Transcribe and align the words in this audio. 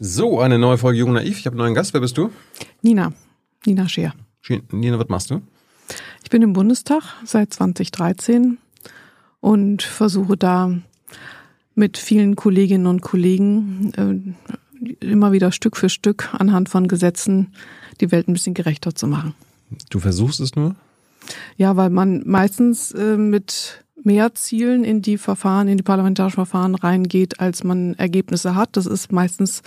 So, 0.00 0.40
eine 0.40 0.58
neue 0.58 0.76
Folge 0.76 0.98
Jung 0.98 1.12
Naiv. 1.12 1.38
Ich 1.38 1.46
habe 1.46 1.54
einen 1.54 1.60
neuen 1.60 1.74
Gast. 1.74 1.94
Wer 1.94 2.00
bist 2.00 2.18
du? 2.18 2.30
Nina. 2.82 3.12
Nina 3.64 3.88
Scheer. 3.88 4.12
Nina, 4.72 4.98
was 4.98 5.08
machst 5.08 5.30
du? 5.30 5.40
Ich 6.24 6.30
bin 6.30 6.42
im 6.42 6.52
Bundestag 6.52 7.04
seit 7.24 7.54
2013 7.54 8.58
und 9.40 9.82
versuche 9.84 10.36
da 10.36 10.72
mit 11.76 11.96
vielen 11.96 12.34
Kolleginnen 12.34 12.88
und 12.88 13.02
Kollegen 13.02 14.34
äh, 14.80 15.06
immer 15.06 15.30
wieder 15.30 15.52
Stück 15.52 15.76
für 15.76 15.88
Stück 15.88 16.34
anhand 16.34 16.68
von 16.68 16.88
Gesetzen 16.88 17.54
die 18.00 18.10
Welt 18.10 18.26
ein 18.26 18.32
bisschen 18.32 18.54
gerechter 18.54 18.96
zu 18.96 19.06
machen. 19.06 19.34
Du 19.90 20.00
versuchst 20.00 20.40
es 20.40 20.56
nur? 20.56 20.74
Ja, 21.56 21.76
weil 21.76 21.90
man 21.90 22.24
meistens 22.26 22.90
äh, 22.90 23.16
mit 23.16 23.83
mehr 24.04 24.34
Zielen 24.34 24.84
in 24.84 25.02
die 25.02 25.18
Verfahren, 25.18 25.68
in 25.68 25.76
die 25.76 25.82
parlamentarischen 25.82 26.36
Verfahren 26.36 26.74
reingeht, 26.74 27.40
als 27.40 27.64
man 27.64 27.94
Ergebnisse 27.94 28.54
hat. 28.54 28.76
Das 28.76 28.86
ist 28.86 29.12
meistens 29.12 29.62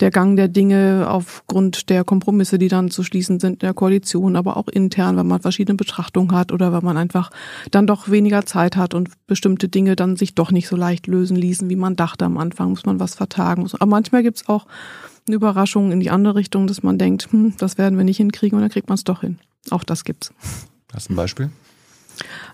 der 0.00 0.10
Gang 0.10 0.36
der 0.36 0.48
Dinge 0.48 1.06
aufgrund 1.08 1.90
der 1.90 2.04
Kompromisse, 2.04 2.58
die 2.58 2.68
dann 2.68 2.90
zu 2.90 3.02
schließen 3.02 3.40
sind 3.40 3.54
in 3.54 3.58
der 3.60 3.74
Koalition, 3.74 4.36
aber 4.36 4.56
auch 4.56 4.68
intern, 4.68 5.16
wenn 5.16 5.26
man 5.26 5.40
verschiedene 5.40 5.76
Betrachtungen 5.76 6.32
hat 6.32 6.52
oder 6.52 6.72
wenn 6.72 6.84
man 6.84 6.96
einfach 6.96 7.30
dann 7.70 7.86
doch 7.86 8.10
weniger 8.10 8.46
Zeit 8.46 8.76
hat 8.76 8.94
und 8.94 9.10
bestimmte 9.26 9.68
Dinge 9.68 9.96
dann 9.96 10.16
sich 10.16 10.34
doch 10.34 10.50
nicht 10.50 10.68
so 10.68 10.76
leicht 10.76 11.06
lösen 11.06 11.36
ließen, 11.36 11.68
wie 11.70 11.76
man 11.76 11.96
dachte 11.96 12.24
am 12.24 12.38
Anfang, 12.38 12.70
muss 12.70 12.86
man 12.86 13.00
was 13.00 13.14
vertagen. 13.14 13.66
Aber 13.72 13.86
manchmal 13.86 14.22
gibt's 14.22 14.48
auch 14.48 14.66
eine 15.26 15.36
Überraschung 15.36 15.92
in 15.92 16.00
die 16.00 16.10
andere 16.10 16.34
Richtung, 16.34 16.66
dass 16.66 16.82
man 16.82 16.98
denkt, 16.98 17.28
hm, 17.30 17.54
das 17.58 17.78
werden 17.78 17.96
wir 17.96 18.04
nicht 18.04 18.16
hinkriegen 18.18 18.56
und 18.56 18.62
dann 18.62 18.70
kriegt 18.70 18.88
man 18.88 18.96
es 18.96 19.04
doch 19.04 19.20
hin. 19.20 19.38
Auch 19.70 19.84
das 19.84 20.04
gibt's. 20.04 20.32
Hast 20.92 21.08
du 21.08 21.12
ein 21.12 21.16
Beispiel? 21.16 21.50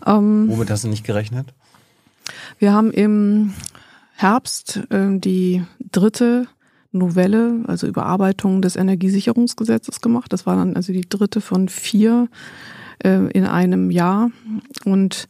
Ähm, 0.07 0.47
Womit 0.49 0.71
hast 0.71 0.85
du 0.85 0.89
nicht 0.89 1.05
gerechnet? 1.05 1.53
Wir 2.59 2.73
haben 2.73 2.91
im 2.91 3.55
Herbst 4.15 4.81
äh, 4.91 5.19
die 5.19 5.65
dritte 5.93 6.47
Novelle, 6.93 7.65
also 7.67 7.87
Überarbeitung 7.87 8.63
des 8.63 8.77
Energiesicherungsgesetzes 8.77 10.01
gemacht. 10.01 10.33
Das 10.33 10.47
war 10.47 10.57
dann 10.57 10.77
also 10.77 10.93
die 10.93 11.09
dritte 11.09 11.41
von 11.41 11.69
vier 11.69 12.29
äh, 13.05 13.31
in 13.31 13.45
einem 13.45 13.91
Jahr. 13.91 14.31
Und 14.85 15.29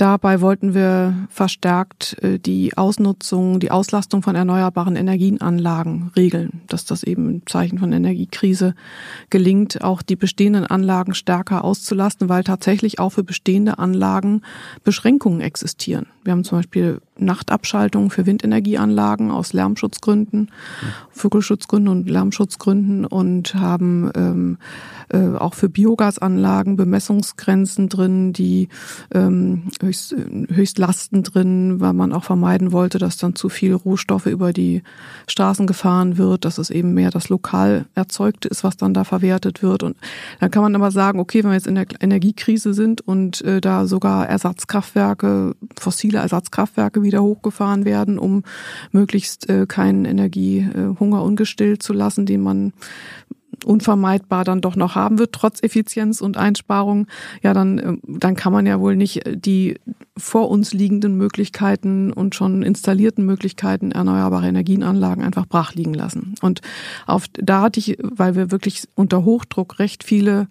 Dabei 0.00 0.40
wollten 0.40 0.72
wir 0.72 1.28
verstärkt 1.28 2.16
äh, 2.22 2.38
die 2.38 2.74
Ausnutzung, 2.78 3.60
die 3.60 3.70
Auslastung 3.70 4.22
von 4.22 4.34
erneuerbaren 4.34 4.96
Energienanlagen 4.96 6.10
regeln, 6.16 6.62
dass 6.68 6.86
das 6.86 7.02
eben 7.02 7.28
im 7.28 7.46
Zeichen 7.46 7.78
von 7.78 7.92
Energiekrise 7.92 8.74
gelingt, 9.28 9.84
auch 9.84 10.00
die 10.00 10.16
bestehenden 10.16 10.64
Anlagen 10.64 11.12
stärker 11.12 11.64
auszulasten, 11.64 12.30
weil 12.30 12.44
tatsächlich 12.44 12.98
auch 12.98 13.10
für 13.10 13.24
bestehende 13.24 13.78
Anlagen 13.78 14.40
Beschränkungen 14.84 15.42
existieren. 15.42 16.06
Wir 16.24 16.32
haben 16.32 16.44
zum 16.44 16.60
Beispiel 16.60 17.02
Nachtabschaltungen 17.20 18.10
für 18.10 18.26
Windenergieanlagen 18.26 19.30
aus 19.30 19.52
Lärmschutzgründen, 19.52 20.50
Vogelschutzgründen 21.10 21.88
und 21.88 22.10
Lärmschutzgründen 22.10 23.04
und 23.04 23.54
haben 23.54 24.10
ähm, 24.14 24.58
äh, 25.12 25.36
auch 25.36 25.54
für 25.54 25.68
Biogasanlagen 25.68 26.76
Bemessungsgrenzen 26.76 27.88
drin, 27.88 28.32
die 28.32 28.68
ähm, 29.12 29.64
höchst, 29.82 30.14
Höchstlasten 30.48 31.22
drin, 31.22 31.80
weil 31.80 31.92
man 31.92 32.12
auch 32.12 32.24
vermeiden 32.24 32.72
wollte, 32.72 32.98
dass 32.98 33.16
dann 33.16 33.34
zu 33.34 33.48
viel 33.48 33.74
Rohstoffe 33.74 34.26
über 34.26 34.52
die 34.52 34.82
Straßen 35.26 35.66
gefahren 35.66 36.16
wird, 36.16 36.44
dass 36.44 36.58
es 36.58 36.70
eben 36.70 36.94
mehr 36.94 37.10
das 37.10 37.28
lokal 37.28 37.86
erzeugte 37.94 38.48
ist, 38.48 38.62
was 38.64 38.76
dann 38.76 38.94
da 38.94 39.04
verwertet 39.04 39.62
wird. 39.62 39.82
Und 39.82 39.96
dann 40.38 40.50
kann 40.50 40.62
man 40.62 40.74
aber 40.76 40.90
sagen, 40.90 41.18
okay, 41.18 41.42
wenn 41.42 41.50
wir 41.50 41.54
jetzt 41.54 41.66
in 41.66 41.74
der 41.74 41.86
Energiekrise 42.00 42.72
sind 42.72 43.00
und 43.00 43.42
äh, 43.42 43.60
da 43.60 43.86
sogar 43.86 44.28
Ersatzkraftwerke, 44.28 45.56
fossile 45.78 46.18
Ersatzkraftwerke 46.18 47.02
wieder 47.10 47.22
hochgefahren 47.22 47.84
werden, 47.84 48.18
um 48.18 48.44
möglichst 48.92 49.48
äh, 49.50 49.66
keinen 49.66 50.04
Energiehunger 50.04 51.22
ungestillt 51.22 51.82
zu 51.82 51.92
lassen, 51.92 52.24
den 52.24 52.40
man 52.40 52.72
unvermeidbar 53.64 54.44
dann 54.44 54.60
doch 54.60 54.76
noch 54.76 54.94
haben 54.94 55.18
wird, 55.18 55.32
trotz 55.32 55.62
Effizienz 55.62 56.20
und 56.20 56.36
Einsparung, 56.36 57.06
ja, 57.42 57.54
dann, 57.54 57.78
äh, 57.78 57.96
dann 58.06 58.36
kann 58.36 58.52
man 58.52 58.66
ja 58.66 58.80
wohl 58.80 58.96
nicht 58.96 59.22
die 59.26 59.76
vor 60.16 60.50
uns 60.50 60.72
liegenden 60.72 61.16
Möglichkeiten 61.16 62.12
und 62.12 62.34
schon 62.34 62.62
installierten 62.62 63.24
Möglichkeiten 63.24 63.90
erneuerbare 63.92 64.48
Energienanlagen 64.48 65.24
einfach 65.24 65.46
brach 65.46 65.74
liegen 65.74 65.94
lassen. 65.94 66.34
Und 66.42 66.60
auf, 67.06 67.24
da 67.32 67.62
hatte 67.62 67.80
ich, 67.80 67.96
weil 68.02 68.34
wir 68.34 68.50
wirklich 68.50 68.84
unter 68.94 69.24
Hochdruck 69.24 69.78
recht 69.78 70.04
viele 70.04 70.48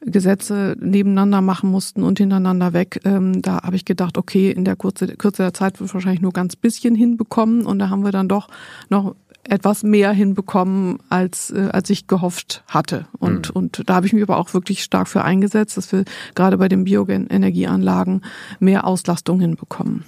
Gesetze 0.00 0.76
nebeneinander 0.78 1.40
machen 1.40 1.70
mussten 1.70 2.02
und 2.02 2.18
hintereinander 2.18 2.72
weg, 2.72 3.00
ähm, 3.04 3.42
da 3.42 3.62
habe 3.62 3.76
ich 3.76 3.84
gedacht, 3.84 4.18
okay, 4.18 4.50
in 4.50 4.64
der 4.64 4.76
Kürze, 4.76 5.08
Kürze 5.08 5.42
der 5.42 5.54
Zeit 5.54 5.80
wird 5.80 5.92
wahrscheinlich 5.92 6.20
nur 6.20 6.32
ganz 6.32 6.54
bisschen 6.54 6.94
hinbekommen 6.94 7.66
und 7.66 7.78
da 7.78 7.90
haben 7.90 8.04
wir 8.04 8.12
dann 8.12 8.28
doch 8.28 8.48
noch 8.88 9.16
etwas 9.50 9.82
mehr 9.82 10.12
hinbekommen, 10.12 10.98
als, 11.08 11.50
äh, 11.50 11.68
als 11.72 11.90
ich 11.90 12.06
gehofft 12.06 12.64
hatte. 12.68 13.06
Und, 13.18 13.50
mhm. 13.50 13.56
und 13.56 13.82
da 13.86 13.94
habe 13.94 14.06
ich 14.06 14.12
mich 14.12 14.22
aber 14.22 14.38
auch 14.38 14.54
wirklich 14.54 14.82
stark 14.82 15.08
für 15.08 15.22
eingesetzt, 15.22 15.76
dass 15.76 15.90
wir 15.92 16.04
gerade 16.34 16.58
bei 16.58 16.68
den 16.68 16.84
Bioenergieanlagen 16.84 18.22
mehr 18.60 18.86
Auslastung 18.86 19.40
hinbekommen. 19.40 20.04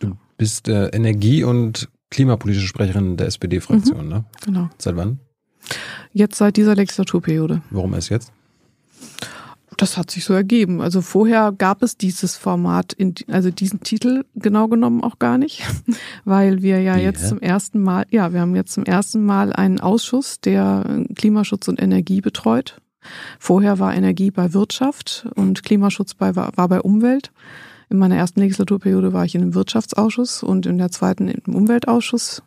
Du 0.00 0.16
bist 0.36 0.68
äh, 0.68 0.88
Energie- 0.88 1.44
und 1.44 1.88
klimapolitische 2.10 2.66
Sprecherin 2.66 3.16
der 3.16 3.26
SPD-Fraktion, 3.28 4.04
mhm, 4.04 4.08
ne? 4.08 4.24
Genau. 4.44 4.70
Seit 4.78 4.96
wann? 4.96 5.20
Jetzt 6.12 6.36
seit 6.36 6.56
dieser 6.56 6.74
Legislaturperiode. 6.74 7.62
Warum 7.70 7.94
erst 7.94 8.10
jetzt? 8.10 8.32
Das 9.80 9.96
hat 9.96 10.10
sich 10.10 10.26
so 10.26 10.34
ergeben. 10.34 10.82
Also 10.82 11.00
vorher 11.00 11.52
gab 11.56 11.82
es 11.82 11.96
dieses 11.96 12.36
Format, 12.36 12.92
in, 12.92 13.14
also 13.28 13.50
diesen 13.50 13.80
Titel 13.80 14.26
genau 14.34 14.68
genommen 14.68 15.02
auch 15.02 15.18
gar 15.18 15.38
nicht, 15.38 15.62
weil 16.26 16.60
wir 16.60 16.82
ja, 16.82 16.98
ja 16.98 17.02
jetzt 17.02 17.26
zum 17.26 17.40
ersten 17.40 17.80
Mal, 17.80 18.04
ja, 18.10 18.34
wir 18.34 18.42
haben 18.42 18.54
jetzt 18.54 18.74
zum 18.74 18.84
ersten 18.84 19.24
Mal 19.24 19.54
einen 19.54 19.80
Ausschuss, 19.80 20.38
der 20.38 21.06
Klimaschutz 21.16 21.66
und 21.66 21.80
Energie 21.80 22.20
betreut. 22.20 22.82
Vorher 23.38 23.78
war 23.78 23.94
Energie 23.94 24.30
bei 24.30 24.52
Wirtschaft 24.52 25.26
und 25.34 25.62
Klimaschutz 25.62 26.12
bei, 26.12 26.36
war 26.36 26.68
bei 26.68 26.82
Umwelt. 26.82 27.32
In 27.88 27.96
meiner 27.96 28.16
ersten 28.16 28.40
Legislaturperiode 28.40 29.14
war 29.14 29.24
ich 29.24 29.34
in 29.34 29.40
dem 29.40 29.54
Wirtschaftsausschuss 29.54 30.42
und 30.42 30.66
in 30.66 30.76
der 30.76 30.90
zweiten 30.90 31.26
im 31.28 31.54
Umweltausschuss. 31.54 32.42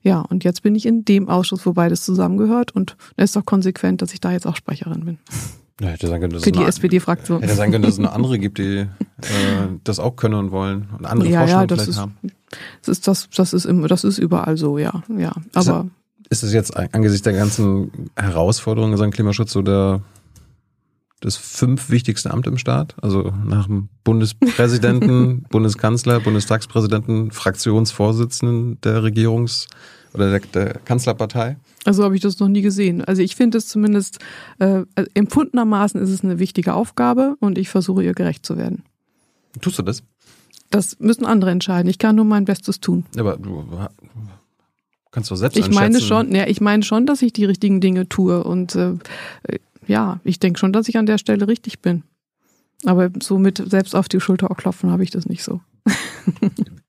Ja, 0.00 0.20
und 0.20 0.44
jetzt 0.44 0.62
bin 0.62 0.74
ich 0.74 0.86
in 0.86 1.04
dem 1.04 1.28
Ausschuss, 1.28 1.66
wo 1.66 1.74
beides 1.74 2.06
zusammengehört 2.06 2.74
und 2.74 2.96
es 3.16 3.24
ist 3.26 3.36
doch 3.36 3.44
konsequent, 3.44 4.00
dass 4.00 4.14
ich 4.14 4.20
da 4.20 4.32
jetzt 4.32 4.46
auch 4.46 4.56
Sprecherin 4.56 5.04
bin. 5.04 5.18
Ja, 5.80 5.88
hätte 5.88 6.06
sein 6.06 6.20
können, 6.20 6.32
dass 6.32 6.44
Für 6.44 6.52
die 6.52 6.62
SPD-Fraktion. 6.62 7.40
Hätte 7.40 7.54
sein 7.54 7.72
können, 7.72 7.82
dass 7.82 7.94
es 7.94 7.98
eine 7.98 8.12
andere 8.12 8.38
gibt, 8.38 8.58
die 8.58 8.78
äh, 8.78 8.86
das 9.82 9.98
auch 9.98 10.14
können 10.14 10.34
und 10.34 10.50
wollen 10.52 10.88
und 10.96 11.04
andere 11.04 11.28
ja, 11.28 11.40
Vorstellungen 11.40 11.68
ja, 11.68 11.76
das 11.76 11.78
vielleicht 11.78 11.90
ist, 11.90 11.98
haben. 11.98 12.16
Das 12.80 12.88
ist, 12.88 13.08
das, 13.08 13.28
das 13.30 13.52
ist 13.52 13.64
immer, 13.64 13.88
das 13.88 14.04
ist 14.04 14.18
überall 14.18 14.56
so, 14.56 14.78
ja, 14.78 15.02
ja. 15.16 15.32
Aber 15.54 15.88
ist 16.30 16.44
es 16.44 16.52
jetzt 16.52 16.76
angesichts 16.76 17.24
der 17.24 17.32
ganzen 17.32 18.10
Herausforderungen 18.16 18.96
Sachen 18.96 19.10
Klimaschutz 19.10 19.52
so 19.52 19.62
der 19.62 20.00
das 21.20 21.36
fünf 21.36 21.90
wichtigste 21.90 22.30
Amt 22.30 22.46
im 22.46 22.58
Staat? 22.58 22.94
Also 23.02 23.32
nach 23.44 23.66
dem 23.66 23.88
Bundespräsidenten, 24.04 25.42
Bundeskanzler, 25.50 26.20
Bundestagspräsidenten, 26.20 27.30
Fraktionsvorsitzenden 27.30 28.80
der 28.82 29.02
Regierungs- 29.02 29.66
oder 30.14 30.30
der, 30.30 30.40
der 30.40 30.78
Kanzlerpartei? 30.84 31.56
Also 31.84 32.04
habe 32.04 32.14
ich 32.14 32.22
das 32.22 32.38
noch 32.38 32.48
nie 32.48 32.62
gesehen. 32.62 33.04
Also 33.04 33.20
ich 33.20 33.36
finde 33.36 33.58
es 33.58 33.68
zumindest 33.68 34.18
äh, 34.58 34.82
empfundenermaßen 35.14 36.00
ist 36.00 36.10
es 36.10 36.24
eine 36.24 36.38
wichtige 36.38 36.74
Aufgabe 36.74 37.36
und 37.40 37.58
ich 37.58 37.68
versuche 37.68 38.02
ihr 38.02 38.14
gerecht 38.14 38.46
zu 38.46 38.56
werden. 38.56 38.84
Tust 39.60 39.78
du 39.78 39.82
das? 39.82 40.02
Das 40.70 40.98
müssen 40.98 41.26
andere 41.26 41.50
entscheiden. 41.50 41.88
Ich 41.88 41.98
kann 41.98 42.16
nur 42.16 42.24
mein 42.24 42.46
Bestes 42.46 42.80
tun. 42.80 43.04
Aber 43.16 43.36
du 43.36 43.64
kannst 45.10 45.30
doch 45.30 45.36
selbst 45.36 45.56
Ich 45.58 45.70
meine 45.70 46.00
schon, 46.00 46.34
ja, 46.34 46.46
ich 46.46 46.60
meine 46.60 46.82
schon, 46.82 47.06
dass 47.06 47.22
ich 47.22 47.32
die 47.32 47.44
richtigen 47.44 47.80
Dinge 47.80 48.08
tue 48.08 48.42
und 48.42 48.74
äh, 48.74 48.94
ja, 49.86 50.20
ich 50.24 50.40
denke 50.40 50.58
schon, 50.58 50.72
dass 50.72 50.88
ich 50.88 50.96
an 50.96 51.06
der 51.06 51.18
Stelle 51.18 51.46
richtig 51.46 51.80
bin. 51.80 52.02
Aber 52.84 53.10
so 53.22 53.38
mit 53.38 53.62
selbst 53.70 53.94
auf 53.94 54.08
die 54.08 54.20
Schulter 54.20 54.50
auch 54.50 54.56
klopfen 54.56 54.90
habe 54.90 55.02
ich 55.02 55.10
das 55.10 55.26
nicht 55.26 55.44
so. 55.44 55.60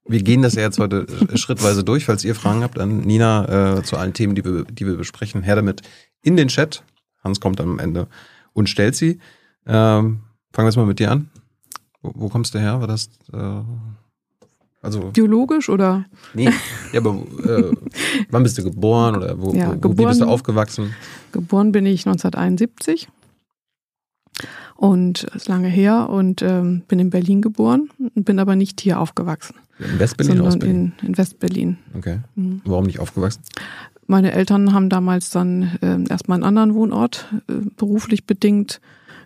Wir 0.08 0.22
gehen 0.22 0.42
das 0.42 0.56
ja 0.56 0.62
jetzt 0.62 0.80
heute 0.80 1.08
schrittweise 1.36 1.84
durch. 1.84 2.06
Falls 2.06 2.24
ihr 2.24 2.36
Fragen 2.36 2.64
habt 2.64 2.80
an 2.80 3.00
Nina 3.00 3.78
äh, 3.78 3.84
zu 3.84 3.98
allen 3.98 4.14
Themen, 4.14 4.36
die 4.36 4.46
wir, 4.46 4.66
die 4.66 4.86
wir 4.86 4.96
besprechen, 4.96 5.44
her 5.44 5.56
damit 5.56 5.82
in 6.22 6.38
den 6.38 6.48
Chat. 6.48 6.84
Hans 7.24 7.40
kommt 7.40 7.60
dann 7.60 7.70
am 7.70 7.80
Ende 7.80 8.08
und 8.54 8.70
stellt 8.70 8.96
sie. 8.96 9.20
Ähm, 9.66 10.22
fangen 10.54 10.66
wir 10.66 10.66
jetzt 10.66 10.78
mal 10.78 10.86
mit 10.86 11.00
dir 11.00 11.12
an. 11.12 11.30
Wo, 12.02 12.12
wo 12.16 12.30
kommst 12.30 12.54
du 12.54 12.60
her? 12.60 12.80
War 12.80 12.88
das 12.88 13.10
äh, 13.34 13.62
also 14.86 15.10
biologisch 15.12 15.68
oder? 15.68 16.06
Nee, 16.36 16.52
ja, 16.94 17.00
aber 17.00 17.16
äh, 17.44 17.74
wann 18.30 18.44
bist 18.44 18.56
du 18.60 18.64
geboren 18.64 19.16
oder 19.16 19.42
wo, 19.42 19.52
ja, 19.52 19.70
wo, 19.70 19.80
geboren, 19.80 19.98
wie 19.98 20.06
bist 20.06 20.22
du 20.22 20.26
aufgewachsen? 20.26 20.94
Geboren 21.32 21.72
bin 21.72 21.88
ich 21.88 22.06
1971 22.06 23.10
und 24.76 25.24
ist 25.24 25.48
lange 25.48 25.70
her 25.70 26.10
und 26.10 26.44
ähm, 26.44 26.84
bin 26.88 27.00
in 27.00 27.10
Berlin 27.10 27.42
geboren, 27.42 27.90
bin 28.14 28.38
aber 28.38 28.56
nicht 28.56 28.80
hier 28.80 29.00
aufgewachsen. 29.00 29.56
In 29.80 30.00
Westberlin 30.00 30.42
Ostberlin? 30.42 30.94
In, 31.02 31.08
in 31.08 31.18
Westberlin. 31.18 31.78
Okay. 31.96 32.20
Mhm. 32.36 32.62
Warum 32.66 32.86
nicht 32.86 33.00
aufgewachsen? 33.00 33.42
Meine 34.08 34.32
Eltern 34.32 34.74
haben 34.74 34.90
damals 34.90 35.32
dann 35.32 35.78
äh, 35.82 36.10
erstmal 36.10 36.38
einen 36.38 36.44
anderen 36.44 36.76
Wohnort 36.76 37.34
äh, 37.50 37.54
beruflich 37.76 38.26
bedingt 38.26 38.80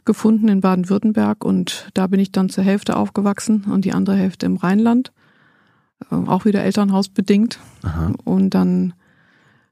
gefunden 0.05 0.47
in 0.47 0.61
Baden-Württemberg 0.61 1.43
und 1.43 1.89
da 1.93 2.07
bin 2.07 2.19
ich 2.19 2.31
dann 2.31 2.49
zur 2.49 2.63
Hälfte 2.63 2.95
aufgewachsen 2.95 3.65
und 3.65 3.85
die 3.85 3.93
andere 3.93 4.15
Hälfte 4.15 4.45
im 4.45 4.55
Rheinland. 4.55 5.11
Äh, 6.09 6.15
auch 6.15 6.45
wieder 6.45 6.63
Elternhaus 6.63 7.09
bedingt. 7.09 7.59
Aha. 7.83 8.13
Und 8.23 8.51
dann 8.51 8.93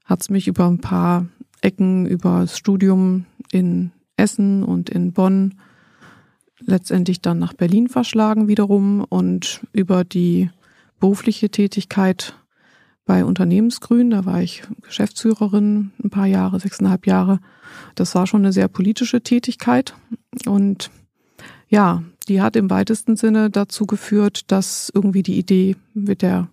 hat 0.04 0.20
es 0.20 0.30
mich 0.30 0.46
über 0.46 0.66
ein 0.66 0.80
paar 0.80 1.26
Ecken, 1.60 2.06
über 2.06 2.40
das 2.40 2.56
Studium 2.56 3.24
in 3.50 3.92
Essen 4.16 4.62
und 4.62 4.90
in 4.90 5.12
Bonn 5.12 5.54
letztendlich 6.60 7.20
dann 7.20 7.38
nach 7.38 7.54
Berlin 7.54 7.88
verschlagen 7.88 8.48
wiederum 8.48 9.04
und 9.08 9.60
über 9.72 10.04
die 10.04 10.50
berufliche 11.00 11.50
Tätigkeit 11.50 12.34
bei 13.04 13.24
Unternehmensgrün, 13.24 14.10
da 14.10 14.26
war 14.26 14.42
ich 14.42 14.62
Geschäftsführerin 14.82 15.92
ein 16.02 16.10
paar 16.10 16.26
Jahre, 16.26 16.60
sechseinhalb 16.60 17.06
Jahre. 17.06 17.40
Das 17.94 18.14
war 18.14 18.26
schon 18.26 18.42
eine 18.42 18.52
sehr 18.52 18.68
politische 18.68 19.22
Tätigkeit 19.22 19.94
und 20.46 20.90
ja, 21.68 22.02
die 22.28 22.42
hat 22.42 22.56
im 22.56 22.70
weitesten 22.70 23.16
Sinne 23.16 23.50
dazu 23.50 23.86
geführt, 23.86 24.50
dass 24.50 24.90
irgendwie 24.94 25.22
die 25.22 25.38
Idee 25.38 25.76
mit 25.94 26.22
der 26.22 26.48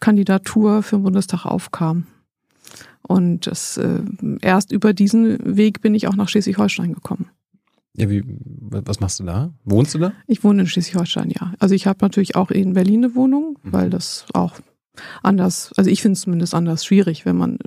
Kandidatur 0.00 0.82
für 0.82 0.96
den 0.96 1.02
Bundestag 1.04 1.44
aufkam. 1.44 2.06
Und 3.02 3.46
das, 3.46 3.76
äh, 3.76 4.00
erst 4.40 4.72
über 4.72 4.94
diesen 4.94 5.56
Weg 5.56 5.82
bin 5.82 5.94
ich 5.94 6.08
auch 6.08 6.16
nach 6.16 6.28
Schleswig-Holstein 6.28 6.94
gekommen. 6.94 7.28
Ja, 7.96 8.10
wie, 8.10 8.24
was 8.26 9.00
machst 9.00 9.20
du 9.20 9.24
da? 9.24 9.52
Wohnst 9.64 9.94
du 9.94 9.98
da? 9.98 10.12
Ich 10.26 10.42
wohne 10.42 10.62
in 10.62 10.66
Schleswig-Holstein, 10.66 11.30
ja. 11.30 11.52
Also 11.60 11.74
ich 11.74 11.86
habe 11.86 11.98
natürlich 12.02 12.34
auch 12.34 12.50
in 12.50 12.72
Berlin 12.72 13.04
eine 13.04 13.14
Wohnung, 13.14 13.58
mhm. 13.62 13.72
weil 13.72 13.90
das 13.90 14.26
auch 14.32 14.60
anders, 15.22 15.72
also 15.76 15.90
ich 15.90 16.02
finde 16.02 16.14
es 16.14 16.22
zumindest 16.22 16.54
anders 16.54 16.84
schwierig, 16.84 17.24
wenn 17.24 17.36
man 17.36 17.58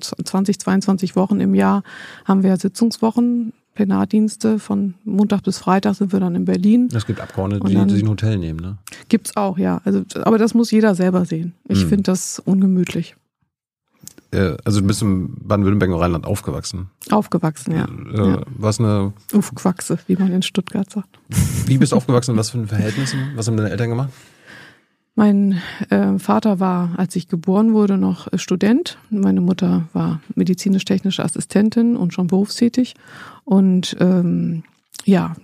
20, 0.00 0.58
22 0.58 1.16
Wochen 1.16 1.40
im 1.40 1.54
Jahr 1.54 1.82
haben 2.24 2.42
wir 2.42 2.50
ja 2.50 2.56
Sitzungswochen, 2.56 3.52
Plenardienste 3.74 4.58
von 4.58 4.94
Montag 5.04 5.42
bis 5.42 5.58
Freitag 5.58 5.94
sind 5.94 6.12
wir 6.12 6.18
dann 6.18 6.34
in 6.34 6.46
Berlin. 6.46 6.88
Es 6.92 7.06
gibt 7.06 7.20
Abgeordnete, 7.20 7.66
die 7.66 7.94
sich 7.94 8.02
ein 8.02 8.08
Hotel 8.08 8.38
nehmen, 8.38 8.58
ne? 8.58 8.78
Gibt's 9.08 9.36
auch, 9.36 9.58
ja. 9.58 9.82
Also, 9.84 10.02
aber 10.22 10.38
das 10.38 10.54
muss 10.54 10.70
jeder 10.70 10.94
selber 10.94 11.26
sehen. 11.26 11.52
Ich 11.68 11.84
mhm. 11.84 11.88
finde 11.88 12.02
das 12.04 12.40
ungemütlich. 12.44 13.16
Äh, 14.36 14.56
also 14.64 14.80
du 14.80 14.86
bist 14.86 15.02
im 15.02 15.34
Baden-Württemberg 15.40 15.90
und 15.90 16.00
Rheinland 16.00 16.26
aufgewachsen. 16.26 16.90
Aufgewachsen, 17.10 17.74
ja. 17.74 17.86
Äh, 18.12 18.30
ja. 18.30 18.42
Was 18.58 18.78
eine. 18.78 19.12
Aufgewachse, 19.32 19.98
wie 20.06 20.16
man 20.16 20.32
in 20.32 20.42
Stuttgart 20.42 20.90
sagt. 20.90 21.18
Wie 21.66 21.78
bist 21.78 21.92
du 21.92 21.96
aufgewachsen 21.96 22.32
und 22.32 22.36
was 22.36 22.50
für 22.50 22.58
ein 22.58 22.68
Verhältnis? 22.68 23.14
Was 23.34 23.46
haben 23.46 23.56
deine 23.56 23.70
Eltern 23.70 23.88
gemacht? 23.88 24.10
Mein 25.14 25.62
äh, 25.88 26.18
Vater 26.18 26.60
war, 26.60 26.90
als 26.98 27.16
ich 27.16 27.26
geboren 27.28 27.72
wurde, 27.72 27.96
noch 27.96 28.28
Student. 28.34 28.98
Meine 29.08 29.40
Mutter 29.40 29.88
war 29.94 30.20
medizinisch-technische 30.34 31.24
Assistentin 31.24 31.96
und 31.96 32.12
schon 32.12 32.26
berufstätig. 32.26 32.94
Und 33.44 33.96
ähm, 33.98 34.64
ja, 35.06 35.34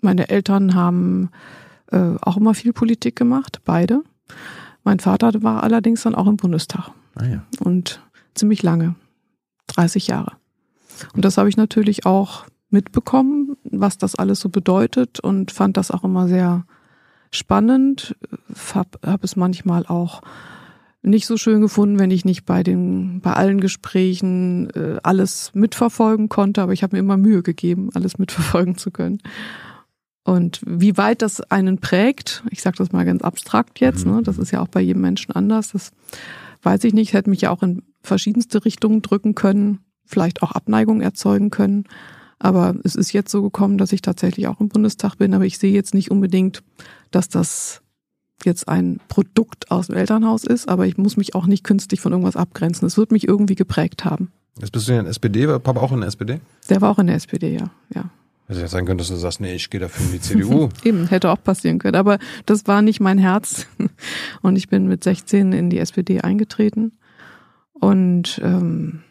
meine 0.00 0.28
Eltern 0.30 0.74
haben 0.74 1.30
äh, 1.92 2.16
auch 2.22 2.36
immer 2.36 2.54
viel 2.54 2.72
Politik 2.72 3.14
gemacht, 3.14 3.60
beide. 3.64 4.02
Mein 4.84 5.00
Vater 5.00 5.42
war 5.42 5.62
allerdings 5.62 6.02
dann 6.02 6.14
auch 6.14 6.26
im 6.26 6.36
Bundestag. 6.36 6.90
Ah 7.14 7.26
ja. 7.26 7.42
Und 7.60 8.02
ziemlich 8.34 8.62
lange, 8.62 8.94
30 9.68 10.06
Jahre. 10.06 10.32
Und 11.14 11.24
das 11.24 11.38
habe 11.38 11.48
ich 11.48 11.56
natürlich 11.56 12.06
auch 12.06 12.46
mitbekommen, 12.70 13.56
was 13.64 13.98
das 13.98 14.14
alles 14.14 14.40
so 14.40 14.48
bedeutet 14.48 15.20
und 15.20 15.50
fand 15.50 15.76
das 15.76 15.90
auch 15.90 16.04
immer 16.04 16.28
sehr 16.28 16.64
spannend. 17.30 18.16
Hab, 18.74 18.98
hab 19.04 19.24
es 19.24 19.36
manchmal 19.36 19.86
auch 19.86 20.22
nicht 21.02 21.26
so 21.26 21.36
schön 21.36 21.60
gefunden, 21.60 21.98
wenn 21.98 22.10
ich 22.10 22.24
nicht 22.24 22.44
bei 22.44 22.62
den 22.62 23.20
bei 23.20 23.32
allen 23.32 23.60
Gesprächen 23.60 24.70
äh, 24.70 24.98
alles 25.02 25.50
mitverfolgen 25.54 26.28
konnte, 26.28 26.62
aber 26.62 26.72
ich 26.72 26.82
habe 26.82 26.96
mir 26.96 27.00
immer 27.00 27.16
Mühe 27.16 27.42
gegeben, 27.42 27.90
alles 27.94 28.18
mitverfolgen 28.18 28.76
zu 28.76 28.90
können. 28.90 29.20
Und 30.24 30.60
wie 30.66 30.96
weit 30.96 31.22
das 31.22 31.40
einen 31.40 31.78
prägt, 31.78 32.44
ich 32.50 32.62
sage 32.62 32.76
das 32.76 32.92
mal 32.92 33.04
ganz 33.04 33.22
abstrakt 33.22 33.80
jetzt, 33.80 34.06
mhm. 34.06 34.16
ne, 34.16 34.22
das 34.22 34.38
ist 34.38 34.50
ja 34.50 34.60
auch 34.60 34.68
bei 34.68 34.80
jedem 34.80 35.02
Menschen 35.02 35.32
anders, 35.32 35.72
das 35.72 35.92
weiß 36.62 36.84
ich 36.84 36.92
nicht, 36.92 37.12
hätte 37.12 37.30
mich 37.30 37.42
ja 37.42 37.50
auch 37.50 37.62
in 37.62 37.82
verschiedenste 38.02 38.64
Richtungen 38.64 39.02
drücken 39.02 39.34
können, 39.34 39.80
vielleicht 40.04 40.42
auch 40.42 40.52
Abneigung 40.52 41.00
erzeugen 41.00 41.50
können. 41.50 41.84
Aber 42.38 42.74
es 42.84 42.94
ist 42.96 43.12
jetzt 43.12 43.30
so 43.30 43.42
gekommen, 43.42 43.78
dass 43.78 43.92
ich 43.92 44.02
tatsächlich 44.02 44.48
auch 44.48 44.60
im 44.60 44.68
Bundestag 44.68 45.16
bin, 45.16 45.34
aber 45.34 45.44
ich 45.44 45.58
sehe 45.58 45.72
jetzt 45.72 45.94
nicht 45.94 46.10
unbedingt, 46.10 46.62
dass 47.10 47.28
das 47.28 47.82
jetzt 48.44 48.68
ein 48.68 49.00
Produkt 49.08 49.70
aus 49.70 49.88
dem 49.88 49.96
Elternhaus 49.96 50.44
ist, 50.44 50.68
aber 50.68 50.86
ich 50.86 50.96
muss 50.96 51.18
mich 51.18 51.34
auch 51.34 51.46
nicht 51.46 51.64
künstlich 51.64 52.00
von 52.00 52.12
irgendwas 52.12 52.36
abgrenzen. 52.36 52.86
Es 52.86 52.96
wird 52.96 53.12
mich 53.12 53.28
irgendwie 53.28 53.54
geprägt 53.54 54.04
haben. 54.06 54.32
Jetzt 54.58 54.72
bist 54.72 54.88
du 54.88 54.92
ja 54.92 54.98
in 54.98 55.04
der 55.04 55.10
SPD, 55.10 55.48
war 55.48 55.58
Papa 55.58 55.80
auch 55.80 55.92
in 55.92 56.00
der 56.00 56.08
SPD? 56.08 56.40
Der 56.68 56.80
war 56.80 56.90
auch 56.90 56.98
in 56.98 57.06
der 57.06 57.16
SPD, 57.16 57.54
ja, 57.54 57.70
ja. 57.94 58.10
Hätte 58.50 58.62
ja 58.62 58.66
sein 58.66 58.84
können, 58.84 58.98
dass 58.98 59.06
du 59.06 59.14
sagst, 59.14 59.40
nee, 59.40 59.54
ich 59.54 59.70
gehe 59.70 59.78
dafür 59.78 60.06
in 60.06 60.10
die 60.10 60.20
CDU. 60.20 60.70
Eben, 60.82 61.06
hätte 61.06 61.30
auch 61.30 61.40
passieren 61.40 61.78
können. 61.78 61.94
Aber 61.94 62.18
das 62.46 62.66
war 62.66 62.82
nicht 62.82 62.98
mein 62.98 63.16
Herz. 63.16 63.68
Und 64.42 64.56
ich 64.56 64.68
bin 64.68 64.88
mit 64.88 65.04
16 65.04 65.52
in 65.52 65.70
die 65.70 65.78
SPD 65.78 66.20
eingetreten. 66.22 66.98
Und 67.74 68.40
ähm, 68.42 69.04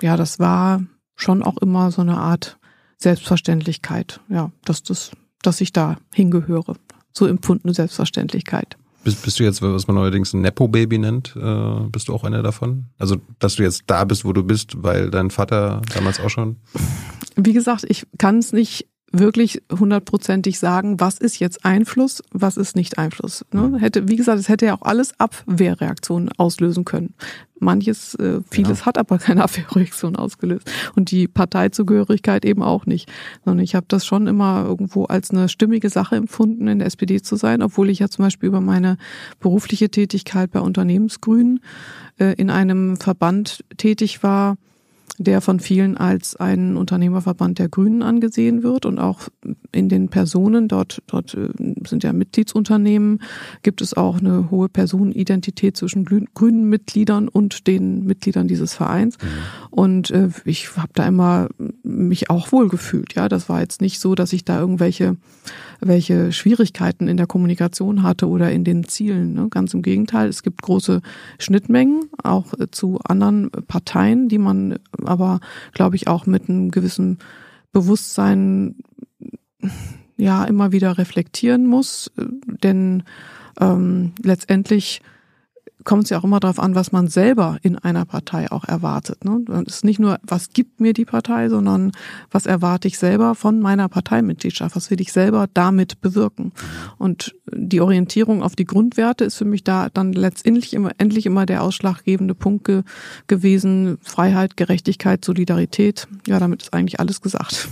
ja, 0.00 0.16
das 0.16 0.38
war 0.38 0.80
schon 1.16 1.42
auch 1.42 1.56
immer 1.58 1.90
so 1.90 2.02
eine 2.02 2.18
Art 2.18 2.56
Selbstverständlichkeit, 2.98 4.20
ja, 4.28 4.52
dass 4.64 4.84
das, 4.84 5.10
dass 5.42 5.60
ich 5.60 5.72
da 5.72 5.96
hingehöre. 6.14 6.76
So 7.12 7.26
empfundene 7.26 7.74
Selbstverständlichkeit. 7.74 8.76
Bist, 9.04 9.22
bist 9.22 9.38
du 9.38 9.44
jetzt, 9.44 9.62
was 9.62 9.86
man 9.86 9.96
neuerdings 9.96 10.32
ein 10.32 10.40
Nepo-Baby 10.40 10.98
nennt, 10.98 11.34
äh, 11.36 11.88
bist 11.90 12.08
du 12.08 12.14
auch 12.14 12.24
einer 12.24 12.42
davon? 12.42 12.86
Also, 12.98 13.16
dass 13.38 13.56
du 13.56 13.62
jetzt 13.62 13.84
da 13.86 14.04
bist, 14.04 14.24
wo 14.24 14.32
du 14.32 14.42
bist, 14.42 14.82
weil 14.82 15.10
dein 15.10 15.30
Vater 15.30 15.82
damals 15.94 16.20
auch 16.20 16.30
schon? 16.30 16.56
wie 17.38 17.52
gesagt, 17.52 17.84
ich 17.88 18.06
kann 18.18 18.38
es 18.38 18.52
nicht 18.52 18.88
wirklich 19.12 19.62
hundertprozentig 19.72 20.58
sagen, 20.58 21.00
was 21.00 21.18
ist 21.18 21.38
jetzt 21.38 21.64
Einfluss, 21.64 22.22
was 22.30 22.56
ist 22.56 22.76
nicht 22.76 22.98
Einfluss. 22.98 23.44
Ne? 23.52 23.78
Hätte, 23.78 24.08
wie 24.08 24.16
gesagt, 24.16 24.38
es 24.38 24.48
hätte 24.48 24.66
ja 24.66 24.74
auch 24.74 24.82
alles 24.82 25.18
Abwehrreaktionen 25.18 26.30
auslösen 26.36 26.84
können. 26.84 27.14
Manches, 27.60 28.14
äh, 28.16 28.40
vieles 28.50 28.80
ja. 28.80 28.86
hat 28.86 28.98
aber 28.98 29.18
keine 29.18 29.42
Abwehrreaktion 29.44 30.16
ausgelöst. 30.16 30.70
Und 30.94 31.10
die 31.10 31.26
Parteizugehörigkeit 31.26 32.44
eben 32.44 32.62
auch 32.62 32.86
nicht. 32.86 33.10
Sondern 33.44 33.64
ich 33.64 33.74
habe 33.74 33.86
das 33.88 34.04
schon 34.04 34.26
immer 34.26 34.64
irgendwo 34.66 35.04
als 35.04 35.30
eine 35.30 35.48
stimmige 35.48 35.88
Sache 35.88 36.16
empfunden, 36.16 36.68
in 36.68 36.78
der 36.78 36.86
SPD 36.86 37.22
zu 37.22 37.36
sein, 37.36 37.62
obwohl 37.62 37.90
ich 37.90 38.00
ja 38.00 38.08
zum 38.08 38.24
Beispiel 38.24 38.48
über 38.48 38.60
meine 38.60 38.98
berufliche 39.40 39.88
Tätigkeit 39.88 40.50
bei 40.50 40.60
Unternehmensgrünen 40.60 41.60
äh, 42.18 42.34
in 42.34 42.50
einem 42.50 42.96
Verband 42.96 43.64
tätig 43.76 44.22
war, 44.22 44.56
der 45.18 45.40
von 45.40 45.58
vielen 45.58 45.96
als 45.96 46.36
ein 46.36 46.76
Unternehmerverband 46.76 47.58
der 47.58 47.68
Grünen 47.68 48.02
angesehen 48.02 48.62
wird 48.62 48.86
und 48.86 48.98
auch 48.98 49.28
in 49.72 49.88
den 49.88 50.08
Personen, 50.08 50.68
dort, 50.68 51.02
dort 51.08 51.34
äh, 51.34 51.48
sind 51.86 52.04
ja 52.04 52.12
Mitgliedsunternehmen, 52.12 53.20
gibt 53.62 53.82
es 53.82 53.94
auch 53.94 54.18
eine 54.18 54.50
hohe 54.50 54.68
Personenidentität 54.68 55.76
zwischen 55.76 56.04
grünen 56.04 56.68
Mitgliedern 56.68 57.28
und 57.28 57.66
den 57.66 58.04
Mitgliedern 58.04 58.46
dieses 58.46 58.74
Vereins. 58.74 59.18
Mhm. 59.18 59.26
Und 59.70 60.10
äh, 60.10 60.28
ich 60.44 60.76
habe 60.76 60.92
da 60.94 61.06
immer 61.06 61.48
mich 61.82 62.30
auch 62.30 62.52
wohl 62.52 62.68
gefühlt. 62.68 63.14
Ja, 63.14 63.28
das 63.28 63.48
war 63.48 63.60
jetzt 63.60 63.80
nicht 63.80 63.98
so, 63.98 64.14
dass 64.14 64.32
ich 64.32 64.44
da 64.44 64.60
irgendwelche 64.60 65.16
welche 65.80 66.32
Schwierigkeiten 66.32 67.08
in 67.08 67.16
der 67.16 67.26
Kommunikation 67.26 68.02
hatte 68.02 68.28
oder 68.28 68.50
in 68.50 68.64
den 68.64 68.84
Zielen. 68.84 69.34
Ne? 69.34 69.48
Ganz 69.50 69.74
im 69.74 69.82
Gegenteil, 69.82 70.28
es 70.28 70.42
gibt 70.42 70.62
große 70.62 71.00
Schnittmengen 71.38 72.04
auch 72.22 72.52
äh, 72.54 72.70
zu 72.70 72.98
anderen 73.04 73.50
Parteien, 73.66 74.28
die 74.28 74.38
man 74.38 74.78
aber, 75.08 75.40
glaube 75.72 75.96
ich, 75.96 76.06
auch 76.06 76.26
mit 76.26 76.48
einem 76.48 76.70
gewissen 76.70 77.18
Bewusstsein 77.72 78.76
ja 80.16 80.44
immer 80.44 80.72
wieder 80.72 80.98
reflektieren 80.98 81.66
muss, 81.66 82.10
denn 82.62 83.04
ähm, 83.60 84.12
letztendlich 84.22 85.00
kommt 85.84 86.04
es 86.04 86.10
ja 86.10 86.18
auch 86.18 86.24
immer 86.24 86.40
darauf 86.40 86.58
an, 86.58 86.74
was 86.74 86.92
man 86.92 87.08
selber 87.08 87.58
in 87.62 87.76
einer 87.76 88.04
Partei 88.04 88.50
auch 88.50 88.64
erwartet. 88.64 89.24
Ne? 89.24 89.44
Es 89.66 89.76
ist 89.76 89.84
nicht 89.84 89.98
nur, 89.98 90.18
was 90.22 90.50
gibt 90.50 90.80
mir 90.80 90.92
die 90.92 91.04
Partei, 91.04 91.48
sondern 91.48 91.92
was 92.30 92.46
erwarte 92.46 92.88
ich 92.88 92.98
selber 92.98 93.34
von 93.34 93.60
meiner 93.60 93.88
Parteimitgliedschaft, 93.88 94.74
was 94.74 94.90
will 94.90 95.00
ich 95.00 95.12
selber 95.12 95.46
damit 95.52 96.00
bewirken. 96.00 96.52
Und 96.98 97.34
die 97.52 97.80
Orientierung 97.80 98.42
auf 98.42 98.56
die 98.56 98.64
Grundwerte 98.64 99.24
ist 99.24 99.36
für 99.36 99.44
mich 99.44 99.64
da 99.64 99.88
dann 99.88 100.12
letztendlich 100.12 100.74
immer, 100.74 100.90
endlich 100.98 101.26
immer 101.26 101.46
der 101.46 101.62
ausschlaggebende 101.62 102.34
Punkt 102.34 102.64
ge 102.64 102.82
gewesen. 103.26 103.98
Freiheit, 104.02 104.56
Gerechtigkeit, 104.56 105.24
Solidarität. 105.24 106.08
Ja, 106.26 106.38
damit 106.38 106.62
ist 106.62 106.74
eigentlich 106.74 107.00
alles 107.00 107.20
gesagt. 107.20 107.68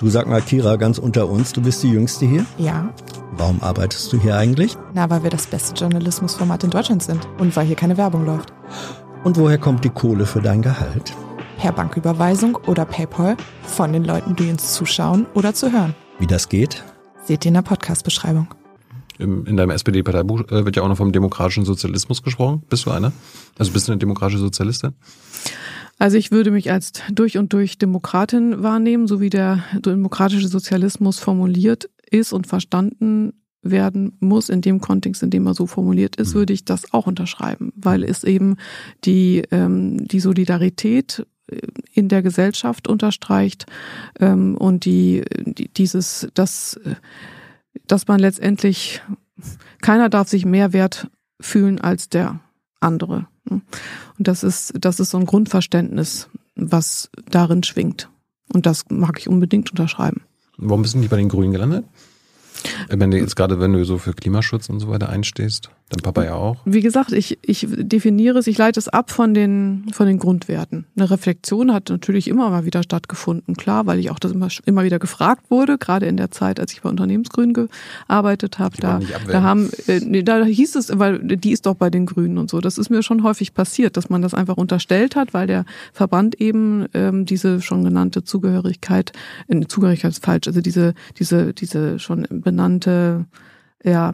Du 0.00 0.08
sag 0.08 0.26
mal, 0.26 0.40
Kira, 0.40 0.76
ganz 0.76 0.96
unter 0.96 1.28
uns, 1.28 1.52
du 1.52 1.60
bist 1.60 1.82
die 1.82 1.90
Jüngste 1.90 2.24
hier? 2.24 2.46
Ja. 2.56 2.88
Warum 3.32 3.62
arbeitest 3.62 4.10
du 4.10 4.18
hier 4.18 4.34
eigentlich? 4.34 4.74
Na, 4.94 5.10
weil 5.10 5.24
wir 5.24 5.28
das 5.28 5.46
beste 5.46 5.74
Journalismusformat 5.74 6.64
in 6.64 6.70
Deutschland 6.70 7.02
sind 7.02 7.28
und 7.36 7.54
weil 7.54 7.66
hier 7.66 7.76
keine 7.76 7.98
Werbung 7.98 8.24
läuft. 8.24 8.50
Und 9.24 9.36
woher 9.36 9.58
kommt 9.58 9.84
die 9.84 9.90
Kohle 9.90 10.24
für 10.24 10.40
dein 10.40 10.62
Gehalt? 10.62 11.14
Per 11.58 11.72
Banküberweisung 11.72 12.56
oder 12.66 12.86
PayPal 12.86 13.36
von 13.62 13.92
den 13.92 14.04
Leuten, 14.04 14.34
die 14.36 14.48
uns 14.48 14.72
zuschauen 14.72 15.26
oder 15.34 15.52
zu 15.52 15.70
hören. 15.70 15.94
Wie 16.18 16.26
das 16.26 16.48
geht? 16.48 16.82
Seht 17.24 17.44
ihr 17.44 17.50
in 17.50 17.54
der 17.54 17.60
Podcast-Beschreibung. 17.60 18.48
In 19.18 19.58
deinem 19.58 19.68
SPD-Parteibuch 19.68 20.50
äh, 20.50 20.64
wird 20.64 20.76
ja 20.76 20.82
auch 20.82 20.88
noch 20.88 20.96
vom 20.96 21.12
demokratischen 21.12 21.66
Sozialismus 21.66 22.22
gesprochen. 22.22 22.62
Bist 22.70 22.86
du 22.86 22.90
einer? 22.90 23.12
Also 23.58 23.70
bist 23.70 23.86
du 23.86 23.92
eine 23.92 23.98
demokratische 23.98 24.38
Sozialistin? 24.38 24.94
Also 26.00 26.16
ich 26.16 26.32
würde 26.32 26.50
mich 26.50 26.72
als 26.72 26.92
durch 27.12 27.36
und 27.36 27.52
durch 27.52 27.76
Demokratin 27.76 28.62
wahrnehmen, 28.62 29.06
so 29.06 29.20
wie 29.20 29.28
der 29.28 29.62
demokratische 29.74 30.48
Sozialismus 30.48 31.18
formuliert 31.18 31.90
ist 32.10 32.32
und 32.32 32.46
verstanden 32.46 33.34
werden 33.62 34.16
muss 34.18 34.48
in 34.48 34.62
dem 34.62 34.80
Kontext, 34.80 35.22
in 35.22 35.28
dem 35.28 35.46
er 35.46 35.52
so 35.52 35.66
formuliert 35.66 36.16
ist, 36.16 36.34
würde 36.34 36.54
ich 36.54 36.64
das 36.64 36.94
auch 36.94 37.06
unterschreiben, 37.06 37.74
weil 37.76 38.02
es 38.02 38.24
eben 38.24 38.56
die, 39.04 39.42
ähm, 39.50 40.08
die 40.08 40.20
Solidarität 40.20 41.26
in 41.92 42.08
der 42.08 42.22
Gesellschaft 42.22 42.88
unterstreicht 42.88 43.66
ähm, 44.18 44.56
und 44.56 44.86
die, 44.86 45.22
die 45.44 45.68
dieses, 45.68 46.28
dass, 46.32 46.80
dass 47.86 48.08
man 48.08 48.20
letztendlich 48.20 49.02
keiner 49.82 50.08
darf 50.08 50.28
sich 50.28 50.46
mehr 50.46 50.72
wert 50.72 51.08
fühlen 51.40 51.78
als 51.78 52.08
der 52.08 52.40
andere. 52.80 53.26
Und 54.20 54.28
das 54.28 54.42
ist, 54.44 54.74
das 54.78 55.00
ist 55.00 55.12
so 55.12 55.18
ein 55.18 55.24
Grundverständnis, 55.24 56.28
was 56.54 57.08
darin 57.30 57.62
schwingt. 57.62 58.10
Und 58.52 58.66
das 58.66 58.84
mag 58.90 59.18
ich 59.18 59.30
unbedingt 59.30 59.70
unterschreiben. 59.70 60.20
Warum 60.58 60.82
bist 60.82 60.92
du 60.92 60.98
nicht 60.98 61.08
bei 61.08 61.16
den 61.16 61.30
Grünen 61.30 61.52
gelandet? 61.52 61.86
Wenn 62.90 63.10
du 63.10 63.16
jetzt 63.16 63.34
gerade, 63.34 63.60
wenn 63.60 63.72
du 63.72 63.82
so 63.86 63.96
für 63.96 64.12
Klimaschutz 64.12 64.68
und 64.68 64.78
so 64.78 64.90
weiter 64.90 65.08
einstehst, 65.08 65.70
dein 65.90 66.02
Papa 66.02 66.24
ja 66.24 66.34
auch. 66.34 66.56
Wie 66.64 66.80
gesagt, 66.80 67.12
ich, 67.12 67.38
ich 67.42 67.66
definiere 67.68 68.38
es, 68.38 68.46
ich 68.46 68.56
leite 68.56 68.78
es 68.78 68.88
ab 68.88 69.10
von 69.10 69.34
den, 69.34 69.86
von 69.92 70.06
den 70.06 70.18
Grundwerten. 70.18 70.86
Eine 70.96 71.10
Reflexion 71.10 71.72
hat 71.72 71.90
natürlich 71.90 72.28
immer 72.28 72.48
mal 72.48 72.64
wieder 72.64 72.82
stattgefunden, 72.82 73.56
klar, 73.56 73.86
weil 73.86 73.98
ich 73.98 74.10
auch 74.10 74.20
das 74.20 74.30
immer, 74.32 74.48
immer 74.66 74.84
wieder 74.84 75.00
gefragt 75.00 75.50
wurde, 75.50 75.78
gerade 75.78 76.06
in 76.06 76.16
der 76.16 76.30
Zeit, 76.30 76.60
als 76.60 76.72
ich 76.72 76.82
bei 76.82 76.88
Unternehmensgrünen 76.88 77.68
gearbeitet 78.06 78.60
habe. 78.60 78.76
Da, 78.78 79.00
da 79.26 79.42
haben, 79.42 79.70
äh, 79.88 80.00
nee, 80.00 80.22
da 80.22 80.44
hieß 80.44 80.76
es, 80.76 80.96
weil 80.98 81.18
die 81.18 81.50
ist 81.50 81.66
doch 81.66 81.74
bei 81.74 81.90
den 81.90 82.06
Grünen 82.06 82.38
und 82.38 82.48
so. 82.48 82.60
Das 82.60 82.78
ist 82.78 82.88
mir 82.88 83.02
schon 83.02 83.24
häufig 83.24 83.52
passiert, 83.52 83.96
dass 83.96 84.08
man 84.08 84.22
das 84.22 84.32
einfach 84.32 84.56
unterstellt 84.56 85.16
hat, 85.16 85.34
weil 85.34 85.48
der 85.48 85.64
Verband 85.92 86.40
eben 86.40 86.86
ähm, 86.94 87.26
diese 87.26 87.60
schon 87.60 87.82
genannte 87.82 88.22
Zugehörigkeit, 88.22 89.12
äh, 89.48 89.60
Zugehörigkeit 89.66 90.12
ist 90.12 90.24
falsch, 90.24 90.46
also 90.46 90.60
diese, 90.60 90.94
diese, 91.18 91.52
diese 91.52 91.98
schon 91.98 92.26
benannte 92.30 93.26
ja, 93.82 94.12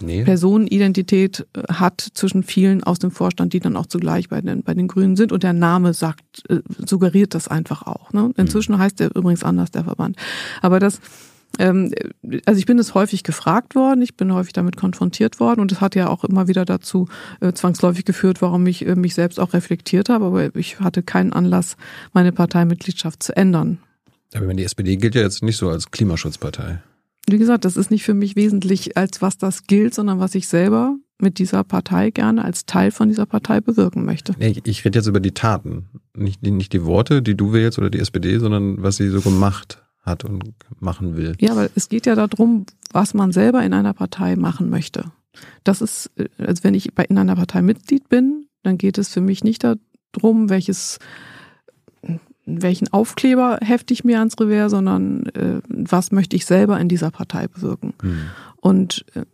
nee. 0.00 0.24
Personenidentität 0.24 1.46
äh, 1.54 1.72
hat 1.72 2.00
zwischen 2.14 2.42
vielen 2.42 2.82
aus 2.82 2.98
dem 2.98 3.10
Vorstand, 3.10 3.52
die 3.52 3.60
dann 3.60 3.76
auch 3.76 3.86
zugleich 3.86 4.28
bei 4.28 4.40
den, 4.40 4.62
bei 4.62 4.74
den 4.74 4.88
Grünen 4.88 5.16
sind. 5.16 5.32
Und 5.32 5.42
der 5.42 5.52
Name 5.52 5.92
sagt, 5.92 6.24
äh, 6.48 6.60
suggeriert 6.84 7.34
das 7.34 7.48
einfach 7.48 7.82
auch. 7.82 8.12
Ne? 8.12 8.32
Inzwischen 8.36 8.72
mhm. 8.72 8.78
heißt 8.78 9.00
der 9.00 9.14
übrigens 9.14 9.44
anders, 9.44 9.70
der 9.70 9.84
Verband. 9.84 10.16
Aber 10.62 10.80
das, 10.80 11.00
ähm, 11.58 11.92
also 12.46 12.58
ich 12.58 12.64
bin 12.64 12.78
es 12.78 12.94
häufig 12.94 13.22
gefragt 13.22 13.74
worden, 13.74 14.00
ich 14.00 14.16
bin 14.16 14.32
häufig 14.32 14.54
damit 14.54 14.76
konfrontiert 14.76 15.40
worden 15.40 15.60
und 15.60 15.72
es 15.72 15.82
hat 15.82 15.94
ja 15.94 16.08
auch 16.08 16.24
immer 16.24 16.48
wieder 16.48 16.64
dazu 16.64 17.06
äh, 17.40 17.52
zwangsläufig 17.52 18.06
geführt, 18.06 18.40
warum 18.40 18.66
ich 18.66 18.86
äh, 18.86 18.94
mich 18.94 19.14
selbst 19.14 19.38
auch 19.38 19.52
reflektiert 19.52 20.08
habe, 20.08 20.24
aber 20.24 20.56
ich 20.56 20.80
hatte 20.80 21.02
keinen 21.02 21.34
Anlass, 21.34 21.76
meine 22.14 22.32
Parteimitgliedschaft 22.32 23.22
zu 23.22 23.36
ändern. 23.36 23.78
Aber 24.34 24.52
die 24.54 24.64
SPD 24.64 24.96
gilt 24.96 25.14
ja 25.14 25.22
jetzt 25.22 25.42
nicht 25.42 25.56
so 25.56 25.68
als 25.68 25.90
Klimaschutzpartei 25.90 26.80
wie 27.28 27.38
gesagt, 27.38 27.64
das 27.64 27.76
ist 27.76 27.90
nicht 27.90 28.04
für 28.04 28.14
mich 28.14 28.36
wesentlich, 28.36 28.96
als 28.96 29.22
was 29.22 29.38
das 29.38 29.66
gilt, 29.66 29.94
sondern 29.94 30.18
was 30.18 30.34
ich 30.34 30.48
selber 30.48 30.96
mit 31.18 31.38
dieser 31.38 31.64
Partei 31.64 32.10
gerne 32.10 32.44
als 32.44 32.66
Teil 32.66 32.90
von 32.90 33.08
dieser 33.08 33.26
Partei 33.26 33.60
bewirken 33.60 34.04
möchte. 34.04 34.34
Nee, 34.38 34.60
ich 34.64 34.84
rede 34.84 34.98
jetzt 34.98 35.06
über 35.06 35.20
die 35.20 35.32
Taten, 35.32 35.86
nicht 36.14 36.44
die, 36.44 36.50
nicht 36.50 36.72
die 36.72 36.84
Worte, 36.84 37.22
die 37.22 37.36
du 37.36 37.52
wählst 37.52 37.78
oder 37.78 37.90
die 37.90 38.00
SPD, 38.00 38.38
sondern 38.38 38.82
was 38.82 38.96
sie 38.96 39.08
so 39.08 39.20
gemacht 39.20 39.82
hat 40.02 40.24
und 40.24 40.54
machen 40.78 41.16
will. 41.16 41.34
Ja, 41.40 41.52
aber 41.52 41.68
es 41.74 41.88
geht 41.88 42.06
ja 42.06 42.14
darum, 42.14 42.66
was 42.92 43.14
man 43.14 43.32
selber 43.32 43.64
in 43.64 43.72
einer 43.72 43.94
Partei 43.94 44.36
machen 44.36 44.70
möchte. 44.70 45.10
Das 45.64 45.80
ist, 45.80 46.10
also 46.38 46.64
wenn 46.64 46.74
ich 46.74 46.90
in 47.08 47.18
einer 47.18 47.34
Partei 47.34 47.62
Mitglied 47.62 48.08
bin, 48.08 48.46
dann 48.62 48.78
geht 48.78 48.98
es 48.98 49.08
für 49.08 49.20
mich 49.20 49.42
nicht 49.42 49.64
darum, 49.64 50.48
welches 50.48 50.98
welchen 52.46 52.92
Aufkleber 52.92 53.58
hefte 53.60 53.92
ich 53.92 54.04
mir 54.04 54.20
ans 54.20 54.38
Revers, 54.40 54.70
sondern 54.70 55.26
äh, 55.26 55.60
was 55.68 56.12
möchte 56.12 56.36
ich 56.36 56.46
selber 56.46 56.78
in 56.78 56.88
dieser 56.88 57.10
Partei 57.10 57.48
bewirken. 57.48 57.92
Mhm. 58.02 58.20
Und 58.56 59.04
äh, 59.14 59.24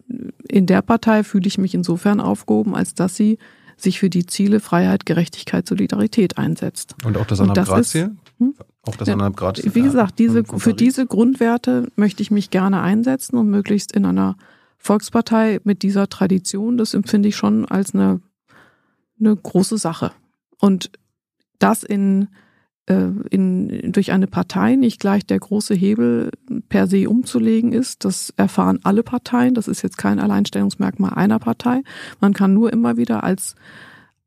in 0.49 0.67
der 0.67 0.83
Partei 0.83 1.23
fühle 1.23 1.47
ich 1.47 1.59
mich 1.59 1.75
insofern 1.75 2.21
aufgehoben, 2.21 2.75
als 2.75 2.95
dass 2.95 3.15
sie 3.15 3.39
sich 3.77 3.99
für 3.99 4.11
die 4.11 4.27
Ziele 4.27 4.61
Freiheit, 4.61 5.07
Gerechtigkeit, 5.07 5.67
Solidarität 5.67 6.39
einsetzt. 6.39 6.95
Und 7.05 7.17
auch 7.17 7.27
das 7.27 7.41
anderthalb 7.41 7.69
Grad 7.69 7.85
Ziel? 7.85 8.17
Hm? 8.39 8.55
Auch 8.83 8.97
das 8.97 9.09
anderthalb 9.09 9.37
Grad 9.37 9.57
Ziel? 9.59 9.75
Wie 9.75 9.83
gesagt, 9.83 10.19
diese, 10.19 10.45
für 10.45 10.75
diese 10.75 11.07
Grundwerte 11.07 11.89
möchte 11.97 12.23
ich 12.23 12.31
mich 12.31 12.51
gerne 12.51 12.81
einsetzen 12.81 13.37
und 13.37 13.51
möglichst 13.51 13.93
in 13.93 14.07
einer 14.07 14.37
Volkspartei 14.79 15.61
mit 15.65 15.83
dieser 15.83 16.09
Tradition, 16.09 16.77
das 16.77 16.95
empfinde 16.95 17.29
ich 17.29 17.37
schon 17.37 17.67
als 17.67 17.95
eine, 17.95 18.21
eine 19.21 19.37
große 19.37 19.79
Sache. 19.79 20.13
Und 20.59 20.91
das 21.59 21.83
in 21.83 22.29
in, 22.87 23.93
durch 23.93 24.11
eine 24.11 24.27
Partei 24.27 24.75
nicht 24.75 25.01
gleich 25.01 25.25
der 25.25 25.39
große 25.39 25.75
Hebel 25.75 26.31
per 26.69 26.89
se 26.89 27.09
umzulegen 27.09 27.73
ist. 27.73 28.05
Das 28.05 28.33
erfahren 28.37 28.81
alle 28.83 29.03
Parteien. 29.03 29.55
Das 29.55 29.69
ist 29.69 29.83
jetzt 29.83 29.99
kein 29.99 30.19
Alleinstellungsmerkmal 30.19 31.15
einer 31.15 31.39
Partei. 31.39 31.83
Man 32.21 32.33
kann 32.33 32.55
nur 32.55 32.73
immer 32.73 32.97
wieder 32.97 33.23
als 33.23 33.55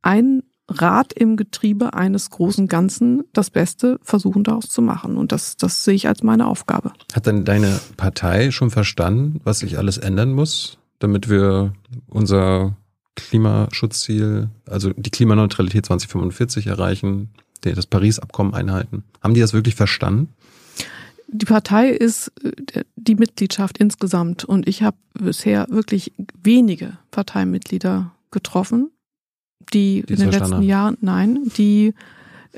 ein 0.01 0.43
Rad 0.69 1.13
im 1.13 1.35
Getriebe 1.35 1.93
eines 1.93 2.29
großen 2.29 2.67
Ganzen 2.67 3.23
das 3.33 3.49
Beste 3.49 3.99
versuchen 4.01 4.43
daraus 4.43 4.69
zu 4.69 4.81
machen. 4.81 5.17
Und 5.17 5.31
das, 5.31 5.57
das 5.57 5.83
sehe 5.83 5.93
ich 5.93 6.07
als 6.07 6.23
meine 6.23 6.47
Aufgabe. 6.47 6.91
Hat 7.13 7.27
denn 7.27 7.45
deine 7.45 7.79
Partei 7.97 8.51
schon 8.51 8.71
verstanden, 8.71 9.41
was 9.43 9.59
sich 9.59 9.77
alles 9.77 9.97
ändern 9.97 10.31
muss, 10.31 10.79
damit 10.99 11.29
wir 11.29 11.73
unser 12.07 12.77
Klimaschutzziel, 13.15 14.49
also 14.65 14.91
die 14.95 15.11
Klimaneutralität 15.11 15.85
2045 15.85 16.67
erreichen, 16.67 17.29
das 17.73 17.87
Paris-Abkommen 17.87 18.53
einhalten. 18.53 19.03
Haben 19.21 19.33
die 19.33 19.41
das 19.41 19.53
wirklich 19.53 19.75
verstanden? 19.75 20.29
Die 21.27 21.45
Partei 21.45 21.89
ist 21.89 22.31
äh, 22.43 22.83
die 22.95 23.15
Mitgliedschaft 23.15 23.77
insgesamt 23.77 24.43
und 24.43 24.67
ich 24.67 24.83
habe 24.83 24.97
bisher 25.13 25.67
wirklich 25.69 26.13
wenige 26.41 26.97
Parteimitglieder 27.11 28.11
getroffen, 28.31 28.91
die, 29.73 30.03
die 30.07 30.13
in 30.13 30.19
den 30.19 30.31
letzten. 30.31 30.61
Jahren, 30.61 30.97
nein, 31.01 31.51
die 31.57 31.93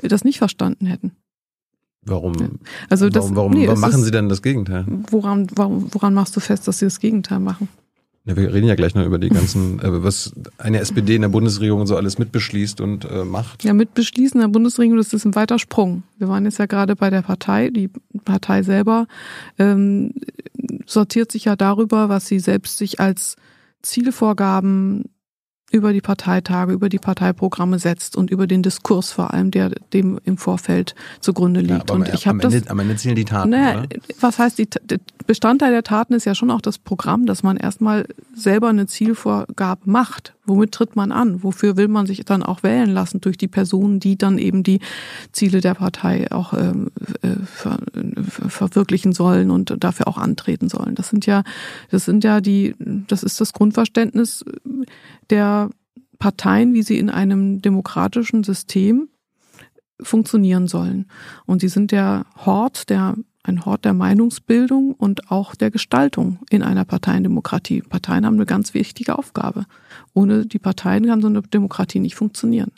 das 0.02 0.24
nicht 0.24 0.38
verstanden 0.38 0.86
hätten. 0.86 1.12
Warum? 2.02 2.34
Also 2.88 3.08
das, 3.08 3.24
warum, 3.24 3.36
warum, 3.36 3.52
nee, 3.52 3.66
warum 3.66 3.80
machen 3.80 4.00
ist, 4.00 4.04
sie 4.04 4.10
denn 4.10 4.28
das 4.28 4.42
Gegenteil? 4.42 4.84
Woran, 5.10 5.48
woran, 5.54 5.92
woran 5.92 6.14
machst 6.14 6.36
du 6.36 6.40
fest, 6.40 6.66
dass 6.68 6.78
sie 6.78 6.86
das 6.86 7.00
Gegenteil 7.00 7.40
machen? 7.40 7.68
Ja, 8.28 8.36
wir 8.36 8.52
reden 8.52 8.68
ja 8.68 8.74
gleich 8.74 8.94
noch 8.94 9.06
über 9.06 9.18
die 9.18 9.30
ganzen, 9.30 9.78
äh, 9.82 10.04
was 10.04 10.32
eine 10.58 10.80
SPD 10.80 11.14
in 11.14 11.22
der 11.22 11.30
Bundesregierung 11.30 11.86
so 11.86 11.96
alles 11.96 12.18
mitbeschließt 12.18 12.80
und 12.82 13.06
äh, 13.06 13.24
macht. 13.24 13.64
Ja, 13.64 13.72
mitbeschließen 13.72 14.38
in 14.38 14.46
der 14.46 14.52
Bundesregierung, 14.52 14.98
das 14.98 15.14
ist 15.14 15.24
ein 15.24 15.34
weiter 15.34 15.58
Sprung. 15.58 16.02
Wir 16.18 16.28
waren 16.28 16.44
jetzt 16.44 16.58
ja 16.58 16.66
gerade 16.66 16.94
bei 16.94 17.08
der 17.08 17.22
Partei. 17.22 17.70
Die 17.70 17.88
Partei 18.26 18.62
selber 18.62 19.06
ähm, 19.58 20.12
sortiert 20.84 21.32
sich 21.32 21.46
ja 21.46 21.56
darüber, 21.56 22.10
was 22.10 22.26
sie 22.26 22.38
selbst 22.38 22.76
sich 22.76 23.00
als 23.00 23.36
Zielvorgaben 23.80 25.06
über 25.70 25.92
die 25.92 26.00
Parteitage, 26.00 26.72
über 26.72 26.88
die 26.88 26.98
Parteiprogramme 26.98 27.78
setzt 27.78 28.16
und 28.16 28.30
über 28.30 28.46
den 28.46 28.62
Diskurs 28.62 29.12
vor 29.12 29.34
allem, 29.34 29.50
der 29.50 29.70
dem 29.92 30.18
im 30.24 30.38
Vorfeld 30.38 30.94
zugrunde 31.20 31.60
liegt. 31.60 31.90
Ja, 31.90 31.94
und 31.94 32.08
ich 32.08 32.26
habe 32.26 32.38
das. 32.38 32.66
am 32.68 32.78
Ende 32.78 32.96
zählen 32.96 33.16
die 33.16 33.24
Taten. 33.24 33.50
Naja, 33.50 33.80
oder? 33.80 33.88
was 34.20 34.38
heißt 34.38 34.58
die 34.58 34.68
Bestandteil 35.26 35.72
der 35.72 35.82
Taten 35.82 36.14
ist 36.14 36.24
ja 36.24 36.34
schon 36.34 36.50
auch 36.50 36.62
das 36.62 36.78
Programm, 36.78 37.26
dass 37.26 37.42
man 37.42 37.58
erstmal 37.58 38.06
selber 38.34 38.68
eine 38.68 38.86
Zielvorgabe 38.86 39.82
macht. 39.84 40.34
Womit 40.48 40.72
tritt 40.72 40.96
man 40.96 41.12
an? 41.12 41.42
Wofür 41.42 41.76
will 41.76 41.88
man 41.88 42.06
sich 42.06 42.24
dann 42.24 42.42
auch 42.42 42.62
wählen 42.62 42.90
lassen 42.90 43.20
durch 43.20 43.36
die 43.36 43.48
Personen, 43.48 44.00
die 44.00 44.16
dann 44.16 44.38
eben 44.38 44.62
die 44.62 44.80
Ziele 45.32 45.60
der 45.60 45.74
Partei 45.74 46.30
auch 46.32 46.54
ähm, 46.54 46.90
äh, 47.22 47.36
ver, 47.44 47.78
verwirklichen 48.48 49.12
sollen 49.12 49.50
und 49.50 49.74
dafür 49.78 50.08
auch 50.08 50.18
antreten 50.18 50.68
sollen? 50.68 50.94
Das 50.94 51.08
sind 51.08 51.26
ja, 51.26 51.42
das 51.90 52.04
sind 52.04 52.24
ja 52.24 52.40
die, 52.40 52.74
das 52.78 53.22
ist 53.22 53.40
das 53.40 53.52
Grundverständnis 53.52 54.44
der 55.30 55.70
Parteien, 56.18 56.74
wie 56.74 56.82
sie 56.82 56.98
in 56.98 57.10
einem 57.10 57.62
demokratischen 57.62 58.42
System 58.42 59.08
funktionieren 60.00 60.68
sollen. 60.68 61.06
Und 61.46 61.60
sie 61.60 61.68
sind 61.68 61.92
der 61.92 62.26
Hort, 62.36 62.90
der, 62.90 63.14
ein 63.48 63.64
Hort 63.64 63.84
der 63.84 63.94
Meinungsbildung 63.94 64.92
und 64.92 65.30
auch 65.30 65.54
der 65.54 65.70
Gestaltung 65.70 66.38
in 66.50 66.62
einer 66.62 66.84
Parteiendemokratie. 66.84 67.82
Parteien 67.82 68.26
haben 68.26 68.34
eine 68.34 68.46
ganz 68.46 68.74
wichtige 68.74 69.18
Aufgabe. 69.18 69.64
Ohne 70.14 70.46
die 70.46 70.58
Parteien 70.58 71.06
kann 71.06 71.22
so 71.22 71.28
eine 71.28 71.42
Demokratie 71.42 72.00
nicht 72.00 72.14
funktionieren. 72.14 72.72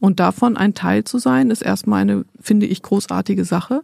Und 0.00 0.20
davon 0.20 0.56
ein 0.56 0.74
Teil 0.74 1.04
zu 1.04 1.18
sein, 1.18 1.50
ist 1.50 1.62
erstmal 1.62 2.02
eine, 2.02 2.24
finde 2.40 2.66
ich, 2.66 2.82
großartige 2.82 3.44
Sache. 3.44 3.82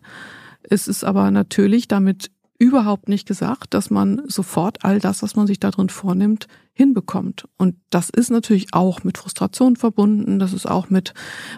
Es 0.63 0.89
ist 0.89 1.05
aber 1.05 1.31
natürlich 1.31 1.89
damit 1.89 2.31
überhaupt 2.63 3.09
nicht 3.09 3.27
gesagt, 3.27 3.75
dass 3.75 3.91
man 3.91 4.23
sofort 4.29 4.85
all 4.85 5.01
das, 5.01 5.25
was 5.25 5.35
man 5.35 5.49
sich 5.49 5.59
da 5.59 5.73
drin 5.73 5.89
vornimmt, 5.89 6.47
hinbekommt. 6.75 7.49
Und 7.59 7.75
das 7.91 8.09
ist 8.09 8.31
natürlich 8.31 8.69
auch 8.71 9.03
mit 9.03 9.19
Frustration 9.19 9.75
verbunden, 9.75 10.39
das 10.39 10.53
ist 10.53 10.67
auch 10.67 10.89
mit 10.89 11.13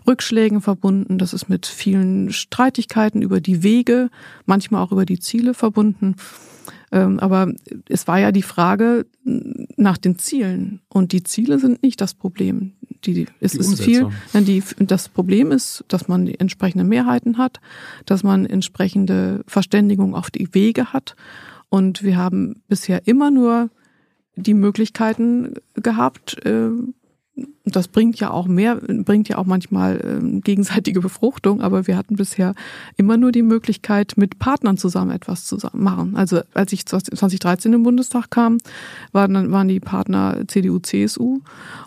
Rückschlägen 0.07 0.63
verbunden, 0.63 1.19
das 1.19 1.35
ist 1.35 1.51
mit 1.51 1.67
vielen 1.67 2.33
Streitigkeiten 2.33 3.21
über 3.21 3.43
die 3.43 3.63
Wege, 3.63 4.09
manchmal 4.47 4.83
auch 4.83 4.93
über 4.93 5.05
die 5.05 5.21
Ziele 5.21 5.53
verbunden. 5.53 6.17
Ähm, 6.93 7.19
aber 7.19 7.53
es 7.89 8.07
war 8.07 8.19
ja 8.19 8.33
die 8.33 8.43
Frage 8.43 9.07
nach 9.77 9.99
den 9.99 10.19
Zielen. 10.19 10.81
Und 10.89 11.13
die 11.13 11.23
Ziele 11.23 11.59
sind 11.59 11.83
nicht 11.83 12.01
das 12.01 12.15
Problem. 12.15 12.73
Die, 13.05 13.27
es 13.41 13.53
die 13.53 13.59
ist 13.59 13.83
viel, 13.83 14.09
die, 14.33 14.63
das 14.79 15.09
Problem 15.11 15.53
ist, 15.53 15.85
dass 15.89 16.09
man 16.09 16.25
die 16.25 16.41
entsprechenden 16.41 16.89
Mehrheiten 16.89 17.37
hat, 17.37 17.61
dass 18.07 18.23
man 18.23 18.47
entsprechende 18.47 19.43
Verständigung 19.47 20.15
auf 20.15 20.31
die 20.31 20.49
Wege 20.55 20.93
hat 20.93 21.17
Und 21.69 22.03
wir 22.03 22.17
haben 22.17 22.63
bisher 22.69 23.07
immer 23.07 23.31
nur 23.31 23.69
die 24.37 24.55
Möglichkeiten 24.55 25.55
gehabt, 25.75 26.45
äh, 26.47 26.71
das 27.65 27.89
bringt 27.89 28.21
ja 28.21 28.31
auch 28.31 28.47
mehr, 28.47 28.77
bringt 28.77 29.29
ja 29.29 29.39
auch 29.39 29.47
manchmal 29.47 29.97
äh, 29.97 30.41
gegenseitige 30.41 31.01
Befruchtung, 31.01 31.63
aber 31.63 31.87
wir 31.87 31.97
hatten 31.97 32.17
bisher 32.17 32.55
immer 32.97 33.17
nur 33.17 33.33
die 33.33 33.43
Möglichkeit, 33.43 34.15
mit 34.17 34.39
Partnern 34.39 34.77
zusammen 34.77 35.11
etwas 35.11 35.47
zu 35.47 35.59
machen. 35.73 36.15
Also 36.15 36.43
als 36.53 36.73
ich 36.73 36.87
2013 36.87 37.73
im 37.73 37.83
Bundestag 37.83 38.31
kam, 38.31 38.59
waren, 39.13 39.51
waren 39.51 39.69
die 39.69 39.81
Partner 39.81 40.43
CDU, 40.47 40.79
CSU 40.79 41.41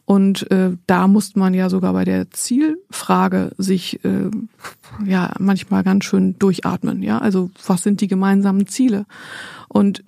und 0.06 0.50
äh, 0.52 0.72
da 0.88 1.08
musste 1.08 1.40
man 1.40 1.54
ja 1.54 1.70
sogar 1.70 1.94
bei 1.94 2.04
der 2.04 2.32
Zielfrage 2.32 3.52
sich 3.58 4.04
äh, 4.04 4.30
ja 5.06 5.34
manchmal 5.40 5.84
ganz 5.84 6.06
schön 6.06 6.38
durchatmen. 6.40 7.04
Ja, 7.04 7.20
also 7.20 7.52
was 7.66 7.84
sind 7.84 8.02
die 8.02 8.08
gemeinsamen 8.08 8.68
Ziele? 8.68 9.06
Und 9.70 10.04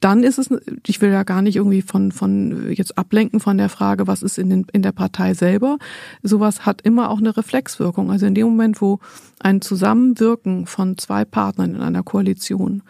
dann 0.00 0.22
ist 0.22 0.38
es, 0.38 0.48
ich 0.86 1.00
will 1.00 1.10
ja 1.10 1.24
gar 1.24 1.42
nicht 1.42 1.56
irgendwie 1.56 1.82
von, 1.82 2.12
von 2.12 2.70
jetzt 2.70 2.96
ablenken 2.96 3.40
von 3.40 3.58
der 3.58 3.68
Frage, 3.68 4.06
was 4.06 4.22
ist 4.22 4.38
in, 4.38 4.48
den, 4.50 4.66
in 4.72 4.82
der 4.82 4.92
Partei 4.92 5.34
selber. 5.34 5.78
Sowas 6.22 6.64
hat 6.64 6.82
immer 6.82 7.10
auch 7.10 7.18
eine 7.18 7.36
Reflexwirkung. 7.36 8.10
Also 8.10 8.26
in 8.26 8.34
dem 8.34 8.46
Moment, 8.46 8.80
wo 8.80 9.00
ein 9.40 9.60
Zusammenwirken 9.60 10.66
von 10.66 10.98
zwei 10.98 11.24
Partnern 11.24 11.74
in 11.74 11.80
einer 11.80 12.04
Koalition 12.04 12.82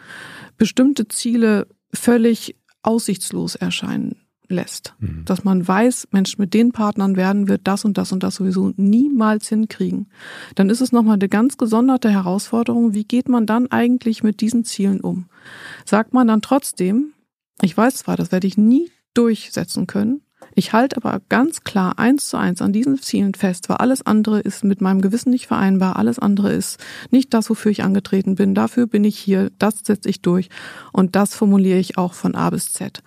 bestimmte 0.57 1.07
Ziele 1.07 1.67
völlig 1.93 2.55
aussichtslos 2.83 3.55
erscheinen 3.55 4.28
lässt. 4.49 4.93
Mhm. 4.99 5.23
Dass 5.25 5.43
man 5.43 5.67
weiß, 5.67 6.09
Mensch, 6.11 6.37
mit 6.37 6.53
den 6.53 6.71
Partnern 6.71 7.15
werden 7.15 7.47
wir 7.47 7.57
das 7.57 7.85
und 7.85 7.97
das 7.97 8.11
und 8.11 8.23
das 8.23 8.35
sowieso 8.35 8.73
niemals 8.75 9.47
hinkriegen. 9.49 10.07
Dann 10.55 10.69
ist 10.69 10.81
es 10.81 10.91
nochmal 10.91 11.15
eine 11.15 11.29
ganz 11.29 11.57
gesonderte 11.57 12.09
Herausforderung. 12.09 12.93
Wie 12.93 13.05
geht 13.05 13.29
man 13.29 13.45
dann 13.45 13.71
eigentlich 13.71 14.23
mit 14.23 14.41
diesen 14.41 14.65
Zielen 14.65 15.01
um? 15.01 15.27
Sagt 15.85 16.13
man 16.13 16.27
dann 16.27 16.41
trotzdem, 16.41 17.13
ich 17.61 17.75
weiß 17.75 17.95
zwar, 17.95 18.17
das 18.17 18.31
werde 18.31 18.47
ich 18.47 18.57
nie 18.57 18.91
durchsetzen 19.13 19.87
können, 19.87 20.21
ich 20.55 20.73
halte 20.73 20.97
aber 20.97 21.21
ganz 21.29 21.63
klar 21.63 21.99
eins 21.99 22.27
zu 22.27 22.37
eins 22.37 22.61
an 22.61 22.73
diesen 22.73 23.01
Zielen 23.01 23.33
fest, 23.33 23.69
weil 23.69 23.77
alles 23.77 24.05
andere 24.05 24.39
ist 24.39 24.63
mit 24.63 24.81
meinem 24.81 25.01
Gewissen 25.01 25.29
nicht 25.29 25.47
vereinbar, 25.47 25.97
alles 25.97 26.19
andere 26.19 26.51
ist 26.53 26.79
nicht 27.11 27.33
das, 27.33 27.49
wofür 27.49 27.71
ich 27.71 27.83
angetreten 27.83 28.35
bin, 28.35 28.55
dafür 28.55 28.87
bin 28.87 29.03
ich 29.03 29.17
hier, 29.17 29.51
das 29.59 29.79
setze 29.83 30.09
ich 30.09 30.21
durch 30.21 30.49
und 30.91 31.15
das 31.15 31.35
formuliere 31.35 31.79
ich 31.79 31.97
auch 31.97 32.13
von 32.13 32.35
A 32.35 32.49
bis 32.49 32.71
Z 32.71 33.03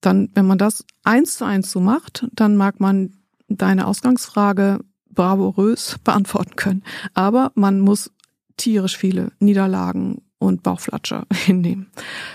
dann, 0.00 0.30
wenn 0.34 0.46
man 0.46 0.58
das 0.58 0.84
eins 1.04 1.36
zu 1.36 1.44
eins 1.44 1.70
so 1.70 1.80
macht, 1.80 2.26
dann 2.32 2.56
mag 2.56 2.80
man 2.80 3.14
deine 3.48 3.86
Ausgangsfrage 3.86 4.80
bravourös 5.10 5.98
beantworten 6.04 6.56
können. 6.56 6.84
Aber 7.14 7.52
man 7.54 7.80
muss 7.80 8.10
tierisch 8.56 8.96
viele 8.96 9.32
Niederlagen 9.38 10.22
und 10.38 10.62
Bauchflatscher 10.62 11.26
hinnehmen. 11.32 11.90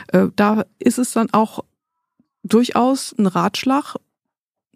Äh, 0.07 0.27
da 0.35 0.65
ist 0.79 0.99
es 0.99 1.13
dann 1.13 1.31
auch 1.33 1.63
durchaus 2.43 3.13
ein 3.17 3.27
Ratschlag 3.27 3.95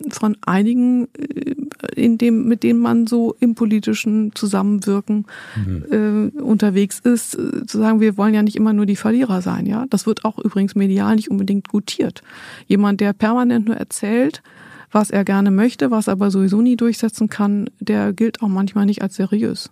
von 0.10 0.38
einigen, 0.46 1.08
äh, 1.14 1.56
in 1.96 2.18
dem, 2.18 2.48
mit 2.48 2.64
denen 2.64 2.80
man 2.80 3.08
so 3.08 3.36
im 3.40 3.56
politischen 3.56 4.34
Zusammenwirken 4.36 5.26
mhm. 5.56 6.34
äh, 6.38 6.42
unterwegs 6.42 7.00
ist, 7.00 7.36
äh, 7.36 7.66
zu 7.66 7.78
sagen, 7.78 8.00
wir 8.00 8.18
wollen 8.18 8.34
ja 8.34 8.44
nicht 8.44 8.56
immer 8.56 8.74
nur 8.74 8.86
die 8.86 8.96
Verlierer 8.96 9.42
sein, 9.42 9.66
ja. 9.66 9.86
Das 9.90 10.06
wird 10.06 10.26
auch 10.26 10.40
übrigens 10.40 10.76
medial 10.76 11.16
nicht 11.16 11.32
unbedingt 11.32 11.68
gutiert. 11.68 12.22
Jemand, 12.68 13.02
der 13.02 13.14
permanent 13.14 13.68
nur 13.68 13.78
erzählt, 13.78 14.42
was 14.92 15.10
er 15.10 15.24
gerne 15.24 15.52
möchte, 15.52 15.92
was 15.92 16.08
er 16.08 16.14
aber 16.14 16.32
sowieso 16.32 16.62
nie 16.62 16.76
durchsetzen 16.76 17.30
kann, 17.30 17.70
der 17.80 18.14
gilt 18.14 18.42
auch 18.42 18.48
manchmal 18.48 18.86
nicht 18.86 19.02
als 19.02 19.16
seriös. 19.16 19.70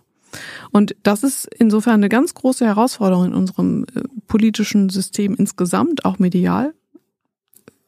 Und 0.70 0.94
das 1.02 1.22
ist 1.22 1.48
insofern 1.58 1.94
eine 1.94 2.08
ganz 2.08 2.34
große 2.34 2.64
Herausforderung 2.64 3.26
in 3.26 3.34
unserem 3.34 3.84
äh, 3.94 4.02
politischen 4.26 4.90
System 4.90 5.34
insgesamt, 5.34 6.04
auch 6.04 6.18
medial, 6.18 6.74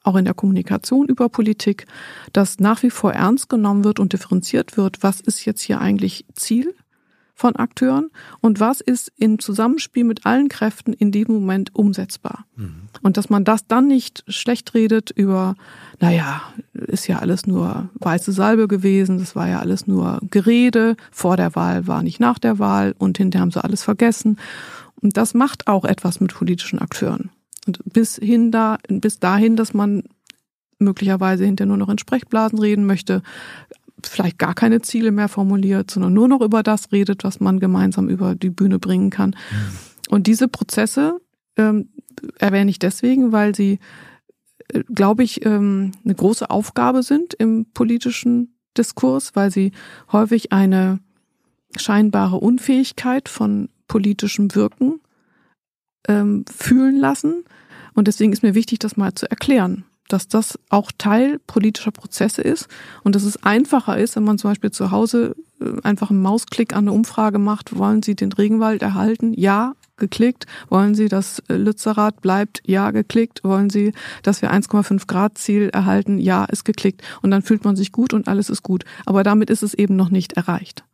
auch 0.02 0.16
in 0.16 0.24
der 0.24 0.34
Kommunikation 0.34 1.06
über 1.06 1.28
Politik, 1.28 1.86
dass 2.32 2.58
nach 2.58 2.82
wie 2.82 2.90
vor 2.90 3.12
ernst 3.12 3.48
genommen 3.48 3.84
wird 3.84 4.00
und 4.00 4.12
differenziert 4.12 4.76
wird, 4.76 5.02
was 5.02 5.20
ist 5.20 5.44
jetzt 5.44 5.60
hier 5.62 5.80
eigentlich 5.80 6.24
Ziel 6.34 6.74
von 7.40 7.56
Akteuren 7.56 8.10
und 8.40 8.60
was 8.60 8.82
ist 8.82 9.10
im 9.16 9.38
Zusammenspiel 9.38 10.04
mit 10.04 10.26
allen 10.26 10.48
Kräften 10.48 10.92
in 10.92 11.10
dem 11.10 11.28
Moment 11.28 11.74
umsetzbar. 11.74 12.44
Mhm. 12.54 12.82
Und 13.00 13.16
dass 13.16 13.30
man 13.30 13.44
das 13.44 13.66
dann 13.66 13.88
nicht 13.88 14.24
schlecht 14.28 14.74
redet 14.74 15.10
über, 15.10 15.54
naja, 16.00 16.42
ist 16.74 17.08
ja 17.08 17.18
alles 17.18 17.46
nur 17.46 17.88
weiße 17.94 18.32
Salbe 18.32 18.68
gewesen, 18.68 19.18
das 19.18 19.34
war 19.34 19.48
ja 19.48 19.60
alles 19.60 19.86
nur 19.86 20.20
Gerede, 20.30 20.96
vor 21.10 21.38
der 21.38 21.54
Wahl 21.54 21.86
war 21.86 22.02
nicht 22.02 22.20
nach 22.20 22.38
der 22.38 22.58
Wahl 22.58 22.94
und 22.98 23.16
hinterher 23.16 23.40
haben 23.42 23.52
sie 23.52 23.64
alles 23.64 23.82
vergessen. 23.82 24.38
Und 25.00 25.16
das 25.16 25.32
macht 25.32 25.66
auch 25.66 25.86
etwas 25.86 26.20
mit 26.20 26.34
politischen 26.34 26.78
Akteuren. 26.78 27.30
Und 27.66 27.80
bis 27.84 28.16
hin 28.16 28.50
da, 28.50 28.78
bis 28.88 29.18
dahin, 29.18 29.56
dass 29.56 29.74
man 29.74 30.04
möglicherweise 30.78 31.44
hinterher 31.44 31.68
nur 31.68 31.76
noch 31.76 31.88
in 31.88 31.98
Sprechblasen 31.98 32.58
reden 32.58 32.86
möchte, 32.86 33.22
vielleicht 34.02 34.38
gar 34.38 34.54
keine 34.54 34.80
Ziele 34.80 35.12
mehr 35.12 35.28
formuliert, 35.28 35.90
sondern 35.90 36.14
nur 36.14 36.28
noch 36.28 36.40
über 36.40 36.62
das 36.62 36.90
redet, 36.92 37.24
was 37.24 37.40
man 37.40 37.60
gemeinsam 37.60 38.08
über 38.08 38.34
die 38.34 38.50
Bühne 38.50 38.78
bringen 38.78 39.10
kann. 39.10 39.30
Mhm. 39.30 40.14
Und 40.14 40.26
diese 40.26 40.48
Prozesse 40.48 41.20
ähm, 41.56 41.90
erwähne 42.38 42.70
ich 42.70 42.78
deswegen, 42.78 43.32
weil 43.32 43.54
sie, 43.54 43.78
äh, 44.68 44.82
glaube 44.92 45.22
ich, 45.22 45.44
ähm, 45.44 45.92
eine 46.04 46.14
große 46.14 46.50
Aufgabe 46.50 47.02
sind 47.02 47.34
im 47.34 47.66
politischen 47.72 48.54
Diskurs, 48.76 49.32
weil 49.34 49.50
sie 49.50 49.72
häufig 50.12 50.52
eine 50.52 51.00
scheinbare 51.76 52.36
Unfähigkeit 52.36 53.28
von 53.28 53.68
politischem 53.86 54.54
Wirken 54.54 55.00
ähm, 56.08 56.44
fühlen 56.50 56.96
lassen. 56.96 57.44
Und 57.94 58.08
deswegen 58.08 58.32
ist 58.32 58.42
mir 58.42 58.54
wichtig, 58.54 58.78
das 58.78 58.96
mal 58.96 59.14
zu 59.14 59.30
erklären, 59.30 59.84
dass 60.08 60.28
das 60.28 60.58
auch 60.68 60.90
Teil 60.96 61.38
politischer 61.46 61.90
Prozesse 61.90 62.42
ist 62.42 62.68
und 63.02 63.14
dass 63.14 63.22
es 63.22 63.42
einfacher 63.42 63.98
ist, 63.98 64.16
wenn 64.16 64.24
man 64.24 64.38
zum 64.38 64.50
Beispiel 64.50 64.70
zu 64.70 64.90
Hause 64.90 65.36
äh, 65.60 65.80
einfach 65.82 66.10
einen 66.10 66.22
Mausklick 66.22 66.72
an 66.72 66.84
eine 66.84 66.92
Umfrage 66.92 67.38
macht, 67.38 67.76
wollen 67.76 68.02
Sie 68.02 68.14
den 68.14 68.32
Regenwald 68.32 68.82
erhalten? 68.82 69.32
Ja, 69.34 69.74
geklickt. 70.00 70.46
Wollen 70.68 70.96
Sie, 70.96 71.08
dass 71.08 71.38
äh, 71.48 71.54
Lützerath 71.54 72.20
bleibt? 72.20 72.60
Ja, 72.66 72.90
geklickt. 72.90 73.44
Wollen 73.44 73.70
Sie, 73.70 73.92
dass 74.24 74.42
wir 74.42 74.52
1,5 74.52 75.06
Grad 75.06 75.38
Ziel 75.38 75.68
erhalten? 75.72 76.18
Ja, 76.18 76.44
ist 76.46 76.64
geklickt. 76.64 77.02
Und 77.22 77.30
dann 77.30 77.42
fühlt 77.42 77.64
man 77.64 77.76
sich 77.76 77.92
gut 77.92 78.12
und 78.12 78.26
alles 78.26 78.50
ist 78.50 78.64
gut. 78.64 78.84
Aber 79.06 79.22
damit 79.22 79.50
ist 79.50 79.62
es 79.62 79.74
eben 79.74 79.94
noch 79.94 80.10
nicht 80.10 80.32
erreicht. 80.32 80.84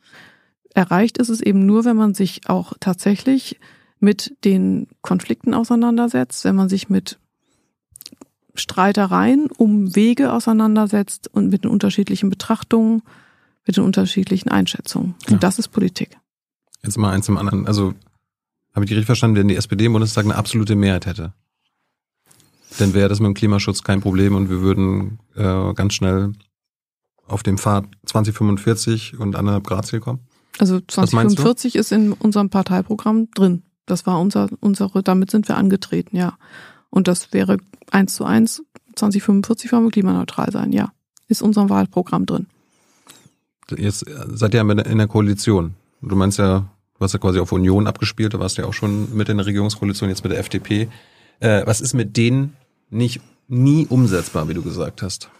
Erreicht 0.75 1.16
ist 1.16 1.31
es 1.31 1.40
eben 1.40 1.64
nur, 1.64 1.87
wenn 1.87 1.97
man 1.97 2.12
sich 2.12 2.42
auch 2.49 2.75
tatsächlich 2.81 3.59
mit 3.98 4.37
den 4.44 4.88
Konflikten 5.02 5.54
auseinandersetzt, 5.54 6.44
wenn 6.44 6.56
man 6.56 6.68
sich 6.68 6.88
mit 6.88 7.18
Streitereien 8.54 9.50
um 9.50 9.94
Wege 9.94 10.32
auseinandersetzt 10.32 11.28
und 11.32 11.48
mit 11.48 11.64
den 11.64 11.70
unterschiedlichen 11.70 12.30
Betrachtungen, 12.30 13.02
mit 13.66 13.76
den 13.76 13.85
unterschiedlichen 13.85 14.50
Einschätzungen. 14.50 15.14
Und 15.26 15.32
ja. 15.32 15.38
das 15.38 15.59
ist 15.59 15.68
Politik. 15.68 16.18
Jetzt 16.82 16.98
mal 16.98 17.12
eins 17.12 17.26
zum 17.26 17.37
anderen. 17.37 17.66
Also 17.66 17.94
habe 18.74 18.85
ich 18.85 18.90
richtig 18.90 19.06
verstanden, 19.06 19.37
wenn 19.37 19.48
die 19.48 19.56
SPD 19.56 19.87
im 19.87 19.92
Bundestag 19.92 20.24
eine 20.24 20.37
absolute 20.37 20.76
Mehrheit 20.76 21.06
hätte, 21.06 21.32
dann 22.78 22.94
wäre 22.94 23.09
das 23.09 23.20
mit 23.20 23.28
dem 23.28 23.35
Klimaschutz 23.35 23.82
kein 23.82 24.00
Problem 24.00 24.35
und 24.35 24.50
wir 24.50 24.61
würden 24.61 25.18
äh, 25.35 25.72
ganz 25.74 25.94
schnell 25.94 26.32
auf 27.26 27.42
dem 27.42 27.59
Pfad 27.59 27.87
2045 28.04 29.18
und 29.18 29.35
anderthalb 29.35 29.66
Grad 29.66 29.87
Ziel 29.87 30.00
kommen? 30.00 30.20
Also 30.59 30.80
2045 30.80 31.76
ist 31.76 31.92
in 31.92 32.12
unserem 32.12 32.50
Parteiprogramm 32.50 33.30
drin. 33.32 33.62
Das 33.87 34.07
war 34.07 34.20
unser, 34.20 34.49
unsere, 34.61 35.03
damit 35.03 35.31
sind 35.31 35.49
wir 35.49 35.57
angetreten, 35.57 36.16
ja. 36.16 36.37
Und 36.90 37.09
das 37.09 37.33
wäre 37.33 37.59
eins 37.90 38.14
zu 38.14 38.25
eins, 38.25 38.62
2045 38.96 39.72
wollen 39.72 39.85
wir 39.85 39.90
klimaneutral 39.90 40.51
sein, 40.51 40.72
ja. 40.72 40.92
Ist 41.29 41.42
unser 41.42 41.68
Wahlprogramm 41.68 42.27
drin. 42.27 42.46
Jetzt 43.77 44.05
seid 44.29 44.55
ihr 44.55 44.61
in 44.61 44.99
der 44.99 45.09
Koalition. 45.09 45.75
Du 46.01 46.14
meinst 46.14 46.38
ja, 46.38 46.68
du 46.99 47.01
hast 47.01 47.12
ja 47.12 47.18
quasi 47.18 47.40
auf 47.40 47.51
Union 47.53 47.87
abgespielt, 47.87 48.35
du 48.35 48.38
warst 48.38 48.59
ja 48.59 48.64
auch 48.64 48.75
schon 48.75 49.14
mit 49.16 49.29
in 49.29 49.38
der 49.38 49.46
Regierungskoalition, 49.46 50.09
jetzt 50.09 50.22
mit 50.22 50.33
der 50.33 50.38
FDP. 50.38 50.88
Äh, 51.40 51.66
was 51.66 51.81
ist 51.81 51.94
mit 51.94 52.16
denen 52.16 52.57
nicht 52.90 53.20
nie 53.49 53.87
umsetzbar, 53.87 54.49
wie 54.49 54.55
du 54.55 54.62
gesagt 54.62 55.03
hast? 55.03 55.31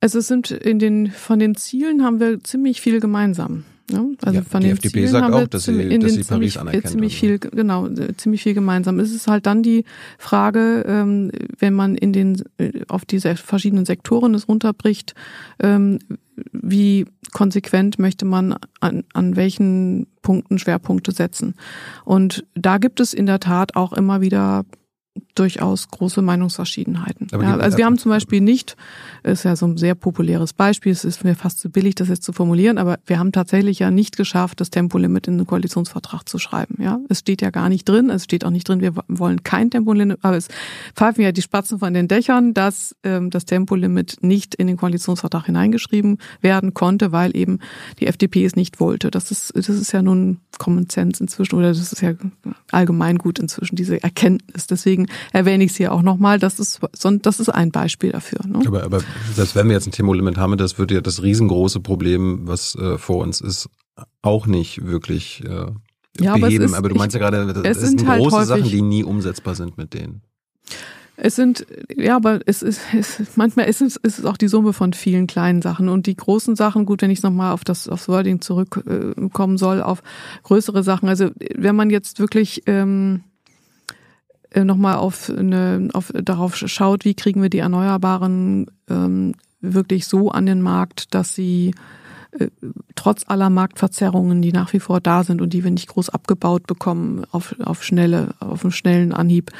Also 0.00 0.18
es 0.18 0.26
sind 0.26 0.50
in 0.50 0.78
den, 0.78 1.10
von 1.10 1.38
den 1.38 1.54
Zielen 1.54 2.02
haben 2.02 2.20
wir 2.20 2.42
ziemlich 2.42 2.80
viel 2.80 3.00
gemeinsam. 3.00 3.64
Ne? 3.92 4.16
Also 4.22 4.38
ja, 4.38 4.44
von 4.44 4.60
die 4.60 4.68
den 4.68 4.76
FDP 4.76 4.92
Zielen 4.92 5.08
sagt 5.08 5.32
auch, 5.32 5.46
dass 5.46 5.64
sie, 5.64 5.98
dass 5.98 6.12
sie 6.12 6.24
Paris 6.24 6.56
anerkennt. 6.56 6.88
Ziemlich 6.88 7.16
viel, 7.16 7.38
genau, 7.38 7.88
ziemlich 8.16 8.42
viel 8.42 8.54
gemeinsam. 8.54 8.98
Es 9.00 9.12
ist 9.12 9.26
halt 9.26 9.46
dann 9.46 9.62
die 9.62 9.84
Frage, 10.18 10.84
ähm, 10.86 11.30
wenn 11.58 11.74
man 11.74 11.94
in 11.94 12.12
den 12.12 12.42
äh, 12.58 12.82
auf 12.88 13.04
diese 13.04 13.36
verschiedenen 13.36 13.84
Sektoren 13.84 14.34
es 14.34 14.48
runterbricht, 14.48 15.14
ähm, 15.60 15.98
wie 16.52 17.06
konsequent 17.32 17.98
möchte 17.98 18.24
man 18.24 18.56
an, 18.80 19.04
an 19.12 19.36
welchen 19.36 20.06
Punkten 20.22 20.58
Schwerpunkte 20.58 21.12
setzen. 21.12 21.54
Und 22.04 22.44
da 22.54 22.78
gibt 22.78 23.00
es 23.00 23.14
in 23.14 23.26
der 23.26 23.40
Tat 23.40 23.76
auch 23.76 23.92
immer 23.92 24.20
wieder 24.20 24.64
durchaus 25.34 25.88
große 25.88 26.22
Meinungsverschiedenheiten. 26.22 27.28
Ja, 27.32 27.56
also 27.56 27.78
wir 27.78 27.84
haben 27.84 27.98
zum 27.98 28.10
Beispiel 28.10 28.40
nicht, 28.40 28.76
ist 29.22 29.44
ja 29.44 29.56
so 29.56 29.66
ein 29.66 29.76
sehr 29.76 29.94
populäres 29.94 30.52
Beispiel, 30.52 30.92
es 30.92 31.04
ist 31.04 31.24
mir 31.24 31.34
fast 31.34 31.58
zu 31.60 31.70
billig, 31.70 31.94
das 31.94 32.08
jetzt 32.08 32.22
zu 32.22 32.32
formulieren, 32.32 32.78
aber 32.78 32.98
wir 33.06 33.18
haben 33.18 33.32
tatsächlich 33.32 33.78
ja 33.78 33.90
nicht 33.90 34.16
geschafft, 34.16 34.60
das 34.60 34.70
Tempolimit 34.70 35.28
in 35.28 35.38
den 35.38 35.46
Koalitionsvertrag 35.46 36.28
zu 36.28 36.38
schreiben. 36.38 36.76
Ja, 36.82 37.00
es 37.08 37.20
steht 37.20 37.42
ja 37.42 37.50
gar 37.50 37.68
nicht 37.68 37.88
drin, 37.88 38.10
es 38.10 38.24
steht 38.24 38.44
auch 38.44 38.50
nicht 38.50 38.68
drin, 38.68 38.80
wir 38.80 38.94
wollen 39.08 39.42
kein 39.42 39.70
Tempolimit, 39.70 40.18
aber 40.22 40.36
es 40.36 40.48
pfeifen 40.94 41.22
ja 41.22 41.32
die 41.32 41.42
Spatzen 41.42 41.78
von 41.78 41.94
den 41.94 42.08
Dächern, 42.08 42.54
dass 42.54 42.94
ähm, 43.02 43.30
das 43.30 43.44
Tempolimit 43.44 44.18
nicht 44.22 44.54
in 44.54 44.66
den 44.66 44.76
Koalitionsvertrag 44.76 45.46
hineingeschrieben 45.46 46.18
werden 46.40 46.74
konnte, 46.74 47.12
weil 47.12 47.36
eben 47.36 47.58
die 47.98 48.06
FDP 48.06 48.44
es 48.44 48.56
nicht 48.56 48.80
wollte. 48.80 49.10
Das 49.10 49.30
ist, 49.30 49.52
das 49.54 49.68
ist 49.68 49.92
ja 49.92 50.02
nun 50.02 50.38
Common 50.58 50.88
Sense 50.88 51.22
inzwischen 51.22 51.56
oder 51.56 51.68
das 51.68 51.92
ist 51.92 52.02
ja 52.02 52.12
allgemeingut 52.70 53.38
inzwischen, 53.38 53.76
diese 53.76 54.02
Erkenntnis. 54.02 54.66
Deswegen 54.66 55.06
erwähne 55.32 55.64
ich 55.64 55.72
es 55.72 55.76
hier 55.76 55.92
auch 55.92 56.02
nochmal. 56.02 56.38
Das 56.38 56.58
ist, 56.58 56.80
das 57.22 57.40
ist 57.40 57.48
ein 57.48 57.70
Beispiel 57.70 58.12
dafür. 58.12 58.40
Ne? 58.46 58.62
Aber, 58.66 58.84
aber 58.84 59.00
selbst 59.34 59.54
wenn 59.54 59.68
wir 59.68 59.74
jetzt 59.74 59.86
ein 59.86 59.92
Tempolimit 59.92 60.36
haben, 60.36 60.56
das 60.56 60.78
wird 60.78 60.90
ja 60.90 61.00
das 61.00 61.22
riesengroße 61.22 61.80
Problem, 61.80 62.46
was 62.46 62.74
äh, 62.74 62.98
vor 62.98 63.18
uns 63.18 63.40
ist, 63.40 63.68
auch 64.22 64.46
nicht 64.46 64.84
wirklich 64.86 65.42
äh, 65.44 65.66
Ja, 66.20 66.32
aber 66.34 66.40
beheben. 66.46 66.64
ist- 66.64 66.74
aber 66.74 66.88
du 66.88 66.94
meinst 66.94 67.14
ja 67.14 67.20
gerade, 67.20 67.46
das 67.52 67.62
es 67.76 67.80
sind 67.86 68.00
sind 68.00 68.08
halt 68.08 68.20
große 68.20 68.44
Sachen, 68.46 68.64
die 68.64 68.82
nie 68.82 69.04
umsetzbar 69.04 69.54
sind 69.54 69.76
mit 69.78 69.94
denen. 69.94 70.22
Es 71.22 71.36
sind, 71.36 71.66
ja, 71.94 72.16
aber 72.16 72.40
es 72.46 72.62
ist, 72.62 72.80
es, 72.98 73.36
manchmal 73.36 73.66
ist 73.68 73.82
es, 73.82 73.96
ist 73.96 74.18
es 74.20 74.24
auch 74.24 74.38
die 74.38 74.48
Summe 74.48 74.72
von 74.72 74.94
vielen 74.94 75.26
kleinen 75.26 75.60
Sachen. 75.60 75.90
Und 75.90 76.06
die 76.06 76.16
großen 76.16 76.56
Sachen, 76.56 76.86
gut, 76.86 77.02
wenn 77.02 77.10
ich 77.10 77.22
nochmal 77.22 77.52
auf 77.52 77.62
das, 77.62 77.88
aufs 77.90 78.08
Wording 78.08 78.40
zurückkommen 78.40 79.58
soll, 79.58 79.82
auf 79.82 80.02
größere 80.44 80.82
Sachen. 80.82 81.10
Also, 81.10 81.30
wenn 81.54 81.76
man 81.76 81.90
jetzt 81.90 82.20
wirklich, 82.20 82.62
ähm, 82.64 83.20
nochmal 84.54 84.96
auf 84.96 85.30
eine, 85.30 85.88
auf, 85.92 86.12
darauf 86.12 86.56
schaut, 86.56 87.04
wie 87.04 87.14
kriegen 87.14 87.42
wir 87.42 87.50
die 87.50 87.58
Erneuerbaren 87.58 88.66
ähm, 88.88 89.34
wirklich 89.60 90.06
so 90.06 90.30
an 90.30 90.46
den 90.46 90.62
Markt, 90.62 91.14
dass 91.14 91.34
sie 91.34 91.72
äh, 92.32 92.48
trotz 92.94 93.24
aller 93.26 93.50
Marktverzerrungen, 93.50 94.42
die 94.42 94.52
nach 94.52 94.72
wie 94.72 94.80
vor 94.80 95.00
da 95.00 95.24
sind 95.24 95.40
und 95.40 95.52
die 95.52 95.64
wir 95.64 95.70
nicht 95.70 95.88
groß 95.88 96.10
abgebaut 96.10 96.66
bekommen 96.66 97.24
auf, 97.30 97.54
auf 97.60 97.82
schnelle, 97.82 98.34
auf 98.40 98.64
einen 98.64 98.72
schnellen 98.72 99.12
Anhieb, 99.12 99.50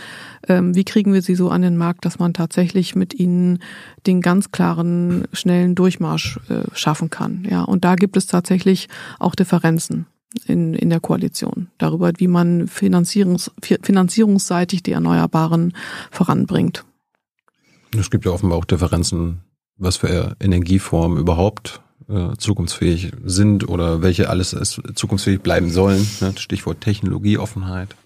ähm, 0.49 0.75
wie 0.75 0.85
kriegen 0.85 1.13
wir 1.13 1.23
sie 1.23 1.35
so 1.35 1.51
an 1.51 1.63
den 1.63 1.77
Markt, 1.77 2.05
dass 2.05 2.19
man 2.19 2.33
tatsächlich 2.33 2.95
mit 2.95 3.15
ihnen 3.15 3.59
den 4.07 4.21
ganz 4.21 4.53
klaren, 4.53 5.25
schnellen 5.33 5.75
Durchmarsch 5.75 6.39
äh, 6.49 6.63
schaffen 6.75 7.11
kann. 7.11 7.47
Ja, 7.49 7.63
und 7.63 7.85
da 7.85 7.95
gibt 7.95 8.17
es 8.17 8.27
tatsächlich 8.27 8.89
auch 9.19 9.35
Differenzen 9.35 10.07
in, 10.47 10.75
in 10.75 10.91
der 10.91 11.01
Koalition 11.01 11.69
darüber, 11.79 12.13
wie 12.17 12.29
man 12.29 12.69
finanzierungs, 12.69 13.51
finanzierungsseitig 13.61 14.83
die 14.83 14.93
Erneuerbaren 14.93 15.75
voranbringt. 16.11 16.85
Es 17.99 18.11
gibt 18.11 18.25
ja 18.25 18.31
offenbar 18.31 18.59
auch 18.59 18.65
Differenzen, 18.65 19.41
was 19.77 19.97
für 19.97 20.37
Energieformen 20.41 21.19
überhaupt 21.19 21.81
äh, 22.09 22.37
zukunftsfähig 22.37 23.13
sind 23.25 23.69
oder 23.69 24.03
welche 24.03 24.29
alles 24.29 24.53
es 24.53 24.81
zukunftsfähig 24.95 25.41
bleiben 25.41 25.71
sollen. 25.71 26.07
Ne? 26.21 26.33
Stichwort 26.37 26.81
Technologieoffenheit. 26.81 27.97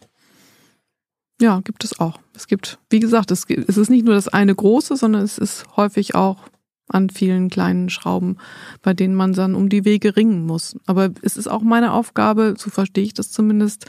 Ja, 1.40 1.60
gibt 1.60 1.84
es 1.84 1.98
auch. 1.98 2.20
Es 2.34 2.46
gibt, 2.46 2.78
wie 2.90 3.00
gesagt, 3.00 3.30
es, 3.30 3.44
es 3.48 3.76
ist 3.76 3.90
nicht 3.90 4.04
nur 4.04 4.14
das 4.14 4.28
eine 4.28 4.54
große, 4.54 4.96
sondern 4.96 5.22
es 5.22 5.36
ist 5.36 5.66
häufig 5.76 6.14
auch 6.14 6.38
an 6.88 7.10
vielen 7.10 7.48
kleinen 7.48 7.88
Schrauben, 7.88 8.36
bei 8.82 8.94
denen 8.94 9.14
man 9.14 9.32
dann 9.32 9.54
um 9.54 9.68
die 9.68 9.84
Wege 9.84 10.16
ringen 10.16 10.46
muss. 10.46 10.76
Aber 10.86 11.10
es 11.22 11.36
ist 11.36 11.48
auch 11.48 11.62
meine 11.62 11.92
Aufgabe, 11.92 12.54
so 12.58 12.70
verstehe 12.70 13.04
ich 13.04 13.14
das 13.14 13.30
zumindest, 13.30 13.86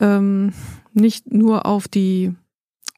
ähm, 0.00 0.52
nicht 0.92 1.32
nur 1.32 1.66
auf 1.66 1.88
die 1.88 2.34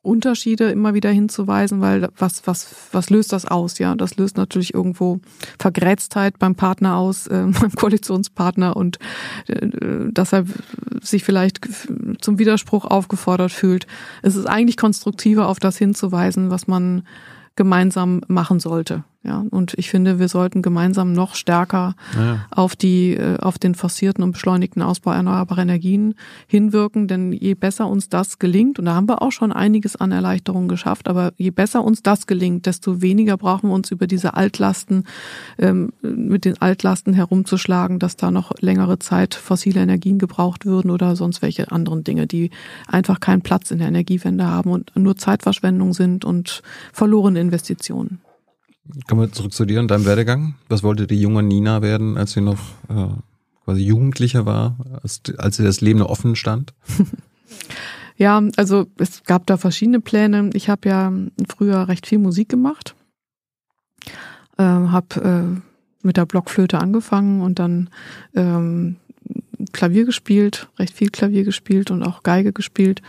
Unterschiede 0.03 0.71
immer 0.71 0.95
wieder 0.95 1.11
hinzuweisen, 1.11 1.83
weil 1.83 2.09
was, 2.17 2.47
was, 2.47 2.75
was 2.93 3.11
löst 3.11 3.35
das 3.35 3.45
aus? 3.45 3.79
Ja, 3.79 3.95
das 3.95 4.17
löst 4.17 4.39
natürlich 4.39 4.73
irgendwo 4.73 5.21
Vergrätztheit 5.59 6.39
beim 6.39 6.55
Partner 6.55 6.97
aus, 6.97 7.27
äh, 7.27 7.47
beim 7.61 7.73
Koalitionspartner 7.73 8.77
und 8.77 8.99
äh, 9.47 9.69
dass 10.11 10.33
er 10.33 10.45
sich 11.03 11.23
vielleicht 11.23 11.61
zum 12.21 12.39
Widerspruch 12.39 12.87
aufgefordert 12.87 13.53
fühlt. 13.53 13.87
Es 14.23 14.37
ist 14.37 14.47
eigentlich 14.47 14.79
konstruktiver, 14.79 15.49
auf 15.49 15.61
das 15.61 15.77
hinzuweisen, 15.77 16.51
was 16.51 16.67
man 16.67 17.03
gemeinsam 17.57 18.23
machen 18.27 18.59
sollte. 18.59 19.05
Ja, 19.23 19.45
und 19.51 19.75
ich 19.77 19.91
finde, 19.91 20.19
wir 20.19 20.29
sollten 20.29 20.63
gemeinsam 20.63 21.13
noch 21.13 21.35
stärker 21.35 21.95
Ja. 22.17 22.47
auf 22.51 22.75
die, 22.75 23.13
äh, 23.13 23.37
auf 23.39 23.59
den 23.59 23.75
forcierten 23.75 24.25
und 24.25 24.33
beschleunigten 24.33 24.81
Ausbau 24.81 25.13
erneuerbarer 25.13 25.61
Energien 25.61 26.15
hinwirken. 26.47 27.07
Denn 27.07 27.31
je 27.33 27.53
besser 27.53 27.87
uns 27.87 28.09
das 28.09 28.39
gelingt, 28.39 28.79
und 28.79 28.87
da 28.87 28.95
haben 28.95 29.11
wir 29.11 29.21
auch 29.21 29.31
schon 29.31 29.53
einiges 29.53 29.95
an 29.97 30.11
Erleichterungen 30.11 30.69
geschafft, 30.69 31.07
aber 31.07 31.33
je 31.37 31.51
besser 31.51 31.85
uns 31.85 32.03
das 32.03 32.27
gelingt, 32.27 32.65
desto 32.65 33.03
weniger 33.03 33.37
brauchen 33.37 33.69
wir 33.69 33.75
uns 33.75 33.91
über 33.91 34.07
diese 34.07 34.33
Altlasten, 34.35 35.05
ähm, 35.59 35.93
mit 36.01 36.47
den 36.47 36.59
Altlasten 36.63 37.13
herumzuschlagen, 37.13 37.99
dass 37.99 38.17
da 38.17 38.31
noch 38.31 38.53
längere 38.61 38.99
Zeit 39.01 39.35
fossile 39.35 39.83
Energien 39.83 40.19
gebraucht 40.19 40.65
würden 40.65 40.91
oder 40.91 41.15
sonst 41.15 41.43
welche 41.43 41.71
anderen 41.73 42.05
Dinge, 42.05 42.27
die 42.27 42.51
einfach 42.87 43.21
keinen 43.21 43.43
Platz 43.43 43.71
in 43.71 43.81
der 43.81 43.89
Energiewende 43.89 44.47
haben 44.47 44.71
und 44.71 44.93
nur 44.97 45.17
Zeitverschwendung 45.17 45.93
sind 45.93 46.25
und 46.25 46.63
verlorene 46.95 47.39
Investitionen. 47.39 48.21
Kommen 49.09 49.23
wir 49.23 49.33
zurück 49.33 49.53
zu 49.53 49.65
dir 49.65 49.81
und 49.81 49.91
deinem 49.91 50.05
Werdegang. 50.05 50.55
Was 50.69 50.83
wollte 50.83 51.07
die 51.07 51.21
junge 51.21 51.43
Nina 51.43 51.83
werden, 51.83 52.17
als 52.17 52.33
sie 52.33 52.41
noch 52.41 52.59
äh, 52.89 53.09
quasi 53.65 53.83
Jugendlicher 53.83 54.47
war, 54.47 54.77
als, 55.03 55.23
als 55.39 55.57
sie 55.57 55.65
das 55.65 55.81
Leben 55.81 55.99
noch 56.01 56.09
offen 56.09 56.37
stand? 56.37 56.75
Ja, 58.21 58.43
also 58.57 58.87
es 58.99 59.25
gab 59.25 59.47
da 59.47 59.57
verschiedene 59.57 59.99
Pläne. 59.99 60.51
Ich 60.53 60.69
habe 60.69 60.87
ja 60.91 61.11
früher 61.49 61.89
recht 61.89 62.07
viel 62.07 62.19
Musik 62.19 62.51
gemacht, 62.51 62.95
äh, 64.59 64.63
habe 64.63 65.23
äh, 65.57 66.07
mit 66.07 66.19
der 66.19 66.27
Blockflöte 66.27 66.81
angefangen 66.81 67.41
und 67.41 67.59
dann 67.59 67.89
ähm, 68.35 68.97
Klavier 69.73 70.05
gespielt, 70.05 70.69
recht 70.79 70.93
viel 70.93 71.09
Klavier 71.09 71.45
gespielt 71.45 71.91
und 71.91 72.03
auch 72.03 72.23
Geige 72.23 72.53
gespielt 72.53 73.01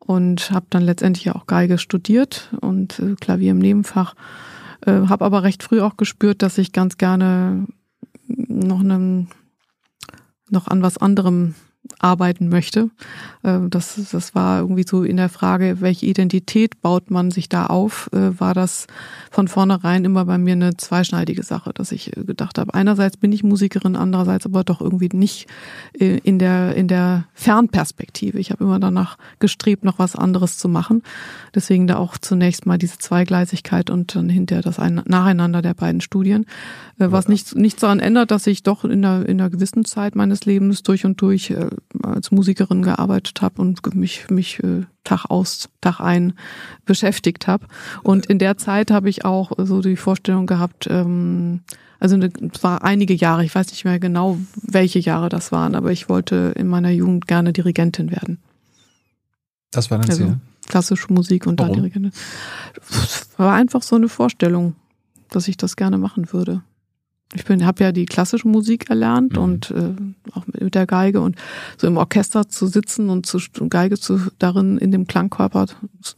und 0.00 0.50
habe 0.50 0.66
dann 0.70 0.82
letztendlich 0.82 1.26
ja 1.26 1.36
auch 1.36 1.46
Geige 1.46 1.78
studiert 1.78 2.52
und 2.60 2.98
äh, 2.98 3.14
Klavier 3.20 3.52
im 3.52 3.58
Nebenfach. 3.58 4.16
Äh, 4.86 5.08
habe 5.08 5.24
aber 5.24 5.42
recht 5.42 5.62
früh 5.62 5.80
auch 5.80 5.96
gespürt, 5.96 6.42
dass 6.42 6.58
ich 6.58 6.72
ganz 6.72 6.96
gerne 6.98 7.66
noch 8.26 8.80
einem 8.80 9.28
noch 10.48 10.68
an 10.68 10.82
was 10.82 10.98
anderem 10.98 11.54
arbeiten 11.98 12.48
möchte. 12.48 12.90
Äh, 13.42 13.58
Das, 13.68 14.00
das 14.10 14.34
war 14.34 14.60
irgendwie 14.60 14.84
so 14.86 15.02
in 15.02 15.16
der 15.16 15.28
Frage, 15.28 15.80
welche 15.80 16.06
Identität 16.06 16.80
baut 16.82 17.10
man 17.10 17.30
sich 17.30 17.48
da 17.48 17.66
auf, 17.66 18.08
äh, 18.12 18.38
war 18.38 18.54
das 18.54 18.86
von 19.30 19.48
vornherein 19.48 20.04
immer 20.04 20.24
bei 20.24 20.38
mir 20.38 20.52
eine 20.52 20.76
zweischneidige 20.76 21.42
Sache, 21.42 21.72
dass 21.74 21.92
ich 21.92 22.16
äh, 22.16 22.24
gedacht 22.24 22.58
habe, 22.58 22.74
einerseits 22.74 23.16
bin 23.16 23.32
ich 23.32 23.42
Musikerin, 23.42 23.96
andererseits 23.96 24.46
aber 24.46 24.64
doch 24.64 24.80
irgendwie 24.80 25.10
nicht 25.12 25.46
äh, 25.98 26.18
in 26.18 26.38
der, 26.38 26.74
in 26.76 26.88
der 26.88 27.24
Fernperspektive. 27.34 28.38
Ich 28.38 28.50
habe 28.50 28.64
immer 28.64 28.78
danach 28.80 29.18
gestrebt, 29.38 29.84
noch 29.84 29.98
was 29.98 30.16
anderes 30.16 30.58
zu 30.58 30.68
machen. 30.68 31.02
Deswegen 31.54 31.86
da 31.86 31.96
auch 31.96 32.18
zunächst 32.18 32.66
mal 32.66 32.78
diese 32.78 32.98
Zweigleisigkeit 32.98 33.90
und 33.90 34.14
dann 34.14 34.28
hinterher 34.28 34.62
das 34.62 34.78
ein, 34.78 35.02
Nacheinander 35.06 35.62
der 35.62 35.74
beiden 35.74 36.00
Studien. 36.00 36.46
Was 36.98 37.28
nicht, 37.28 37.56
nicht 37.56 37.82
daran 37.82 38.00
ändert, 38.00 38.30
dass 38.30 38.46
ich 38.46 38.62
doch 38.62 38.84
in 38.84 39.04
einer, 39.04 39.26
in 39.26 39.40
einer 39.40 39.50
gewissen 39.50 39.84
Zeit 39.84 40.14
meines 40.14 40.44
Lebens 40.44 40.82
durch 40.82 41.04
und 41.04 41.20
durch 41.20 41.54
als 42.02 42.30
Musikerin 42.30 42.82
gearbeitet 42.82 43.40
habe 43.42 43.60
und 43.62 43.94
mich, 43.94 44.28
mich 44.30 44.62
äh, 44.62 44.82
Tag 45.04 45.26
aus, 45.30 45.68
Tag 45.80 46.00
ein 46.00 46.34
beschäftigt 46.84 47.46
habe. 47.46 47.66
Und 48.02 48.26
in 48.26 48.38
der 48.38 48.56
Zeit 48.56 48.90
habe 48.90 49.08
ich 49.08 49.24
auch 49.24 49.52
so 49.58 49.80
die 49.80 49.96
Vorstellung 49.96 50.46
gehabt, 50.46 50.86
ähm, 50.90 51.60
also 51.98 52.14
eine- 52.14 52.30
es 52.52 52.62
war 52.62 52.82
einige 52.84 53.14
Jahre, 53.14 53.44
ich 53.44 53.54
weiß 53.54 53.70
nicht 53.70 53.84
mehr 53.84 53.98
genau, 53.98 54.38
welche 54.62 54.98
Jahre 54.98 55.28
das 55.28 55.52
waren, 55.52 55.74
aber 55.74 55.92
ich 55.92 56.08
wollte 56.08 56.54
in 56.56 56.66
meiner 56.68 56.90
Jugend 56.90 57.26
gerne 57.26 57.52
Dirigentin 57.52 58.10
werden. 58.10 58.38
Das 59.70 59.90
war 59.90 59.98
dein 59.98 60.10
Also 60.10 60.24
Ziel. 60.24 60.36
klassische 60.66 61.12
Musik 61.12 61.46
und 61.46 61.58
Warum? 61.58 61.72
dann 61.74 61.82
Dirigentin. 61.82 62.12
Es 62.90 63.28
war 63.36 63.52
einfach 63.54 63.82
so 63.82 63.96
eine 63.96 64.08
Vorstellung, 64.08 64.74
dass 65.30 65.46
ich 65.48 65.56
das 65.56 65.76
gerne 65.76 65.98
machen 65.98 66.32
würde. 66.32 66.62
Ich 67.34 67.44
bin, 67.44 67.64
habe 67.64 67.84
ja 67.84 67.92
die 67.92 68.06
klassische 68.06 68.48
Musik 68.48 68.90
erlernt 68.90 69.34
Mhm. 69.36 69.42
und 69.42 69.70
äh, 69.70 69.94
auch 70.32 70.46
mit, 70.48 70.60
mit 70.60 70.74
der 70.74 70.86
Geige 70.86 71.20
und 71.20 71.36
so 71.76 71.86
im 71.86 71.96
Orchester 71.96 72.48
zu 72.48 72.66
sitzen 72.66 73.08
und 73.08 73.24
zu 73.26 73.38
Geige 73.68 73.98
zu 73.98 74.20
darin 74.38 74.78
in 74.78 74.90
dem 74.90 75.06
Klangkörper, 75.06 75.66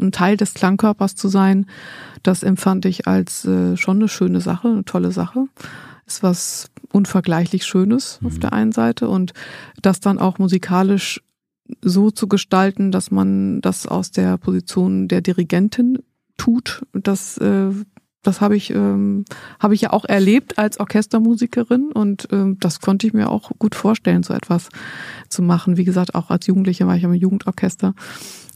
ein 0.00 0.12
Teil 0.12 0.36
des 0.38 0.54
Klangkörpers 0.54 1.14
zu 1.14 1.28
sein, 1.28 1.66
das 2.22 2.42
empfand 2.42 2.86
ich 2.86 3.06
als 3.06 3.44
äh, 3.44 3.76
schon 3.76 3.96
eine 3.98 4.08
schöne 4.08 4.40
Sache, 4.40 4.68
eine 4.68 4.84
tolle 4.84 5.12
Sache. 5.12 5.46
Ist 6.06 6.22
was 6.22 6.70
unvergleichlich 6.92 7.64
Schönes 7.64 8.18
auf 8.24 8.34
Mhm. 8.34 8.40
der 8.40 8.52
einen 8.54 8.72
Seite 8.72 9.08
und 9.08 9.32
das 9.82 10.00
dann 10.00 10.18
auch 10.18 10.38
musikalisch 10.38 11.20
so 11.82 12.10
zu 12.10 12.26
gestalten, 12.26 12.90
dass 12.90 13.10
man 13.10 13.60
das 13.60 13.86
aus 13.86 14.10
der 14.10 14.36
Position 14.38 15.08
der 15.08 15.20
Dirigentin 15.20 15.98
tut. 16.38 16.82
Das, 16.92 17.38
äh, 17.38 17.70
das 18.22 18.40
habe 18.40 18.56
ich, 18.56 18.70
ähm, 18.70 19.24
habe 19.58 19.74
ich 19.74 19.80
ja 19.82 19.92
auch 19.92 20.04
erlebt 20.04 20.58
als 20.58 20.78
Orchestermusikerin 20.78 21.90
und 21.92 22.28
ähm, 22.30 22.56
das 22.60 22.80
konnte 22.80 23.06
ich 23.06 23.12
mir 23.12 23.30
auch 23.30 23.50
gut 23.58 23.74
vorstellen, 23.74 24.22
so 24.22 24.32
etwas 24.32 24.68
zu 25.28 25.42
machen. 25.42 25.76
Wie 25.76 25.84
gesagt, 25.84 26.14
auch 26.14 26.30
als 26.30 26.46
Jugendliche 26.46 26.86
war 26.86 26.96
ich 26.96 27.02
im 27.02 27.12
Jugendorchester. 27.14 27.94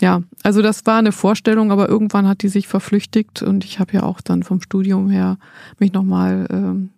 Ja, 0.01 0.23
also 0.43 0.63
das 0.63 0.87
war 0.87 0.99
eine 0.99 1.13
Vorstellung, 1.13 1.73
aber 1.73 1.89
irgendwann 1.89 2.29
hat 2.29 2.43
die 2.43 2.49
sich 2.49 2.69
verflüchtigt 2.69 3.43
und 3.43 3.65
ich 3.65 3.79
habe 3.81 3.93
ja 3.95 4.03
auch 4.05 4.21
dann 4.21 4.43
vom 4.43 4.61
Studium 4.61 5.09
her 5.11 5.39
mich 5.79 5.93
nochmal 5.93 6.47
ähm, 6.51 6.91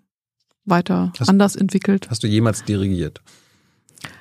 weiter 0.66 1.12
Hast- 1.18 1.28
anders 1.28 1.56
entwickelt. 1.56 2.08
Hast 2.10 2.22
du 2.22 2.26
jemals 2.26 2.64
dirigiert? 2.64 3.22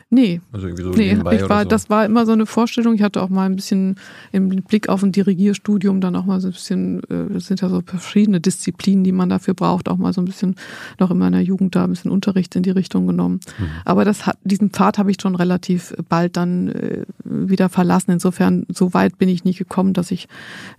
Nee, 0.09 0.39
Also 0.53 0.67
irgendwie 0.67 0.83
so 0.83 0.89
nee, 0.91 1.11
ich 1.35 1.49
war, 1.49 1.63
so? 1.63 1.67
das 1.69 1.89
war 1.89 2.05
immer 2.05 2.25
so 2.25 2.31
eine 2.31 2.45
Vorstellung. 2.45 2.95
Ich 2.95 3.01
hatte 3.01 3.21
auch 3.21 3.27
mal 3.27 3.45
ein 3.45 3.57
bisschen 3.57 3.95
im 4.31 4.47
Blick 4.47 4.87
auf 4.87 5.03
ein 5.03 5.11
Dirigierstudium 5.11 5.99
dann 5.99 6.15
auch 6.15 6.23
mal 6.23 6.39
so 6.39 6.47
ein 6.47 6.53
bisschen, 6.53 7.03
äh, 7.09 7.33
das 7.33 7.47
sind 7.47 7.59
ja 7.59 7.67
so 7.67 7.81
verschiedene 7.85 8.39
Disziplinen, 8.39 9.03
die 9.03 9.11
man 9.11 9.27
dafür 9.27 9.53
braucht, 9.53 9.89
auch 9.89 9.97
mal 9.97 10.13
so 10.13 10.21
ein 10.21 10.25
bisschen 10.25 10.55
noch 10.97 11.11
in 11.11 11.17
meiner 11.17 11.41
Jugend 11.41 11.75
da 11.75 11.83
ein 11.83 11.89
bisschen 11.89 12.09
Unterricht 12.09 12.55
in 12.55 12.63
die 12.63 12.69
Richtung 12.69 13.05
genommen. 13.05 13.41
Mhm. 13.59 13.65
Aber 13.83 14.05
das 14.05 14.25
hat, 14.25 14.37
diesen 14.45 14.69
Pfad 14.69 14.97
habe 14.97 15.11
ich 15.11 15.17
schon 15.21 15.35
relativ 15.35 15.93
bald 16.07 16.37
dann 16.37 16.69
äh, 16.69 17.03
wieder 17.25 17.67
verlassen. 17.67 18.11
Insofern, 18.11 18.65
so 18.73 18.93
weit 18.93 19.17
bin 19.17 19.27
ich 19.27 19.43
nicht 19.43 19.57
gekommen, 19.57 19.91
dass 19.91 20.11
ich 20.11 20.29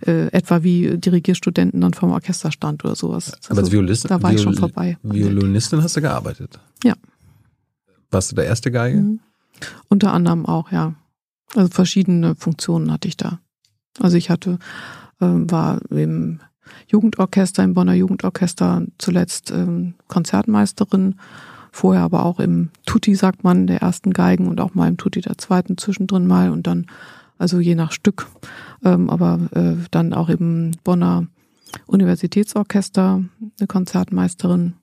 äh, 0.07 0.25
etwa 0.31 0.63
wie 0.63 0.97
Dirigierstudenten 0.97 1.79
dann 1.81 1.93
vom 1.93 2.09
Orchester 2.13 2.51
stand 2.51 2.83
oder 2.83 2.95
sowas. 2.95 3.33
Aber 3.33 3.49
als 3.59 3.59
Also, 3.59 3.71
Violistin, 3.73 4.09
da 4.09 4.23
war 4.23 4.33
ich 4.33 4.41
schon 4.41 4.53
Viol- 4.55 4.59
vorbei. 4.59 4.97
Violinistin 5.03 5.83
hast 5.83 5.95
du 5.97 6.01
gearbeitet? 6.01 6.59
Ja. 6.83 6.93
Warst 8.11 8.31
du 8.31 8.35
der 8.35 8.45
erste 8.45 8.71
Geige? 8.71 8.97
Mhm. 8.97 9.19
Unter 9.87 10.13
anderem 10.13 10.45
auch, 10.45 10.71
ja. 10.71 10.95
Also 11.55 11.69
verschiedene 11.69 12.35
Funktionen 12.35 12.91
hatte 12.91 13.07
ich 13.07 13.17
da. 13.17 13.39
Also 13.99 14.17
ich 14.17 14.29
hatte, 14.29 14.59
ähm, 15.19 15.49
war 15.49 15.79
im 15.89 16.39
Jugendorchester, 16.87 17.63
im 17.63 17.73
Bonner 17.73 17.93
Jugendorchester 17.93 18.83
zuletzt 18.97 19.51
ähm, 19.51 19.95
Konzertmeisterin, 20.07 21.15
vorher 21.71 22.03
aber 22.03 22.25
auch 22.25 22.39
im 22.39 22.69
Tutti, 22.85 23.15
sagt 23.15 23.43
man, 23.43 23.67
der 23.67 23.81
ersten 23.81 24.11
Geigen 24.11 24.47
und 24.47 24.61
auch 24.61 24.75
mal 24.75 24.87
im 24.87 24.97
Tutti 24.97 25.21
der 25.21 25.37
zweiten 25.37 25.77
zwischendrin 25.77 26.27
mal 26.27 26.51
und 26.51 26.67
dann, 26.67 26.85
also 27.37 27.59
je 27.59 27.75
nach 27.75 27.91
Stück, 27.91 28.27
ähm, 28.83 29.09
aber 29.09 29.39
äh, 29.51 29.75
dann 29.91 30.13
auch 30.13 30.29
im 30.29 30.71
Bonner 30.83 31.27
Universitätsorchester 31.87 33.23
eine 33.59 33.67
Konzertmeisterin 33.67 34.73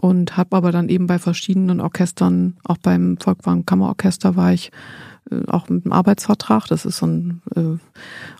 und 0.00 0.36
habe 0.36 0.56
aber 0.56 0.72
dann 0.72 0.88
eben 0.88 1.06
bei 1.06 1.18
verschiedenen 1.18 1.80
Orchestern, 1.80 2.56
auch 2.64 2.78
beim 2.78 3.16
Volkwang 3.18 3.64
Kammerorchester 3.64 4.36
war 4.36 4.52
ich 4.52 4.70
äh, 5.30 5.46
auch 5.46 5.68
mit 5.68 5.84
einem 5.84 5.92
Arbeitsvertrag. 5.92 6.66
Das 6.66 6.84
ist 6.84 6.98
so 6.98 7.06
ein 7.06 7.42
äh, 7.54 7.78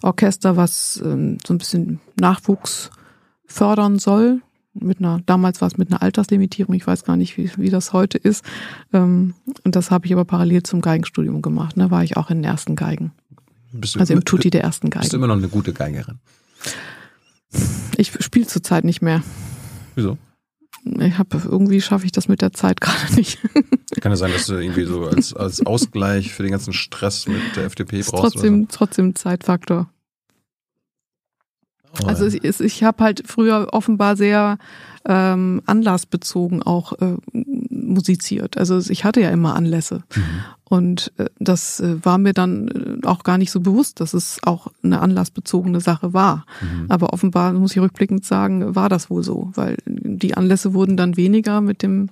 Orchester, 0.02 0.56
was 0.56 1.00
ähm, 1.04 1.38
so 1.46 1.54
ein 1.54 1.58
bisschen 1.58 2.00
Nachwuchs 2.18 2.90
fördern 3.46 3.98
soll. 3.98 4.40
Mit 4.76 4.98
einer, 4.98 5.20
damals 5.24 5.60
war 5.60 5.68
es 5.68 5.78
mit 5.78 5.92
einer 5.92 6.02
Alterslimitierung, 6.02 6.74
ich 6.74 6.84
weiß 6.84 7.04
gar 7.04 7.16
nicht, 7.16 7.36
wie, 7.36 7.48
wie 7.56 7.70
das 7.70 7.92
heute 7.92 8.18
ist. 8.18 8.44
Ähm, 8.92 9.34
und 9.62 9.76
das 9.76 9.92
habe 9.92 10.06
ich 10.06 10.12
aber 10.12 10.24
parallel 10.24 10.64
zum 10.64 10.80
Geigenstudium 10.80 11.42
gemacht. 11.42 11.76
Ne, 11.76 11.92
war 11.92 12.02
ich 12.02 12.16
auch 12.16 12.28
in 12.30 12.38
den 12.38 12.44
ersten 12.44 12.74
Geigen. 12.74 13.12
Bist 13.72 13.94
du, 13.94 14.00
Also 14.00 14.12
im 14.14 14.24
Tutti 14.24 14.50
der 14.50 14.62
ersten 14.64 14.90
Bist 14.90 15.04
du 15.04 15.08
Geigen. 15.10 15.16
immer 15.16 15.26
noch 15.28 15.36
eine 15.40 15.48
gute 15.48 15.72
Geigerin? 15.72 16.18
Ich 17.96 18.12
spiele 18.20 18.46
zurzeit 18.46 18.84
nicht 18.84 19.00
mehr. 19.00 19.22
Wieso? 19.94 20.18
Ich 20.84 21.18
habe 21.18 21.40
irgendwie 21.44 21.80
schaffe 21.80 22.04
ich 22.04 22.12
das 22.12 22.28
mit 22.28 22.42
der 22.42 22.52
Zeit 22.52 22.80
gerade 22.82 23.14
nicht. 23.14 23.38
Kann 24.00 24.12
es 24.12 24.18
sein, 24.18 24.32
dass 24.32 24.46
du 24.46 24.54
irgendwie 24.54 24.84
so 24.84 25.06
als, 25.06 25.32
als 25.34 25.64
Ausgleich 25.64 26.32
für 26.32 26.42
den 26.42 26.52
ganzen 26.52 26.72
Stress 26.72 27.26
mit 27.26 27.40
der 27.56 27.64
FDP 27.64 28.00
ist 28.00 28.10
brauchst? 28.10 28.34
trotzdem, 28.34 28.68
trotzdem 28.68 29.08
ein 29.08 29.14
Zeitfaktor. 29.14 29.88
so? 31.98 32.06
Also 32.06 32.26
ich, 32.26 32.44
es- 32.44 32.60
ich 32.60 32.82
habe 32.84 33.02
halt 33.02 33.22
früher 33.26 33.68
offenbar 33.72 34.16
sehr 34.16 34.58
ähm, 35.06 35.62
anlassbezogen 35.66 36.62
auch 36.62 36.92
äh, 37.00 37.16
musiziert. 37.86 38.56
Also 38.58 38.78
ich 38.90 39.04
hatte 39.04 39.20
ja 39.20 39.30
immer 39.30 39.54
Anlässe. 39.54 40.02
Mhm. 40.14 40.22
Und 40.64 41.12
äh, 41.18 41.26
das 41.38 41.80
äh, 41.80 42.04
war 42.04 42.18
mir 42.18 42.32
dann 42.32 43.00
äh, 43.02 43.06
auch 43.06 43.22
gar 43.22 43.38
nicht 43.38 43.50
so 43.50 43.60
bewusst, 43.60 44.00
dass 44.00 44.14
es 44.14 44.38
auch 44.44 44.68
eine 44.82 45.00
anlassbezogene 45.00 45.80
Sache 45.80 46.12
war. 46.12 46.46
Mhm. 46.60 46.86
Aber 46.88 47.12
offenbar, 47.12 47.52
muss 47.52 47.72
ich 47.72 47.80
rückblickend 47.80 48.24
sagen, 48.24 48.74
war 48.74 48.88
das 48.88 49.10
wohl 49.10 49.22
so, 49.22 49.52
weil 49.54 49.76
die 49.86 50.36
Anlässe 50.36 50.74
wurden 50.74 50.96
dann 50.96 51.16
weniger 51.16 51.60
mit 51.60 51.82
dem 51.82 52.10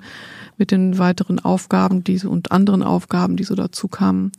mit 0.58 0.70
den 0.70 0.98
weiteren 0.98 1.38
Aufgaben 1.38 2.04
die, 2.04 2.24
und 2.24 2.52
anderen 2.52 2.82
Aufgaben, 2.82 3.37
die 3.37 3.44
so 3.44 3.54
dazu 3.54 3.88
kamen. 3.88 4.32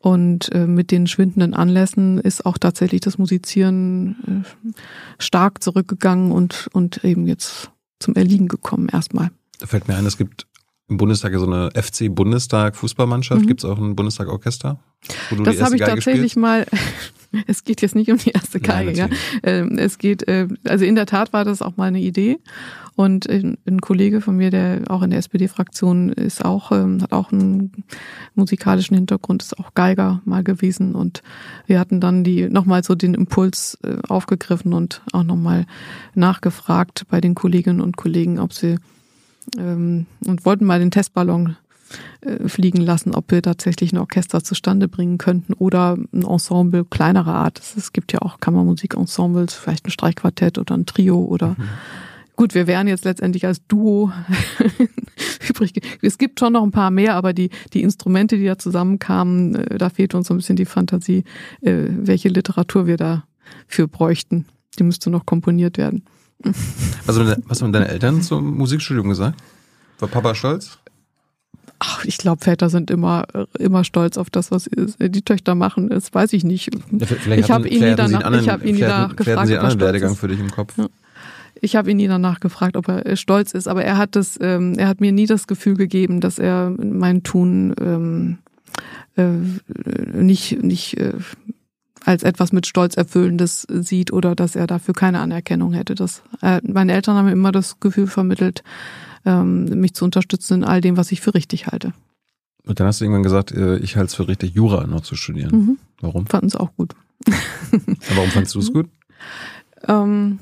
Und 0.00 0.52
äh, 0.52 0.66
mit 0.66 0.92
den 0.92 1.06
schwindenden 1.06 1.54
Anlässen 1.54 2.18
ist 2.18 2.46
auch 2.46 2.58
tatsächlich 2.58 3.00
das 3.00 3.18
Musizieren 3.18 4.44
äh, 4.44 4.72
stark 5.18 5.62
zurückgegangen 5.62 6.30
und, 6.30 6.68
und 6.72 7.02
eben 7.04 7.26
jetzt 7.26 7.70
zum 7.98 8.14
Erliegen 8.14 8.46
gekommen 8.46 8.88
erstmal. 8.88 9.30
Da 9.58 9.66
fällt 9.66 9.88
mir 9.88 9.96
ein, 9.96 10.06
es 10.06 10.16
gibt 10.16 10.46
im 10.88 10.96
Bundestag 10.96 11.32
ja 11.32 11.38
so 11.38 11.46
eine 11.46 11.70
FC-Bundestag-Fußballmannschaft. 11.74 13.42
Mhm. 13.42 13.46
Gibt 13.46 13.62
es 13.62 13.68
auch 13.68 13.78
ein 13.78 13.94
Bundestag-Orchester? 13.94 14.80
Das 15.44 15.60
habe 15.62 15.76
ich 15.76 15.80
Geige 15.80 15.94
tatsächlich 15.94 16.36
mal. 16.36 16.66
Es 17.46 17.62
geht 17.62 17.82
jetzt 17.82 17.94
nicht 17.94 18.10
um 18.10 18.16
die 18.16 18.30
erste 18.30 18.58
Nein, 18.58 18.86
Geige, 18.86 18.98
ja. 18.98 19.06
natürlich. 19.08 19.42
Ähm, 19.42 19.76
Es 19.76 19.98
geht, 19.98 20.26
äh, 20.26 20.48
also 20.64 20.86
in 20.86 20.94
der 20.94 21.04
Tat 21.04 21.34
war 21.34 21.44
das 21.44 21.60
auch 21.60 21.76
mal 21.76 21.84
eine 21.84 22.00
Idee. 22.00 22.38
Und 22.96 23.28
ein 23.28 23.58
ein 23.66 23.82
Kollege 23.82 24.22
von 24.22 24.38
mir, 24.38 24.50
der 24.50 24.80
auch 24.88 25.02
in 25.02 25.10
der 25.10 25.18
SPD-Fraktion 25.18 26.08
ist, 26.08 26.42
auch 26.42 26.72
ähm, 26.72 27.02
hat 27.02 27.12
auch 27.12 27.30
einen 27.30 27.84
musikalischen 28.34 28.96
Hintergrund, 28.96 29.42
ist 29.42 29.58
auch 29.58 29.74
Geiger 29.74 30.22
mal 30.24 30.42
gewesen. 30.42 30.94
Und 30.94 31.22
wir 31.66 31.78
hatten 31.78 32.00
dann 32.00 32.24
die 32.24 32.48
nochmal 32.48 32.82
so 32.82 32.94
den 32.94 33.12
Impuls 33.12 33.76
äh, 33.82 33.98
aufgegriffen 34.08 34.72
und 34.72 35.02
auch 35.12 35.22
nochmal 35.22 35.66
nachgefragt 36.14 37.04
bei 37.10 37.20
den 37.20 37.34
Kolleginnen 37.34 37.82
und 37.82 37.98
Kollegen, 37.98 38.38
ob 38.38 38.54
sie 38.54 38.78
ähm, 39.56 40.06
und 40.26 40.44
wollten 40.44 40.64
mal 40.64 40.78
den 40.78 40.90
Testballon 40.90 41.56
äh, 42.20 42.48
fliegen 42.48 42.82
lassen, 42.82 43.14
ob 43.14 43.30
wir 43.30 43.42
tatsächlich 43.42 43.92
ein 43.92 43.98
Orchester 43.98 44.42
zustande 44.42 44.88
bringen 44.88 45.18
könnten 45.18 45.54
oder 45.54 45.96
ein 46.12 46.22
Ensemble 46.22 46.84
kleinerer 46.84 47.34
Art. 47.34 47.60
Es, 47.76 47.92
gibt 47.92 48.12
ja 48.12 48.20
auch 48.22 48.40
Kammermusikensembles, 48.40 49.54
vielleicht 49.54 49.86
ein 49.86 49.90
Streichquartett 49.90 50.58
oder 50.58 50.76
ein 50.76 50.86
Trio 50.86 51.22
oder 51.24 51.56
gut, 52.38 52.54
wir 52.54 52.68
wären 52.68 52.86
jetzt 52.86 53.04
letztendlich 53.04 53.44
als 53.46 53.66
Duo 53.66 54.12
übrig. 55.48 55.72
Es 56.02 56.18
gibt 56.18 56.38
schon 56.38 56.52
noch 56.52 56.62
ein 56.62 56.70
paar 56.70 56.90
mehr, 56.90 57.16
aber 57.16 57.32
die, 57.32 57.50
die 57.72 57.82
Instrumente, 57.82 58.36
die 58.36 58.46
da 58.46 58.56
zusammenkamen, 58.56 59.56
äh, 59.56 59.78
da 59.78 59.90
fehlt 59.90 60.14
uns 60.14 60.28
so 60.28 60.34
ein 60.34 60.38
bisschen 60.38 60.56
die 60.56 60.64
Fantasie, 60.64 61.24
äh, 61.62 61.86
welche 61.88 62.28
Literatur 62.28 62.86
wir 62.86 62.96
da 62.96 63.24
für 63.66 63.88
bräuchten. 63.88 64.46
Die 64.78 64.84
müsste 64.84 65.10
noch 65.10 65.26
komponiert 65.26 65.78
werden. 65.78 66.04
Also, 67.06 67.24
was 67.46 67.62
haben 67.62 67.72
deine 67.72 67.88
Eltern 67.88 68.22
zum 68.22 68.56
Musikstudium 68.56 69.08
gesagt? 69.08 69.40
War 69.98 70.08
Papa 70.08 70.34
stolz? 70.34 70.78
Ach, 71.80 72.04
ich 72.04 72.18
glaube, 72.18 72.42
Väter 72.44 72.70
sind 72.70 72.90
immer, 72.90 73.24
immer 73.58 73.84
stolz 73.84 74.16
auf 74.18 74.30
das, 74.30 74.50
was 74.50 74.68
die 75.00 75.22
Töchter 75.22 75.54
machen. 75.54 75.88
Das 75.90 76.12
weiß 76.12 76.32
ich 76.32 76.44
nicht. 76.44 76.70
Ja, 76.74 77.06
vielleicht 77.06 77.44
Ich 77.44 77.50
hab 77.50 77.60
hatten- 77.62 77.72
ihn 77.72 77.80
nie 77.84 77.94
danach- 77.94 78.24
anderen- 78.24 78.44
ich 78.44 78.50
hab 78.50 78.64
ihn 78.64 78.74
nie 78.74 78.80
danach 78.80 79.10
hatten 79.10 79.24
sie 79.24 79.30
einen 79.30 79.36
gefragt, 79.36 79.50
er 79.50 79.60
anderen 79.62 79.80
Werdegang 79.80 80.12
ist. 80.12 80.18
für 80.18 80.28
dich 80.28 80.40
im 80.40 80.50
Kopf. 80.50 80.76
Ja. 80.76 80.88
Ich 81.60 81.74
habe 81.76 81.90
ihn 81.90 81.96
nie 81.96 82.06
danach 82.08 82.38
gefragt, 82.40 82.76
ob 82.76 82.88
er 82.88 83.04
äh, 83.06 83.16
stolz 83.16 83.52
ist, 83.52 83.66
aber 83.68 83.84
er 83.84 83.96
hat 83.96 84.14
das, 84.16 84.38
ähm, 84.40 84.74
er 84.76 84.86
hat 84.88 85.00
mir 85.00 85.10
nie 85.12 85.26
das 85.26 85.46
Gefühl 85.48 85.74
gegeben, 85.74 86.20
dass 86.20 86.38
er 86.38 86.70
mein 86.78 87.22
Tun 87.24 87.74
ähm, 87.80 88.38
äh, 89.16 89.26
nicht 90.20 90.62
nicht 90.62 90.96
äh, 90.98 91.14
als 92.04 92.22
etwas 92.22 92.52
mit 92.52 92.66
Stolz 92.66 92.96
erfüllendes 92.96 93.66
sieht 93.68 94.12
oder 94.12 94.34
dass 94.34 94.56
er 94.56 94.66
dafür 94.66 94.94
keine 94.94 95.20
Anerkennung 95.20 95.72
hätte. 95.72 95.94
Das, 95.94 96.22
äh, 96.42 96.60
meine 96.62 96.92
Eltern 96.92 97.16
haben 97.16 97.26
mir 97.26 97.32
immer 97.32 97.52
das 97.52 97.80
Gefühl 97.80 98.06
vermittelt, 98.06 98.62
ähm, 99.24 99.64
mich 99.80 99.94
zu 99.94 100.04
unterstützen 100.04 100.54
in 100.54 100.64
all 100.64 100.80
dem, 100.80 100.96
was 100.96 101.12
ich 101.12 101.20
für 101.20 101.34
richtig 101.34 101.66
halte. 101.66 101.92
Und 102.66 102.80
dann 102.80 102.86
hast 102.86 103.00
du 103.00 103.04
irgendwann 103.04 103.22
gesagt, 103.22 103.52
äh, 103.52 103.78
ich 103.78 103.96
halte 103.96 104.08
es 104.08 104.14
für 104.14 104.28
richtig, 104.28 104.54
Jura 104.54 104.86
noch 104.86 105.00
zu 105.00 105.16
studieren. 105.16 105.50
Mhm. 105.50 105.78
Warum? 106.00 106.26
Fanden 106.26 106.48
es 106.48 106.56
auch 106.56 106.74
gut. 106.76 106.94
Warum 108.14 108.30
fandst 108.30 108.54
du 108.54 108.58
es 108.60 108.72
gut? 108.72 108.88
Ähm, 109.86 110.38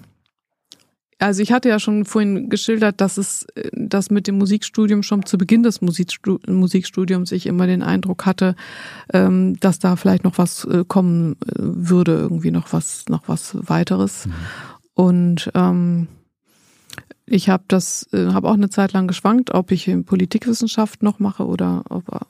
also 1.19 1.43
ich 1.43 1.53
hatte 1.53 1.69
ja 1.69 1.79
schon 1.79 2.05
vorhin 2.05 2.51
geschildert, 2.51 3.01
dass 3.01 3.17
es, 3.17 3.47
äh, 3.55 3.71
dass 3.73 4.11
mit 4.11 4.27
dem 4.27 4.39
Musikstudium 4.39 5.03
schon 5.03 5.25
zu 5.25 5.39
Beginn 5.39 5.63
des 5.63 5.81
Musikstu 5.81 6.39
Musikstudiums 6.47 7.33
ich 7.33 7.47
immer 7.47 7.67
den 7.67 7.83
Eindruck 7.83 8.27
hatte, 8.27 8.55
ähm, 9.13 9.59
dass 9.61 9.79
da 9.79 9.97
vielleicht 9.97 10.25
noch 10.25 10.39
was 10.39 10.65
äh, 10.65 10.85
kommen 10.87 11.33
äh, 11.33 11.55
würde, 11.57 12.13
irgendwie 12.13 12.51
noch 12.51 12.73
was, 12.73 13.05
noch 13.09 13.29
was 13.29 13.57
weiteres. 13.69 14.29
Und 14.95 15.51
ähm, 15.55 16.09
ich 17.27 17.49
habe 17.49 17.65
das, 17.67 18.09
habe 18.13 18.49
auch 18.49 18.55
eine 18.55 18.71
Zeit 18.71 18.93
lang 18.93 19.09
geschwankt, 19.09 19.53
ob 19.53 19.73
ich 19.73 19.89
in 19.89 20.05
Politikwissenschaft 20.05 21.03
noch 21.03 21.19
mache 21.19 21.45
oder 21.45 21.83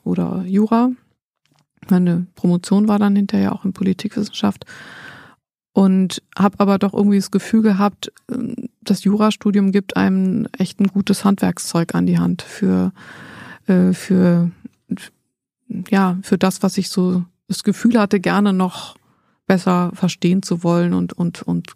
oder 0.03 0.43
Jura. 0.47 0.89
Meine 1.87 2.25
Promotion 2.33 2.87
war 2.87 2.97
dann 2.97 3.15
hinterher 3.15 3.53
auch 3.53 3.63
in 3.63 3.73
Politikwissenschaft 3.73 4.65
und 5.77 6.23
habe 6.35 6.59
aber 6.59 6.79
doch 6.79 6.95
irgendwie 6.95 7.17
das 7.17 7.29
Gefühl 7.29 7.61
gehabt, 7.61 8.11
das 8.81 9.03
Jurastudium 9.03 9.71
gibt 9.71 9.95
einem 9.95 10.47
echt 10.57 10.79
ein 10.79 10.87
gutes 10.87 11.23
Handwerkszeug 11.23 11.93
an 11.93 12.07
die 12.07 12.17
Hand 12.17 12.41
für 12.41 12.91
äh, 13.67 13.93
für 13.93 14.49
ja 15.91 16.17
für 16.23 16.39
das, 16.39 16.63
was 16.63 16.79
ich 16.79 16.89
so 16.89 17.25
das 17.47 17.63
Gefühl 17.63 17.99
hatte, 17.99 18.19
gerne 18.19 18.53
noch 18.53 18.95
besser 19.45 19.91
verstehen 19.93 20.41
zu 20.41 20.63
wollen 20.63 20.95
und 20.95 21.13
und 21.13 21.43
und 21.43 21.73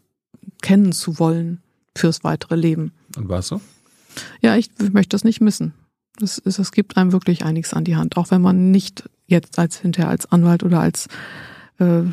kennen 0.64 0.94
zu 0.94 1.20
wollen 1.20 1.62
fürs 1.96 2.24
weitere 2.24 2.56
Leben. 2.56 2.94
Und 3.16 3.30
war 3.30 3.38
es 3.38 3.50
so? 3.50 3.62
Ja, 4.42 4.56
ich 4.56 4.72
möchte 4.92 5.10
das 5.10 5.24
nicht 5.24 5.42
missen. 5.42 5.76
Es, 6.20 6.42
es, 6.44 6.58
es 6.58 6.72
gibt 6.72 6.98
einem 6.98 7.12
wirklich 7.12 7.46
einiges 7.46 7.76
an 7.76 7.84
die 7.84 7.98
Hand, 7.98 8.18
auch 8.18 8.32
wenn 8.32 8.42
man 8.42 8.72
nicht 8.72 9.08
jetzt 9.28 9.60
als 9.60 9.78
hinterher 9.78 10.10
als 10.10 10.32
Anwalt 10.32 10.64
oder 10.64 10.80
als 10.80 11.08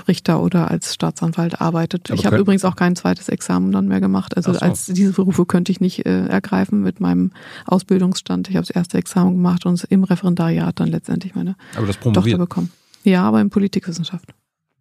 Richter 0.08 0.42
oder 0.42 0.70
als 0.70 0.94
Staatsanwalt 0.94 1.60
arbeitet. 1.60 2.10
Aber 2.10 2.18
ich 2.18 2.26
habe 2.26 2.38
übrigens 2.38 2.64
auch 2.64 2.76
kein 2.76 2.96
zweites 2.96 3.28
Examen 3.28 3.72
dann 3.72 3.88
mehr 3.88 4.00
gemacht. 4.00 4.36
Also 4.36 4.52
so. 4.52 4.60
als 4.60 4.86
diese 4.86 5.12
Berufe 5.12 5.46
könnte 5.46 5.72
ich 5.72 5.80
nicht 5.80 6.06
äh, 6.06 6.26
ergreifen 6.26 6.82
mit 6.82 7.00
meinem 7.00 7.32
Ausbildungsstand. 7.66 8.48
Ich 8.48 8.56
habe 8.56 8.66
das 8.66 8.74
erste 8.74 8.98
Examen 8.98 9.34
gemacht 9.34 9.66
und 9.66 9.84
im 9.84 10.04
Referendariat 10.04 10.78
dann 10.80 10.88
letztendlich 10.88 11.34
meine 11.34 11.56
Aber 11.76 11.86
das 11.86 11.98
Tochter 11.98 12.38
bekommen. 12.38 12.70
Ja, 13.04 13.22
aber 13.22 13.40
in 13.40 13.50
Politikwissenschaft. 13.50 14.32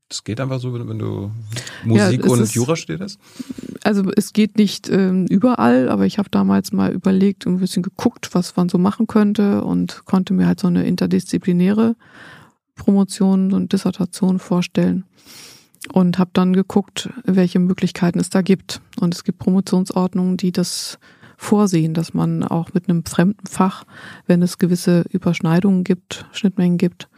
Das 0.10 0.24
geht 0.24 0.40
einfach 0.40 0.60
so, 0.62 0.74
wenn, 0.74 0.88
wenn 0.88 1.00
du 1.00 1.32
Musik 1.84 2.24
es 2.24 2.32
und 2.32 2.40
ist- 2.40 2.56
Jura 2.56 2.78
studierst? 2.78 3.20
Also 3.84 4.10
es 4.16 4.32
geht 4.32 4.58
nicht 4.58 4.90
ähm, 4.90 5.26
überall, 5.28 5.90
aber 5.90 6.06
ich 6.06 6.18
habe 6.18 6.30
damals 6.30 6.72
mal 6.72 6.94
überlegt 6.94 7.46
und 7.46 7.56
ein 7.56 7.60
bisschen 7.60 7.84
geguckt, 7.84 8.30
was 8.34 8.56
man 8.56 8.70
so 8.70 8.78
machen 8.78 9.08
könnte 9.08 9.64
und 9.64 10.04
konnte 10.06 10.34
mir 10.34 10.48
halt 10.48 10.62
so 10.62 10.68
eine 10.68 10.86
interdisziplinäre 10.86 11.96
Promotion 12.78 13.52
und 13.54 13.74
Dissertation 13.74 14.40
vorstellen 14.40 15.04
und 15.94 16.18
habe 16.20 16.32
dann 16.34 16.54
geguckt, 16.54 17.10
welche 17.26 17.60
Möglichkeiten 17.60 18.20
es 18.20 18.30
da 18.30 18.42
gibt. 18.42 18.82
Und 19.00 19.14
es 19.14 19.24
gibt 19.24 19.40
Promotionsordnungen, 19.40 20.38
die 20.38 20.52
das 20.52 21.00
vorsehen, 21.38 21.94
dass 21.94 22.14
man 22.14 22.44
auch 22.44 22.74
mit 22.74 22.90
einem 22.90 23.06
fremden 23.06 23.46
Fach, 23.46 23.84
wenn 24.26 24.42
es 24.42 24.58
gewisse 24.58 25.04
Überschneidungen 25.12 25.84
gibt, 25.84 26.26
Schnittmengen 26.32 26.78
gibt, 26.78 27.10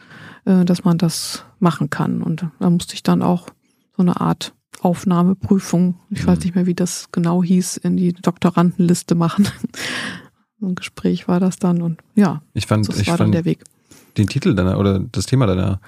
äh, 0.46 0.66
dass 0.66 0.84
man 0.84 0.98
das 0.98 1.46
machen 1.60 1.90
kann. 1.90 2.22
Und 2.22 2.46
da 2.60 2.70
musste 2.70 2.96
ich 2.96 3.04
dann 3.04 3.22
auch 3.22 3.48
so 3.96 4.02
eine 4.02 4.20
Art 4.20 4.54
Aufnahmeprüfung, 4.82 5.96
ich 6.10 6.26
weiß 6.26 6.38
Mhm. 6.40 6.44
nicht 6.44 6.56
mehr, 6.56 6.66
wie 6.66 6.74
das 6.76 7.10
genau 7.12 7.44
hieß, 7.44 7.78
in 7.78 7.98
die 7.98 8.14
Doktorandenliste 8.14 9.16
machen. 9.16 9.48
So 10.62 10.68
ein 10.68 10.76
Gespräch 10.76 11.30
war 11.30 11.40
das 11.40 11.56
dann 11.56 11.82
und 11.82 12.02
ja, 12.16 12.42
Ich 12.54 12.68
fand, 12.68 12.86
das 12.90 13.00
ich 13.00 13.08
war 13.08 13.16
dann 13.16 13.28
fand 13.28 13.36
der 13.36 13.46
Weg. 13.46 13.64
Den 14.20 14.28
Titel 14.28 14.54
deiner 14.54 14.78
oder 14.78 15.00
das 15.00 15.26
Thema 15.26 15.48
deiner 15.48 15.82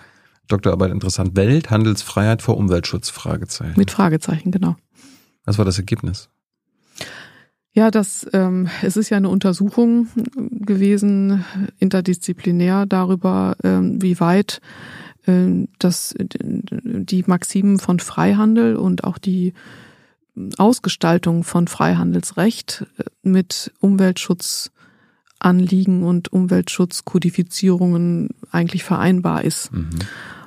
Doktorarbeit 0.47 0.91
interessant. 0.91 1.35
Welt, 1.35 1.69
Handelsfreiheit 1.69 2.41
vor 2.41 2.57
Umweltschutz? 2.57 3.09
Fragezeichen. 3.09 3.77
Mit 3.77 3.91
Fragezeichen, 3.91 4.51
genau. 4.51 4.75
Was 5.45 5.57
war 5.57 5.65
das 5.65 5.77
Ergebnis? 5.77 6.29
Ja, 7.73 7.89
das, 7.89 8.27
ähm, 8.33 8.69
es 8.81 8.97
ist 8.97 9.09
ja 9.09 9.17
eine 9.17 9.29
Untersuchung 9.29 10.07
gewesen, 10.35 11.45
interdisziplinär 11.79 12.85
darüber, 12.85 13.55
ähm, 13.63 14.01
wie 14.01 14.19
weit 14.19 14.59
ähm, 15.25 15.69
das, 15.79 16.13
die 16.19 17.23
Maximen 17.25 17.79
von 17.79 17.99
Freihandel 17.99 18.75
und 18.75 19.05
auch 19.05 19.17
die 19.17 19.53
Ausgestaltung 20.57 21.43
von 21.43 21.67
Freihandelsrecht 21.67 22.85
äh, 22.97 23.03
mit 23.23 23.71
Umweltschutzanliegen 25.43 26.03
und 26.03 26.31
Umweltschutzkodifizierungen 26.31 28.29
eigentlich 28.51 28.83
vereinbar 28.83 29.43
ist 29.43 29.71
Mhm. 29.71 29.89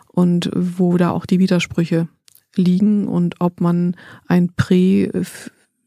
und 0.08 0.50
wo 0.54 0.96
da 0.96 1.10
auch 1.10 1.26
die 1.26 1.40
Widersprüche 1.40 2.06
liegen 2.54 3.08
und 3.08 3.40
ob 3.40 3.60
man 3.60 3.96
ein 4.28 4.52
Prä 4.54 5.10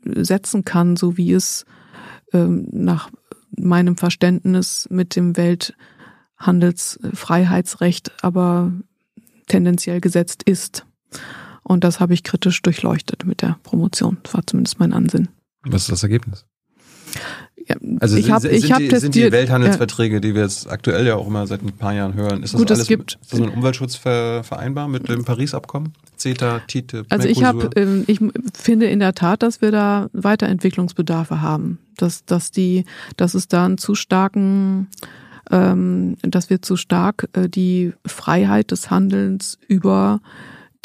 setzen 0.04 0.66
kann, 0.66 0.96
so 0.98 1.18
wie 1.18 1.32
es 1.34 1.66
ähm, 2.34 2.68
nach 2.72 3.10
meinem 3.58 3.96
Verständnis 3.98 4.88
mit 4.92 5.16
dem 5.16 5.36
Welthandelsfreiheitsrecht 5.38 8.12
aber 8.24 8.72
tendenziell 9.48 10.02
gesetzt 10.02 10.44
ist. 10.44 10.86
Und 11.64 11.84
das 11.84 12.00
habe 12.00 12.14
ich 12.14 12.24
kritisch 12.24 12.62
durchleuchtet 12.62 13.26
mit 13.26 13.42
der 13.42 13.58
Promotion. 13.64 14.18
Das 14.24 14.34
war 14.34 14.46
zumindest 14.46 14.80
mein 14.80 14.94
Ansinn. 14.94 15.30
Was 15.64 15.84
ist 15.84 15.92
das 15.92 16.04
Ergebnis? 16.04 16.46
Ja, 17.70 17.76
Also 18.00 18.16
ich 18.16 18.26
sind, 18.26 18.34
habe 18.34 18.48
ich 18.50 18.72
hab 18.72 18.80
die, 18.80 18.88
testiert. 18.88 19.02
sind 19.14 19.16
die 19.16 19.32
Welthandelsverträge, 19.32 20.22
die 20.22 20.34
wir 20.34 20.44
jetzt 20.44 20.70
aktuell 20.70 21.06
ja 21.06 21.16
auch 21.16 21.28
immer 21.28 21.46
seit 21.48 21.62
ein 21.64 21.74
paar 21.74 21.94
Jahren 21.94 22.14
hören, 22.14 22.42
ist 22.44 22.54
das 22.54 22.60
Gut, 22.60 22.72
es 22.72 22.78
alles 22.78 22.88
gibt- 22.88 23.18
ist 23.22 23.34
das 23.34 23.40
mit 23.40 23.50
dem 23.50 23.56
Umweltschutz 23.58 23.96
ver, 23.96 24.44
vereinbar 24.44 24.88
mit 24.88 25.10
dem 25.10 25.26
Paris-Abkommen? 25.26 25.94
CETA, 26.18 26.60
TTIP, 26.68 27.06
Also 27.10 27.28
ich 27.28 27.44
habe, 27.44 27.70
ähm, 27.76 28.04
ich 28.08 28.20
finde 28.58 28.86
in 28.88 29.00
der 29.00 29.14
Tat, 29.14 29.44
dass 29.44 29.62
wir 29.62 29.72
da 29.72 30.08
Weiterentwicklungsbedarfe 30.14 31.42
haben, 31.42 31.80
dass 31.98 32.26
dass 32.26 32.52
die, 32.52 32.86
dass 33.18 33.34
es 33.34 33.48
da 33.48 33.66
einen 33.66 33.78
zu 33.78 33.96
starken, 33.96 34.88
ähm, 35.52 36.16
dass 36.22 36.50
wir 36.50 36.62
zu 36.62 36.76
stark 36.78 37.28
äh, 37.34 37.50
die 37.50 37.94
Freiheit 38.06 38.72
des 38.72 38.90
Handelns 38.90 39.58
über 39.68 40.22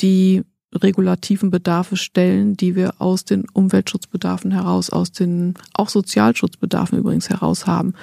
die 0.00 0.42
regulativen 0.74 1.50
Bedarfe 1.50 1.96
stellen, 1.96 2.56
die 2.56 2.74
wir 2.76 2.94
aus 2.98 3.24
den 3.24 3.44
Umweltschutzbedarfen 3.52 4.50
heraus, 4.50 4.90
aus 4.90 5.12
den 5.12 5.54
auch 5.74 5.88
Sozialschutzbedarfen 5.88 6.98
übrigens 6.98 7.28
heraus 7.28 7.66
haben. 7.66 7.94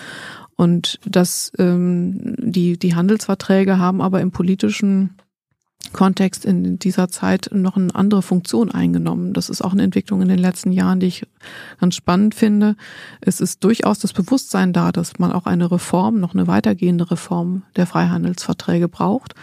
Und 0.55 0.99
dass 1.05 1.51
ähm, 1.57 2.35
die 2.37 2.77
die 2.77 2.95
Handelsverträge 2.95 3.79
haben 3.79 4.01
aber 4.01 4.21
im 4.21 4.31
politischen 4.31 5.15
Kontext 5.93 6.45
in 6.45 6.77
dieser 6.77 7.07
Zeit 7.09 7.49
noch 7.51 7.75
eine 7.75 7.95
andere 7.95 8.21
Funktion 8.21 8.69
eingenommen. 8.69 9.33
Das 9.33 9.49
ist 9.49 9.61
auch 9.61 9.71
eine 9.71 9.83
Entwicklung 9.83 10.21
in 10.21 10.27
den 10.27 10.37
letzten 10.37 10.71
Jahren, 10.71 10.99
die 10.99 11.07
ich 11.07 11.25
ganz 11.79 11.95
spannend 11.95 12.35
finde. 12.35 12.75
Es 13.21 13.41
ist 13.41 13.63
durchaus 13.63 13.99
das 13.99 14.13
Bewusstsein 14.13 14.73
da, 14.73 14.91
dass 14.91 15.17
man 15.17 15.31
auch 15.31 15.45
eine 15.45 15.71
Reform, 15.71 16.19
noch 16.19 16.35
eine 16.35 16.47
weitergehende 16.47 17.09
Reform 17.09 17.63
der 17.75 17.87
Freihandelsverträge 17.87 18.87
braucht. 18.87 19.33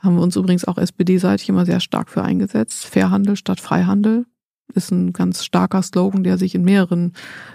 Haben 0.00 0.16
wir 0.16 0.22
uns 0.22 0.36
übrigens 0.36 0.64
auch 0.64 0.78
SPD-seitig 0.78 1.48
immer 1.48 1.66
sehr 1.66 1.80
stark 1.80 2.08
für 2.10 2.22
eingesetzt. 2.22 2.86
Fairhandel 2.86 3.36
statt 3.36 3.60
Freihandel 3.60 4.26
ist 4.74 4.90
ein 4.90 5.12
ganz 5.12 5.44
starker 5.44 5.82
Slogan, 5.82 6.24
der 6.24 6.38
sich 6.38 6.54
in 6.54 6.62
mehreren 6.62 7.12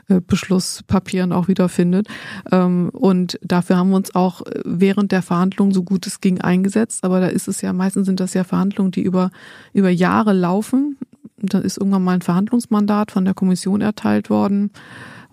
äh, 0.08 0.22
Beschlusspapieren 0.22 1.32
auch 1.32 1.48
wiederfindet. 1.48 2.08
Ähm, 2.52 2.90
und 2.90 3.40
dafür 3.42 3.78
haben 3.78 3.90
wir 3.90 3.98
uns 3.98 4.16
auch 4.16 4.42
äh, 4.42 4.62
während 4.66 5.12
der 5.12 5.22
Verhandlungen 5.22 5.74
so 5.74 5.84
gut 5.84 6.08
es 6.08 6.22
ging 6.22 6.42
eingesetzt. 6.42 7.04
Aber 7.04 7.20
da 7.20 7.28
ist 7.28 7.48
es 7.48 7.62
ja, 7.62 7.74
meistens 7.74 8.06
sind 8.06 8.20
das 8.20 8.34
ja 8.34 8.44
Verhandlungen, 8.44 8.92
die 8.92 9.02
über, 9.02 9.32
über 9.74 9.90
Jahre 9.90 10.34
laufen. 10.34 10.98
Und 11.42 11.54
dann 11.54 11.64
ist 11.64 11.78
irgendwann 11.78 12.04
mal 12.04 12.14
ein 12.14 12.22
Verhandlungsmandat 12.22 13.12
von 13.12 13.26
der 13.26 13.34
Kommission 13.34 13.82
erteilt 13.82 14.30
worden. 14.30 14.72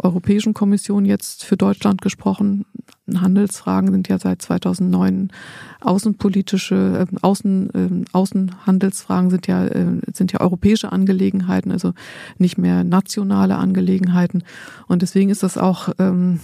Europäischen 0.02 0.54
Kommission 0.54 1.04
jetzt 1.04 1.44
für 1.44 1.56
Deutschland 1.56 2.02
gesprochen. 2.02 2.64
Handelsfragen 3.14 3.90
sind 3.92 4.08
ja 4.08 4.18
seit 4.18 4.42
2009 4.42 5.30
außenpolitische, 5.80 7.06
äh, 7.10 7.16
Außen, 7.22 7.70
äh, 7.74 8.04
Außenhandelsfragen 8.12 9.30
sind 9.30 9.46
ja, 9.46 9.66
äh, 9.66 10.00
sind 10.12 10.32
ja 10.32 10.40
europäische 10.40 10.92
Angelegenheiten, 10.92 11.72
also 11.72 11.92
nicht 12.38 12.58
mehr 12.58 12.84
nationale 12.84 13.56
Angelegenheiten. 13.56 14.44
Und 14.88 15.02
deswegen 15.02 15.30
ist 15.30 15.42
das 15.42 15.58
auch 15.58 15.90
ähm, 15.98 16.40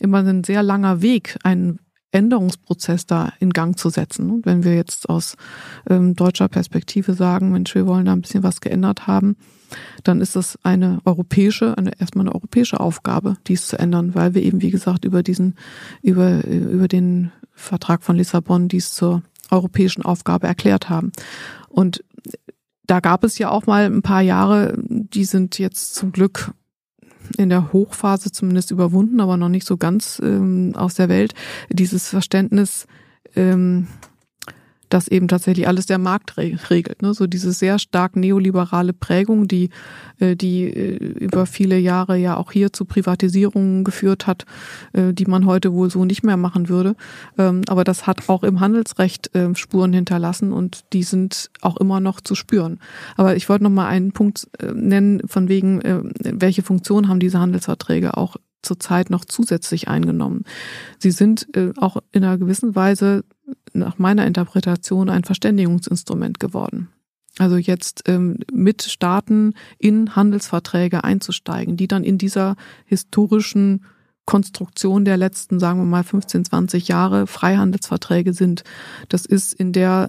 immer 0.00 0.18
ein 0.18 0.44
sehr 0.44 0.62
langer 0.62 1.02
Weg, 1.02 1.38
einen 1.42 1.78
Änderungsprozess 2.16 3.06
da 3.06 3.32
in 3.38 3.50
Gang 3.50 3.78
zu 3.78 3.90
setzen. 3.90 4.30
Und 4.30 4.46
wenn 4.46 4.64
wir 4.64 4.74
jetzt 4.74 5.08
aus 5.08 5.36
ähm, 5.88 6.16
deutscher 6.16 6.48
Perspektive 6.48 7.14
sagen, 7.14 7.52
Mensch, 7.52 7.74
wir 7.74 7.86
wollen 7.86 8.06
da 8.06 8.12
ein 8.12 8.22
bisschen 8.22 8.42
was 8.42 8.60
geändert 8.60 9.06
haben, 9.06 9.36
dann 10.04 10.20
ist 10.20 10.36
das 10.36 10.58
eine 10.62 11.00
europäische, 11.04 11.76
eine 11.76 11.98
erstmal 12.00 12.24
eine 12.24 12.34
europäische 12.34 12.80
Aufgabe, 12.80 13.36
dies 13.46 13.66
zu 13.66 13.78
ändern, 13.78 14.14
weil 14.14 14.34
wir 14.34 14.42
eben, 14.42 14.62
wie 14.62 14.70
gesagt, 14.70 15.04
über 15.04 15.22
diesen, 15.22 15.54
über, 16.02 16.44
über 16.44 16.88
den 16.88 17.32
Vertrag 17.52 18.02
von 18.02 18.16
Lissabon 18.16 18.68
dies 18.68 18.92
zur 18.92 19.22
europäischen 19.50 20.02
Aufgabe 20.02 20.46
erklärt 20.46 20.88
haben. 20.88 21.12
Und 21.68 22.04
da 22.86 23.00
gab 23.00 23.24
es 23.24 23.38
ja 23.38 23.50
auch 23.50 23.66
mal 23.66 23.84
ein 23.84 24.02
paar 24.02 24.22
Jahre, 24.22 24.74
die 24.78 25.24
sind 25.24 25.58
jetzt 25.58 25.94
zum 25.94 26.12
Glück 26.12 26.52
in 27.36 27.48
der 27.48 27.72
Hochphase 27.72 28.32
zumindest 28.32 28.70
überwunden, 28.70 29.20
aber 29.20 29.36
noch 29.36 29.48
nicht 29.48 29.66
so 29.66 29.76
ganz 29.76 30.20
ähm, 30.22 30.72
aus 30.76 30.94
der 30.94 31.08
Welt. 31.08 31.34
Dieses 31.70 32.08
Verständnis, 32.08 32.86
ähm, 33.34 33.88
dass 34.88 35.08
eben 35.08 35.28
tatsächlich 35.28 35.68
alles 35.68 35.86
der 35.86 35.98
Markt 35.98 36.36
re 36.36 36.58
regelt. 36.70 37.02
Ne? 37.02 37.14
So 37.14 37.26
diese 37.26 37.52
sehr 37.52 37.78
stark 37.78 38.16
neoliberale 38.16 38.92
Prägung, 38.92 39.48
die, 39.48 39.70
äh, 40.18 40.36
die 40.36 40.64
äh, 40.64 40.96
über 40.96 41.46
viele 41.46 41.78
Jahre 41.78 42.16
ja 42.16 42.36
auch 42.36 42.52
hier 42.52 42.72
zu 42.72 42.84
Privatisierungen 42.84 43.84
geführt 43.84 44.26
hat, 44.26 44.44
äh, 44.92 45.12
die 45.12 45.26
man 45.26 45.46
heute 45.46 45.72
wohl 45.72 45.90
so 45.90 46.04
nicht 46.04 46.22
mehr 46.22 46.36
machen 46.36 46.68
würde. 46.68 46.94
Ähm, 47.38 47.62
aber 47.68 47.84
das 47.84 48.06
hat 48.06 48.28
auch 48.28 48.42
im 48.42 48.60
Handelsrecht 48.60 49.34
äh, 49.34 49.54
Spuren 49.54 49.92
hinterlassen 49.92 50.52
und 50.52 50.84
die 50.92 51.02
sind 51.02 51.50
auch 51.60 51.76
immer 51.76 52.00
noch 52.00 52.20
zu 52.20 52.34
spüren. 52.34 52.78
Aber 53.16 53.36
ich 53.36 53.48
wollte 53.48 53.64
noch 53.64 53.70
mal 53.70 53.86
einen 53.86 54.12
Punkt 54.12 54.48
nennen, 54.62 55.22
von 55.26 55.48
wegen, 55.48 55.80
welche 56.18 56.62
Funktion 56.62 57.08
haben 57.08 57.20
diese 57.20 57.38
Handelsverträge 57.38 58.16
auch 58.16 58.36
zurzeit 58.66 59.10
noch 59.10 59.24
zusätzlich 59.24 59.88
eingenommen. 59.88 60.44
Sie 60.98 61.12
sind 61.12 61.46
äh, 61.56 61.72
auch 61.76 61.98
in 62.12 62.24
einer 62.24 62.36
gewissen 62.36 62.74
Weise 62.74 63.24
nach 63.76 63.98
meiner 63.98 64.26
Interpretation 64.26 65.08
ein 65.08 65.24
Verständigungsinstrument 65.24 66.40
geworden. 66.40 66.88
Also 67.38 67.56
jetzt 67.56 68.04
ähm, 68.08 68.38
mit 68.50 68.82
Staaten 68.82 69.54
in 69.78 70.16
Handelsverträge 70.16 71.04
einzusteigen, 71.04 71.76
die 71.76 71.86
dann 71.86 72.02
in 72.02 72.18
dieser 72.18 72.56
historischen 72.86 73.84
Konstruktion 74.24 75.04
der 75.04 75.16
letzten, 75.16 75.60
sagen 75.60 75.78
wir 75.78 75.84
mal, 75.84 76.02
15, 76.02 76.46
20 76.46 76.88
Jahre 76.88 77.26
Freihandelsverträge 77.26 78.32
sind. 78.32 78.64
Das 79.08 79.26
ist 79.26 79.52
in 79.52 79.72
der 79.72 80.08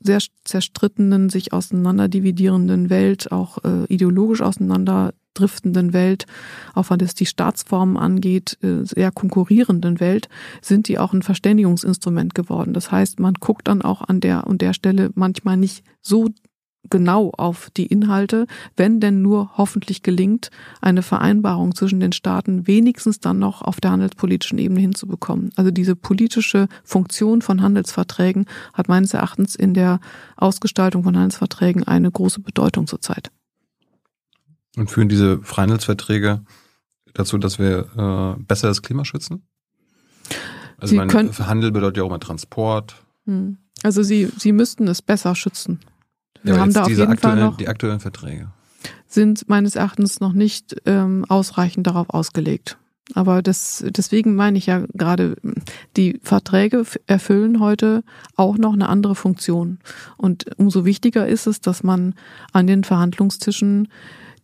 sehr 0.00 0.20
zerstrittenen, 0.44 1.28
sich 1.28 1.52
auseinanderdividierenden 1.52 2.90
Welt, 2.90 3.30
auch 3.30 3.58
äh, 3.64 3.84
ideologisch 3.92 4.40
auseinander 4.40 5.12
abdriftenden 5.32 5.92
Welt, 5.92 6.26
auch 6.74 6.90
was 6.90 6.98
es 7.02 7.14
die 7.14 7.26
Staatsformen 7.26 7.96
angeht, 7.96 8.58
äh, 8.62 8.84
sehr 8.84 9.10
konkurrierenden 9.10 9.98
Welt, 9.98 10.28
sind 10.60 10.88
die 10.88 10.98
auch 10.98 11.12
ein 11.12 11.22
Verständigungsinstrument 11.22 12.34
geworden. 12.34 12.74
Das 12.74 12.92
heißt, 12.92 13.18
man 13.18 13.34
guckt 13.34 13.68
dann 13.68 13.82
auch 13.82 14.02
an 14.02 14.20
der 14.20 14.46
und 14.46 14.60
der 14.60 14.74
Stelle 14.74 15.10
manchmal 15.14 15.56
nicht 15.56 15.84
so 16.02 16.28
genau 16.90 17.30
auf 17.38 17.70
die 17.76 17.86
Inhalte, 17.86 18.46
wenn 18.76 19.00
denn 19.00 19.22
nur 19.22 19.56
hoffentlich 19.56 20.02
gelingt, 20.02 20.50
eine 20.80 21.02
Vereinbarung 21.02 21.74
zwischen 21.74 22.00
den 22.00 22.12
Staaten 22.12 22.66
wenigstens 22.66 23.20
dann 23.20 23.38
noch 23.38 23.62
auf 23.62 23.80
der 23.80 23.92
handelspolitischen 23.92 24.58
Ebene 24.58 24.80
hinzubekommen. 24.80 25.50
Also 25.56 25.70
diese 25.70 25.96
politische 25.96 26.66
Funktion 26.84 27.40
von 27.40 27.62
Handelsverträgen 27.62 28.46
hat 28.74 28.88
meines 28.88 29.14
Erachtens 29.14 29.54
in 29.54 29.72
der 29.74 30.00
Ausgestaltung 30.36 31.04
von 31.04 31.16
Handelsverträgen 31.16 31.84
eine 31.84 32.10
große 32.10 32.40
Bedeutung 32.40 32.86
zurzeit. 32.86 33.30
Und 34.76 34.90
führen 34.90 35.08
diese 35.08 35.42
Freihandelsverträge 35.42 36.42
dazu, 37.14 37.38
dass 37.38 37.58
wir 37.58 38.36
äh, 38.38 38.42
besser 38.42 38.68
das 38.68 38.82
Klima 38.82 39.04
schützen? 39.04 39.46
Also 40.78 40.96
mein, 40.96 41.10
Handel 41.10 41.70
bedeutet 41.70 41.98
ja 41.98 42.02
auch 42.04 42.08
immer 42.08 42.20
Transport. 42.20 42.96
Hm. 43.26 43.58
Also 43.82 44.02
sie, 44.02 44.28
sie 44.36 44.52
müssten 44.52 44.88
es 44.88 45.02
besser 45.02 45.34
schützen. 45.34 45.80
Wir 46.42 46.54
Ja, 46.54 46.60
haben 46.60 46.72
da 46.72 46.82
auf 46.82 46.88
jeden 46.88 47.02
Fall 47.04 47.12
aktuellen, 47.12 47.40
noch, 47.40 47.56
die 47.56 47.68
aktuellen 47.68 48.00
Verträge. 48.00 48.48
sind 49.06 49.48
meines 49.48 49.76
Erachtens 49.76 50.20
noch 50.20 50.32
nicht 50.32 50.76
ähm, 50.86 51.24
ausreichend 51.28 51.86
darauf 51.86 52.10
ausgelegt. 52.10 52.78
Aber 53.14 53.42
das, 53.42 53.84
deswegen 53.88 54.34
meine 54.36 54.58
ich 54.58 54.66
ja 54.66 54.84
gerade, 54.94 55.36
die 55.96 56.18
Verträge 56.22 56.84
erfüllen 57.06 57.60
heute 57.60 58.04
auch 58.36 58.56
noch 58.58 58.72
eine 58.72 58.88
andere 58.88 59.14
Funktion. 59.14 59.80
Und 60.16 60.46
umso 60.56 60.84
wichtiger 60.84 61.26
ist 61.26 61.46
es, 61.46 61.60
dass 61.60 61.82
man 61.82 62.14
an 62.52 62.66
den 62.66 62.84
Verhandlungstischen 62.84 63.88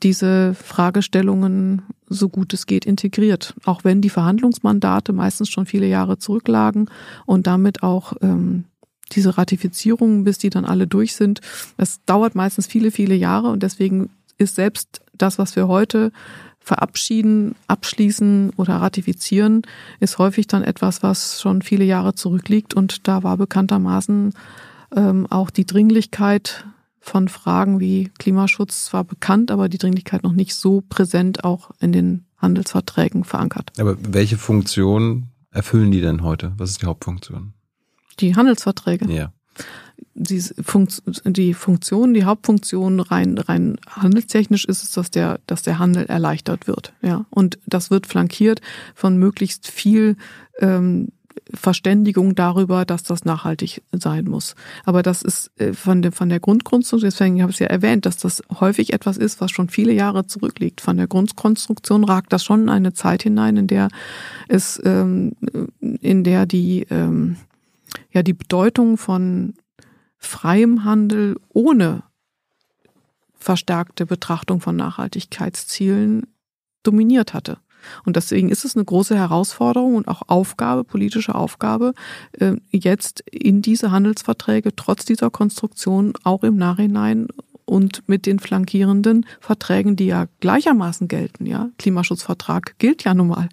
diese 0.03 0.55
Fragestellungen 0.55 1.83
so 2.09 2.29
gut 2.29 2.55
es 2.55 2.67
geht 2.67 2.87
integriert. 2.87 3.55
Auch 3.65 3.85
wenn 3.85 4.01
die 4.01 4.11
Verhandlungsmandate 4.11 5.13
meistens 5.13 5.49
schon 5.51 5.67
viele 5.67 5.87
Jahre 5.87 6.19
zurücklagen 6.19 6.89
und 7.27 7.47
damit 7.47 7.83
auch 7.83 8.15
ähm, 8.23 8.65
diese 9.13 9.39
Ratifizierungen, 9.39 10.25
bis 10.25 10.39
die 10.39 10.51
dann 10.51 10.65
alle 10.65 10.87
durch 10.87 11.15
sind, 11.15 11.41
das 11.77 12.05
dauert 12.05 12.35
meistens 12.35 12.67
viele, 12.67 12.91
viele 12.91 13.15
Jahre 13.15 13.49
und 13.49 13.63
deswegen 13.63 14.11
ist 14.39 14.55
selbst 14.55 15.01
das, 15.17 15.39
was 15.39 15.57
wir 15.57 15.69
heute 15.69 16.13
verabschieden, 16.61 17.55
abschließen 17.67 18.53
oder 18.57 18.77
ratifizieren, 18.77 19.63
ist 20.01 20.19
häufig 20.19 20.47
dann 20.47 20.63
etwas, 20.63 21.03
was 21.03 21.41
schon 21.41 21.63
viele 21.63 21.85
Jahre 21.85 22.15
zurückliegt 22.15 22.75
und 22.75 23.09
da 23.09 23.23
war 23.23 23.37
bekanntermaßen 23.37 24.35
ähm, 24.95 25.27
auch 25.31 25.51
die 25.51 25.67
Dringlichkeit 25.67 26.67
von 27.09 27.29
Fragen 27.29 27.81
wie 27.81 28.11
Klimaschutz 28.19 28.85
zwar 28.85 29.05
bekannt, 29.05 29.51
aber 29.51 29.69
die 29.69 29.79
Dringlichkeit 29.79 30.23
noch 30.23 30.33
nicht 30.33 30.55
so 30.55 30.83
präsent 30.89 31.45
auch 31.45 31.71
in 31.81 31.93
den 31.93 32.27
Handelsverträgen 32.37 33.25
verankert. 33.25 33.73
Aber 33.79 33.97
welche 34.01 34.39
Funktion 34.39 35.29
erfüllen 35.51 35.91
die 35.91 36.01
denn 36.01 36.23
heute? 36.23 36.53
Was 36.57 36.71
ist 36.71 36.83
die 36.83 36.87
Hauptfunktion? 36.87 37.55
Die 38.21 38.37
Handelsverträge. 38.37 39.11
Ja. 39.11 39.33
die, 40.15 40.41
Funkt, 40.41 41.03
die 41.25 41.55
Funktion, 41.55 42.15
die 42.15 42.25
Hauptfunktion 42.25 43.01
rein, 43.01 43.39
rein 43.39 43.79
handelstechnisch 43.89 44.65
ist 44.65 44.85
es, 44.85 44.91
dass 44.93 45.11
der, 45.11 45.41
dass 45.47 45.63
der 45.63 45.79
Handel 45.79 46.07
erleichtert 46.07 46.67
wird. 46.67 46.93
Ja. 47.03 47.27
Und 47.31 47.59
das 47.67 47.91
wird 47.91 48.07
flankiert 48.07 48.61
von 48.95 49.17
möglichst 49.17 49.67
viel 49.69 50.17
ähm, 50.61 51.09
Verständigung 51.53 52.35
darüber, 52.35 52.85
dass 52.85 53.03
das 53.03 53.25
nachhaltig 53.25 53.83
sein 53.93 54.25
muss. 54.25 54.55
Aber 54.85 55.03
das 55.03 55.23
ist 55.23 55.51
äh, 55.61 55.73
von 55.73 56.03
der, 56.03 56.13
von 56.13 56.29
der 56.29 56.41
Grundkonstruktion, 56.41 57.11
deswegen 57.11 57.43
habe 57.43 57.51
ich 57.51 57.57
es 57.57 57.61
ja 57.61 57.67
erwähnt, 57.67 58.07
dass 58.07 58.17
das 58.17 58.43
häufig 58.61 58.93
etwas 58.93 59.17
ist, 59.17 59.41
was 59.41 59.51
schon 59.51 59.69
viele 59.69 59.93
Jahre 59.93 60.27
zurückliegt. 60.27 60.81
Von 60.81 60.97
der 60.97 61.07
Grundkonstruktion 61.07 62.05
ragt 62.05 62.33
das 62.33 62.45
schon 62.45 62.69
eine 62.69 62.93
Zeit 62.93 63.23
hinein, 63.23 63.57
in 63.57 63.67
der 63.67 63.89
es, 64.49 64.81
ähm, 64.85 65.33
in 65.81 66.25
der 66.25 66.47
die, 66.47 66.87
ähm, 66.91 67.37
ja, 68.13 68.23
die 68.23 68.35
Bedeutung 68.35 68.97
von 68.97 69.55
freiem 70.19 70.85
Handel 70.85 71.37
ohne 71.49 72.03
verstärkte 73.39 74.05
Betrachtung 74.05 74.61
von 74.61 74.77
Nachhaltigkeitszielen 74.77 76.27
dominiert 76.83 77.35
hatte. 77.35 77.59
Und 78.05 78.17
deswegen 78.17 78.49
ist 78.51 78.65
es 78.65 78.77
eine 78.77 78.85
große 78.85 79.17
Herausforderung 79.17 79.97
und 79.97 80.09
auch 80.09 80.23
Aufgabe, 80.27 80.85
politische 80.85 81.35
Aufgabe, 81.35 81.95
äh, 82.33 82.57
jetzt 82.71 83.21
in 83.31 83.63
diese 83.63 83.91
Handelsverträge 83.91 84.75
trotz 84.77 85.05
dieser 85.05 85.31
Konstruktion 85.31 86.13
auch 86.25 86.43
im 86.43 86.57
Nachhinein 86.57 87.29
und 87.69 88.03
mit 88.09 88.27
den 88.27 88.39
flankierenden 88.39 89.27
Verträgen, 89.41 89.95
die 89.95 90.07
ja 90.07 90.27
gleichermaßen 90.41 91.07
gelten, 91.07 91.47
ja. 91.47 91.69
Klimaschutzvertrag 91.79 92.75
gilt 92.79 93.05
ja 93.05 93.15
nun 93.15 93.29
mal. 93.29 93.49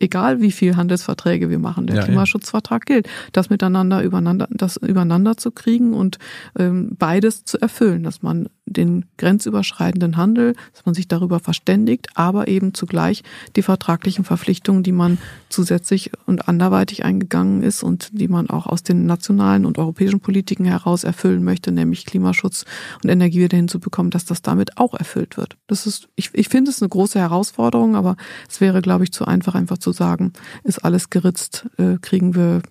Egal 0.00 0.40
wie 0.40 0.52
viel 0.52 0.76
Handelsverträge 0.76 1.50
wir 1.50 1.58
machen, 1.58 1.88
der 1.88 1.96
Ja, 1.96 2.02
ja. 2.02 2.06
Klimaschutzvertrag 2.06 2.86
gilt, 2.86 3.08
das 3.32 3.50
miteinander 3.50 4.00
übereinander, 4.02 4.46
das 4.50 4.76
übereinander 4.76 5.36
zu 5.36 5.50
kriegen 5.50 5.92
und 5.92 6.18
ähm, 6.56 6.92
beides 6.96 7.44
zu 7.44 7.60
erfüllen, 7.60 8.04
dass 8.04 8.22
man 8.22 8.48
den 8.72 9.06
grenzüberschreitenden 9.16 10.16
Handel, 10.16 10.54
dass 10.72 10.86
man 10.86 10.94
sich 10.94 11.08
darüber 11.08 11.40
verständigt, 11.40 12.08
aber 12.14 12.48
eben 12.48 12.74
zugleich 12.74 13.22
die 13.56 13.62
vertraglichen 13.62 14.24
Verpflichtungen, 14.24 14.82
die 14.82 14.92
man 14.92 15.18
zusätzlich 15.48 16.10
und 16.26 16.48
anderweitig 16.48 17.04
eingegangen 17.04 17.62
ist 17.62 17.82
und 17.82 18.10
die 18.12 18.28
man 18.28 18.50
auch 18.50 18.66
aus 18.66 18.82
den 18.82 19.06
nationalen 19.06 19.64
und 19.64 19.78
europäischen 19.78 20.20
Politiken 20.20 20.64
heraus 20.64 21.04
erfüllen 21.04 21.44
möchte, 21.44 21.72
nämlich 21.72 22.06
Klimaschutz 22.06 22.64
und 23.02 23.10
Energie 23.10 23.40
wieder 23.40 23.56
hinzubekommen, 23.56 24.10
dass 24.10 24.24
das 24.24 24.42
damit 24.42 24.78
auch 24.78 24.94
erfüllt 24.94 25.36
wird. 25.36 25.56
Das 25.66 25.86
ist, 25.86 26.08
ich, 26.16 26.30
ich 26.34 26.48
finde 26.48 26.70
es 26.70 26.82
eine 26.82 26.88
große 26.88 27.18
Herausforderung, 27.18 27.96
aber 27.96 28.16
es 28.48 28.60
wäre, 28.60 28.82
glaube 28.82 29.04
ich, 29.04 29.12
zu 29.12 29.24
einfach, 29.24 29.54
einfach 29.54 29.78
zu 29.78 29.92
sagen, 29.92 30.32
ist 30.64 30.84
alles 30.84 31.10
geritzt, 31.10 31.68
äh, 31.78 31.98
kriegen 32.00 32.34
wir, 32.34 32.62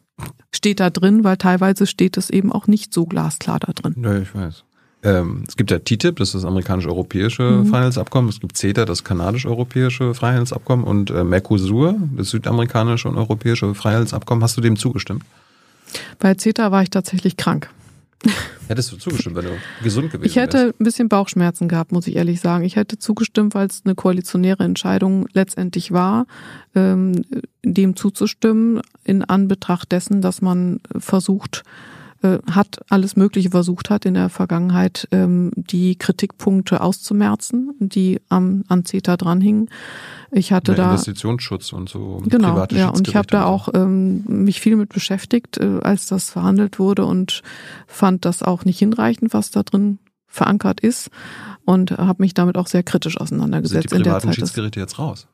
steht 0.53 0.79
da 0.79 0.89
drin, 0.89 1.23
weil 1.23 1.37
teilweise 1.37 1.85
steht 1.87 2.17
es 2.17 2.29
eben 2.29 2.51
auch 2.51 2.67
nicht 2.67 2.93
so 2.93 3.05
glasklar 3.05 3.59
da 3.59 3.73
drin. 3.73 3.95
Ja, 4.03 4.17
ich 4.17 4.33
weiß. 4.33 4.63
Ähm, 5.03 5.43
es 5.47 5.55
gibt 5.55 5.69
ja 5.71 5.79
TTIP, 5.79 6.15
das 6.17 6.29
ist 6.29 6.35
das 6.35 6.45
amerikanisch-europäische 6.45 7.43
Mhm. 7.43 7.65
Freihandelsabkommen. 7.67 8.29
Es 8.29 8.39
gibt 8.39 8.57
CETA, 8.57 8.85
das 8.85 9.03
kanadisch-europäische 9.03 10.13
Freihandelsabkommen 10.13 10.85
und 10.85 11.11
äh, 11.11 11.23
Mercosur, 11.23 11.95
das 12.15 12.29
südamerikanische 12.31 13.07
und 13.07 13.15
europäische 13.17 13.73
Freihandelsabkommen. 13.75 14.43
Hast 14.43 14.57
du 14.57 14.61
dem 14.61 14.75
zugestimmt? 14.75 15.23
Bei 16.19 16.33
CETA 16.33 16.71
war 16.71 16.81
ich 16.81 16.89
tatsächlich 16.89 17.37
krank. 17.37 17.69
Hättest 18.67 18.91
du 18.91 18.97
zugestimmt, 18.97 19.35
wenn 19.35 19.45
du 19.45 19.51
gesund 19.83 20.11
gewesen 20.11 20.25
Ich 20.25 20.35
hätte 20.35 20.57
wärst? 20.57 20.81
ein 20.81 20.83
bisschen 20.83 21.07
Bauchschmerzen 21.07 21.67
gehabt, 21.67 21.91
muss 21.91 22.07
ich 22.07 22.15
ehrlich 22.15 22.41
sagen. 22.41 22.63
Ich 22.65 22.75
hätte 22.75 22.97
zugestimmt, 22.97 23.53
weil 23.53 23.67
es 23.67 23.83
eine 23.85 23.93
koalitionäre 23.93 24.63
Entscheidung 24.63 25.27
letztendlich 25.33 25.91
war, 25.91 26.25
ähm, 26.75 27.21
dem 27.63 27.95
zuzustimmen, 27.95 28.81
in 29.03 29.23
Anbetracht 29.23 29.91
dessen, 29.91 30.21
dass 30.21 30.41
man 30.41 30.79
versucht, 30.97 31.63
äh, 32.23 32.39
hat 32.49 32.79
alles 32.89 33.15
Mögliche 33.15 33.51
versucht 33.51 33.89
hat 33.89 34.05
in 34.05 34.15
der 34.15 34.29
Vergangenheit, 34.29 35.07
ähm, 35.11 35.51
die 35.55 35.95
Kritikpunkte 35.95 36.81
auszumerzen, 36.81 37.75
die 37.79 38.19
am, 38.29 38.63
an 38.67 38.85
CETA 38.85 39.17
dranhingen. 39.17 39.69
Ich 40.31 40.51
hatte 40.51 40.71
Mehr 40.71 40.77
da 40.77 40.91
Investitionsschutz 40.91 41.73
und 41.73 41.89
so 41.89 42.21
Genau, 42.25 42.65
ja, 42.71 42.89
und 42.89 43.07
ich 43.07 43.15
habe 43.15 43.27
da 43.27 43.45
auch 43.45 43.69
ähm, 43.73 44.23
mich 44.27 44.61
viel 44.61 44.75
mit 44.75 44.89
beschäftigt, 44.89 45.57
äh, 45.57 45.79
als 45.81 46.07
das 46.07 46.29
verhandelt 46.29 46.79
wurde 46.79 47.05
und 47.05 47.43
fand 47.85 48.25
das 48.25 48.43
auch 48.43 48.65
nicht 48.65 48.79
hinreichend, 48.79 49.33
was 49.33 49.51
da 49.51 49.63
drin 49.63 49.99
verankert 50.27 50.79
ist 50.79 51.09
und 51.65 51.91
habe 51.91 52.23
mich 52.23 52.33
damit 52.33 52.57
auch 52.57 52.67
sehr 52.67 52.83
kritisch 52.83 53.13
so. 53.13 53.25
Sind 53.25 53.37
die 53.37 53.41
auseinandergesetzt 53.41 53.91
in 53.91 54.03
der 54.03 54.11
privaten 54.11 54.27
Zeit. 54.27 54.35
Schiedsgerichte 54.35 54.79
jetzt 54.79 54.99
raus? 54.99 55.27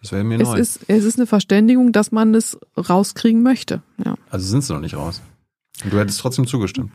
Das 0.00 0.12
wäre 0.12 0.22
mir 0.22 0.38
es 0.38 0.48
neu. 0.48 0.58
ist 0.58 0.80
es 0.86 1.04
ist 1.04 1.18
eine 1.18 1.26
Verständigung, 1.26 1.92
dass 1.92 2.12
man 2.12 2.34
es 2.34 2.58
rauskriegen 2.76 3.42
möchte. 3.42 3.82
Ja. 4.04 4.16
also 4.30 4.46
sind 4.46 4.62
sie 4.62 4.72
noch 4.72 4.80
nicht 4.80 4.96
raus. 4.96 5.22
Und 5.84 5.92
du 5.92 5.98
hättest 5.98 6.20
trotzdem 6.20 6.46
zugestimmt. 6.46 6.90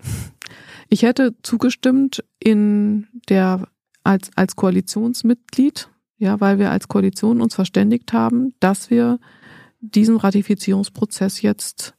Ich 0.89 1.03
hätte 1.03 1.35
zugestimmt 1.43 2.23
in 2.39 3.07
der 3.29 3.67
als 4.03 4.31
als 4.35 4.55
Koalitionsmitglied, 4.55 5.89
ja, 6.17 6.39
weil 6.41 6.57
wir 6.59 6.71
als 6.71 6.87
Koalition 6.87 7.41
uns 7.41 7.55
verständigt 7.55 8.11
haben, 8.13 8.53
dass 8.59 8.89
wir 8.89 9.19
diesen 9.81 10.17
Ratifizierungsprozess 10.17 11.41
jetzt 11.41 11.93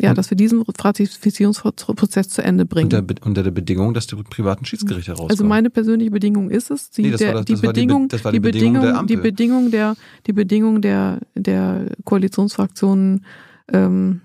ja, 0.00 0.14
dass 0.14 0.30
wir 0.30 0.36
diesen 0.36 0.62
Ratifizierungsprozess 0.62 2.28
zu 2.28 2.40
Ende 2.40 2.64
bringen. 2.66 2.92
Unter, 2.94 3.26
unter 3.26 3.42
der 3.42 3.50
Bedingung, 3.50 3.94
dass 3.94 4.06
die 4.06 4.14
privaten 4.14 4.64
Schiedsgerichte 4.64 5.10
rauskommen. 5.10 5.30
Also 5.32 5.42
meine 5.44 5.70
persönliche 5.70 6.12
Bedingung 6.12 6.50
ist 6.50 6.70
es, 6.70 6.90
die, 6.90 7.02
Nee, 7.02 7.10
das 7.10 7.18
der, 7.18 7.28
war 7.34 7.34
das- 7.40 7.46
die 7.46 7.52
das 7.54 7.62
war 7.64 7.72
die 7.72 7.80
Be- 7.80 7.80
Bedingung, 7.80 8.08
das 8.08 8.24
war 8.24 8.30
die 8.30 8.36
die 8.38 8.40
Bedingung 8.40 8.74
der 8.74 8.80
Bedingung, 8.80 8.98
Ampel. 9.00 9.16
die 9.16 9.22
Bedingung 9.22 9.70
der, 9.72 9.96
die 10.28 10.32
Bedingung 10.32 10.82
der, 10.82 11.18
der 11.34 11.86
Koalitionsfraktionen, 12.04 13.24
ähm, 13.72 14.20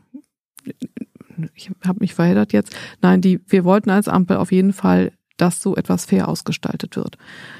ich 1.55 1.71
habe 1.85 1.99
mich 1.99 2.13
verheddert 2.13 2.53
jetzt. 2.53 2.75
Nein, 3.01 3.21
die, 3.21 3.39
wir 3.47 3.63
wollten 3.63 3.89
als 3.89 4.07
Ampel 4.07 4.37
auf 4.37 4.51
jeden 4.51 4.73
Fall, 4.73 5.11
dass 5.37 5.61
so 5.61 5.75
etwas 5.75 6.05
fair 6.05 6.27
ausgestaltet 6.27 6.95
wird. 6.95 7.17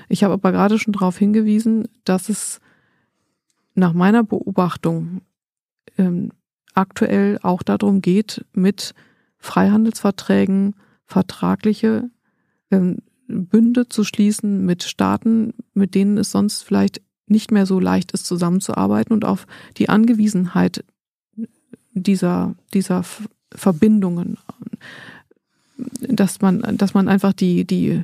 Ich 0.10 0.24
habe 0.24 0.34
aber 0.34 0.52
gerade 0.52 0.78
schon 0.80 0.94
darauf 0.94 1.18
hingewiesen, 1.18 1.88
dass 2.06 2.30
es 2.30 2.60
nach 3.76 3.94
meiner 3.94 4.24
Beobachtung 4.24 5.22
ähm, 5.98 6.32
aktuell 6.74 7.40
auch 7.42 7.64
darum 7.64 8.02
geht, 8.02 8.46
mit 8.54 8.94
Freihandelsverträgen 9.38 10.76
vertragliche 11.06 12.10
ähm, 12.72 13.00
Bünde 13.28 13.88
zu 13.88 14.04
schließen 14.04 14.66
mit 14.66 14.84
Staaten, 14.84 15.54
mit 15.74 15.96
denen 15.96 16.18
es 16.18 16.32
sonst 16.32 16.64
vielleicht 16.64 17.02
nicht 17.28 17.52
mehr 17.52 17.66
so 17.66 17.80
leicht 17.80 18.12
ist, 18.12 18.26
zusammenzuarbeiten 18.26 19.14
und 19.14 19.26
auf 19.26 19.48
die 19.78 19.90
Angewiesenheit 19.90 20.84
dieser, 21.94 22.56
dieser 22.74 23.04
Verbindungen, 23.56 24.38
dass 26.02 26.42
man, 26.42 26.78
dass 26.78 26.94
man 26.94 27.08
einfach 27.08 27.34
die, 27.34 27.66
die, 27.66 28.04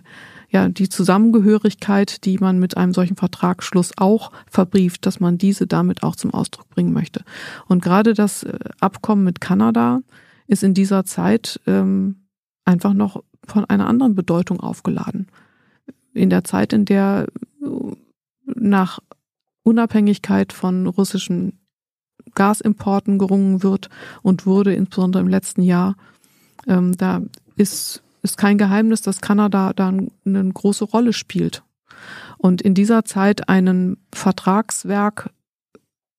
ja, 0.50 0.68
die 0.70 0.90
Zusammengehörigkeit, 0.90 2.26
die 2.26 2.38
man 2.38 2.60
mit 2.60 2.78
einem 2.78 2.94
solchen 2.94 3.16
Vertragsschluss 3.16 3.92
auch 3.98 4.32
verbrieft, 4.50 5.06
dass 5.06 5.20
man 5.20 5.38
diese 5.38 5.68
damit 5.68 6.04
auch 6.04 6.16
zum 6.16 6.34
Ausdruck 6.34 6.70
bringen 6.70 6.94
möchte. 6.94 7.24
Und 7.68 7.84
gerade 7.84 8.14
das 8.14 8.44
äh, 8.44 8.58
Abkommen 8.80 9.24
mit 9.24 9.42
Kanada 9.42 10.02
ist 10.48 10.64
in 10.64 10.74
dieser 10.74 11.06
Zeit 11.06 11.60
ähm, 11.68 12.16
einfach 12.66 12.94
noch 12.94 13.24
von 13.46 13.66
einer 13.66 13.88
anderen 13.88 14.16
Bedeutung 14.16 14.60
aufgeladen. 14.60 15.28
In 16.14 16.30
der 16.30 16.44
Zeit, 16.44 16.74
in 16.74 16.86
der 16.86 17.28
äh, 17.62 17.68
nach 18.56 19.00
Unabhängigkeit 19.64 20.54
von 20.54 20.88
russischen 20.88 21.60
Gasimporten 22.40 23.20
gerungen 23.20 23.64
wird 23.64 23.90
und 24.22 24.46
wurde, 24.46 24.74
insbesondere 24.74 25.22
im 25.22 25.28
letzten 25.28 25.62
Jahr. 25.62 25.98
Ähm, 26.68 26.96
da 26.96 27.22
ist, 27.58 28.02
ist 28.22 28.38
kein 28.38 28.58
Geheimnis, 28.58 29.02
dass 29.02 29.20
Kanada 29.20 29.74
da 29.74 29.90
eine 29.90 30.52
große 30.54 30.86
Rolle 30.86 31.12
spielt. 31.12 31.64
Und 32.38 32.62
in 32.62 32.74
dieser 32.74 33.04
Zeit 33.04 33.50
einen 33.50 33.98
Vertragswerk, 34.14 35.32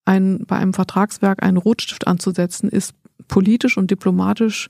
ein, 0.05 0.45
bei 0.47 0.57
einem 0.57 0.75
Vertragswerk 0.75 1.43
einen 1.43 1.57
Rotstift 1.57 2.07
anzusetzen, 2.07 2.69
ist 2.69 2.93
politisch 3.27 3.79
und 3.79 3.91
diplomatisch 3.91 4.69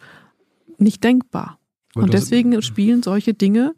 nicht 0.79 1.03
denkbar. 1.03 1.60
Und 1.95 2.13
deswegen 2.13 2.61
spielen 2.63 3.03
solche 3.03 3.35
Dinge 3.35 3.75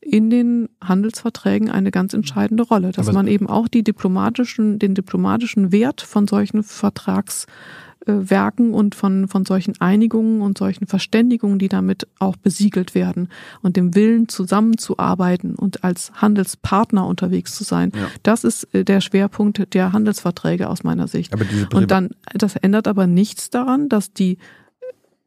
in 0.00 0.30
den 0.30 0.68
Handelsverträgen 0.82 1.70
eine 1.70 1.90
ganz 1.90 2.14
entscheidende 2.14 2.62
Rolle, 2.62 2.92
dass 2.92 3.12
man 3.12 3.26
eben 3.26 3.48
auch 3.48 3.66
die 3.66 3.82
diplomatischen, 3.82 4.78
den 4.78 4.94
diplomatischen 4.94 5.72
Wert 5.72 6.00
von 6.00 6.28
solchen 6.28 6.62
Vertragswerken 6.62 8.72
und 8.72 8.94
von, 8.94 9.26
von 9.26 9.44
solchen 9.44 9.80
Einigungen 9.80 10.42
und 10.42 10.58
solchen 10.58 10.86
Verständigungen, 10.86 11.58
die 11.58 11.68
damit 11.68 12.06
auch 12.20 12.36
besiegelt 12.36 12.94
werden 12.94 13.28
und 13.62 13.76
dem 13.76 13.96
Willen 13.96 14.28
zusammenzuarbeiten 14.28 15.56
und 15.56 15.82
als 15.82 16.12
Handelspartner 16.14 17.04
unterwegs 17.04 17.56
zu 17.56 17.64
sein. 17.64 17.90
Ja. 17.92 18.06
Das 18.22 18.44
ist 18.44 18.72
äh, 18.74 18.84
der 18.84 19.00
Schwerpunkt 19.00 19.74
der 19.74 19.92
Handelsverträge 19.92 20.68
aus 20.68 20.84
meiner 20.84 21.08
Sicht. 21.08 21.34
und 21.74 21.90
dann, 21.90 22.10
das 22.32 22.54
ändert 22.54 22.86
aber 22.86 23.08
nichts 23.08 23.50
daran, 23.50 23.88
dass 23.88 24.12
die 24.12 24.38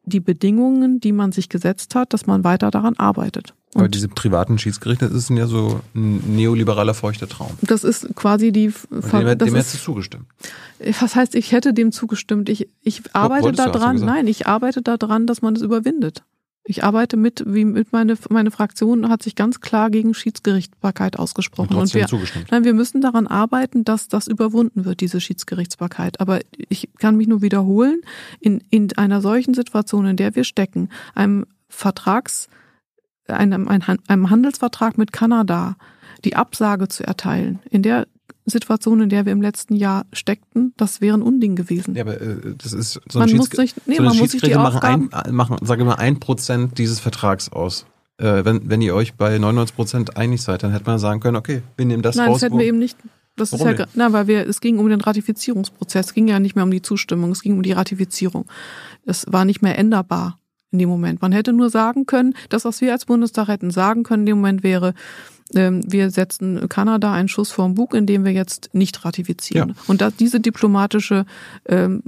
die 0.10 0.20
Bedingungen, 0.20 1.00
die 1.00 1.12
man 1.12 1.32
sich 1.32 1.50
gesetzt 1.50 1.96
hat, 1.96 2.14
dass 2.14 2.28
man 2.28 2.44
weiter 2.44 2.72
daran 2.72 2.96
arbeitet. 2.98 3.54
Und 3.74 3.82
Aber 3.82 3.90
diese 3.90 4.08
privaten 4.08 4.58
Schiedsgerichte, 4.58 5.08
das 5.08 5.16
ist 5.16 5.30
ja 5.30 5.46
so 5.46 5.82
ein 5.94 6.36
neoliberaler 6.36 6.96
feuchter 6.96 7.30
Traum. 7.30 7.52
Das 7.62 7.84
ist 7.84 8.16
quasi 8.16 8.52
die. 8.52 8.70
Ver 8.72 9.24
dem, 9.24 9.38
dem 9.38 9.56
hättest 9.56 9.76
du 9.76 9.78
zugestimmt. 9.78 10.26
Was 11.00 11.16
heißt, 11.16 11.36
ich 11.36 11.52
hätte 11.52 11.74
dem 11.74 11.92
zugestimmt? 11.92 12.50
Ich, 12.50 12.68
ich 12.82 13.04
arbeite 13.14 13.52
daran. 13.52 13.98
Nein, 13.98 14.26
ich 14.26 14.48
arbeite 14.48 14.82
daran, 14.82 15.28
dass 15.28 15.44
man 15.44 15.56
es 15.56 15.62
überwindet. 15.62 16.24
Ich 16.70 16.84
arbeite 16.84 17.18
mit, 17.18 17.44
wie 17.48 17.66
mit 17.66 17.94
meine, 17.94 18.16
meine 18.30 18.52
Fraktion 18.52 19.10
hat 19.10 19.24
sich 19.24 19.34
ganz 19.34 19.60
klar 19.60 19.90
gegen 19.90 20.14
Schiedsgerichtsbarkeit 20.14 21.18
ausgesprochen. 21.18 21.74
Und, 21.74 21.82
und 21.82 21.94
wir, 21.96 22.06
zugestimmt. 22.06 22.52
nein, 22.52 22.64
wir 22.64 22.76
müssen 22.76 23.02
daran 23.02 23.26
arbeiten, 23.26 23.84
dass 23.84 24.08
das 24.08 24.28
überwunden 24.28 24.86
wird, 24.86 25.02
diese 25.02 25.20
Schiedsgerichtsbarkeit. 25.20 26.22
Aber 26.22 26.42
ich 26.56 26.90
kann 27.00 27.18
mich 27.18 27.28
nur 27.28 27.42
wiederholen, 27.42 28.02
in, 28.40 28.64
in 28.70 28.96
einer 28.98 29.20
solchen 29.20 29.56
Situation, 29.56 30.06
in 30.06 30.16
der 30.16 30.36
wir 30.36 30.44
stecken, 30.44 30.90
einem 31.16 31.48
Vertrags, 31.70 32.50
einem, 33.28 33.68
einem 33.68 34.30
Handelsvertrag 34.30 35.00
mit 35.00 35.12
Kanada, 35.12 35.76
die 36.24 36.36
Absage 36.36 36.88
zu 36.88 37.04
erteilen, 37.04 37.58
in 37.72 37.82
der 37.82 38.06
Situation, 38.50 39.02
in 39.02 39.10
der 39.10 39.26
wir 39.26 39.34
im 39.34 39.42
letzten 39.42 39.76
Jahr 39.76 40.06
steckten, 40.14 40.74
das 40.78 41.02
wäre 41.02 41.18
ein 41.18 41.22
Unding 41.22 41.56
gewesen. 41.56 41.96
Ja, 41.96 42.04
aber 42.04 42.20
äh, 42.20 42.56
das 42.58 42.74
ist 42.74 43.02
so 43.10 43.20
man 43.20 43.32
muss 43.36 43.50
sich, 43.50 43.76
nee, 43.86 43.98
so 43.98 44.04
man 44.04 44.18
muss 44.18 44.32
sich 44.32 44.42
die 44.42 44.54
machen, 44.54 44.82
ein, 44.82 45.34
machen, 45.34 45.58
sage 45.62 45.84
mal, 45.86 45.96
ein 45.96 46.20
Prozent 46.20 46.78
dieses 46.78 47.00
Vertrags 47.00 47.50
aus. 47.50 47.86
Äh, 48.18 48.44
wenn, 48.46 48.70
wenn 48.70 48.82
ihr 48.82 48.96
euch 48.96 49.14
bei 49.16 49.38
99 49.38 49.76
Prozent 49.76 50.18
einig 50.18 50.42
seid, 50.42 50.64
dann 50.64 50.72
hätte 50.72 50.86
man 50.86 51.00
sagen 51.00 51.20
können, 51.20 51.38
okay, 51.38 51.62
wir 51.78 51.86
nehmen 51.86 52.04
das 52.04 52.16
Nein, 52.16 52.28
raus. 52.28 52.34
Nein, 52.34 52.34
das 52.36 52.44
hätten 52.44 52.60
wir 52.60 52.66
eben 52.66 52.80
nicht. 52.80 52.98
Das 53.36 53.54
Warum 53.54 53.70
ist 53.70 53.80
ja, 53.80 53.86
na, 53.94 54.12
weil 54.12 54.28
wir, 54.28 54.48
es 54.48 54.60
ging 54.60 54.78
um 54.80 54.90
den 54.90 55.00
Ratifizierungsprozess. 55.00 56.08
Es 56.08 56.14
ging 56.14 56.28
ja 56.28 56.40
nicht 56.40 56.56
mehr 56.56 56.66
um 56.66 56.72
die 56.72 56.82
Zustimmung, 56.82 57.32
es 57.32 57.42
ging 57.42 57.54
um 57.54 57.64
die 57.64 57.72
Ratifizierung. 57.72 58.46
Es 59.06 59.26
war 59.30 59.46
nicht 59.46 59.62
mehr 59.62 59.78
änderbar 59.78 60.40
in 60.72 60.80
dem 60.80 60.90
Moment. 60.90 61.22
Man 61.22 61.32
hätte 61.32 61.54
nur 61.54 61.70
sagen 61.70 62.06
können, 62.06 62.36
das, 62.50 62.66
was 62.66 62.82
wir 62.82 62.92
als 62.92 63.06
Bundestag 63.06 63.48
hätten 63.48 63.72
sagen 63.72 64.04
können 64.04 64.24
in 64.24 64.28
dem 64.28 64.38
Moment 64.38 64.64
wäre, 64.64 64.94
wir 65.52 66.12
setzen 66.12 66.70
Kanada 66.70 67.12
einen 67.12 67.28
Schuss 67.28 67.52
vorm 67.52 67.74
Bug, 67.74 67.94
indem 67.96 68.24
wir 68.24 68.32
jetzt 68.32 68.70
nicht 68.74 69.04
ratifizieren. 69.04 69.70
Ja. 69.70 69.76
Und 69.88 70.02
da, 70.02 70.12
diese 70.12 70.40
diplomatische, 70.40 71.26
ähm, 71.66 72.04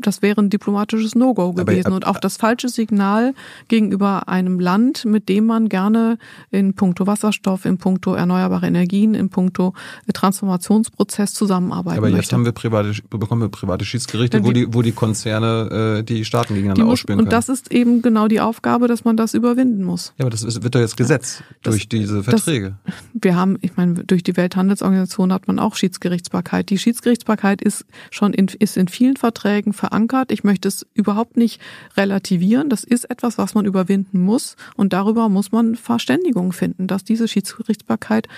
das 0.00 0.20
wäre 0.22 0.40
ein 0.40 0.50
diplomatisches 0.50 1.14
No-Go 1.14 1.54
gewesen 1.54 1.86
aber, 1.86 1.96
und 1.96 2.06
auch 2.06 2.20
das 2.20 2.36
falsche 2.36 2.68
Signal 2.68 3.34
gegenüber 3.68 4.28
einem 4.28 4.60
Land, 4.60 5.04
mit 5.06 5.28
dem 5.28 5.46
man 5.46 5.68
gerne 5.68 6.18
in 6.50 6.74
puncto 6.74 7.06
Wasserstoff, 7.06 7.64
in 7.64 7.78
puncto 7.78 8.14
erneuerbare 8.14 8.66
Energien, 8.66 9.14
in 9.14 9.30
puncto 9.30 9.72
Transformationsprozess 10.12 11.32
zusammenarbeiten 11.32 11.98
Aber 11.98 12.08
jetzt 12.08 12.16
möchte. 12.16 12.34
haben 12.36 12.44
wir 12.44 12.52
private, 12.52 12.92
bekommen 13.08 13.42
wir 13.42 13.48
private 13.48 13.84
Schiedsgerichte, 13.84 14.44
wo 14.44 14.52
die, 14.52 14.72
wo 14.74 14.82
die 14.82 14.92
Konzerne 14.92 15.98
äh, 16.00 16.02
die 16.02 16.24
Staaten 16.24 16.54
gegeneinander 16.54 16.84
die 16.84 16.90
ausspielen 16.90 17.18
können. 17.18 17.28
Und 17.28 17.32
das 17.32 17.48
ist 17.48 17.72
eben 17.72 18.02
genau 18.02 18.28
die 18.28 18.40
Aufgabe, 18.40 18.88
dass 18.88 19.04
man 19.04 19.16
das 19.16 19.34
überwinden 19.34 19.84
muss. 19.84 20.12
Ja, 20.18 20.26
aber 20.26 20.30
das 20.30 20.62
wird 20.62 20.74
doch 20.74 20.80
jetzt 20.80 20.96
Gesetz 20.96 21.38
ja, 21.38 21.70
durch 21.70 21.88
diese 21.88 22.22
Verträge. 22.22 22.57
Verträge. 22.58 22.76
Wir 23.12 23.36
haben, 23.36 23.58
ich 23.60 23.76
meine, 23.76 24.04
durch 24.04 24.22
die 24.22 24.36
Welthandelsorganisation 24.36 25.32
hat 25.32 25.46
man 25.46 25.58
auch 25.58 25.74
Schiedsgerichtsbarkeit. 25.74 26.70
Die 26.70 26.78
Schiedsgerichtsbarkeit 26.78 27.62
ist 27.62 27.84
schon 28.10 28.32
in, 28.32 28.46
ist 28.58 28.76
in 28.76 28.88
vielen 28.88 29.16
Verträgen 29.16 29.72
verankert. 29.72 30.32
Ich 30.32 30.44
möchte 30.44 30.68
es 30.68 30.86
überhaupt 30.94 31.36
nicht 31.36 31.60
relativieren. 31.96 32.68
Das 32.68 32.84
ist 32.84 33.10
etwas, 33.10 33.38
was 33.38 33.54
man 33.54 33.66
überwinden 33.66 34.20
muss. 34.20 34.56
Und 34.76 34.92
darüber 34.92 35.28
muss 35.28 35.52
man 35.52 35.74
Verständigung 35.74 36.52
finden, 36.52 36.86
dass 36.86 37.04
diese 37.04 37.28
Schiedsgerichtsbarkeit 37.28 38.28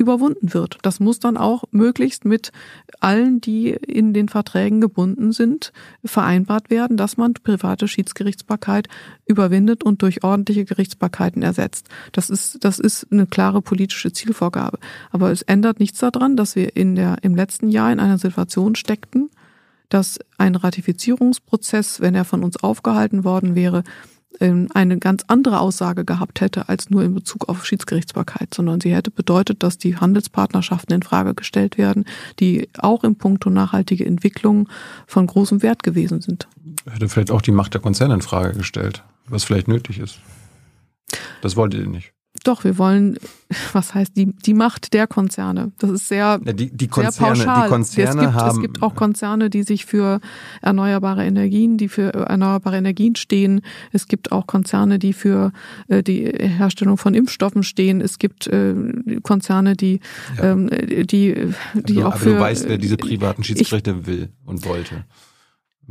überwunden 0.00 0.54
wird. 0.54 0.78
Das 0.82 0.98
muss 0.98 1.20
dann 1.20 1.36
auch 1.36 1.64
möglichst 1.70 2.24
mit 2.24 2.50
allen, 2.98 3.40
die 3.40 3.68
in 3.68 4.12
den 4.12 4.28
Verträgen 4.28 4.80
gebunden 4.80 5.32
sind, 5.32 5.72
vereinbart 6.04 6.70
werden, 6.70 6.96
dass 6.96 7.16
man 7.16 7.34
private 7.34 7.86
Schiedsgerichtsbarkeit 7.86 8.88
überwindet 9.26 9.84
und 9.84 10.02
durch 10.02 10.24
ordentliche 10.24 10.64
Gerichtsbarkeiten 10.64 11.42
ersetzt. 11.42 11.88
Das 12.12 12.30
ist, 12.30 12.64
das 12.64 12.78
ist 12.78 13.06
eine 13.12 13.26
klare 13.26 13.62
politische 13.62 14.12
Zielvorgabe. 14.12 14.78
Aber 15.10 15.30
es 15.30 15.42
ändert 15.42 15.78
nichts 15.78 15.98
daran, 15.98 16.36
dass 16.36 16.56
wir 16.56 16.76
in 16.76 16.96
der, 16.96 17.18
im 17.22 17.34
letzten 17.34 17.68
Jahr 17.68 17.92
in 17.92 18.00
einer 18.00 18.18
Situation 18.18 18.74
steckten, 18.74 19.30
dass 19.90 20.18
ein 20.38 20.54
Ratifizierungsprozess, 20.54 22.00
wenn 22.00 22.14
er 22.14 22.24
von 22.24 22.42
uns 22.42 22.56
aufgehalten 22.56 23.24
worden 23.24 23.54
wäre, 23.54 23.84
eine 24.38 24.98
ganz 24.98 25.24
andere 25.26 25.60
Aussage 25.60 26.04
gehabt 26.04 26.40
hätte 26.40 26.68
als 26.68 26.88
nur 26.88 27.02
in 27.02 27.14
Bezug 27.14 27.48
auf 27.48 27.66
Schiedsgerichtsbarkeit, 27.66 28.54
sondern 28.54 28.80
sie 28.80 28.94
hätte 28.94 29.10
bedeutet, 29.10 29.62
dass 29.62 29.76
die 29.76 29.96
Handelspartnerschaften 29.96 30.94
in 30.94 31.02
Frage 31.02 31.34
gestellt 31.34 31.76
werden, 31.76 32.04
die 32.38 32.68
auch 32.78 33.04
im 33.04 33.16
Punkto 33.16 33.50
nachhaltige 33.50 34.06
Entwicklung 34.06 34.68
von 35.06 35.26
großem 35.26 35.62
Wert 35.62 35.82
gewesen 35.82 36.20
sind. 36.20 36.48
Hätte 36.90 37.08
vielleicht 37.08 37.30
auch 37.30 37.42
die 37.42 37.50
Macht 37.50 37.74
der 37.74 37.80
Konzerne 37.80 38.14
in 38.14 38.22
Frage 38.22 38.56
gestellt, 38.56 39.02
was 39.28 39.44
vielleicht 39.44 39.68
nötig 39.68 39.98
ist. 39.98 40.20
Das 41.42 41.56
wollt 41.56 41.74
ihr 41.74 41.86
nicht. 41.86 42.12
Doch, 42.44 42.64
wir 42.64 42.78
wollen, 42.78 43.18
was 43.72 43.94
heißt 43.94 44.16
die, 44.16 44.26
die 44.26 44.54
Macht 44.54 44.94
der 44.94 45.06
Konzerne? 45.06 45.72
Das 45.78 45.90
ist 45.90 46.08
sehr, 46.08 46.40
ja, 46.44 46.52
die, 46.52 46.70
die 46.70 46.88
Konzerne, 46.88 47.36
sehr 47.36 47.46
pauschal. 47.46 47.64
Die 47.64 47.68
Konzerne 47.68 48.10
es, 48.10 48.26
gibt, 48.26 48.34
haben, 48.34 48.56
es 48.56 48.62
gibt 48.62 48.82
auch 48.82 48.94
Konzerne, 48.94 49.50
die 49.50 49.62
sich 49.62 49.84
für 49.84 50.20
erneuerbare 50.62 51.24
Energien, 51.24 51.76
die 51.76 51.88
für 51.88 52.12
erneuerbare 52.14 52.78
Energien 52.78 53.16
stehen. 53.16 53.60
Es 53.92 54.08
gibt 54.08 54.32
auch 54.32 54.46
Konzerne, 54.46 54.98
die 54.98 55.12
für 55.12 55.52
äh, 55.88 56.02
die 56.02 56.24
Herstellung 56.24 56.96
von 56.96 57.14
Impfstoffen 57.14 57.62
stehen. 57.62 58.00
Es 58.00 58.18
gibt 58.18 58.46
äh, 58.46 58.74
Konzerne, 59.22 59.76
die, 59.76 60.00
ja. 60.38 60.52
ähm, 60.52 60.70
die, 60.70 61.06
die 61.74 61.96
also, 61.96 62.06
auch 62.06 62.16
für. 62.16 62.34
Du 62.34 62.40
weißt, 62.40 62.68
wer 62.68 62.78
diese 62.78 62.96
privaten 62.96 63.44
Schiedsgerichte 63.44 63.96
ich, 64.00 64.06
will 64.06 64.28
und 64.44 64.64
wollte 64.64 65.04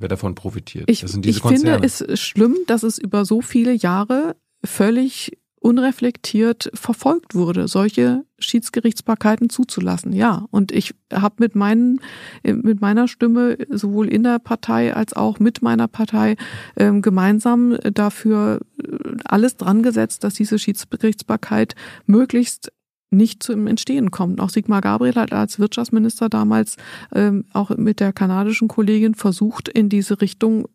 wer 0.02 0.08
davon 0.08 0.36
profitiert. 0.36 0.86
Ich, 0.90 1.04
ich 1.04 1.42
finde 1.42 1.80
es 1.84 2.04
schlimm, 2.20 2.56
dass 2.68 2.84
es 2.84 2.98
über 2.98 3.26
so 3.26 3.42
viele 3.42 3.74
Jahre 3.74 4.36
völlig 4.64 5.38
unreflektiert 5.60 6.72
verfolgt 6.74 7.36
wurde, 7.36 7.68
solche 7.68 8.24
Schiedsgerichtsbarkeiten 8.40 9.50
zuzulassen. 9.50 10.14
Ja, 10.14 10.46
und 10.52 10.72
ich 10.72 10.94
habe 11.14 11.36
mit 11.40 11.56
meinen 11.56 12.00
mit 12.44 12.82
meiner 12.82 13.08
Stimme 13.08 13.58
sowohl 13.70 14.08
in 14.08 14.24
der 14.24 14.40
Partei 14.40 14.94
als 14.96 15.14
auch 15.14 15.40
mit 15.40 15.62
meiner 15.62 15.88
Partei 15.88 16.38
äh, 16.76 16.92
gemeinsam 17.02 17.78
dafür 17.94 18.62
äh, 18.82 18.98
alles 19.26 19.58
dran 19.58 19.84
gesetzt, 19.84 20.24
dass 20.24 20.36
diese 20.36 20.58
Schiedsgerichtsbarkeit 20.58 21.76
möglichst 22.06 22.72
nicht 23.12 23.42
zum 23.44 23.68
Entstehen 23.68 24.12
kommt. 24.12 24.40
Auch 24.40 24.50
Sigmar 24.50 24.82
Gabriel 24.82 25.16
hat 25.16 25.34
als 25.34 25.60
Wirtschaftsminister 25.60 26.30
damals 26.30 26.78
ähm, 27.14 27.46
auch 27.54 27.72
mit 27.72 28.00
der 28.00 28.14
kanadischen 28.14 28.68
Kollegin 28.68 29.16
versucht, 29.16 29.68
in 29.68 29.90
diese 29.90 30.22
Richtung 30.22 30.68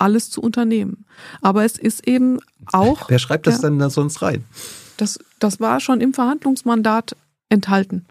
alles 0.00 0.30
zu 0.30 0.40
unternehmen. 0.40 1.04
Aber 1.40 1.64
es 1.64 1.78
ist 1.78 2.06
eben 2.06 2.40
auch. 2.72 3.08
Wer 3.08 3.18
schreibt 3.18 3.46
das 3.46 3.56
ja, 3.56 3.62
dann 3.62 3.78
da 3.78 3.90
sonst 3.90 4.22
rein? 4.22 4.44
Das 4.96 5.18
Das 5.38 5.60
war 5.60 5.80
schon 5.80 6.00
im 6.00 6.14
Verhandlungsmandat 6.14 7.16
enthalten. 7.48 8.06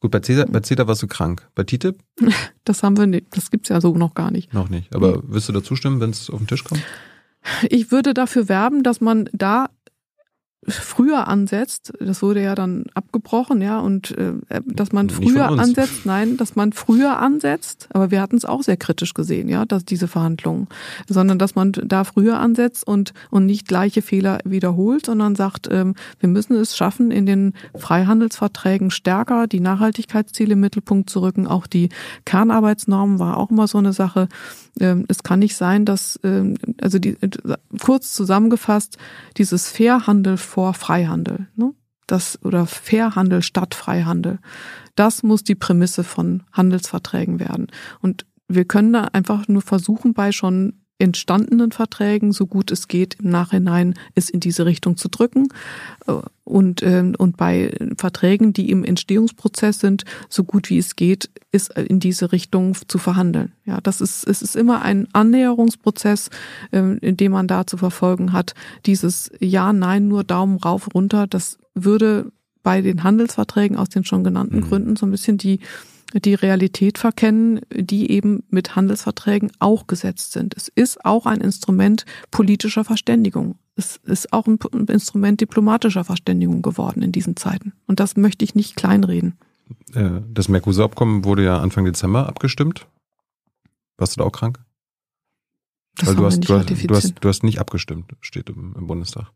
Gut, 0.00 0.10
bei 0.10 0.20
CETA, 0.20 0.46
bei 0.46 0.60
CETA 0.60 0.86
warst 0.86 1.02
du 1.02 1.06
krank. 1.06 1.48
Bei 1.54 1.64
TTIP? 1.64 1.98
Das 2.64 2.82
haben 2.84 2.96
wir 2.96 3.06
nicht. 3.06 3.26
Das 3.30 3.50
gibt's 3.50 3.68
ja 3.68 3.80
so 3.80 3.96
noch 3.96 4.14
gar 4.14 4.30
nicht. 4.30 4.54
Noch 4.54 4.68
nicht. 4.68 4.94
Aber 4.94 5.28
wirst 5.28 5.48
du 5.48 5.52
da 5.52 5.62
zustimmen, 5.62 6.00
wenn 6.00 6.10
es 6.10 6.30
auf 6.30 6.38
den 6.38 6.46
Tisch 6.46 6.62
kommt? 6.62 6.82
Ich 7.68 7.90
würde 7.90 8.14
dafür 8.14 8.48
werben, 8.48 8.82
dass 8.82 9.00
man 9.00 9.28
da 9.32 9.70
früher 10.68 11.26
ansetzt, 11.26 11.92
das 12.00 12.22
wurde 12.22 12.42
ja 12.42 12.54
dann 12.54 12.84
abgebrochen, 12.94 13.62
ja, 13.62 13.80
und 13.80 14.16
äh, 14.18 14.34
dass 14.66 14.92
man 14.92 15.08
früher 15.08 15.48
ansetzt, 15.48 16.04
nein, 16.04 16.36
dass 16.36 16.54
man 16.54 16.72
früher 16.72 17.18
ansetzt, 17.18 17.88
aber 17.92 18.10
wir 18.10 18.20
hatten 18.20 18.36
es 18.36 18.44
auch 18.44 18.62
sehr 18.62 18.76
kritisch 18.76 19.14
gesehen, 19.14 19.48
ja, 19.48 19.64
dass 19.64 19.86
diese 19.86 20.06
Verhandlungen, 20.06 20.68
sondern 21.08 21.38
dass 21.38 21.54
man 21.54 21.72
da 21.72 22.04
früher 22.04 22.38
ansetzt 22.38 22.86
und 22.86 23.14
und 23.30 23.46
nicht 23.46 23.68
gleiche 23.68 24.02
Fehler 24.02 24.38
wiederholt, 24.44 25.06
sondern 25.06 25.34
sagt, 25.34 25.68
ähm, 25.70 25.94
wir 26.18 26.28
müssen 26.28 26.56
es 26.56 26.76
schaffen, 26.76 27.10
in 27.10 27.24
den 27.24 27.54
Freihandelsverträgen 27.74 28.90
stärker 28.90 29.46
die 29.46 29.60
Nachhaltigkeitsziele 29.60 30.52
im 30.52 30.60
Mittelpunkt 30.60 31.08
zu 31.08 31.20
rücken, 31.20 31.46
auch 31.46 31.66
die 31.66 31.88
Kernarbeitsnormen 32.26 33.18
war 33.18 33.38
auch 33.38 33.50
immer 33.50 33.66
so 33.66 33.78
eine 33.78 33.94
Sache. 33.94 34.28
Ähm, 34.78 35.06
es 35.08 35.22
kann 35.22 35.38
nicht 35.38 35.56
sein, 35.56 35.84
dass 35.84 36.20
ähm, 36.22 36.56
also 36.80 36.98
die 36.98 37.16
kurz 37.80 38.12
zusammengefasst 38.12 38.98
dieses 39.36 39.68
Fairhandel 39.68 40.36
vor 40.50 40.74
Freihandel, 40.74 41.46
ne? 41.54 41.72
Das 42.08 42.42
oder 42.42 42.66
Fairhandel 42.66 43.40
statt 43.40 43.76
Freihandel. 43.76 44.40
Das 44.96 45.22
muss 45.22 45.44
die 45.44 45.54
Prämisse 45.54 46.02
von 46.02 46.42
Handelsverträgen 46.52 47.38
werden. 47.38 47.68
Und 48.00 48.26
wir 48.48 48.64
können 48.64 48.92
da 48.92 49.04
einfach 49.12 49.46
nur 49.46 49.62
versuchen, 49.62 50.12
bei 50.12 50.32
schon 50.32 50.79
entstandenen 51.00 51.72
Verträgen, 51.72 52.32
so 52.32 52.46
gut 52.46 52.70
es 52.70 52.86
geht, 52.88 53.16
im 53.20 53.30
Nachhinein 53.30 53.94
es 54.14 54.30
in 54.30 54.40
diese 54.40 54.66
Richtung 54.66 54.96
zu 54.96 55.08
drücken. 55.08 55.48
Äh, 56.06 56.14
Und, 56.44 56.82
ähm, 56.82 57.14
und 57.16 57.36
bei 57.36 57.72
Verträgen, 57.96 58.52
die 58.52 58.70
im 58.70 58.82
Entstehungsprozess 58.82 59.78
sind, 59.78 60.02
so 60.28 60.42
gut 60.42 60.68
wie 60.68 60.78
es 60.78 60.96
geht, 60.96 61.30
ist 61.52 61.78
in 61.78 62.00
diese 62.00 62.32
Richtung 62.32 62.74
zu 62.88 62.98
verhandeln. 62.98 63.52
Ja, 63.64 63.80
das 63.80 64.00
ist, 64.00 64.26
es 64.26 64.42
ist 64.42 64.56
immer 64.56 64.82
ein 64.82 65.06
Annäherungsprozess, 65.12 66.30
ähm, 66.72 66.98
in 67.02 67.16
dem 67.16 67.32
man 67.32 67.46
da 67.46 67.66
zu 67.66 67.76
verfolgen 67.76 68.32
hat. 68.32 68.54
Dieses 68.84 69.30
Ja, 69.38 69.72
Nein, 69.72 70.08
nur 70.08 70.24
Daumen 70.24 70.58
rauf, 70.58 70.88
runter, 70.92 71.28
das 71.28 71.58
würde 71.74 72.32
bei 72.64 72.82
den 72.82 73.04
Handelsverträgen 73.04 73.76
aus 73.76 73.88
den 73.88 74.04
schon 74.04 74.24
genannten 74.24 74.56
Mhm. 74.56 74.68
Gründen 74.68 74.96
so 74.96 75.06
ein 75.06 75.12
bisschen 75.12 75.38
die 75.38 75.60
die 76.14 76.34
Realität 76.34 76.98
verkennen, 76.98 77.60
die 77.72 78.10
eben 78.10 78.42
mit 78.48 78.76
Handelsverträgen 78.76 79.52
auch 79.58 79.86
gesetzt 79.86 80.32
sind. 80.32 80.54
Es 80.56 80.68
ist 80.68 81.04
auch 81.04 81.26
ein 81.26 81.40
Instrument 81.40 82.04
politischer 82.30 82.84
Verständigung. 82.84 83.56
Es 83.76 83.96
ist 84.04 84.32
auch 84.32 84.46
ein 84.46 84.58
Instrument 84.88 85.40
diplomatischer 85.40 86.04
Verständigung 86.04 86.62
geworden 86.62 87.02
in 87.02 87.12
diesen 87.12 87.36
Zeiten. 87.36 87.72
Und 87.86 88.00
das 88.00 88.16
möchte 88.16 88.44
ich 88.44 88.54
nicht 88.54 88.76
kleinreden. 88.76 89.38
Äh, 89.94 90.20
Das 90.32 90.48
Mercosur-Abkommen 90.48 91.24
wurde 91.24 91.44
ja 91.44 91.58
Anfang 91.60 91.84
Dezember 91.84 92.26
abgestimmt. 92.28 92.86
Warst 93.96 94.16
du 94.16 94.20
da 94.20 94.24
auch 94.26 94.32
krank? 94.32 94.60
Das 95.96 96.08
Weil 96.08 96.16
du 96.16 96.24
hast, 96.24 96.36
nicht 96.38 96.48
du, 96.48 96.54
hast, 96.54 96.68
du, 96.68 96.94
hast, 96.94 97.14
du 97.20 97.28
hast 97.28 97.42
nicht 97.42 97.58
abgestimmt, 97.60 98.12
steht 98.20 98.48
im, 98.48 98.74
im 98.76 98.86
Bundestag. 98.86 99.32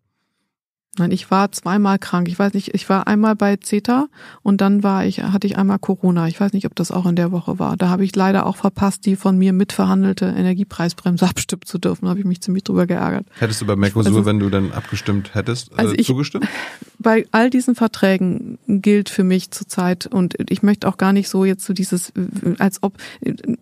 Nein, 0.99 1.11
ich 1.11 1.30
war 1.30 1.51
zweimal 1.53 1.99
krank. 1.99 2.28
Ich 2.28 2.38
weiß 2.38 2.55
nicht, 2.55 2.74
ich 2.74 2.88
war 2.88 3.07
einmal 3.07 3.34
bei 3.34 3.57
CETA 3.57 4.07
und 4.42 4.61
dann 4.61 4.82
war 4.82 5.05
ich, 5.05 5.22
hatte 5.22 5.47
ich 5.47 5.57
einmal 5.59 5.78
Corona. 5.78 6.28
Ich 6.28 6.38
weiß 6.40 6.53
nicht, 6.53 6.66
ob 6.66 6.74
das 6.76 6.90
auch 6.90 7.07
in 7.07 7.16
der 7.16 7.32
Woche 7.32 7.59
war. 7.59 7.76
Da 7.76 7.88
habe 7.88 8.05
ich 8.05 8.14
leider 8.14 8.47
auch 8.47 8.57
verpasst, 8.57 9.05
die 9.07 9.16
von 9.16 9.36
mir 9.36 9.53
mitverhandelte 9.53 10.26
Energiepreisbremse 10.26 11.26
abstimmen 11.28 11.62
zu 11.64 11.78
dürfen. 11.78 12.05
Da 12.05 12.11
habe 12.11 12.20
ich 12.20 12.26
mich 12.26 12.40
ziemlich 12.40 12.64
drüber 12.64 12.86
geärgert. 12.86 13.26
Hättest 13.38 13.61
du 13.61 13.66
bei 13.66 13.76
Mercosur, 13.76 14.12
Also- 14.12 14.24
wenn 14.26 14.38
du 14.38 14.51
dann 14.51 14.72
abgestimmt 14.72 15.34
hättest, 15.34 15.72
äh, 15.72 15.76
Also 15.76 15.95
ich- 15.95 16.07
zugestimmt? 16.07 16.47
bei 16.99 17.26
all 17.32 17.51
diesen 17.51 17.74
Verträgen 17.74 18.59
gilt 18.66 19.09
für 19.11 19.24
mich 19.24 19.51
zurzeit 19.51 20.07
und 20.07 20.34
ich 20.49 20.62
möchte 20.62 20.88
auch 20.88 20.97
gar 20.97 21.12
nicht 21.12 21.28
so 21.28 21.45
jetzt 21.45 21.64
so 21.66 21.72
dieses, 21.74 22.12
als 22.59 22.82
ob, 22.82 22.97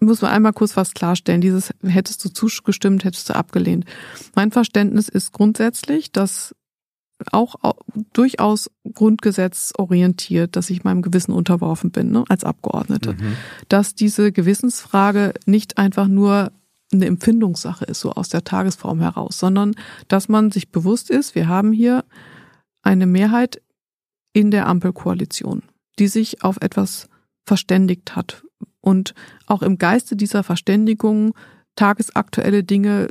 muss 0.00 0.20
man 0.22 0.30
einmal 0.32 0.52
kurz 0.52 0.76
was 0.76 0.92
klarstellen, 0.94 1.40
dieses 1.40 1.70
hättest 1.82 2.24
du 2.24 2.28
zugestimmt, 2.28 3.04
hättest 3.04 3.28
du 3.30 3.34
abgelehnt. 3.34 3.84
Mein 4.36 4.50
Verständnis 4.52 5.08
ist 5.08 5.32
grundsätzlich, 5.32 6.12
dass 6.12 6.54
auch 7.30 7.56
au- 7.62 7.78
durchaus 8.12 8.70
grundgesetzorientiert, 8.92 10.56
dass 10.56 10.70
ich 10.70 10.84
meinem 10.84 11.02
Gewissen 11.02 11.32
unterworfen 11.32 11.90
bin, 11.90 12.10
ne, 12.10 12.24
als 12.28 12.44
Abgeordnete. 12.44 13.12
Mhm. 13.14 13.36
Dass 13.68 13.94
diese 13.94 14.32
Gewissensfrage 14.32 15.34
nicht 15.46 15.78
einfach 15.78 16.08
nur 16.08 16.52
eine 16.92 17.06
Empfindungssache 17.06 17.84
ist, 17.86 18.00
so 18.00 18.12
aus 18.12 18.28
der 18.28 18.44
Tagesform 18.44 19.00
heraus, 19.00 19.38
sondern 19.38 19.74
dass 20.08 20.28
man 20.28 20.50
sich 20.50 20.70
bewusst 20.70 21.10
ist, 21.10 21.34
wir 21.34 21.48
haben 21.48 21.72
hier 21.72 22.04
eine 22.82 23.06
Mehrheit 23.06 23.62
in 24.32 24.50
der 24.50 24.66
Ampelkoalition, 24.66 25.62
die 25.98 26.08
sich 26.08 26.42
auf 26.42 26.58
etwas 26.60 27.08
verständigt 27.46 28.14
hat 28.14 28.44
und 28.80 29.14
auch 29.46 29.62
im 29.62 29.78
Geiste 29.78 30.16
dieser 30.16 30.42
Verständigung 30.42 31.34
tagesaktuelle 31.76 32.62
Dinge 32.64 33.08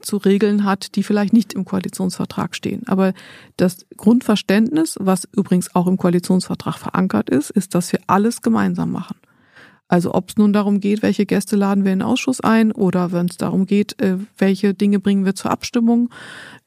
zu 0.00 0.16
regeln 0.18 0.64
hat, 0.64 0.96
die 0.96 1.02
vielleicht 1.02 1.32
nicht 1.32 1.52
im 1.52 1.64
Koalitionsvertrag 1.64 2.54
stehen. 2.54 2.82
Aber 2.86 3.14
das 3.56 3.86
Grundverständnis, 3.96 4.96
was 5.00 5.28
übrigens 5.34 5.74
auch 5.74 5.86
im 5.86 5.96
Koalitionsvertrag 5.96 6.78
verankert 6.78 7.30
ist, 7.30 7.50
ist, 7.50 7.74
dass 7.74 7.92
wir 7.92 8.00
alles 8.06 8.42
gemeinsam 8.42 8.92
machen. 8.92 9.16
Also 9.88 10.14
ob 10.14 10.30
es 10.30 10.36
nun 10.36 10.52
darum 10.52 10.80
geht, 10.80 11.02
welche 11.02 11.26
Gäste 11.26 11.56
laden 11.56 11.84
wir 11.84 11.92
in 11.92 11.98
den 11.98 12.08
Ausschuss 12.08 12.40
ein 12.40 12.72
oder 12.72 13.12
wenn 13.12 13.26
es 13.26 13.36
darum 13.36 13.66
geht, 13.66 14.00
äh, 14.00 14.16
welche 14.38 14.72
Dinge 14.72 15.00
bringen 15.00 15.24
wir 15.24 15.34
zur 15.34 15.50
Abstimmung, 15.50 16.08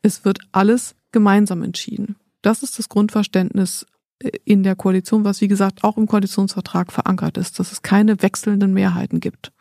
es 0.04 0.26
wird 0.26 0.40
alles 0.52 0.96
gemeinsam 1.12 1.64
entschieden. 1.64 2.18
Das 2.44 2.62
ist 2.62 2.78
das 2.78 2.88
Grundverständnis 2.88 3.88
äh, 4.20 4.30
in 4.46 4.62
der 4.62 4.76
Koalition, 4.76 5.24
was 5.24 5.42
wie 5.42 5.48
gesagt 5.48 5.84
auch 5.84 5.98
im 5.98 6.06
Koalitionsvertrag 6.06 6.92
verankert 6.92 7.38
ist, 7.38 7.60
dass 7.60 7.72
es 7.72 7.82
keine 7.82 8.22
wechselnden 8.22 8.74
Mehrheiten 8.74 9.20
gibt. 9.20 9.52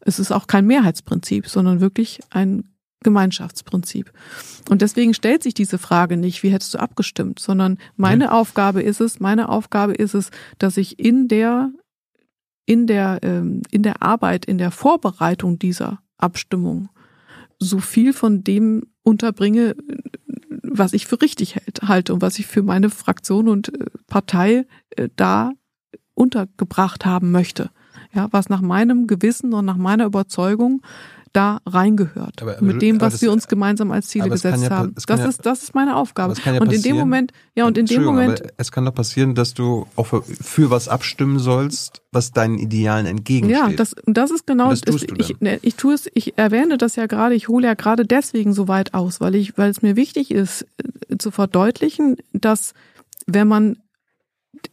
Es 0.00 0.18
ist 0.18 0.32
auch 0.32 0.46
kein 0.46 0.66
Mehrheitsprinzip, 0.66 1.46
sondern 1.48 1.80
wirklich 1.80 2.20
ein 2.30 2.64
Gemeinschaftsprinzip. 3.02 4.12
Und 4.68 4.82
deswegen 4.82 5.14
stellt 5.14 5.42
sich 5.42 5.54
diese 5.54 5.78
Frage 5.78 6.16
nicht, 6.16 6.42
wie 6.42 6.50
hättest 6.50 6.74
du 6.74 6.78
abgestimmt, 6.78 7.38
sondern 7.38 7.78
meine 7.96 8.32
Aufgabe 8.32 8.82
ist 8.82 9.00
es, 9.00 9.20
meine 9.20 9.48
Aufgabe 9.48 9.94
ist 9.94 10.14
es, 10.14 10.30
dass 10.58 10.76
ich 10.76 10.98
in 10.98 11.28
der 11.28 11.72
in 12.66 12.86
der 12.86 13.20
ähm, 13.22 13.62
in 13.70 13.82
der 13.82 14.02
Arbeit, 14.02 14.44
in 14.44 14.58
der 14.58 14.70
Vorbereitung 14.70 15.58
dieser 15.58 16.02
Abstimmung 16.18 16.90
so 17.58 17.78
viel 17.78 18.12
von 18.12 18.44
dem 18.44 18.86
unterbringe, 19.02 19.76
was 20.62 20.92
ich 20.92 21.06
für 21.06 21.20
richtig 21.20 21.56
halte 21.82 22.12
und 22.14 22.22
was 22.22 22.38
ich 22.38 22.46
für 22.46 22.62
meine 22.62 22.90
Fraktion 22.90 23.48
und 23.48 23.74
äh, 23.74 23.86
Partei 24.06 24.66
äh, 24.90 25.08
da 25.16 25.52
untergebracht 26.14 27.06
haben 27.06 27.30
möchte. 27.30 27.70
Ja, 28.12 28.28
was 28.32 28.48
nach 28.48 28.60
meinem 28.60 29.06
Gewissen 29.06 29.52
und 29.54 29.64
nach 29.64 29.76
meiner 29.76 30.04
Überzeugung 30.06 30.82
da 31.32 31.60
reingehört. 31.64 32.42
Aber- 32.42 32.56
aber 32.56 32.66
mit 32.66 32.82
dem, 32.82 33.00
was 33.00 33.12
das- 33.12 33.22
wir 33.22 33.30
uns 33.30 33.46
gemeinsam 33.46 33.92
als 33.92 34.08
Ziele 34.08 34.28
gesetzt 34.30 34.64
ja 34.64 34.70
haben. 34.70 34.96
Das 34.96 35.20
ja- 35.20 35.26
ist, 35.28 35.46
das 35.46 35.62
ist 35.62 35.76
meine 35.76 35.94
Aufgabe. 35.94 36.24
Aber 36.24 36.32
es 36.32 36.42
kann 36.42 36.54
ja 36.56 36.60
und 36.60 36.72
in 36.72 36.82
dem 36.82 36.96
Moment, 36.96 37.32
ja, 37.54 37.66
und 37.66 37.78
in 37.78 37.86
dem 37.86 38.02
Moment, 38.02 38.42
es 38.56 38.72
kann 38.72 38.84
doch 38.84 38.92
passieren, 38.94 39.36
dass 39.36 39.54
du 39.54 39.86
auch 39.94 40.08
für, 40.08 40.22
für 40.22 40.70
was 40.70 40.88
abstimmen 40.88 41.38
sollst, 41.38 42.02
was 42.10 42.32
deinen 42.32 42.58
Idealen 42.58 43.06
entgegensteht. 43.06 43.70
Ja, 43.70 43.76
das, 43.76 43.94
das 44.06 44.32
ist 44.32 44.44
genau, 44.44 44.64
Und 44.64 44.70
das 44.72 44.80
tust 44.80 45.08
du 45.08 45.14
ich, 45.18 45.40
ne, 45.40 45.60
ich 45.62 45.76
tue 45.76 45.94
es, 45.94 46.10
ich 46.14 46.36
erwähne 46.36 46.78
das 46.78 46.96
ja 46.96 47.06
gerade, 47.06 47.36
ich 47.36 47.46
hole 47.46 47.64
ja 47.64 47.74
gerade 47.74 48.04
deswegen 48.04 48.52
so 48.52 48.66
weit 48.66 48.92
aus, 48.92 49.20
weil 49.20 49.36
ich, 49.36 49.56
weil 49.56 49.70
es 49.70 49.82
mir 49.82 49.94
wichtig 49.94 50.32
ist, 50.32 50.66
äh, 51.08 51.16
zu 51.16 51.30
verdeutlichen, 51.30 52.16
dass 52.32 52.74
wenn 53.28 53.46
man 53.46 53.76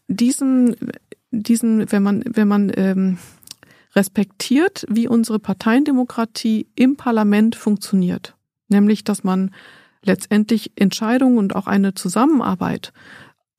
diesen, 0.07 0.75
diesen, 1.31 1.91
wenn 1.91 2.03
man, 2.03 2.23
wenn 2.25 2.47
man 2.47 2.71
ähm, 2.75 3.17
respektiert, 3.95 4.85
wie 4.89 5.07
unsere 5.07 5.39
Parteiendemokratie 5.39 6.67
im 6.75 6.95
Parlament 6.95 7.55
funktioniert, 7.55 8.35
nämlich, 8.69 9.03
dass 9.03 9.23
man 9.23 9.51
letztendlich 10.03 10.71
Entscheidungen 10.75 11.37
und 11.37 11.55
auch 11.55 11.67
eine 11.67 11.93
Zusammenarbeit, 11.93 12.93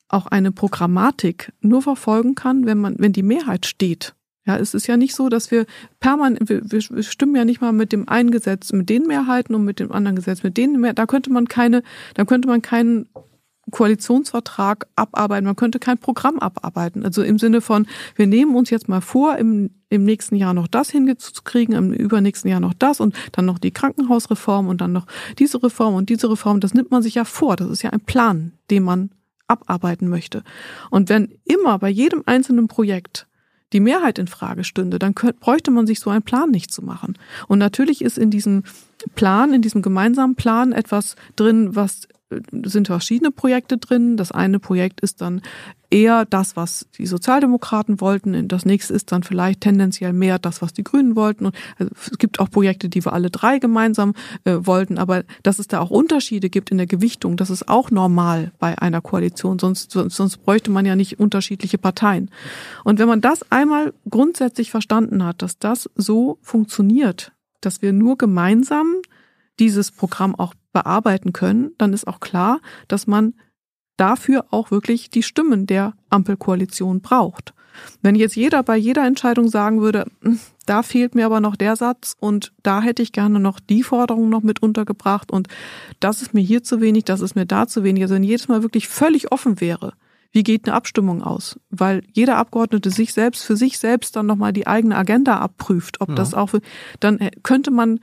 auch 0.09 0.27
eine 0.27 0.53
Programmatik 0.53 1.53
nur 1.61 1.83
verfolgen 1.83 2.35
kann, 2.35 2.67
wenn 2.67 2.79
man, 2.79 2.97
wenn 2.99 3.13
die 3.13 3.23
Mehrheit 3.23 3.67
steht. 3.67 4.15
Ja, 4.47 4.57
es 4.57 4.73
ist 4.73 4.87
ja 4.87 4.97
nicht 4.97 5.15
so, 5.15 5.29
dass 5.29 5.51
wir 5.51 5.67
permanent, 6.01 6.49
wir, 6.49 6.63
wir 6.71 7.03
stimmen 7.03 7.37
ja 7.37 7.45
nicht 7.45 7.61
mal 7.61 7.73
mit 7.73 7.93
dem 7.93 8.09
einen 8.09 8.31
Gesetz 8.31 8.73
mit 8.73 8.89
den 8.89 9.07
Mehrheiten 9.07 9.55
und 9.55 9.67
mit 9.67 9.79
dem 9.79 9.93
anderen 9.93 10.17
Gesetz 10.17 10.43
mit 10.43 10.57
denen 10.57 10.81
mehr. 10.81 10.95
Da 10.95 11.05
könnte 11.05 11.31
man 11.31 11.49
keine, 11.49 11.83
da 12.15 12.25
könnte 12.25 12.49
man 12.49 12.63
keinen 12.63 13.09
Koalitionsvertrag 13.71 14.87
abarbeiten, 14.97 15.47
man 15.47 15.57
könnte 15.57 15.79
kein 15.79 15.99
Programm 15.99 16.39
abarbeiten. 16.39 17.05
Also 17.05 17.23
im 17.23 17.39
Sinne 17.39 17.61
von, 17.61 17.87
wir 18.17 18.27
nehmen 18.27 18.55
uns 18.55 18.71
jetzt 18.71 18.89
mal 18.89 19.01
vor, 19.01 19.37
im, 19.37 19.71
im 19.89 20.05
nächsten 20.05 20.37
Jahr 20.37 20.55
noch 20.55 20.69
das 20.69 20.91
hinzukriegen, 20.91 21.75
im 21.75 21.93
übernächsten 21.93 22.51
Jahr 22.51 22.61
noch 22.61 22.75
das 22.75 23.01
und 23.01 23.15
dann 23.33 23.47
noch 23.47 23.59
die 23.59 23.71
Krankenhausreform 23.71 24.69
und 24.69 24.81
dann 24.81 24.93
noch 24.93 25.07
diese 25.39 25.63
Reform 25.63 25.95
und 25.95 26.09
diese 26.09 26.31
Reform. 26.31 26.61
Das 26.61 26.75
nimmt 26.75 26.91
man 26.91 27.03
sich 27.03 27.15
ja 27.15 27.25
vor. 27.25 27.57
Das 27.57 27.69
ist 27.69 27.83
ja 27.83 27.91
ein 27.91 28.01
Plan, 28.01 28.53
den 28.71 28.83
man 28.83 29.11
abarbeiten 29.47 30.09
möchte. 30.09 30.43
Und 30.91 31.09
wenn 31.09 31.33
immer 31.45 31.79
bei 31.79 31.89
jedem 31.89 32.23
einzelnen 32.27 32.69
Projekt 32.69 33.27
die 33.73 33.81
Mehrheit 33.81 34.19
in 34.19 34.29
Frage 34.29 34.65
stünde, 34.65 34.99
dann 34.99 35.15
könnt, 35.15 35.41
bräuchte 35.41 35.71
man 35.71 35.87
sich 35.87 36.01
so 36.01 36.11
einen 36.11 36.23
Plan 36.23 36.51
nicht 36.51 36.73
zu 36.73 36.83
machen. 36.83 37.19
Und 37.49 37.59
natürlich 37.59 38.03
ist 38.03 38.19
in 38.19 38.31
diesem 38.31 38.63
Plan, 39.15 39.53
in 39.53 39.63
diesem 39.63 39.83
gemeinsamen 39.83 40.37
Plan 40.37 40.73
etwas 40.73 41.17
drin, 41.37 41.75
was 41.77 42.09
sind 42.53 42.89
verschiedene 42.89 43.31
Projekte 43.31 43.79
drin. 43.79 44.17
Das 44.17 44.33
eine 44.33 44.59
Projekt 44.59 45.01
ist 45.01 45.21
dann 45.21 45.41
eher 45.91 46.27
das, 46.27 46.57
was 46.57 46.87
die 46.99 47.07
Sozialdemokraten 47.07 48.01
wollten. 48.01 48.49
Das 48.49 48.67
nächste 48.67 48.93
ist 48.93 49.11
dann 49.11 49.23
vielleicht 49.23 49.63
tendenziell 49.63 50.13
mehr 50.13 50.39
das, 50.39 50.61
was 50.61 50.75
die 50.75 50.85
Grünen 50.85 51.17
wollten. 51.17 51.47
Und 51.47 51.57
also 51.79 51.91
es 52.11 52.19
gibt 52.19 52.41
auch 52.41 52.51
Projekte, 52.51 52.89
die 52.89 53.05
wir 53.05 53.15
alle 53.15 53.31
drei 53.31 53.59
gemeinsam 53.59 54.13
äh, 54.45 54.57
wollten. 54.61 54.99
Aber 54.99 55.25
dass 55.43 55.59
es 55.59 55.69
da 55.69 55.81
auch 55.81 55.91
Unterschiede 55.91 56.51
gibt 56.51 56.71
in 56.71 56.77
der 56.77 56.87
Gewichtung, 56.87 57.37
das 57.37 57.49
ist 57.49 57.69
auch 57.69 57.91
normal 57.91 58.53
bei 58.59 58.79
einer 58.79 59.01
Koalition. 59.01 59.59
Sonst, 59.59 59.93
sonst, 59.93 60.17
sonst 60.17 60.37
bräuchte 60.39 60.71
man 60.71 60.85
ja 60.85 60.97
nicht 60.97 61.19
unterschiedliche 61.19 61.79
Parteien. 61.79 62.31
Und 62.85 62.99
wenn 62.99 63.09
man 63.09 63.23
das 63.23 63.51
einmal 63.51 63.95
grundsätzlich 64.11 64.71
verstanden 64.71 65.25
hat, 65.25 65.41
dass 65.41 65.59
das 65.59 65.89
so 65.95 66.39
funktioniert, 66.43 67.33
dass 67.63 67.81
wir 67.81 67.93
nur 67.93 68.19
gemeinsam 68.19 68.97
dieses 69.59 69.91
Programm 69.91 70.35
auch 70.35 70.55
bearbeiten 70.73 71.33
können, 71.33 71.73
dann 71.79 71.93
ist 71.93 72.07
auch 72.07 72.21
klar, 72.21 72.61
dass 72.89 73.07
man 73.07 73.35
dafür 73.97 74.47
auch 74.51 74.71
wirklich 74.71 75.11
die 75.11 75.23
Stimmen 75.23 75.67
der 75.67 75.95
Ampelkoalition 76.09 77.01
braucht. 77.01 77.55
Wenn 78.03 78.15
jetzt 78.15 78.37
jeder 78.37 78.63
bei 78.63 78.77
jeder 78.77 79.07
Entscheidung 79.07 79.49
sagen 79.49 79.81
würde, 79.81 80.07
hm, 80.23 80.39
da 80.67 80.83
fehlt 80.83 81.15
mir 81.15 81.27
aber 81.27 81.41
noch 81.41 81.57
der 81.57 81.77
Satz 81.77 82.15
und 82.19 82.53
da 82.63 82.83
hätte 82.83 83.03
ich 83.03 83.13
gerne 83.13 83.41
noch 83.41 83.61
die 83.61 83.83
Forderung 83.83 84.29
noch 84.29 84.43
mit 84.43 84.63
untergebracht 84.63 85.31
und 85.31 85.49
das 86.01 86.23
ist 86.23 86.35
mir 86.35 86.41
hier 86.43 86.63
zu 86.63 86.81
wenig, 86.81 87.05
das 87.05 87.21
ist 87.21 87.35
mir 87.35 87.47
da 87.47 87.67
zu 87.67 87.85
wenig. 87.85 88.03
Also 88.03 88.15
wenn 88.15 88.25
jedes 88.25 88.49
Mal 88.49 88.63
wirklich 88.63 88.89
völlig 88.89 89.33
offen 89.33 89.61
wäre, 89.61 89.95
wie 90.33 90.43
geht 90.43 90.67
eine 90.67 90.75
Abstimmung 90.75 91.23
aus? 91.23 91.59
Weil 91.71 92.03
jeder 92.13 92.37
Abgeordnete 92.37 92.91
sich 92.91 93.15
selbst 93.15 93.45
für 93.45 93.57
sich 93.57 93.79
selbst 93.79 94.15
dann 94.15 94.27
nochmal 94.27 94.53
die 94.53 94.67
eigene 94.67 94.97
Agenda 94.97 95.39
abprüft, 95.39 96.01
ob 96.01 96.11
ja. 96.11 96.15
das 96.15 96.35
auch, 96.35 96.53
dann 97.01 97.31
könnte 97.43 97.71
man 97.71 98.01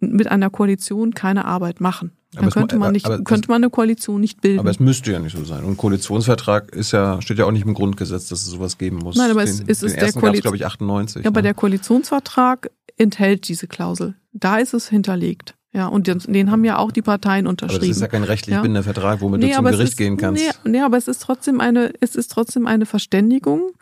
mit 0.00 0.28
einer 0.28 0.50
Koalition 0.50 1.14
keine 1.14 1.44
Arbeit 1.44 1.80
machen. 1.80 2.12
Dann 2.32 2.50
könnte 2.50 2.76
man 2.76 2.92
nicht, 2.92 3.06
könnte 3.24 3.48
man 3.48 3.62
eine 3.62 3.70
Koalition 3.70 4.20
nicht 4.20 4.42
bilden. 4.42 4.60
Aber 4.60 4.70
es 4.70 4.80
müsste 4.80 5.12
ja 5.12 5.18
nicht 5.18 5.34
so 5.36 5.44
sein. 5.44 5.64
Und 5.64 5.72
ein 5.72 5.76
Koalitionsvertrag 5.78 6.74
ist 6.74 6.92
ja, 6.92 7.22
steht 7.22 7.38
ja 7.38 7.46
auch 7.46 7.52
nicht 7.52 7.64
im 7.64 7.72
Grundgesetz, 7.72 8.28
dass 8.28 8.42
es 8.42 8.46
sowas 8.46 8.76
geben 8.76 8.98
muss. 8.98 9.16
Nein, 9.16 9.30
aber 9.30 9.44
den, 9.44 9.54
es, 9.54 9.60
es 9.60 9.82
ist 9.82 9.96
der 9.96 10.12
Koalition, 10.12 10.42
glaube 10.42 10.56
ich, 10.56 10.66
98. 10.66 11.24
Ja, 11.24 11.30
aber 11.30 11.40
ne? 11.40 11.44
der 11.44 11.54
Koalitionsvertrag 11.54 12.70
enthält 12.98 13.48
diese 13.48 13.66
Klausel. 13.66 14.14
Da 14.32 14.58
ist 14.58 14.74
es 14.74 14.88
hinterlegt. 14.88 15.54
Ja, 15.72 15.86
und 15.86 16.06
den, 16.06 16.18
den 16.18 16.50
haben 16.50 16.64
ja 16.64 16.78
auch 16.78 16.92
die 16.92 17.02
Parteien 17.02 17.46
unterschrieben. 17.46 17.82
Aber 17.82 17.86
das 17.86 17.96
ist 17.96 18.02
ja 18.02 18.08
kein 18.08 18.24
rechtlich 18.24 18.54
ja. 18.54 18.62
bindender 18.62 18.82
Vertrag, 18.82 19.20
womit 19.20 19.40
nee, 19.40 19.50
du 19.50 19.54
zum 19.54 19.64
Gericht 19.66 19.90
ist, 19.90 19.96
gehen 19.96 20.16
kannst. 20.16 20.42
Nee, 20.42 20.70
nee, 20.70 20.80
aber 20.80 20.96
es 20.96 21.08
ist 21.08 21.22
trotzdem 21.22 21.60
eine, 21.60 21.92
es 22.00 22.14
ist 22.14 22.30
trotzdem 22.30 22.66
eine 22.66 22.86
Verständigung 22.86 23.72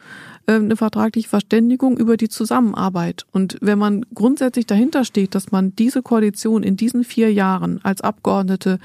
eine 0.47 0.76
vertragliche 0.76 1.28
Verständigung 1.28 1.99
über 1.99 2.16
die 2.16 2.28
Zusammenarbeit. 2.28 3.26
Und 3.32 3.59
wenn 3.61 3.78
man 3.78 4.07
grundsätzlich 4.14 4.66
dahinter 4.66 5.05
steht, 5.05 5.34
dass 5.34 5.51
man 5.51 5.74
diese 5.74 6.03
Koalition 6.03 6.62
in 6.62 6.76
diesen 6.76 7.05
vier 7.05 7.32
Jahren 7.32 7.80
als 7.84 8.01
Abgeordnete 8.01 8.78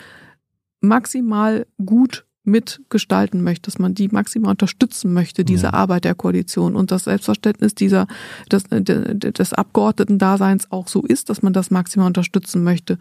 maximal 0.79 1.67
gut 1.83 2.25
mitgestalten 2.43 3.43
möchte, 3.43 3.69
dass 3.69 3.77
man 3.77 3.93
die 3.93 4.07
maximal 4.07 4.51
unterstützen 4.51 5.13
möchte, 5.13 5.45
diese 5.45 5.67
ja. 5.67 5.73
Arbeit 5.73 6.05
der 6.05 6.15
Koalition 6.15 6.75
und 6.75 6.91
das 6.91 7.03
Selbstverständnis 7.03 7.75
dieser 7.75 8.07
des, 8.51 8.63
des 8.69 9.53
Abgeordneten-Daseins 9.53 10.71
auch 10.71 10.87
so 10.87 11.03
ist, 11.03 11.29
dass 11.29 11.43
man 11.43 11.53
das 11.53 11.69
maximal 11.69 12.07
unterstützen 12.07 12.63
möchte. 12.63 12.97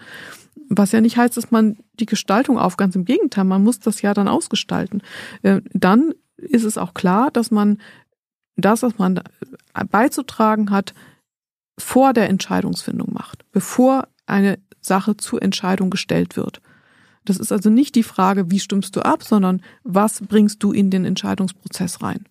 Was 0.68 0.92
ja 0.92 1.00
nicht 1.00 1.16
heißt, 1.16 1.36
dass 1.36 1.50
man 1.50 1.78
die 1.98 2.06
Gestaltung 2.06 2.58
auf, 2.58 2.76
ganz 2.76 2.94
im 2.96 3.06
Gegenteil, 3.06 3.44
man 3.44 3.64
muss 3.64 3.80
das 3.80 4.02
ja 4.02 4.12
dann 4.12 4.28
ausgestalten. 4.28 5.02
Äh, 5.42 5.62
dann 5.72 6.12
ist 6.36 6.64
es 6.64 6.78
auch 6.78 6.94
klar, 6.94 7.30
dass 7.30 7.50
man 7.50 7.78
das, 8.60 8.82
was 8.82 8.98
man 8.98 9.20
beizutragen 9.90 10.70
hat, 10.70 10.94
vor 11.78 12.12
der 12.12 12.28
Entscheidungsfindung 12.28 13.12
macht, 13.12 13.44
bevor 13.52 14.08
eine 14.26 14.58
Sache 14.80 15.16
zur 15.16 15.42
Entscheidung 15.42 15.90
gestellt 15.90 16.36
wird. 16.36 16.60
Das 17.24 17.38
ist 17.38 17.52
also 17.52 17.70
nicht 17.70 17.94
die 17.94 18.02
Frage, 18.02 18.50
wie 18.50 18.60
stimmst 18.60 18.96
du 18.96 19.00
ab, 19.00 19.22
sondern 19.22 19.62
was 19.84 20.20
bringst 20.26 20.62
du 20.62 20.72
in 20.72 20.90
den 20.90 21.04
Entscheidungsprozess 21.04 22.02
rein. 22.02 22.24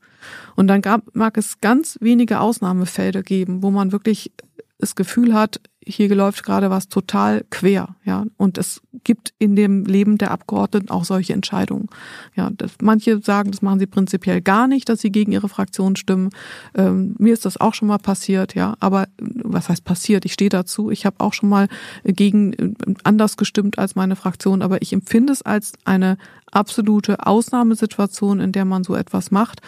Und 0.55 0.67
dann 0.67 0.81
gab, 0.81 1.15
mag 1.15 1.37
es 1.37 1.61
ganz 1.61 1.97
wenige 2.01 2.39
Ausnahmefelder 2.39 3.23
geben, 3.23 3.63
wo 3.63 3.71
man 3.71 3.91
wirklich 3.91 4.31
das 4.77 4.95
Gefühl 4.95 5.33
hat, 5.33 5.61
hier 5.85 6.13
läuft 6.13 6.43
gerade 6.43 6.69
was 6.69 6.89
total 6.89 7.45
quer, 7.49 7.95
ja. 8.03 8.25
Und 8.37 8.57
es 8.57 8.81
gibt 9.03 9.33
in 9.39 9.55
dem 9.55 9.85
Leben 9.85 10.17
der 10.17 10.31
Abgeordneten 10.31 10.89
auch 10.89 11.05
solche 11.05 11.33
Entscheidungen. 11.33 11.87
Ja, 12.35 12.49
das, 12.51 12.73
manche 12.81 13.21
sagen, 13.21 13.51
das 13.51 13.61
machen 13.61 13.79
sie 13.79 13.87
prinzipiell 13.87 14.41
gar 14.41 14.67
nicht, 14.67 14.89
dass 14.89 14.99
sie 14.99 15.11
gegen 15.11 15.31
ihre 15.31 15.49
Fraktion 15.49 15.95
stimmen. 15.95 16.29
Ähm, 16.75 17.15
mir 17.17 17.33
ist 17.33 17.45
das 17.45 17.59
auch 17.59 17.73
schon 17.73 17.87
mal 17.87 17.97
passiert, 17.97 18.55
ja. 18.55 18.75
Aber 18.79 19.07
was 19.19 19.69
heißt 19.69 19.85
passiert? 19.85 20.25
Ich 20.25 20.33
stehe 20.33 20.49
dazu. 20.49 20.91
Ich 20.91 21.05
habe 21.05 21.15
auch 21.19 21.33
schon 21.33 21.49
mal 21.49 21.67
gegen 22.03 22.53
äh, 22.53 22.73
anders 23.03 23.37
gestimmt 23.37 23.79
als 23.79 23.95
meine 23.95 24.15
Fraktion, 24.15 24.61
aber 24.61 24.81
ich 24.81 24.91
empfinde 24.91 25.31
es 25.31 25.41
als 25.41 25.73
eine 25.85 26.17
absolute 26.51 27.25
Ausnahmesituation, 27.25 28.39
in 28.39 28.51
der 28.51 28.65
man 28.65 28.83
so 28.83 28.95
etwas 28.95 29.31
macht, 29.31 29.61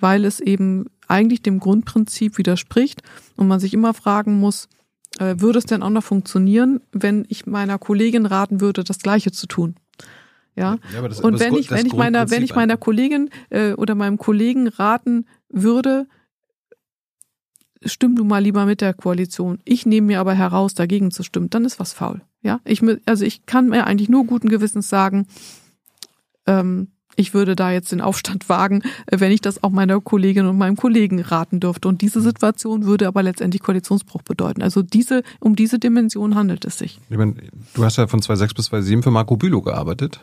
weil 0.00 0.24
es 0.24 0.40
eben 0.40 0.86
eigentlich 1.08 1.42
dem 1.42 1.58
Grundprinzip 1.58 2.38
widerspricht 2.38 3.02
und 3.36 3.48
man 3.48 3.60
sich 3.60 3.74
immer 3.74 3.94
fragen 3.94 4.38
muss, 4.38 4.68
würde 5.18 5.58
es 5.58 5.64
denn 5.64 5.82
auch 5.82 5.90
noch 5.90 6.04
funktionieren, 6.04 6.80
wenn 6.92 7.24
ich 7.28 7.46
meiner 7.46 7.78
Kollegin 7.78 8.26
raten 8.26 8.60
würde, 8.60 8.84
das 8.84 8.98
Gleiche 8.98 9.32
zu 9.32 9.46
tun? 9.46 9.76
Ja. 10.54 10.78
ja 10.92 11.06
das, 11.06 11.20
und 11.20 11.38
wenn 11.38 11.54
ich, 11.54 11.70
wenn 11.70 11.86
ich 11.86 11.94
meiner, 11.94 12.30
wenn 12.30 12.42
ich 12.42 12.54
meiner 12.54 12.76
Kollegin 12.76 13.30
äh, 13.50 13.72
oder 13.74 13.94
meinem 13.94 14.18
Kollegen 14.18 14.66
raten 14.68 15.26
würde, 15.48 16.06
stimm 17.84 18.16
du 18.16 18.24
mal 18.24 18.42
lieber 18.42 18.66
mit 18.66 18.80
der 18.80 18.94
Koalition. 18.94 19.60
Ich 19.64 19.86
nehme 19.86 20.08
mir 20.08 20.20
aber 20.20 20.34
heraus, 20.34 20.74
dagegen 20.74 21.10
zu 21.10 21.22
stimmen, 21.22 21.50
dann 21.50 21.64
ist 21.64 21.78
was 21.78 21.92
faul. 21.92 22.22
Ja, 22.42 22.60
ich, 22.64 22.82
also 23.06 23.24
ich 23.24 23.46
kann 23.46 23.68
mir 23.68 23.86
eigentlich 23.86 24.08
nur 24.08 24.24
guten 24.24 24.48
Gewissens 24.48 24.88
sagen, 24.88 25.26
ähm, 26.46 26.88
ich 27.18 27.34
würde 27.34 27.56
da 27.56 27.72
jetzt 27.72 27.90
den 27.92 28.00
Aufstand 28.00 28.48
wagen, 28.48 28.82
äh, 29.06 29.20
wenn 29.20 29.32
ich 29.32 29.40
das 29.40 29.62
auch 29.62 29.70
meiner 29.70 30.00
Kollegin 30.00 30.46
und 30.46 30.56
meinem 30.56 30.76
Kollegen 30.76 31.20
raten 31.20 31.60
dürfte. 31.60 31.88
Und 31.88 32.00
diese 32.00 32.20
Situation 32.20 32.86
würde 32.86 33.08
aber 33.08 33.22
letztendlich 33.22 33.62
Koalitionsbruch 33.62 34.22
bedeuten. 34.22 34.62
Also 34.62 34.82
diese, 34.82 35.22
um 35.40 35.56
diese 35.56 35.78
Dimension 35.78 36.36
handelt 36.36 36.64
es 36.64 36.78
sich. 36.78 37.00
Ich 37.10 37.16
meine, 37.18 37.34
du 37.74 37.84
hast 37.84 37.96
ja 37.96 38.06
von 38.06 38.22
2006 38.22 38.54
bis 38.54 38.64
2007 38.66 39.02
für 39.02 39.10
Marco 39.10 39.36
Bülow 39.36 39.62
gearbeitet 39.62 40.20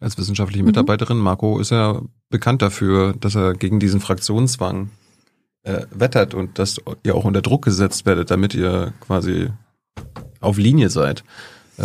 als 0.00 0.16
wissenschaftliche 0.16 0.62
mhm. 0.62 0.68
Mitarbeiterin. 0.68 1.18
Mhm. 1.18 1.24
Marco 1.24 1.58
ist 1.58 1.70
ja 1.70 2.00
bekannt 2.30 2.62
dafür, 2.62 3.14
dass 3.18 3.34
er 3.34 3.54
gegen 3.54 3.80
diesen 3.80 4.00
Fraktionszwang 4.00 4.90
äh, 5.64 5.86
wettert 5.90 6.34
und 6.34 6.60
dass 6.60 6.80
ihr 7.02 7.16
auch 7.16 7.24
unter 7.24 7.42
Druck 7.42 7.64
gesetzt 7.64 8.06
werdet, 8.06 8.30
damit 8.30 8.54
ihr 8.54 8.92
quasi 9.00 9.48
auf 10.40 10.56
Linie 10.56 10.88
seid. 10.88 11.24
Äh, 11.78 11.84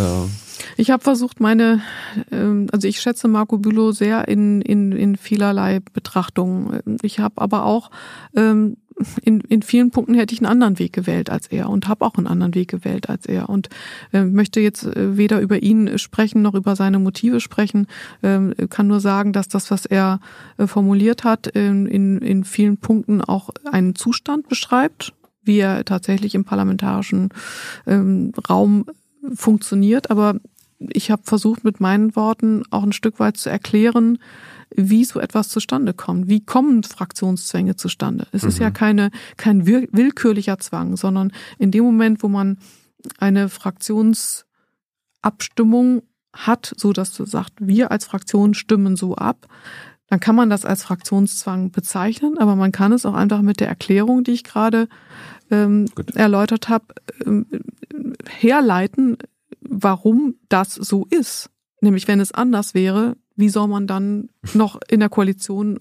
ich 0.76 0.90
habe 0.90 1.02
versucht, 1.02 1.40
meine, 1.40 1.82
ähm, 2.30 2.68
also 2.72 2.88
ich 2.88 3.00
schätze 3.00 3.28
Marco 3.28 3.58
Bülow 3.58 3.92
sehr 3.92 4.28
in, 4.28 4.60
in, 4.60 4.92
in 4.92 5.16
vielerlei 5.16 5.80
Betrachtungen. 5.92 6.98
Ich 7.02 7.18
habe 7.18 7.40
aber 7.40 7.64
auch 7.64 7.90
ähm, 8.34 8.76
in, 9.22 9.40
in 9.40 9.62
vielen 9.62 9.90
Punkten 9.90 10.14
hätte 10.14 10.34
ich 10.34 10.40
einen 10.40 10.50
anderen 10.50 10.78
Weg 10.78 10.92
gewählt 10.92 11.28
als 11.28 11.48
er 11.48 11.68
und 11.68 11.88
habe 11.88 12.04
auch 12.04 12.14
einen 12.14 12.26
anderen 12.26 12.54
Weg 12.54 12.68
gewählt 12.68 13.08
als 13.08 13.26
er 13.26 13.48
und 13.48 13.68
äh, 14.12 14.24
möchte 14.24 14.60
jetzt 14.60 14.84
äh, 14.84 15.16
weder 15.16 15.40
über 15.40 15.62
ihn 15.62 15.98
sprechen 15.98 16.42
noch 16.42 16.54
über 16.54 16.76
seine 16.76 16.98
Motive 16.98 17.40
sprechen. 17.40 17.86
Ähm, 18.22 18.54
kann 18.70 18.86
nur 18.86 19.00
sagen, 19.00 19.32
dass 19.32 19.48
das, 19.48 19.70
was 19.70 19.84
er 19.86 20.20
äh, 20.58 20.66
formuliert 20.66 21.24
hat, 21.24 21.46
in, 21.48 21.86
in, 21.86 22.44
vielen 22.44 22.76
Punkten 22.76 23.20
auch 23.20 23.50
einen 23.70 23.94
Zustand 23.94 24.48
beschreibt, 24.48 25.12
wie 25.42 25.58
er 25.58 25.84
tatsächlich 25.84 26.34
im 26.34 26.44
parlamentarischen 26.44 27.30
ähm, 27.86 28.32
Raum 28.48 28.86
funktioniert, 29.34 30.10
aber 30.10 30.36
ich 30.92 31.10
habe 31.10 31.22
versucht, 31.24 31.64
mit 31.64 31.80
meinen 31.80 32.16
Worten 32.16 32.62
auch 32.70 32.82
ein 32.82 32.92
Stück 32.92 33.20
weit 33.20 33.36
zu 33.36 33.50
erklären, 33.50 34.18
wie 34.74 35.04
so 35.04 35.20
etwas 35.20 35.48
zustande 35.48 35.94
kommt. 35.94 36.28
Wie 36.28 36.44
kommen 36.44 36.82
Fraktionszwänge 36.82 37.76
zustande? 37.76 38.26
Es 38.32 38.42
mhm. 38.42 38.48
ist 38.48 38.58
ja 38.58 38.70
mhm. 38.70 38.74
keine, 38.74 39.10
kein 39.36 39.66
willkürlicher 39.66 40.58
Zwang, 40.58 40.96
sondern 40.96 41.32
in 41.58 41.70
dem 41.70 41.84
Moment, 41.84 42.22
wo 42.22 42.28
man 42.28 42.58
eine 43.18 43.48
Fraktionsabstimmung 43.48 46.02
hat, 46.32 46.74
so 46.76 46.92
dass 46.92 47.14
du 47.14 47.24
sagst, 47.24 47.54
wir 47.60 47.90
als 47.90 48.06
Fraktion 48.06 48.54
stimmen 48.54 48.96
so 48.96 49.14
ab, 49.14 49.46
dann 50.08 50.20
kann 50.20 50.36
man 50.36 50.50
das 50.50 50.64
als 50.64 50.84
Fraktionszwang 50.84 51.70
bezeichnen, 51.70 52.38
aber 52.38 52.56
man 52.56 52.72
kann 52.72 52.92
es 52.92 53.06
auch 53.06 53.14
einfach 53.14 53.40
mit 53.40 53.60
der 53.60 53.68
Erklärung, 53.68 54.24
die 54.24 54.32
ich 54.32 54.44
gerade 54.44 54.88
ähm, 55.50 55.86
erläutert 56.14 56.68
habe, 56.68 56.86
ähm, 57.24 57.46
herleiten, 58.28 59.16
warum 59.82 60.36
das 60.48 60.74
so 60.74 61.06
ist. 61.10 61.50
Nämlich, 61.80 62.08
wenn 62.08 62.20
es 62.20 62.32
anders 62.32 62.74
wäre, 62.74 63.16
wie 63.36 63.48
soll 63.48 63.68
man 63.68 63.86
dann 63.86 64.28
noch 64.54 64.80
in 64.88 65.00
der 65.00 65.08
Koalition 65.08 65.78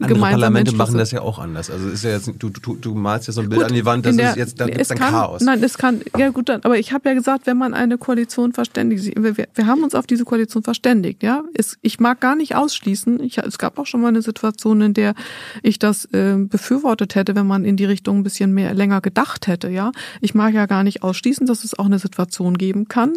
andere 0.00 0.18
Parlamente 0.18 0.74
machen 0.74 0.98
das 0.98 1.10
ja 1.10 1.20
auch 1.22 1.38
anders. 1.38 1.70
Also 1.70 1.88
ist 1.88 2.04
ja 2.04 2.10
jetzt, 2.10 2.30
du, 2.38 2.50
du, 2.50 2.76
du 2.76 2.94
malst 2.94 3.26
ja 3.26 3.32
so 3.32 3.40
ein 3.40 3.48
Bild 3.48 3.62
gut, 3.62 3.70
an 3.70 3.74
die 3.74 3.84
Wand, 3.84 4.06
das 4.06 4.16
der, 4.16 4.30
ist 4.30 4.36
jetzt, 4.36 4.60
da 4.60 4.66
gibt 4.66 4.80
es 4.80 4.88
dann 4.88 4.98
kann, 4.98 5.12
Chaos. 5.12 5.42
Nein, 5.42 5.62
es 5.62 5.78
kann, 5.78 6.00
ja 6.16 6.28
gut, 6.30 6.48
dann, 6.48 6.62
aber 6.62 6.78
ich 6.78 6.92
habe 6.92 7.08
ja 7.08 7.14
gesagt, 7.14 7.46
wenn 7.46 7.58
man 7.58 7.74
eine 7.74 7.98
Koalition 7.98 8.52
verständigt, 8.52 9.14
wir, 9.16 9.36
wir 9.36 9.66
haben 9.66 9.82
uns 9.82 9.94
auf 9.94 10.06
diese 10.06 10.24
Koalition 10.24 10.62
verständigt, 10.62 11.22
ja. 11.22 11.42
Es, 11.54 11.78
ich 11.82 12.00
mag 12.00 12.20
gar 12.20 12.36
nicht 12.36 12.54
ausschließen, 12.54 13.20
ich, 13.20 13.38
es 13.38 13.58
gab 13.58 13.78
auch 13.78 13.86
schon 13.86 14.00
mal 14.00 14.08
eine 14.08 14.22
Situation, 14.22 14.80
in 14.80 14.94
der 14.94 15.14
ich 15.62 15.78
das 15.78 16.04
äh, 16.06 16.36
befürwortet 16.38 17.14
hätte, 17.14 17.34
wenn 17.34 17.46
man 17.46 17.64
in 17.64 17.76
die 17.76 17.84
Richtung 17.84 18.18
ein 18.18 18.22
bisschen 18.22 18.52
mehr 18.52 18.74
länger 18.74 19.00
gedacht 19.00 19.46
hätte, 19.46 19.68
ja. 19.68 19.92
Ich 20.20 20.34
mag 20.34 20.54
ja 20.54 20.66
gar 20.66 20.84
nicht 20.84 21.02
ausschließen, 21.02 21.46
dass 21.46 21.64
es 21.64 21.78
auch 21.78 21.86
eine 21.86 21.98
Situation 21.98 22.58
geben 22.58 22.88
kann, 22.88 23.14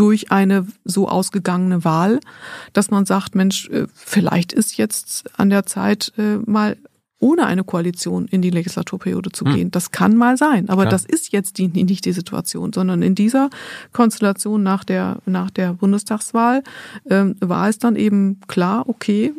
durch 0.00 0.32
eine 0.32 0.66
so 0.82 1.08
ausgegangene 1.08 1.84
Wahl, 1.84 2.20
dass 2.72 2.90
man 2.90 3.04
sagt, 3.04 3.34
Mensch, 3.34 3.68
äh, 3.68 3.86
vielleicht 3.92 4.50
ist 4.54 4.78
jetzt 4.78 5.38
an 5.38 5.50
der 5.50 5.66
Zeit, 5.66 6.14
äh, 6.16 6.38
mal 6.38 6.78
ohne 7.18 7.44
eine 7.44 7.64
Koalition 7.64 8.26
in 8.26 8.40
die 8.40 8.48
Legislaturperiode 8.48 9.30
zu 9.30 9.44
hm. 9.44 9.54
gehen. 9.54 9.70
Das 9.70 9.90
kann 9.90 10.16
mal 10.16 10.38
sein, 10.38 10.70
aber 10.70 10.84
Klar. 10.84 10.92
das 10.92 11.04
ist 11.04 11.32
jetzt 11.32 11.58
die, 11.58 11.68
nicht 11.68 12.06
die 12.06 12.12
Situation, 12.12 12.72
sondern 12.72 13.02
in 13.02 13.14
dieser 13.14 13.50
Konstellation 13.92 14.62
nach 14.62 14.84
der, 14.84 15.18
nach 15.26 15.50
der 15.50 15.74
Bundestagswahl 15.74 16.62
ähm, 17.10 17.36
war 17.40 17.68
es 17.68 17.78
dann 17.78 17.94
eben 17.94 18.40
klar, 18.48 18.88
okay, 18.88 19.34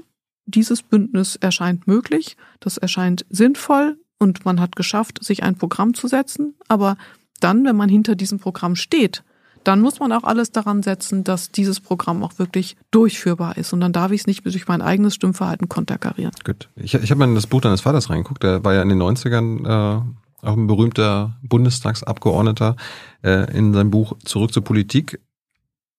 dieses 0.46 0.84
Bündnis 0.84 1.38
erscheint 1.38 1.88
möglich, 1.88 2.38
das 2.60 2.78
erscheint 2.78 3.26
sinnvoll 3.32 3.98
und 4.20 4.46
man 4.46 4.60
hat 4.60 4.76
geschafft, 4.76 5.24
sich 5.24 5.42
ein 5.42 5.56
Programm 5.56 5.96
zu 5.96 6.08
setzen, 6.08 6.54
aber 6.68 6.98
dann, 7.40 7.66
wenn 7.66 7.76
man 7.76 7.90
hinter 7.90 8.14
diesem 8.14 8.38
Programm 8.38 8.76
steht, 8.76 9.24
dann 9.64 9.82
muss 9.82 10.00
man 10.00 10.12
auch 10.12 10.24
alles 10.24 10.52
daran 10.52 10.84
setzen, 10.84 11.24
dass 11.24 11.52
dieses 11.52 11.80
Programm 11.80 12.24
auch 12.24 12.38
wirklich 12.38 12.76
durchführbar 12.92 13.58
ist. 13.58 13.74
Und 13.74 13.82
dann 13.82 13.94
darf 13.94 14.12
ich 14.12 14.22
es 14.22 14.28
nicht 14.28 14.46
durch 14.46 14.68
mein 14.68 14.82
eigenes 14.82 15.16
Stimmverhalten 15.16 15.70
konterkarieren. 15.70 16.32
Gut. 16.44 16.70
Ich, 16.76 16.94
ich 16.94 17.12
habe 17.12 17.20
mal 17.20 17.28
in 17.28 17.36
das 17.36 17.48
Buch 17.48 17.62
deines 17.62 17.82
Vaters 17.82 18.10
reingeguckt. 18.10 18.44
Der 18.44 18.64
war 18.64 18.74
ja 18.74 18.82
in 18.82 18.90
den 18.90 19.02
90ern 19.02 19.66
äh, 19.66 20.02
auch 20.46 20.58
ein 20.58 20.68
berühmter 20.68 21.38
Bundestagsabgeordneter. 21.44 22.76
Äh, 23.24 23.56
in 23.58 23.74
seinem 23.74 23.92
Buch 23.92 24.14
Zurück 24.24 24.54
zur 24.54 24.64
Politik 24.64 25.20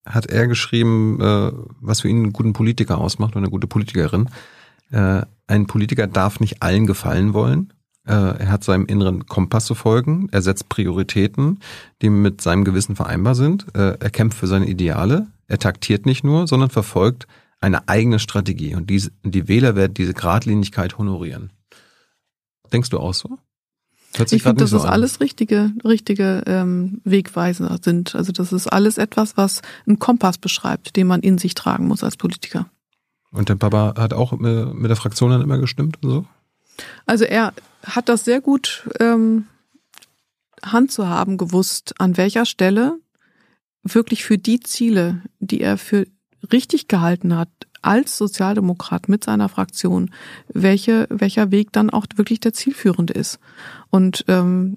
hat 0.04 0.26
er 0.26 0.48
geschrieben, 0.48 1.20
äh, 1.20 1.52
was 1.80 2.00
für 2.00 2.08
ihn 2.08 2.22
einen 2.22 2.32
guten 2.32 2.52
Politiker 2.52 2.98
ausmacht 2.98 3.32
oder 3.32 3.42
eine 3.42 3.50
gute 3.50 3.68
Politikerin. 3.68 4.28
Äh, 4.90 5.22
ein 5.46 5.66
Politiker 5.66 6.06
darf 6.06 6.40
nicht 6.40 6.62
allen 6.62 6.86
gefallen 6.86 7.34
wollen 7.34 7.72
er 8.11 8.50
hat 8.50 8.64
seinem 8.64 8.86
inneren 8.86 9.26
Kompass 9.26 9.66
zu 9.66 9.74
folgen. 9.74 10.28
Er 10.32 10.42
setzt 10.42 10.68
Prioritäten, 10.68 11.61
die 12.00 12.11
mit 12.11 12.40
seinem 12.40 12.64
Gewissen 12.64 12.96
vereinbar 12.96 13.34
sind. 13.34 13.66
Äh, 13.74 13.98
er 14.00 14.11
kämpft 14.11 14.38
für 14.38 14.48
seine 14.48 14.66
Ideale. 14.66 15.28
Er 15.46 15.59
taktiert 15.59 16.07
nicht 16.07 16.24
nur, 16.24 16.46
sondern 16.46 16.70
verfolgt 16.70 17.26
eine 17.61 17.88
eigene 17.88 18.18
Strategie. 18.18 18.74
Und 18.74 18.90
diese, 18.90 19.12
die 19.22 19.46
Wähler 19.46 19.76
werden 19.76 19.94
diese 19.94 20.14
Gradlinigkeit 20.14 20.98
honorieren. 20.98 21.50
Denkst 22.72 22.90
du 22.90 22.98
auch 22.98 23.14
so? 23.14 23.38
ich 24.30 24.42
finde, 24.42 24.62
dass 24.62 24.70
so 24.70 24.78
es 24.78 24.84
alles 24.84 25.20
richtige, 25.20 25.72
richtige 25.84 26.42
ähm, 26.46 27.00
Wegweiser 27.05 27.78
sind. 27.82 28.14
Also 28.14 28.32
das 28.32 28.53
ist 28.53 28.66
alles 28.66 28.98
etwas, 28.98 29.36
was 29.36 29.62
einen 29.86 29.98
Kompass 29.98 30.36
beschreibt, 30.36 30.96
den 30.96 31.07
man 31.07 31.20
in 31.20 31.38
sich 31.38 31.55
tragen 31.55 31.88
muss 31.88 32.05
als 32.05 32.16
Politiker. 32.16 32.66
Und 33.30 33.48
der 33.48 33.55
Papa 33.55 33.94
hat 33.96 34.12
auch 34.12 34.32
mit 34.32 34.90
der 34.90 34.96
Fraktion 34.96 35.30
dann 35.30 35.40
immer 35.40 35.57
gestimmt 35.57 35.98
und 36.03 36.11
so? 36.11 36.26
Also 37.07 37.24
er 37.24 37.55
hat 37.83 38.09
das 38.09 38.24
sehr 38.24 38.41
gut 38.41 38.89
ähm, 39.01 39.47
haben 40.62 41.39
gewusst, 41.39 41.95
an 41.99 42.16
welcher 42.16 42.47
Stelle 42.47 42.99
wirklich 43.83 44.24
für 44.24 44.39
die 44.39 44.61
Ziele, 44.61 45.22
die 45.41 45.61
er 45.61 45.76
für 45.76 46.07
richtig 46.53 46.89
gehalten 46.89 47.37
hat, 47.37 47.49
als 47.83 48.16
Sozialdemokrat 48.16 49.09
mit 49.09 49.24
seiner 49.24 49.49
Fraktion, 49.49 50.11
welche, 50.49 51.07
welcher 51.11 51.51
Weg 51.51 51.72
dann 51.72 51.91
auch 51.91 52.07
wirklich 52.14 52.39
der 52.39 52.53
zielführende 52.53 53.12
ist. 53.12 53.41
Und 53.91 54.24
ähm, 54.28 54.76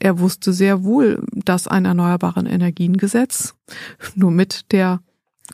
er 0.00 0.18
wusste 0.18 0.54
sehr 0.54 0.82
wohl, 0.82 1.22
dass 1.32 1.68
ein 1.68 1.84
erneuerbaren 1.84 2.46
Energiengesetz 2.46 3.54
nur 4.14 4.30
mit 4.30 4.72
der 4.72 5.02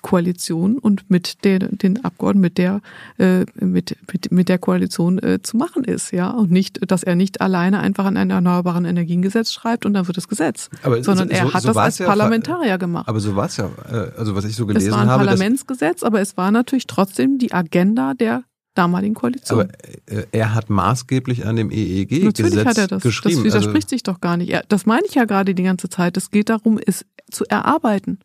Koalition 0.03 0.79
und 0.79 1.11
mit 1.11 1.45
den, 1.45 1.69
den 1.79 2.05
Abgeordneten, 2.05 2.41
mit 2.41 2.59
der, 2.59 2.81
äh, 3.19 3.45
mit, 3.55 3.97
mit, 4.13 4.33
mit 4.33 4.49
der 4.49 4.59
Koalition 4.59 5.19
äh, 5.19 5.41
zu 5.43 5.57
machen 5.57 5.85
ist, 5.85 6.13
ja. 6.13 6.31
Und 6.31 6.51
nicht, 6.51 6.91
dass 6.91 7.03
er 7.03 7.15
nicht 7.15 7.41
alleine 7.41 7.81
einfach 7.81 8.05
an 8.05 8.17
ein 8.17 8.31
erneuerbaren 8.31 8.85
Energiengesetz 8.85 9.53
schreibt 9.53 9.87
und 9.87 9.95
dann 9.95 10.07
wird 10.07 10.19
es 10.19 10.29
Gesetz. 10.29 10.71
Aber 10.83 11.03
sondern 11.03 11.29
so, 11.29 11.35
er 11.35 11.53
hat 11.53 11.63
so 11.63 11.69
das 11.69 11.77
als 11.77 11.99
ja, 11.99 12.07
Parlamentarier 12.07 12.79
gemacht. 12.79 13.09
Aber 13.09 13.21
so 13.21 13.37
war 13.37 13.47
es 13.47 13.57
ja, 13.57 13.71
äh, 13.91 14.11
also 14.19 14.35
was 14.35 14.45
ich 14.45 14.57
so 14.57 14.67
gelesen 14.67 14.93
habe. 14.93 15.03
Es 15.03 15.07
war 15.07 15.15
ein 15.15 15.21
habe, 15.21 15.25
Parlamentsgesetz, 15.27 16.03
aber 16.03 16.21
es 16.21 16.37
war 16.37 16.51
natürlich 16.51 16.87
trotzdem 16.87 17.39
die 17.39 17.53
Agenda 17.53 18.15
der 18.15 18.45
damaligen 18.75 19.15
Koalition. 19.15 19.61
Aber 19.61 19.71
äh, 20.07 20.27
er 20.31 20.55
hat 20.55 20.71
maßgeblich 20.71 21.47
an 21.47 21.57
dem 21.57 21.71
EEG-Gesetz 21.71 22.25
Natürlich 22.25 22.65
hat 22.65 22.79
er 22.79 22.87
das. 22.87 23.03
geschrieben. 23.03 23.37
Das 23.37 23.45
widerspricht 23.45 23.87
also, 23.87 23.89
sich 23.89 24.03
doch 24.05 24.21
gar 24.21 24.37
nicht. 24.37 24.53
Das 24.69 24.87
meine 24.87 25.07
ich 25.07 25.15
ja 25.15 25.25
gerade 25.25 25.55
die 25.55 25.65
ganze 25.65 25.89
Zeit. 25.89 26.17
Es 26.17 26.31
geht 26.31 26.49
darum, 26.49 26.79
es 26.85 27.05
zu 27.31 27.45
erarbeiten 27.45 28.19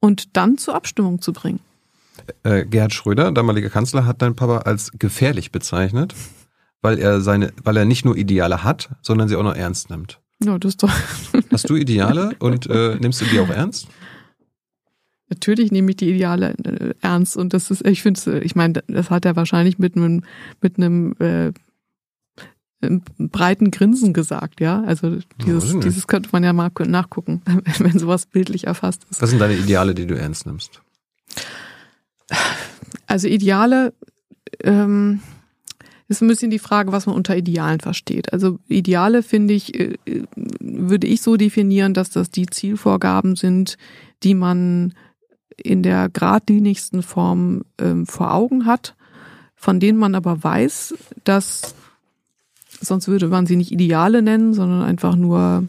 und 0.00 0.36
dann 0.36 0.58
zur 0.58 0.74
Abstimmung 0.74 1.20
zu 1.20 1.32
bringen. 1.32 1.60
Äh, 2.42 2.64
Gerhard 2.66 2.92
Schröder, 2.92 3.32
damaliger 3.32 3.70
Kanzler, 3.70 4.06
hat 4.06 4.22
dein 4.22 4.34
Papa 4.34 4.58
als 4.58 4.92
gefährlich 4.98 5.52
bezeichnet, 5.52 6.14
weil 6.82 6.98
er 6.98 7.20
seine, 7.20 7.52
weil 7.62 7.76
er 7.76 7.84
nicht 7.84 8.04
nur 8.04 8.16
Ideale 8.16 8.64
hat, 8.64 8.90
sondern 9.02 9.28
sie 9.28 9.36
auch 9.36 9.42
noch 9.42 9.54
ernst 9.54 9.90
nimmt. 9.90 10.20
Ja, 10.42 10.58
das 10.58 10.72
ist 10.72 10.82
doch. 10.82 10.92
Hast 11.50 11.68
du 11.68 11.76
Ideale 11.76 12.36
und 12.38 12.66
äh, 12.66 12.96
nimmst 13.00 13.20
du 13.20 13.24
die 13.26 13.40
auch 13.40 13.48
ernst? 13.48 13.88
Natürlich 15.30 15.72
nehme 15.72 15.90
ich 15.90 15.96
die 15.96 16.10
Ideale 16.10 16.54
äh, 16.64 16.94
ernst 17.00 17.36
und 17.36 17.52
das 17.52 17.70
ist, 17.70 17.86
ich 17.86 18.02
finde, 18.02 18.40
ich 18.40 18.56
meine, 18.56 18.82
das 18.86 19.10
hat 19.10 19.24
er 19.24 19.36
wahrscheinlich 19.36 19.78
mit 19.78 19.96
einem 19.96 20.24
mit 20.60 20.78
einem 20.78 21.14
äh, 21.18 21.52
breiten 22.80 23.70
Grinsen 23.70 24.12
gesagt, 24.12 24.60
ja. 24.60 24.82
Also 24.84 25.18
dieses, 25.44 25.72
ja, 25.72 25.80
dieses 25.80 26.06
könnte 26.06 26.28
man 26.32 26.44
ja 26.44 26.52
mal 26.52 26.70
nachgucken, 26.86 27.42
wenn 27.78 27.98
sowas 27.98 28.26
bildlich 28.26 28.66
erfasst 28.66 29.04
ist. 29.10 29.20
Was 29.20 29.30
sind 29.30 29.40
deine 29.40 29.56
Ideale, 29.56 29.94
die 29.94 30.06
du 30.06 30.16
ernst 30.16 30.46
nimmst? 30.46 30.80
Also 33.06 33.26
Ideale 33.26 33.92
ähm, 34.62 35.20
ist 36.08 36.22
ein 36.22 36.28
bisschen 36.28 36.50
die 36.50 36.58
Frage, 36.58 36.92
was 36.92 37.06
man 37.06 37.16
unter 37.16 37.36
Idealen 37.36 37.80
versteht. 37.80 38.32
Also 38.32 38.58
Ideale 38.68 39.22
finde 39.22 39.54
ich, 39.54 39.78
äh, 39.78 39.96
würde 40.60 41.06
ich 41.06 41.22
so 41.22 41.36
definieren, 41.36 41.94
dass 41.94 42.10
das 42.10 42.30
die 42.30 42.46
Zielvorgaben 42.46 43.36
sind, 43.36 43.76
die 44.22 44.34
man 44.34 44.94
in 45.56 45.82
der 45.82 46.08
geradlinigsten 46.08 47.02
Form 47.02 47.62
ähm, 47.78 48.06
vor 48.06 48.32
Augen 48.32 48.64
hat, 48.64 48.94
von 49.56 49.80
denen 49.80 49.98
man 49.98 50.14
aber 50.14 50.42
weiß, 50.42 50.94
dass 51.24 51.74
sonst 52.80 53.08
würde 53.08 53.28
man 53.28 53.46
sie 53.46 53.56
nicht 53.56 53.72
Ideale 53.72 54.22
nennen, 54.22 54.54
sondern 54.54 54.82
einfach 54.82 55.16
nur, 55.16 55.66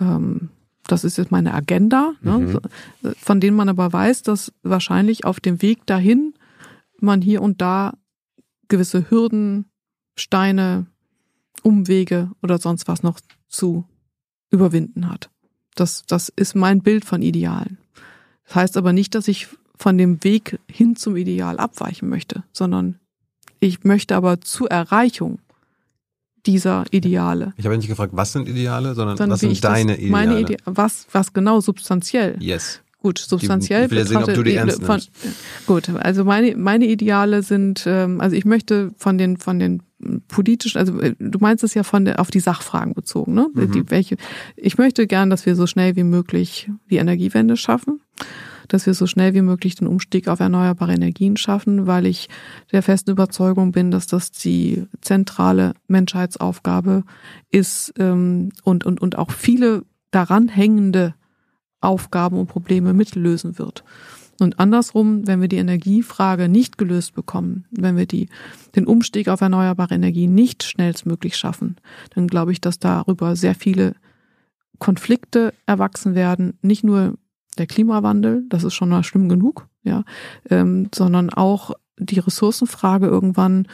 ähm, 0.00 0.50
das 0.86 1.04
ist 1.04 1.18
jetzt 1.18 1.30
meine 1.30 1.54
Agenda, 1.54 2.12
ne? 2.22 2.38
mhm. 2.38 3.14
von 3.16 3.40
denen 3.40 3.56
man 3.56 3.68
aber 3.68 3.92
weiß, 3.92 4.22
dass 4.22 4.52
wahrscheinlich 4.62 5.24
auf 5.24 5.40
dem 5.40 5.62
Weg 5.62 5.86
dahin 5.86 6.34
man 7.00 7.20
hier 7.20 7.42
und 7.42 7.60
da 7.60 7.94
gewisse 8.68 9.10
Hürden, 9.10 9.66
Steine, 10.16 10.86
Umwege 11.62 12.30
oder 12.42 12.58
sonst 12.58 12.88
was 12.88 13.02
noch 13.02 13.20
zu 13.48 13.84
überwinden 14.50 15.10
hat. 15.10 15.30
Das, 15.74 16.04
das 16.06 16.28
ist 16.28 16.54
mein 16.54 16.82
Bild 16.82 17.04
von 17.04 17.22
Idealen. 17.22 17.78
Das 18.44 18.54
heißt 18.56 18.76
aber 18.76 18.92
nicht, 18.92 19.14
dass 19.14 19.28
ich 19.28 19.48
von 19.76 19.96
dem 19.96 20.22
Weg 20.24 20.58
hin 20.70 20.96
zum 20.96 21.16
Ideal 21.16 21.58
abweichen 21.58 22.08
möchte, 22.08 22.42
sondern 22.52 22.98
ich 23.60 23.84
möchte 23.84 24.16
aber 24.16 24.40
zur 24.40 24.70
Erreichung 24.70 25.38
dieser 26.48 26.86
Ideale. 26.90 27.52
Ich 27.58 27.66
habe 27.66 27.76
nicht 27.76 27.88
gefragt, 27.88 28.12
was 28.16 28.32
sind 28.32 28.48
Ideale, 28.48 28.94
sondern 28.94 29.16
Dann 29.16 29.30
was 29.30 29.40
sind 29.40 29.62
deine 29.62 29.96
Ideale? 29.96 30.10
Meine 30.10 30.40
Ide 30.40 30.56
was, 30.64 31.06
was 31.12 31.34
genau 31.34 31.60
substanziell? 31.60 32.36
Yes. 32.40 32.80
Gut, 33.00 33.18
substanziell. 33.18 33.84
Ich 33.84 33.90
will 33.90 33.98
ja 33.98 34.06
sehen, 34.06 34.16
ob 34.16 34.34
du 34.34 34.42
die 34.42 34.54
ernst 34.54 34.82
von, 34.82 35.00
Gut, 35.66 35.88
also 35.90 36.24
meine, 36.24 36.56
meine 36.56 36.86
Ideale 36.86 37.42
sind, 37.42 37.84
ähm, 37.86 38.20
also 38.20 38.34
ich 38.34 38.44
möchte 38.44 38.90
von 38.96 39.18
den, 39.18 39.36
von 39.36 39.58
den 39.58 39.82
politischen, 40.26 40.78
also 40.78 40.98
äh, 41.00 41.14
du 41.18 41.38
meinst 41.38 41.62
es 41.62 41.74
ja 41.74 41.84
von 41.84 42.06
der, 42.06 42.18
auf 42.18 42.30
die 42.30 42.40
Sachfragen 42.40 42.94
bezogen, 42.94 43.34
ne? 43.34 43.48
Mhm. 43.52 43.72
Die, 43.72 43.90
welche, 43.90 44.16
ich 44.56 44.78
möchte 44.78 45.06
gern, 45.06 45.30
dass 45.30 45.46
wir 45.46 45.54
so 45.54 45.66
schnell 45.66 45.94
wie 45.96 46.02
möglich 46.02 46.70
die 46.90 46.96
Energiewende 46.96 47.56
schaffen 47.56 48.00
dass 48.68 48.86
wir 48.86 48.94
so 48.94 49.06
schnell 49.06 49.34
wie 49.34 49.42
möglich 49.42 49.74
den 49.74 49.86
Umstieg 49.88 50.28
auf 50.28 50.40
erneuerbare 50.40 50.94
Energien 50.94 51.36
schaffen, 51.36 51.86
weil 51.86 52.06
ich 52.06 52.28
der 52.72 52.82
festen 52.82 53.10
Überzeugung 53.10 53.72
bin, 53.72 53.90
dass 53.90 54.06
das 54.06 54.30
die 54.30 54.86
zentrale 55.00 55.74
Menschheitsaufgabe 55.88 57.04
ist 57.50 57.92
ähm, 57.98 58.50
und, 58.62 58.84
und, 58.84 59.00
und 59.00 59.18
auch 59.18 59.30
viele 59.30 59.84
daran 60.10 60.48
hängende 60.48 61.14
Aufgaben 61.80 62.38
und 62.38 62.46
Probleme 62.46 62.92
mitlösen 62.92 63.58
wird. 63.58 63.84
Und 64.40 64.60
andersrum, 64.60 65.26
wenn 65.26 65.40
wir 65.40 65.48
die 65.48 65.56
Energiefrage 65.56 66.48
nicht 66.48 66.78
gelöst 66.78 67.14
bekommen, 67.14 67.64
wenn 67.72 67.96
wir 67.96 68.06
die, 68.06 68.28
den 68.76 68.86
Umstieg 68.86 69.28
auf 69.28 69.40
erneuerbare 69.40 69.94
Energien 69.94 70.34
nicht 70.34 70.62
schnellstmöglich 70.62 71.36
schaffen, 71.36 71.76
dann 72.14 72.28
glaube 72.28 72.52
ich, 72.52 72.60
dass 72.60 72.78
darüber 72.78 73.34
sehr 73.34 73.56
viele 73.56 73.94
Konflikte 74.78 75.52
erwachsen 75.66 76.14
werden, 76.14 76.56
nicht 76.62 76.84
nur 76.84 77.18
der 77.58 77.66
Klimawandel, 77.66 78.44
das 78.48 78.64
ist 78.64 78.74
schon 78.74 78.88
mal 78.88 79.04
schlimm 79.04 79.28
genug, 79.28 79.68
ja, 79.82 80.04
ähm, 80.50 80.88
sondern 80.94 81.30
auch 81.30 81.72
die 81.98 82.18
Ressourcenfrage 82.18 83.06
irgendwann 83.06 83.66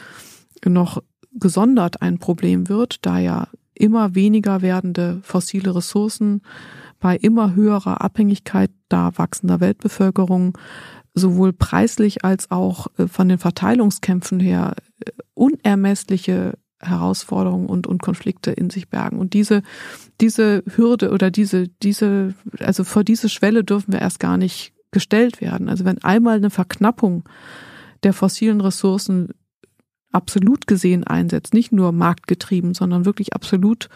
noch 0.65 1.01
gesondert 1.33 2.01
ein 2.01 2.17
Problem 2.17 2.69
wird, 2.69 3.05
da 3.05 3.19
ja 3.19 3.47
immer 3.73 4.15
weniger 4.15 4.61
werdende 4.61 5.19
fossile 5.21 5.75
Ressourcen 5.75 6.41
bei 6.99 7.17
immer 7.17 7.55
höherer 7.55 8.01
Abhängigkeit 8.01 8.71
da 8.89 9.11
wachsender 9.17 9.59
Weltbevölkerung 9.59 10.57
sowohl 11.13 11.53
preislich 11.53 12.23
als 12.25 12.51
auch 12.51 12.87
äh, 12.97 13.07
von 13.07 13.29
den 13.29 13.37
Verteilungskämpfen 13.37 14.39
her 14.39 14.75
äh, 14.99 15.11
unermessliche 15.33 16.57
Herausforderungen 16.79 17.67
und, 17.67 17.87
und 17.87 18.01
Konflikte 18.01 18.51
in 18.51 18.69
sich 18.69 18.89
bergen. 18.89 19.19
Und 19.19 19.33
diese, 19.33 19.63
diese 20.21 20.63
Hürde 20.75 21.11
oder 21.11 21.31
diese, 21.31 21.67
diese, 21.67 22.33
also 22.59 22.83
vor 22.83 23.03
diese 23.03 23.29
Schwelle 23.29 23.63
dürfen 23.63 23.93
wir 23.93 24.01
erst 24.01 24.19
gar 24.19 24.37
nicht 24.37 24.73
gestellt 24.91 25.41
werden. 25.41 25.69
Also 25.69 25.85
wenn 25.85 26.03
einmal 26.03 26.37
eine 26.37 26.49
Verknappung 26.49 27.23
der 28.03 28.13
fossilen 28.13 28.61
Ressourcen 28.61 29.29
absolut 30.15 30.65
gesehen 30.65 31.03
einsetzt, 31.03 31.53
nicht 31.53 31.71
nur 31.71 31.91
marktgetrieben, 31.91 32.73
sondern 32.73 33.05
wirklich 33.05 33.33
absolut 33.33 33.89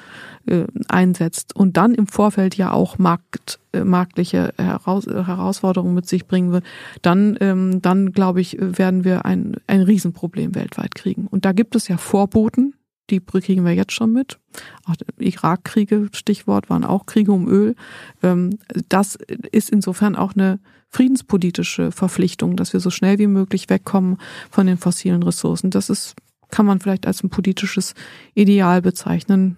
äh, 0.45 0.65
einsetzt 0.89 1.55
und 1.55 1.77
dann 1.77 1.95
im 1.95 2.07
Vorfeld 2.07 2.55
ja 2.55 2.71
auch 2.71 2.97
markt, 2.97 3.59
äh, 3.71 3.83
marktliche 3.83 4.53
Heraus 4.57 5.07
Herausforderungen 5.07 5.95
mit 5.95 6.07
sich 6.07 6.27
bringen 6.27 6.51
wird, 6.51 6.65
dann, 7.01 7.37
ähm, 7.39 7.81
dann 7.81 8.11
glaube 8.11 8.41
ich, 8.41 8.57
werden 8.59 9.03
wir 9.03 9.25
ein, 9.25 9.55
ein 9.65 9.81
Riesenproblem 9.81 10.55
weltweit 10.55 10.93
kriegen. 10.93 11.25
Und 11.27 11.45
da 11.45 11.53
gibt 11.53 11.75
es 11.75 11.87
ja 11.87 11.97
Vorboten, 11.97 12.75
die 13.09 13.21
kriegen 13.21 13.65
wir 13.65 13.73
jetzt 13.73 13.93
schon 13.93 14.13
mit. 14.13 14.39
Auch 14.85 14.95
Irakkriege, 15.17 16.09
Stichwort, 16.13 16.69
waren 16.69 16.83
auch 16.83 17.05
Kriege 17.05 17.31
um 17.31 17.47
Öl. 17.47 17.75
Ähm, 18.21 18.59
das 18.89 19.17
ist 19.51 19.69
insofern 19.69 20.15
auch 20.15 20.33
eine 20.33 20.59
friedenspolitische 20.91 21.91
Verpflichtung, 21.91 22.55
dass 22.55 22.73
wir 22.73 22.79
so 22.79 22.89
schnell 22.89 23.19
wie 23.19 23.27
möglich 23.27 23.69
wegkommen 23.69 24.17
von 24.49 24.67
den 24.67 24.77
fossilen 24.77 25.23
Ressourcen. 25.23 25.69
Das 25.71 25.89
ist, 25.89 26.15
kann 26.51 26.65
man 26.65 26.79
vielleicht 26.79 27.05
als 27.07 27.23
ein 27.23 27.29
politisches 27.29 27.93
Ideal 28.33 28.81
bezeichnen. 28.81 29.57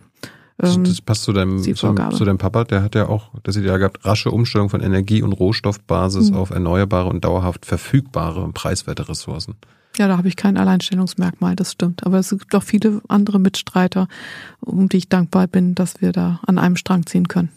Das, 0.58 0.76
Ähm, 0.76 0.84
das 0.84 1.02
passt 1.02 1.24
zu 1.24 1.34
deinem, 1.34 1.62
zu 1.62 2.26
deinem 2.26 2.38
Papa, 2.38 2.66
der 2.66 2.84
hat 2.84 2.96
ja 2.96 3.08
auch 3.08 3.32
das 3.44 3.56
Ideal 3.56 3.80
gehabt, 3.80 4.06
rasche 4.06 4.30
Umstellung 4.32 4.70
von 4.70 4.82
Energie- 4.82 5.24
und 5.24 5.32
Rohstoffbasis 5.34 6.32
Mhm. 6.32 6.38
auf 6.38 6.50
erneuerbare 6.52 7.10
und 7.10 7.24
dauerhaft 7.26 7.66
verfügbare 7.66 8.42
und 8.42 8.54
preiswerte 8.54 9.08
Ressourcen. 9.10 9.56
Ja, 9.98 10.08
da 10.08 10.18
habe 10.18 10.28
ich 10.30 10.38
kein 10.38 10.58
Alleinstellungsmerkmal, 10.58 11.56
das 11.56 11.74
stimmt. 11.74 12.06
Aber 12.06 12.20
es 12.20 12.30
gibt 12.30 12.54
auch 12.56 12.64
viele 12.64 13.02
andere 13.10 13.40
Mitstreiter, 13.40 14.08
um 14.62 14.88
die 14.88 14.98
ich 14.98 15.10
dankbar 15.10 15.48
bin, 15.48 15.76
dass 15.76 16.00
wir 16.00 16.12
da 16.14 16.40
an 16.48 16.58
einem 16.58 16.78
Strang 16.78 17.06
ziehen 17.06 17.28
können. 17.28 17.50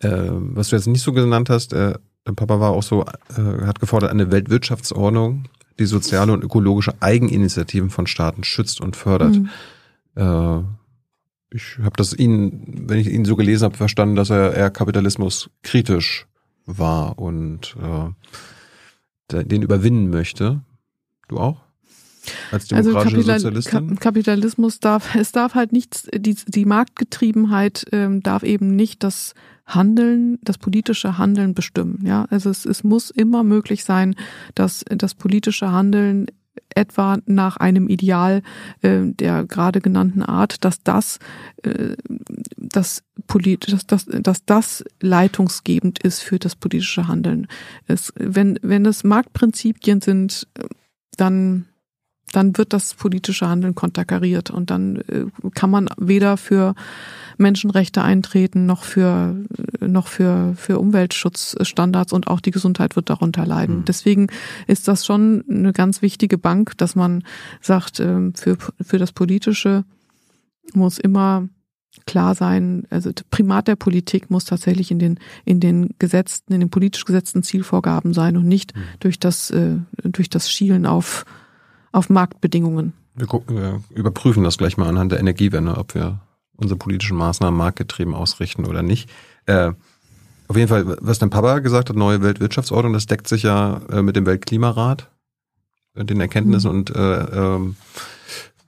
Äh, 0.00 0.10
was 0.30 0.68
du 0.68 0.76
jetzt 0.76 0.88
nicht 0.88 1.02
so 1.02 1.12
genannt 1.12 1.48
hast, 1.50 1.72
äh, 1.72 1.94
dein 2.24 2.36
Papa 2.36 2.60
war 2.60 2.70
auch 2.70 2.82
so, 2.82 3.04
äh, 3.04 3.66
hat 3.66 3.80
gefordert, 3.80 4.10
eine 4.10 4.30
Weltwirtschaftsordnung, 4.30 5.44
die 5.78 5.86
soziale 5.86 6.32
und 6.32 6.44
ökologische 6.44 6.94
Eigeninitiativen 7.00 7.90
von 7.90 8.06
Staaten 8.06 8.44
schützt 8.44 8.80
und 8.80 8.96
fördert. 8.96 9.36
Mhm. 9.36 9.48
Äh, 10.16 10.62
ich 11.52 11.78
habe 11.78 11.96
das 11.96 12.12
ihn, 12.12 12.84
wenn 12.86 12.98
ich 12.98 13.08
ihn 13.08 13.24
so 13.24 13.34
gelesen 13.36 13.64
habe, 13.64 13.76
verstanden, 13.76 14.14
dass 14.14 14.30
er 14.30 14.54
eher 14.54 14.70
Kapitalismus 14.70 15.50
kritisch 15.62 16.26
war 16.66 17.18
und 17.18 17.76
äh, 17.82 19.44
den 19.44 19.62
überwinden 19.62 20.10
möchte. 20.10 20.60
Du 21.28 21.38
auch? 21.38 21.62
Als 22.50 22.72
Also 22.72 22.90
demokratische 22.90 23.16
Kapital 23.16 23.40
Sozialistin? 23.40 23.88
Kap 23.88 24.00
Kapitalismus 24.00 24.80
darf, 24.80 25.14
es 25.14 25.32
darf 25.32 25.54
halt 25.54 25.72
nichts, 25.72 26.08
die, 26.14 26.34
die 26.34 26.64
Marktgetriebenheit 26.64 27.86
ähm, 27.92 28.22
darf 28.22 28.42
eben 28.42 28.76
nicht 28.76 29.02
das 29.02 29.34
Handeln, 29.74 30.38
das 30.42 30.58
politische 30.58 31.18
Handeln 31.18 31.54
bestimmen. 31.54 32.00
Ja, 32.04 32.26
also 32.30 32.50
es, 32.50 32.64
es 32.64 32.84
muss 32.84 33.10
immer 33.10 33.42
möglich 33.42 33.84
sein, 33.84 34.14
dass 34.54 34.84
das 34.88 35.14
politische 35.14 35.72
Handeln 35.72 36.26
etwa 36.74 37.18
nach 37.26 37.56
einem 37.56 37.88
Ideal 37.88 38.42
äh, 38.82 39.00
der 39.04 39.44
gerade 39.44 39.80
genannten 39.80 40.22
Art, 40.22 40.64
dass 40.64 40.82
das, 40.82 41.18
äh, 41.62 41.96
das, 42.56 43.02
polit 43.26 43.72
dass, 43.72 43.86
dass, 43.86 44.06
dass 44.06 44.44
das 44.44 44.84
leitungsgebend 45.00 46.00
ist 46.00 46.20
für 46.20 46.38
das 46.38 46.56
politische 46.56 47.08
Handeln. 47.08 47.46
Es, 47.86 48.12
wenn, 48.16 48.58
wenn 48.62 48.86
es 48.86 49.04
Marktprinzipien 49.04 50.00
sind, 50.00 50.46
dann 51.16 51.66
dann 52.32 52.56
wird 52.56 52.72
das 52.72 52.94
politische 52.94 53.48
Handeln 53.48 53.74
konterkariert 53.74 54.50
und 54.50 54.70
dann 54.70 54.96
äh, 55.08 55.26
kann 55.54 55.70
man 55.70 55.88
weder 55.96 56.36
für 56.36 56.74
Menschenrechte 57.38 58.02
eintreten 58.02 58.66
noch 58.66 58.84
für 58.84 59.34
noch 59.80 60.06
für 60.08 60.54
für 60.56 60.78
Umweltschutzstandards 60.78 62.12
und 62.12 62.26
auch 62.26 62.40
die 62.40 62.50
Gesundheit 62.50 62.96
wird 62.96 63.10
darunter 63.10 63.46
leiden. 63.46 63.78
Mhm. 63.78 63.84
Deswegen 63.84 64.26
ist 64.66 64.88
das 64.88 65.06
schon 65.06 65.44
eine 65.48 65.72
ganz 65.72 66.02
wichtige 66.02 66.38
Bank, 66.38 66.76
dass 66.78 66.94
man 66.94 67.24
sagt, 67.60 68.00
ähm, 68.00 68.34
für 68.34 68.56
für 68.80 68.98
das 68.98 69.12
politische 69.12 69.84
muss 70.72 70.98
immer 70.98 71.48
klar 72.06 72.34
sein, 72.34 72.86
also 72.90 73.10
Primat 73.30 73.66
der 73.68 73.76
Politik 73.76 74.30
muss 74.30 74.44
tatsächlich 74.44 74.90
in 74.90 74.98
den 74.98 75.18
in 75.44 75.60
den 75.60 75.90
gesetzten, 75.98 76.52
in 76.52 76.60
den 76.60 76.70
politisch 76.70 77.04
gesetzten 77.04 77.42
Zielvorgaben 77.42 78.14
sein 78.14 78.36
und 78.36 78.46
nicht 78.46 78.76
Mhm. 78.76 78.80
durch 79.00 79.18
das 79.18 79.50
äh, 79.50 79.76
durch 80.04 80.30
das 80.30 80.50
Schielen 80.50 80.86
auf 80.86 81.24
auf 81.92 82.08
Marktbedingungen. 82.08 82.92
Wir, 83.14 83.26
gucken, 83.26 83.56
wir 83.56 83.82
überprüfen 83.90 84.44
das 84.44 84.56
gleich 84.56 84.76
mal 84.76 84.88
anhand 84.88 85.12
der 85.12 85.18
Energiewende, 85.18 85.76
ob 85.76 85.94
wir 85.94 86.20
unsere 86.60 86.78
politischen 86.78 87.16
Maßnahmen 87.16 87.56
marktgetrieben 87.56 88.14
ausrichten 88.14 88.64
oder 88.66 88.82
nicht. 88.82 89.08
Äh, 89.46 89.72
auf 90.48 90.56
jeden 90.56 90.68
Fall, 90.68 90.96
was 91.00 91.18
dein 91.18 91.30
Papa 91.30 91.60
gesagt 91.60 91.88
hat, 91.90 91.96
neue 91.96 92.22
Weltwirtschaftsordnung, 92.22 92.92
das 92.92 93.06
deckt 93.06 93.28
sich 93.28 93.44
ja 93.44 93.80
äh, 93.90 94.02
mit 94.02 94.16
dem 94.16 94.26
Weltklimarat, 94.26 95.08
äh, 95.94 96.04
den 96.04 96.20
Erkenntnissen 96.20 96.70
Mhm. 96.70 96.76
und 96.76 96.90
äh, 96.96 97.20
ähm, 97.20 97.76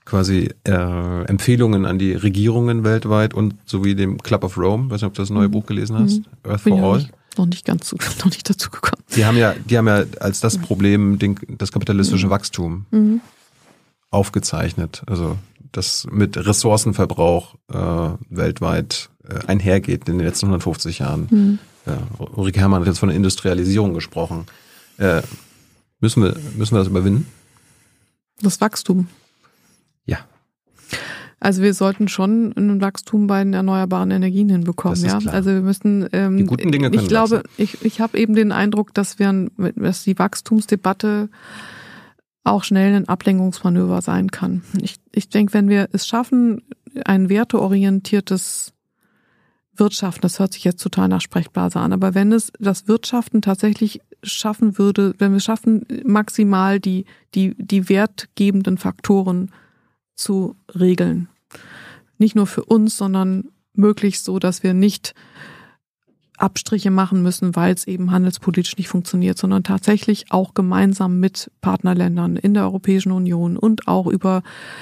quasi 0.05 0.49
äh, 0.67 1.23
Empfehlungen 1.25 1.85
an 1.85 1.97
die 1.99 2.13
Regierungen 2.13 2.83
weltweit 2.83 3.33
und 3.33 3.55
sowie 3.65 3.95
dem 3.95 4.21
Club 4.21 4.43
of 4.43 4.57
Rome, 4.57 4.89
weiß 4.89 5.01
nicht, 5.01 5.07
ob 5.07 5.13
du 5.13 5.21
das 5.21 5.29
neue 5.29 5.47
Mhm. 5.47 5.51
Buch 5.51 5.65
gelesen 5.65 5.97
hast, 5.97 6.19
Mhm. 6.19 6.25
Earth 6.51 6.61
for 6.61 6.77
ja 6.77 6.83
All. 6.83 6.97
nicht, 6.99 7.11
noch 7.37 7.45
nicht 7.47 7.65
ganz 7.65 7.85
zu, 7.87 7.95
noch 8.19 8.25
nicht 8.25 8.49
dazu 8.49 8.69
gekommen. 8.69 9.01
Die 9.15 9.25
haben 9.25 9.37
ja, 9.37 9.53
die 9.65 9.77
haben 9.77 9.87
ja 9.87 10.03
als 10.19 10.39
das 10.39 10.57
Problem 10.57 11.19
den, 11.19 11.37
das 11.57 11.71
kapitalistische 11.71 12.27
Mhm. 12.27 12.31
Wachstum 12.31 12.85
Mhm. 12.91 13.21
aufgezeichnet. 14.09 15.03
Also 15.07 15.37
das 15.73 16.07
mit 16.09 16.37
Ressourcenverbrauch 16.37 17.55
äh, 17.71 18.09
weltweit 18.29 19.09
äh, 19.27 19.45
einhergeht 19.47 20.07
in 20.07 20.17
den 20.17 20.25
letzten 20.25 20.45
150 20.47 20.99
Jahren. 20.99 21.27
Mhm. 21.29 21.59
Ja, 21.85 21.97
Ulrike 22.35 22.59
Herrmann 22.61 22.79
hat 22.81 22.87
jetzt 22.87 22.99
von 22.99 23.09
der 23.09 23.17
Industrialisierung 23.17 23.93
gesprochen. 23.93 24.45
Äh, 24.97 25.21
müssen, 25.99 26.23
wir, 26.23 26.35
müssen 26.55 26.75
wir 26.75 26.79
das 26.79 26.87
überwinden? 26.87 27.27
Das 28.41 28.61
Wachstum. 28.61 29.07
Ja. 30.05 30.19
Also 31.39 31.61
wir 31.61 31.73
sollten 31.73 32.07
schon 32.07 32.53
ein 32.55 32.79
Wachstum 32.79 33.27
bei 33.27 33.43
den 33.43 33.53
erneuerbaren 33.53 34.11
Energien 34.11 34.47
hinbekommen, 34.47 34.95
Das 34.95 35.03
ist 35.03 35.11
ja. 35.11 35.19
klar. 35.19 35.33
Also 35.33 35.49
wir 35.51 35.61
müssen. 35.61 36.07
Ähm, 36.13 36.37
Die 36.37 36.45
guten 36.45 36.71
Dinge 36.71 36.89
können 36.89 37.03
Ich 37.03 37.09
glaube, 37.09 37.37
wachsen. 37.39 37.49
ich, 37.57 37.83
ich 37.83 37.99
habe 37.99 38.17
eben 38.17 38.33
den 38.33 38.53
Eindruck, 38.53 38.93
dass 38.93 39.19
wir, 39.19 39.49
dass 39.75 40.03
die 40.05 40.17
Wachstumsdebatte 40.17 41.27
auch 42.43 42.63
schnell 42.63 42.93
ein 42.93 43.07
Ablenkungsmanöver 43.07 44.01
sein 44.01 44.31
kann. 44.31 44.63
Ich, 44.81 44.97
ich 45.11 45.29
denke, 45.29 45.53
wenn 45.53 45.69
wir 45.69 45.89
es 45.91 46.07
schaffen, 46.07 46.61
ein 47.05 47.29
werteorientiertes 47.29 48.73
Wirtschaften, 49.75 50.21
das 50.21 50.39
hört 50.39 50.53
sich 50.53 50.63
jetzt 50.63 50.83
total 50.83 51.07
nach 51.07 51.21
Sprechblase 51.21 51.79
an, 51.79 51.93
aber 51.93 52.13
wenn 52.13 52.31
es 52.31 52.51
das 52.59 52.87
Wirtschaften 52.87 53.41
tatsächlich 53.41 54.01
schaffen 54.21 54.77
würde, 54.77 55.15
wenn 55.17 55.33
wir 55.33 55.39
schaffen, 55.39 55.85
maximal 56.05 56.79
die, 56.79 57.05
die, 57.33 57.55
die 57.57 57.89
wertgebenden 57.89 58.77
Faktoren 58.77 59.51
zu 60.15 60.55
regeln. 60.79 61.27
Nicht 62.17 62.35
nur 62.35 62.47
für 62.47 62.63
uns, 62.63 62.97
sondern 62.97 63.49
möglichst 63.73 64.25
so, 64.25 64.37
dass 64.39 64.63
wir 64.63 64.73
nicht 64.73 65.15
Abstriche 66.37 66.89
machen 66.89 67.21
müssen, 67.21 67.55
weil 67.55 67.73
es 67.73 67.85
eben 67.85 68.11
handelspolitisch 68.11 68.77
nicht 68.77 68.87
funktioniert, 68.87 69.37
sondern 69.37 69.63
tatsächlich 69.63 70.31
auch 70.31 70.53
gemeinsam 70.53 71.19
mit 71.19 71.51
Partnerländern 71.61 72.37
in 72.37 72.53
der 72.53 72.63
Europäischen 72.63 73.11
Union 73.11 73.55
und 73.55 73.87
auch 73.87 74.07
über 74.07 74.41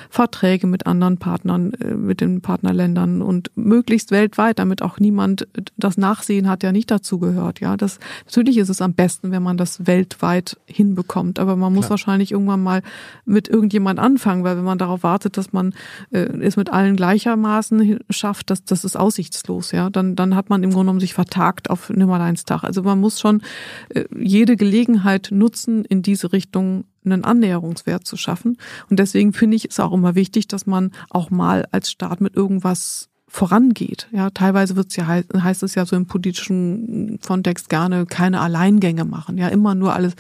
Verträge 0.09 0.67
mit 0.67 0.87
anderen 0.87 1.17
Partnern, 1.17 1.73
äh, 1.73 1.93
mit 1.93 2.21
den 2.21 2.41
Partnerländern 2.41 3.21
und 3.21 3.51
möglichst 3.55 4.11
weltweit, 4.11 4.59
damit 4.59 4.81
auch 4.81 4.99
niemand 4.99 5.47
das 5.77 5.97
Nachsehen 5.97 6.49
hat, 6.49 6.63
der 6.63 6.71
nicht 6.71 6.89
dazu 6.89 7.19
gehört. 7.19 7.59
Ja, 7.59 7.75
das 7.75 7.99
natürlich 8.25 8.57
ist 8.57 8.69
es 8.69 8.81
am 8.81 8.93
besten, 8.93 9.31
wenn 9.31 9.43
man 9.43 9.57
das 9.57 9.85
weltweit 9.85 10.57
hinbekommt, 10.65 11.37
aber 11.39 11.55
man 11.55 11.73
muss 11.73 11.87
Klar. 11.87 11.91
wahrscheinlich 11.91 12.31
irgendwann 12.31 12.63
mal 12.63 12.81
mit 13.25 13.49
irgendjemand 13.49 13.99
anfangen, 13.99 14.43
weil 14.43 14.55
wenn 14.55 14.63
man 14.63 14.77
darauf 14.77 15.03
wartet, 15.03 15.37
dass 15.37 15.51
man 15.51 15.73
äh, 16.11 16.19
es 16.19 16.55
mit 16.55 16.71
allen 16.71 16.95
gleichermaßen 16.95 17.99
schafft, 18.09 18.49
das, 18.49 18.63
das 18.63 18.85
ist 18.85 18.95
aussichtslos. 18.95 19.71
Ja, 19.71 19.89
dann 19.89 20.15
dann 20.15 20.35
hat 20.35 20.49
man 20.49 20.63
im 20.63 20.69
Grunde 20.69 20.85
genommen 20.85 20.99
sich 20.99 21.13
vertagt 21.41 21.69
auf 21.69 21.89
Nimmerleinstag. 21.89 22.63
Also 22.63 22.83
man 22.83 22.99
muss 22.99 23.19
schon 23.19 23.41
äh, 23.89 24.05
jede 24.17 24.55
Gelegenheit 24.55 25.29
nutzen, 25.31 25.85
in 25.85 26.01
diese 26.01 26.31
Richtung 26.31 26.85
einen 27.03 27.23
Annäherungswert 27.23 28.05
zu 28.05 28.15
schaffen. 28.15 28.57
Und 28.89 28.99
deswegen 28.99 29.33
finde 29.33 29.57
ich 29.57 29.65
es 29.65 29.79
auch 29.79 29.91
immer 29.91 30.13
wichtig, 30.13 30.47
dass 30.47 30.67
man 30.67 30.91
auch 31.09 31.31
mal 31.31 31.65
als 31.71 31.89
Staat 31.89 32.21
mit 32.21 32.35
irgendwas 32.35 33.09
vorangeht. 33.27 34.07
Ja, 34.11 34.29
teilweise 34.29 34.75
wird's 34.75 34.95
ja 34.97 35.07
hei- 35.07 35.23
heißt 35.35 35.63
es 35.63 35.73
ja 35.73 35.85
so 35.85 35.95
im 35.95 36.05
politischen 36.05 37.19
Kontext 37.25 37.69
gerne 37.69 38.05
keine 38.05 38.39
Alleingänge 38.41 39.05
machen. 39.05 39.37
Ja, 39.37 39.47
immer 39.47 39.73
nur 39.73 39.93
alles. 39.93 40.13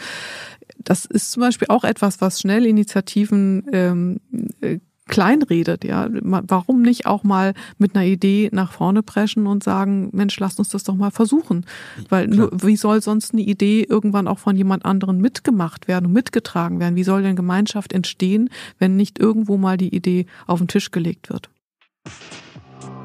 Das 0.79 1.05
ist 1.05 1.31
zum 1.31 1.41
Beispiel 1.41 1.67
auch 1.69 1.83
etwas, 1.83 2.19
was 2.21 2.39
schnell 2.39 2.65
Initiativen 2.65 3.65
ähm, 3.71 4.19
äh, 4.61 4.79
kleinredet, 5.11 5.83
ja. 5.83 6.07
Warum 6.09 6.81
nicht 6.81 7.05
auch 7.05 7.23
mal 7.23 7.53
mit 7.77 7.95
einer 7.95 8.05
Idee 8.05 8.49
nach 8.51 8.71
vorne 8.71 9.03
preschen 9.03 9.45
und 9.45 9.63
sagen, 9.63 10.09
Mensch, 10.13 10.39
lasst 10.39 10.57
uns 10.57 10.69
das 10.69 10.83
doch 10.83 10.95
mal 10.95 11.11
versuchen. 11.11 11.65
Weil 12.09 12.27
nur, 12.27 12.49
wie 12.63 12.77
soll 12.77 13.01
sonst 13.01 13.33
eine 13.33 13.43
Idee 13.43 13.85
irgendwann 13.87 14.27
auch 14.27 14.39
von 14.39 14.55
jemand 14.55 14.85
anderen 14.85 15.21
mitgemacht 15.21 15.87
werden 15.87 16.07
und 16.07 16.13
mitgetragen 16.13 16.79
werden? 16.79 16.95
Wie 16.95 17.03
soll 17.03 17.21
denn 17.21 17.35
Gemeinschaft 17.35 17.93
entstehen, 17.93 18.49
wenn 18.79 18.95
nicht 18.95 19.19
irgendwo 19.19 19.57
mal 19.57 19.77
die 19.77 19.93
Idee 19.93 20.25
auf 20.47 20.59
den 20.59 20.67
Tisch 20.67 20.89
gelegt 20.89 21.29
wird? 21.29 21.49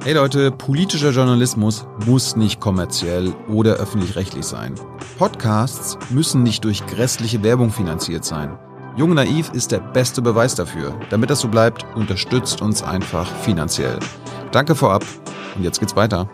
Hey 0.04 0.14
Leute, 0.14 0.52
politischer 0.52 1.11
Journalismus 1.11 1.84
muss 2.07 2.36
nicht 2.36 2.61
kommerziell 2.61 3.34
oder 3.48 3.74
öffentlich-rechtlich 3.74 4.44
sein. 4.44 4.76
Podcasts 5.18 5.98
müssen 6.11 6.44
nicht 6.44 6.64
durch 6.64 6.86
grässliche 6.86 7.42
Werbung 7.42 7.70
finanziert 7.70 8.24
sein. 8.24 8.57
Jung 8.97 9.12
Naiv 9.14 9.51
ist 9.53 9.72
der 9.72 9.80
beste 9.80 10.22
Beweis 10.22 10.55
dafür. 10.55 10.99
Damit 11.11 11.28
das 11.30 11.40
so 11.40 11.49
bleibt, 11.49 11.84
unterstützt 11.94 12.62
uns 12.62 12.82
einfach 12.82 13.30
finanziell. 13.42 13.99
Danke 14.53 14.74
vorab 14.74 15.05
und 15.55 15.62
jetzt 15.64 15.80
geht's 15.80 15.97
weiter. 15.97 16.30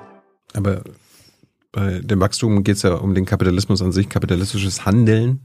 Aber 0.55 0.83
bei 1.73 2.01
dem 2.01 2.21
Wachstum 2.21 2.63
geht 2.63 2.77
es 2.77 2.83
ja 2.83 2.95
um 2.95 3.15
den 3.15 3.25
Kapitalismus 3.25 3.83
an 3.83 3.91
sich. 3.93 4.09
Kapitalistisches 4.09 4.85
Handeln 4.87 5.41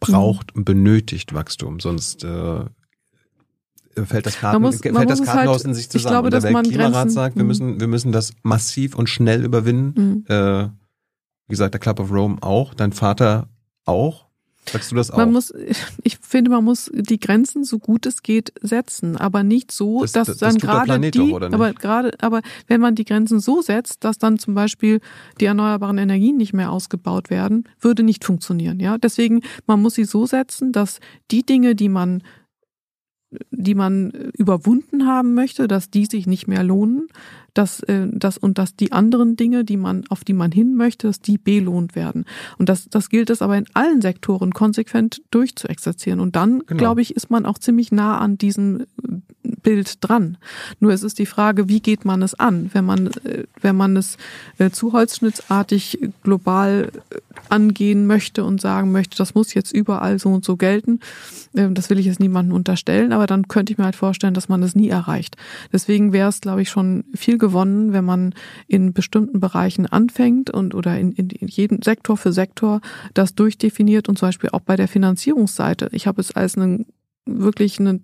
braucht 0.00 0.54
und 0.54 0.64
benötigt 0.64 1.34
Wachstum, 1.34 1.78
sonst 1.80 2.24
äh, 2.24 2.64
fällt 4.04 4.26
das, 4.26 4.36
Karten, 4.38 4.60
muss- 4.62 4.80
fällt 4.80 4.92
man 4.94 5.06
das 5.06 5.20
muss 5.20 5.28
es 5.28 5.32
Kartenhaus 5.32 5.56
halt- 5.58 5.64
in 5.66 5.74
sich 5.74 5.84
ich 5.84 5.90
zusammen. 5.90 6.12
glaube, 6.12 6.26
und 6.26 6.30
der 6.32 6.40
dass 6.40 6.50
man 6.50 6.64
Weltklimarat 6.64 6.92
Grenzen- 6.94 7.14
sagt, 7.14 7.36
wir 7.36 7.42
Mhm. 7.44 7.48
müssen, 7.48 7.80
wir 7.80 7.86
müssen 7.86 8.10
das 8.12 8.32
massiv 8.42 8.96
und 8.96 9.08
schnell 9.08 9.44
überwinden. 9.44 10.24
Mhm. 10.28 10.34
Äh, 10.34 10.64
wie 11.46 11.50
gesagt, 11.52 11.74
der 11.74 11.80
Club 11.80 12.00
of 12.00 12.10
Rome 12.10 12.38
auch, 12.40 12.74
dein 12.74 12.92
Vater 12.92 13.48
auch. 13.84 14.23
Sagst 14.70 14.90
du 14.92 14.96
das 14.96 15.10
auch? 15.10 15.18
Man 15.18 15.32
muss, 15.32 15.52
ich 16.02 16.18
finde, 16.18 16.50
man 16.50 16.64
muss 16.64 16.90
die 16.94 17.18
Grenzen 17.20 17.64
so 17.64 17.78
gut 17.78 18.06
es 18.06 18.22
geht 18.22 18.52
setzen, 18.62 19.16
aber 19.16 19.42
nicht 19.42 19.70
so, 19.72 20.00
Das- 20.02 20.12
dass 20.12 20.26
das- 20.28 20.38
das 20.38 20.54
dann 20.54 20.58
der 20.58 20.68
gerade 20.96 21.10
die, 21.10 21.22
nicht? 21.22 21.42
aber 21.54 21.72
gerade, 21.74 22.12
aber 22.20 22.40
wenn 22.66 22.80
man 22.80 22.94
die 22.94 23.04
Grenzen 23.04 23.40
so 23.40 23.62
setzt, 23.62 24.04
dass 24.04 24.18
dann 24.18 24.38
zum 24.38 24.54
Beispiel 24.54 25.00
die 25.40 25.44
erneuerbaren 25.44 25.98
Energien 25.98 26.36
nicht 26.36 26.52
mehr 26.54 26.70
ausgebaut 26.72 27.30
werden, 27.30 27.68
würde 27.80 28.02
nicht 28.02 28.24
funktionieren, 28.24 28.80
ja. 28.80 28.98
Deswegen, 28.98 29.42
man 29.66 29.80
muss 29.82 29.94
sie 29.94 30.04
so 30.04 30.26
setzen, 30.26 30.72
dass 30.72 30.98
die 31.30 31.44
Dinge, 31.44 31.74
die 31.74 31.88
man 31.88 32.22
die 33.50 33.74
man 33.74 34.10
überwunden 34.38 35.06
haben 35.06 35.34
möchte, 35.34 35.66
dass 35.66 35.90
die 35.90 36.06
sich 36.06 36.28
nicht 36.28 36.46
mehr 36.46 36.62
lohnen, 36.62 37.08
dass, 37.54 37.80
äh, 37.84 38.06
dass 38.12 38.36
und 38.36 38.58
dass 38.58 38.76
die 38.76 38.92
anderen 38.92 39.36
Dinge, 39.36 39.64
die 39.64 39.76
man, 39.76 40.04
auf 40.08 40.24
die 40.24 40.32
man 40.32 40.52
hin 40.52 40.74
möchte, 40.74 41.06
dass 41.06 41.20
die 41.20 41.38
belohnt 41.38 41.94
werden. 41.94 42.24
Und 42.58 42.68
das, 42.68 42.88
das 42.90 43.08
gilt 43.08 43.30
es 43.30 43.42
aber 43.42 43.56
in 43.56 43.66
allen 43.74 44.00
Sektoren 44.02 44.52
konsequent 44.52 45.22
durchzuexerzieren. 45.30 46.20
Und 46.20 46.36
dann, 46.36 46.62
Genau. 46.66 46.78
glaube 46.78 47.02
ich, 47.02 47.16
ist 47.16 47.30
man 47.30 47.46
auch 47.46 47.58
ziemlich 47.58 47.92
nah 47.92 48.18
an 48.18 48.36
diesem 48.38 48.84
Bild 49.44 49.96
dran. 50.00 50.36
Nur 50.80 50.92
es 50.92 51.02
ist 51.02 51.18
die 51.18 51.26
Frage, 51.26 51.68
wie 51.68 51.80
geht 51.80 52.04
man 52.04 52.22
es 52.22 52.34
an? 52.34 52.70
Wenn 52.72 52.84
man, 52.84 53.08
äh, 53.24 53.44
wenn 53.60 53.76
man 53.76 53.96
es 53.96 54.16
äh, 54.58 54.70
zu 54.70 54.92
holzschnittsartig 54.92 55.98
global 56.22 56.90
äh, 57.10 57.16
angehen 57.48 58.06
möchte 58.06 58.44
und 58.44 58.60
sagen 58.60 58.92
möchte, 58.92 59.16
das 59.16 59.34
muss 59.34 59.54
jetzt 59.54 59.72
überall 59.72 60.18
so 60.18 60.30
und 60.30 60.44
so 60.44 60.56
gelten, 60.56 61.00
äh, 61.54 61.68
das 61.70 61.90
will 61.90 61.98
ich 61.98 62.06
jetzt 62.06 62.20
niemandem 62.20 62.54
unterstellen, 62.54 63.12
aber 63.12 63.26
dann 63.26 63.48
könnte 63.48 63.72
ich 63.72 63.78
mir 63.78 63.84
halt 63.84 63.96
vorstellen, 63.96 64.34
dass 64.34 64.48
man 64.48 64.60
das 64.60 64.74
nie 64.74 64.88
erreicht. 64.88 65.36
Deswegen 65.72 66.12
wäre 66.12 66.28
es, 66.28 66.40
glaube 66.40 66.62
ich, 66.62 66.70
schon 66.70 67.04
viel 67.14 67.38
gewonnen, 67.38 67.92
wenn 67.92 68.04
man 68.04 68.34
in 68.66 68.92
bestimmten 68.92 69.40
Bereichen 69.40 69.86
anfängt 69.86 70.50
und 70.50 70.74
oder 70.74 70.98
in, 70.98 71.12
in, 71.12 71.30
in 71.30 71.48
jedem 71.48 71.82
Sektor 71.82 72.16
für 72.16 72.32
Sektor 72.32 72.80
das 73.12 73.34
durchdefiniert 73.34 74.08
und 74.08 74.18
zum 74.18 74.28
Beispiel 74.28 74.50
auch 74.50 74.60
bei 74.60 74.76
der 74.76 74.88
Finanzierungsseite. 74.88 75.88
Ich 75.92 76.06
habe 76.06 76.20
es 76.20 76.32
als 76.32 76.56
einen 76.56 76.86
wirklich 77.26 77.80
eine 77.80 78.00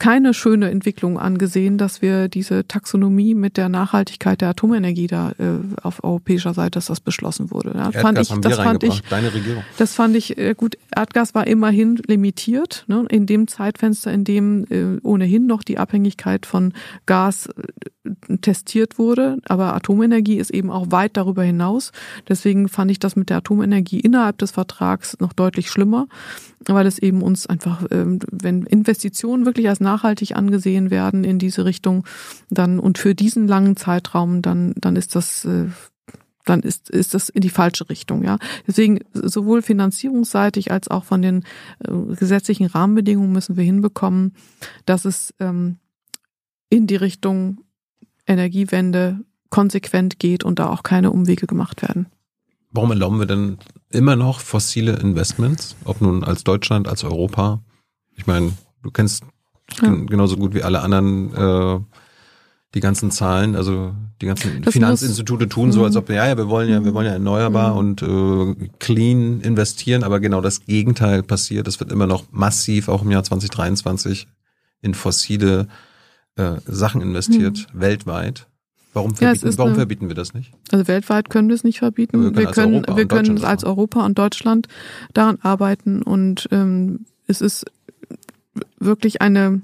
keine 0.00 0.32
schöne 0.32 0.70
Entwicklung 0.70 1.18
angesehen, 1.18 1.78
dass 1.78 2.02
wir 2.02 2.28
diese 2.28 2.66
Taxonomie 2.66 3.34
mit 3.34 3.58
der 3.58 3.68
Nachhaltigkeit 3.68 4.40
der 4.40 4.48
Atomenergie 4.48 5.06
da 5.06 5.32
äh, 5.32 5.60
auf 5.82 6.02
europäischer 6.02 6.54
Seite, 6.54 6.70
dass 6.70 6.86
das 6.86 7.00
beschlossen 7.00 7.50
wurde. 7.50 7.72
Ja, 7.76 7.84
Erdgas 7.84 8.02
fand 8.02 8.18
ich, 8.18 8.30
haben 8.30 8.42
wir 8.42 8.50
das 8.50 8.58
fand 8.58 8.82
ich, 8.82 9.02
deine 9.02 9.34
Regierung. 9.34 9.62
das 9.76 9.94
fand 9.94 10.16
ich 10.16 10.38
äh, 10.38 10.54
gut. 10.54 10.78
Erdgas 10.96 11.34
war 11.34 11.46
immerhin 11.46 12.00
limitiert, 12.06 12.84
ne, 12.88 13.04
in 13.10 13.26
dem 13.26 13.46
Zeitfenster, 13.46 14.10
in 14.10 14.24
dem 14.24 14.64
äh, 14.70 14.98
ohnehin 15.02 15.46
noch 15.46 15.62
die 15.62 15.76
Abhängigkeit 15.76 16.46
von 16.46 16.72
Gas 17.04 17.46
äh, 17.46 17.99
testiert 18.40 18.98
wurde. 18.98 19.38
Aber 19.46 19.74
Atomenergie 19.74 20.36
ist 20.38 20.50
eben 20.50 20.70
auch 20.70 20.90
weit 20.90 21.16
darüber 21.16 21.42
hinaus. 21.42 21.92
Deswegen 22.28 22.68
fand 22.68 22.90
ich 22.90 22.98
das 22.98 23.16
mit 23.16 23.30
der 23.30 23.38
Atomenergie 23.38 24.00
innerhalb 24.00 24.38
des 24.38 24.52
Vertrags 24.52 25.16
noch 25.20 25.32
deutlich 25.32 25.70
schlimmer, 25.70 26.06
weil 26.66 26.86
es 26.86 26.98
eben 26.98 27.22
uns 27.22 27.46
einfach, 27.46 27.84
ähm, 27.90 28.18
wenn 28.30 28.62
Investitionen 28.62 29.44
wirklich 29.44 29.68
als 29.68 29.80
nachhaltig 29.80 30.36
angesehen 30.36 30.90
werden 30.90 31.24
in 31.24 31.38
diese 31.38 31.64
Richtung, 31.64 32.04
dann 32.48 32.78
und 32.78 32.98
für 32.98 33.14
diesen 33.14 33.46
langen 33.46 33.76
Zeitraum, 33.76 34.42
dann, 34.42 34.72
dann 34.76 34.96
ist 34.96 35.14
das 35.14 35.44
äh, 35.44 35.66
dann 36.46 36.60
ist, 36.60 36.88
ist 36.88 37.12
das 37.12 37.28
in 37.28 37.42
die 37.42 37.50
falsche 37.50 37.90
Richtung, 37.90 38.24
ja. 38.24 38.38
Deswegen 38.66 39.00
sowohl 39.12 39.60
finanzierungsseitig 39.60 40.72
als 40.72 40.88
auch 40.88 41.04
von 41.04 41.20
den 41.20 41.44
äh, 41.80 41.92
gesetzlichen 42.16 42.66
Rahmenbedingungen 42.66 43.30
müssen 43.30 43.56
wir 43.56 43.62
hinbekommen, 43.62 44.34
dass 44.86 45.04
es 45.04 45.34
ähm, 45.38 45.76
in 46.70 46.86
die 46.86 46.96
Richtung 46.96 47.58
Energiewende 48.26 49.20
konsequent 49.50 50.18
geht 50.18 50.44
und 50.44 50.58
da 50.58 50.68
auch 50.68 50.82
keine 50.82 51.10
Umwege 51.10 51.46
gemacht 51.46 51.82
werden. 51.82 52.06
Warum 52.72 52.90
erlauben 52.90 53.18
wir 53.18 53.26
denn 53.26 53.58
immer 53.90 54.14
noch 54.16 54.38
fossile 54.40 54.92
Investments? 54.98 55.74
Ob 55.84 56.00
nun 56.00 56.22
als 56.22 56.44
Deutschland, 56.44 56.86
als 56.86 57.02
Europa? 57.02 57.60
Ich 58.14 58.26
meine, 58.26 58.52
du 58.82 58.90
kennst 58.90 59.24
Ja. 59.80 59.88
gen- 59.88 60.06
genauso 60.06 60.36
gut 60.36 60.54
wie 60.54 60.62
alle 60.62 60.80
anderen 60.82 61.34
äh, 61.34 61.80
die 62.74 62.80
ganzen 62.80 63.10
Zahlen, 63.10 63.56
also 63.56 63.92
die 64.22 64.26
ganzen 64.26 64.62
Das 64.62 64.72
Finanzinstitute 64.74 65.48
tun 65.48 65.72
so, 65.72 65.84
als 65.84 65.96
ob 65.96 66.08
ja, 66.10 66.26
ja, 66.28 66.36
wir 66.36 66.48
wollen 66.48 66.68
ja, 66.68 66.84
wir 66.84 66.94
wollen 66.94 67.06
ja 67.06 67.12
erneuerbar 67.14 67.72
Mhm. 67.72 67.78
und 67.78 68.02
äh, 68.02 68.68
clean 68.78 69.40
investieren, 69.40 70.04
aber 70.04 70.20
genau 70.20 70.40
das 70.40 70.64
Gegenteil 70.64 71.24
passiert. 71.24 71.66
Es 71.66 71.80
wird 71.80 71.90
immer 71.90 72.06
noch 72.06 72.24
massiv 72.30 72.88
auch 72.88 73.02
im 73.02 73.10
Jahr 73.10 73.24
2023 73.24 74.28
in 74.82 74.94
fossile 74.94 75.66
äh, 76.36 76.56
Sachen 76.66 77.00
investiert, 77.00 77.66
weltweit. 77.72 78.46
Warum. 78.92 79.12
Ja, 79.12 79.16
verbieten, 79.18 79.46
ist 79.48 79.58
warum 79.58 79.70
eine- 79.70 79.78
verbieten 79.78 80.08
wir 80.08 80.14
das 80.16 80.34
nicht? 80.34 80.52
Also 80.72 80.88
weltweit 80.88 81.30
können 81.30 81.48
wir 81.48 81.54
es 81.54 81.62
nicht 81.64 81.78
verbieten. 81.78 82.16
Aber 82.16 82.24
wir 82.24 82.32
können 82.32 82.38
Wir 82.42 82.48
als 82.48 82.54
können, 82.56 82.74
Europa 82.74 82.96
wir 82.96 83.02
und 83.02 83.08
können 83.08 83.44
als. 83.44 83.64
Europa 83.64 84.04
und 84.06 84.18
Deutschland 84.18 84.68
daran 85.14 85.38
arbeiten 85.42 86.02
und 86.02 86.48
ähm, 86.50 87.06
es 87.26 87.40
ist 87.40 87.66
wirklich 88.80 89.22
eine, 89.22 89.62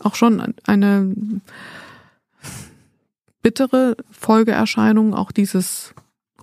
auch 0.00 0.16
schon 0.16 0.54
eine 0.66 1.14
bittere 3.42 3.96
Folgeerscheinung 4.10 5.14
auch 5.14 5.30
dieses 5.32 5.94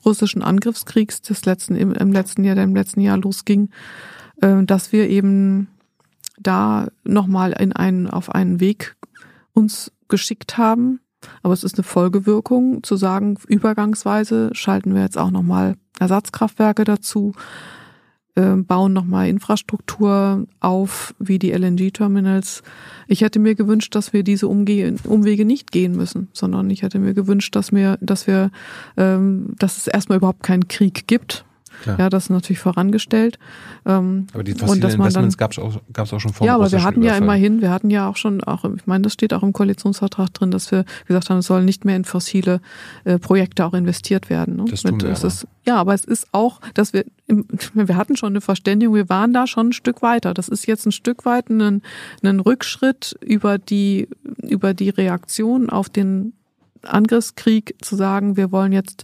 russischen 0.06 0.41
Angriffskriegs 0.41 1.22
des 1.22 1.45
letzten, 1.45 1.76
im, 1.76 1.91
im 1.93 2.12
letzten 2.14 2.43
Jahr, 2.43 2.56
der 2.56 2.64
im 2.64 2.76
letzten 2.76 3.01
Jahr 3.01 3.18
losging, 3.18 3.70
äh, 4.41 4.64
dass 4.64 4.91
wir 4.91 5.10
eben 5.10 5.68
da 6.39 6.88
nochmal 7.03 7.53
in 7.53 7.74
einen, 7.74 8.10
auf 8.10 8.34
einen 8.34 8.60
Weg 8.60 8.95
uns 9.56 9.91
geschickt 10.08 10.58
haben, 10.58 10.99
aber 11.41 11.53
es 11.53 11.64
ist 11.64 11.76
eine 11.76 11.84
Folgewirkung, 11.84 12.84
zu 12.84 12.95
sagen, 12.95 13.38
übergangsweise 13.47 14.51
schalten 14.53 14.93
wir 14.93 15.01
jetzt 15.01 15.18
auch 15.18 15.32
nochmal 15.32 15.76
Ersatzkraftwerke 15.99 16.84
dazu, 16.84 17.34
äh, 18.36 18.56
bauen 18.56 18.93
nochmal 18.93 19.30
Infrastruktur 19.30 20.45
auf, 20.60 21.16
wie 21.20 21.39
die 21.39 21.51
LNG-Terminals. 21.51 22.64
Ich 23.08 23.22
hätte 23.22 23.39
mir 23.39 23.56
gewünscht, 23.56 23.95
dass 23.95 24.14
wir 24.14 24.24
diese 24.24 24.47
Umwege 24.47 25.45
nicht 25.45 25.72
gehen 25.72 25.95
müssen, 25.95 26.28
sondern 26.34 26.70
ich 26.70 26.84
hätte 26.84 26.99
mir 26.99 27.14
gewünscht, 27.14 27.56
dass 27.56 27.72
wir, 27.72 27.97
dass 28.01 28.28
wir, 28.28 28.51
ähm, 28.97 29.56
dass 29.58 29.78
es 29.78 29.88
erstmal 29.88 30.18
überhaupt 30.18 30.43
keinen 30.43 30.68
Krieg 30.68 31.08
gibt. 31.08 31.45
Klar. 31.84 31.99
Ja, 31.99 32.09
das 32.09 32.26
ist 32.26 32.30
natürlich 32.30 32.59
vorangestellt. 32.59 33.39
Ähm, 33.86 34.28
Aber 34.34 34.43
die 34.43 34.53
und 34.53 34.84
dass 34.84 34.97
man 34.97 35.07
Investments 35.07 35.38
gab 35.38 35.51
es 35.51 35.59
auch, 35.59 35.80
gab's 35.93 36.13
auch 36.13 36.19
schon 36.19 36.34
vor 36.34 36.45
dem 36.45 36.47
ja, 36.47 36.55
aber 36.55 36.71
wir 36.71 36.84
hatten 36.84 37.01
ja 37.01 37.17
Überfall. 37.17 37.23
immerhin, 37.23 37.61
wir 37.61 37.71
hatten 37.71 37.89
ja 37.89 38.09
auch 38.09 38.17
schon, 38.17 38.43
auch, 38.43 38.65
ich 38.65 38.88
meine, 38.88 39.03
das 39.03 39.13
steht 39.13 39.34
auch 39.34 39.43
im 39.43 39.53
Koalitionsvertrag 39.53 40.34
drin, 40.34 40.51
dass 40.51 40.71
wir 40.71 40.86
gesagt 41.07 41.30
haben, 41.30 41.39
es 41.39 41.45
soll 41.45 41.63
nicht 41.63 41.86
mehr 41.86 41.95
in 41.95 42.05
fossile 42.05 42.61
äh, 43.03 43.19
Projekte 43.19 43.65
auch 43.65 43.73
investiert 43.73 44.30
werden. 44.30 44.57
Ne? 44.57 44.65
Das 44.69 44.84
tun 44.84 45.02
wir 45.02 45.10
es 45.10 45.19
aber. 45.19 45.27
ist, 45.27 45.47
ja, 45.65 45.77
aber 45.77 45.93
es 45.93 46.06
ist 46.06 46.27
auch, 46.31 46.61
dass 46.73 46.93
wir, 46.93 47.06
im, 47.27 47.45
wir 47.73 47.95
hatten 47.95 48.15
schon 48.18 48.34
eine 48.34 48.41
Verständigung, 48.41 48.95
wir 48.95 49.10
waren 49.10 49.34
da 49.34 49.47
schon 49.47 49.69
ein 49.69 49.73
Stück 49.73 50.02
weiter. 50.02 50.34
Das 50.34 50.47
ist 50.47 50.68
jetzt 50.68 50.85
ein 50.85 50.91
Stück 50.91 51.26
weit 51.26 51.49
ein, 51.49 51.81
ein 52.23 52.39
Rückschritt 52.39 53.18
über 53.22 53.57
die, 53.57 54.07
über 54.41 54.73
die 54.73 54.89
Reaktion 54.89 55.69
auf 55.69 55.89
den 55.89 56.34
Angriffskrieg 56.84 57.76
zu 57.81 57.95
sagen, 57.95 58.38
wir 58.38 58.52
wollen 58.52 58.72
jetzt 58.72 59.03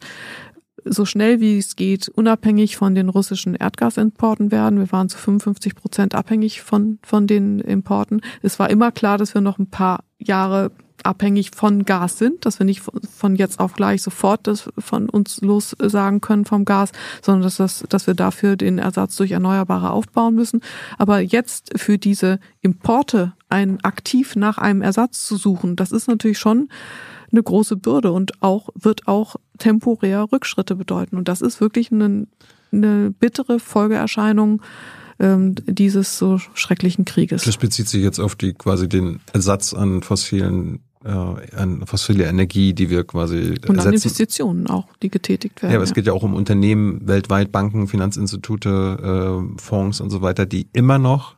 so 0.86 1.06
schnell 1.06 1.40
wie 1.40 1.58
es 1.58 1.76
geht 1.76 2.10
unabhängig 2.10 2.78
von 2.78 2.96
den 2.96 3.10
russischen 3.10 3.56
Erdgasimporten 3.56 4.52
werden. 4.52 4.80
Wir 4.80 4.92
waren 4.92 5.10
zu 5.10 5.18
55 5.18 5.76
Prozent 5.76 6.16
abhängig 6.16 6.62
von, 6.62 7.00
von 7.04 7.28
den 7.28 7.60
Importen. 7.60 8.22
Es 8.42 8.60
war 8.60 8.70
immer 8.70 8.92
klar, 8.92 9.18
dass 9.18 9.34
wir 9.34 9.42
noch 9.42 9.60
ein 9.60 9.70
paar 9.70 10.04
Jahre 10.18 10.72
abhängig 11.04 11.52
von 11.56 11.86
Gas 11.86 12.18
sind, 12.18 12.46
dass 12.46 12.60
wir 12.60 12.66
nicht 12.66 12.82
von, 12.82 13.36
jetzt 13.36 13.60
auf 13.60 13.74
gleich 13.74 14.02
sofort 14.02 14.48
das 14.48 14.70
von 14.78 15.10
uns 15.10 15.42
los 15.42 15.76
sagen 15.80 16.22
können 16.22 16.46
vom 16.46 16.66
Gas, 16.66 16.92
sondern 17.22 17.44
dass, 17.44 17.58
das, 17.58 17.84
dass 17.90 18.08
wir 18.08 18.14
dafür 18.14 18.56
den 18.56 18.78
Ersatz 18.78 19.16
durch 19.16 19.32
Erneuerbare 19.32 19.92
aufbauen 19.92 20.36
müssen. 20.36 20.62
Aber 20.98 21.20
jetzt 21.20 21.72
für 21.80 21.98
diese 21.98 22.40
Importe 22.62 23.34
ein 23.50 23.84
aktiv 23.84 24.36
nach 24.36 24.58
einem 24.58 24.82
Ersatz 24.82 25.26
zu 25.26 25.38
suchen, 25.38 25.76
das 25.76 25.92
ist 25.92 26.08
natürlich 26.08 26.40
schon 26.40 26.70
eine 27.32 27.44
große 27.44 27.78
Bürde 27.78 28.12
und 28.12 28.42
auch 28.42 28.70
wird 28.76 29.08
auch 29.08 29.38
temporär 29.62 30.28
Rückschritte 30.32 30.76
bedeuten. 30.76 31.16
Und 31.18 31.28
das 31.28 31.42
ist 31.42 31.62
wirklich 31.62 31.92
eine, 31.92 32.28
eine 32.72 33.12
bittere 33.12 33.60
Folgeerscheinung 33.60 34.62
ähm, 35.20 35.56
dieses 35.66 36.18
so 36.18 36.40
schrecklichen 36.54 37.06
Krieges. 37.06 37.44
Das 37.44 37.58
bezieht 37.58 37.88
sich 37.88 38.04
jetzt 38.04 38.20
auf 38.20 38.36
die 38.36 38.54
quasi 38.54 38.90
den 38.90 39.20
Ersatz 39.34 39.74
an 39.74 40.02
fossilen 40.04 40.80
äh, 41.04 41.10
an 41.10 41.84
fossile 41.88 42.26
Energie, 42.26 42.74
die 42.74 42.90
wir 42.92 43.04
quasi 43.04 43.56
Und 43.68 43.70
an 43.72 43.76
ersetzen. 43.78 43.94
Investitionen 43.94 44.68
auch, 44.68 44.88
die 45.02 45.10
getätigt 45.10 45.62
werden. 45.62 45.72
Ja, 45.74 45.78
aber 45.80 45.84
es 45.84 45.94
geht 45.96 46.06
ja 46.06 46.14
auch 46.14 46.22
um 46.24 46.36
Unternehmen 46.36 47.08
weltweit, 47.08 47.52
Banken, 47.52 47.88
Finanzinstitute, 47.88 49.42
äh, 49.58 49.60
Fonds 49.62 50.00
und 50.02 50.10
so 50.12 50.22
weiter, 50.22 50.46
die 50.46 50.68
immer 50.74 51.00
noch 51.00 51.36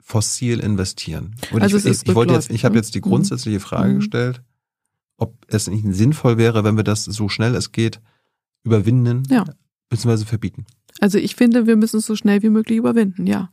fossil 0.00 0.58
investieren. 0.60 1.34
Und 1.52 1.62
Also 1.62 1.76
ich, 1.76 1.84
es 1.84 1.90
ist 1.90 2.02
ich, 2.02 2.08
ich 2.10 2.14
wollte 2.16 2.34
jetzt, 2.34 2.50
ich 2.50 2.64
habe 2.64 2.74
ne? 2.74 2.80
jetzt 2.80 2.94
die 2.94 3.00
grundsätzliche 3.00 3.60
Frage 3.60 3.92
Mhm. 3.92 3.96
gestellt, 3.96 4.40
ob 5.18 5.34
es 5.48 5.68
nicht 5.68 5.84
sinnvoll 5.88 6.36
wäre, 6.38 6.64
wenn 6.64 6.76
wir 6.76 6.84
das 6.84 7.04
so 7.04 7.28
schnell 7.28 7.54
es 7.54 7.72
geht 7.72 8.00
überwinden, 8.64 9.22
Ja. 9.30 9.44
beziehungsweise 9.88 10.26
verbieten. 10.26 10.66
Also 11.00 11.18
ich 11.18 11.36
finde, 11.36 11.66
wir 11.66 11.76
müssen 11.76 11.98
es 11.98 12.06
so 12.06 12.16
schnell 12.16 12.42
wie 12.42 12.50
möglich 12.50 12.78
überwinden, 12.78 13.26
ja. 13.26 13.50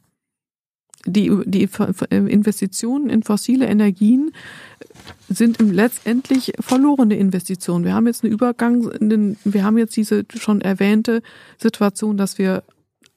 Die, 1.06 1.30
die 1.46 1.68
Investitionen 2.10 3.10
in 3.10 3.24
fossile 3.24 3.66
Energien 3.66 4.32
sind 5.28 5.60
letztendlich 5.60 6.54
verlorene 6.62 7.18
Investitionen. 7.18 7.84
Wir 7.84 7.94
haben 7.94 8.08
jetzt 8.08 8.24
eine 8.24 8.32
Übergang, 8.32 8.90
wir 9.44 9.64
haben 9.66 9.78
jetzt 9.78 9.98
diese 9.98 10.24
schon 10.34 10.62
erwähnte 10.62 11.22
Situation, 11.58 12.16
dass 12.16 12.38
wir 12.38 12.64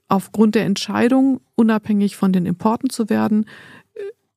aufgrund 0.08 0.56
der 0.56 0.64
Entscheidung, 0.64 1.40
unabhängig 1.54 2.16
von 2.16 2.32
den 2.32 2.44
Importen 2.46 2.90
zu 2.90 3.08
werden, 3.08 3.46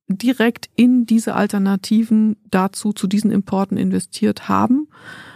direkt 0.10 0.70
in 0.76 1.06
diese 1.06 1.36
Alternativen 1.36 2.36
dazu, 2.50 2.94
zu 2.94 3.08
diesen 3.08 3.32
Importen 3.32 3.78
investiert 3.78 4.50
haben. 4.50 4.88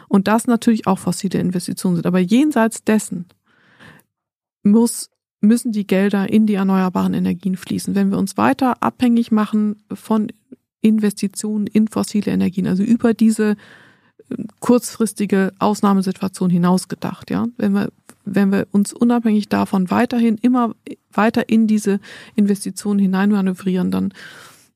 Und 0.07 0.27
das 0.27 0.47
natürlich 0.47 0.87
auch 0.87 0.99
fossile 0.99 1.39
Investitionen 1.39 1.95
sind. 1.95 2.05
Aber 2.05 2.19
jenseits 2.19 2.83
dessen 2.83 3.25
muss, 4.63 5.09
müssen 5.41 5.71
die 5.71 5.87
Gelder 5.87 6.29
in 6.29 6.47
die 6.47 6.55
erneuerbaren 6.55 7.13
Energien 7.13 7.55
fließen. 7.55 7.95
Wenn 7.95 8.11
wir 8.11 8.17
uns 8.17 8.37
weiter 8.37 8.81
abhängig 8.81 9.31
machen 9.31 9.83
von 9.91 10.27
Investitionen 10.81 11.67
in 11.67 11.87
fossile 11.87 12.31
Energien, 12.31 12.67
also 12.67 12.83
über 12.83 13.13
diese 13.13 13.51
äh, 14.29 14.35
kurzfristige 14.59 15.53
Ausnahmesituation 15.59 16.49
hinausgedacht, 16.49 17.29
ja, 17.29 17.47
wenn 17.57 17.73
wir 17.73 17.89
wenn 18.25 18.51
wir 18.51 18.67
uns 18.71 18.93
unabhängig 18.93 19.49
davon 19.49 19.91
weiterhin 19.91 20.37
immer 20.37 20.75
weiter 21.11 21.49
in 21.49 21.67
diese 21.67 21.99
Investitionen 22.35 22.99
hineinmanövrieren, 22.99 23.91
dann 23.91 24.13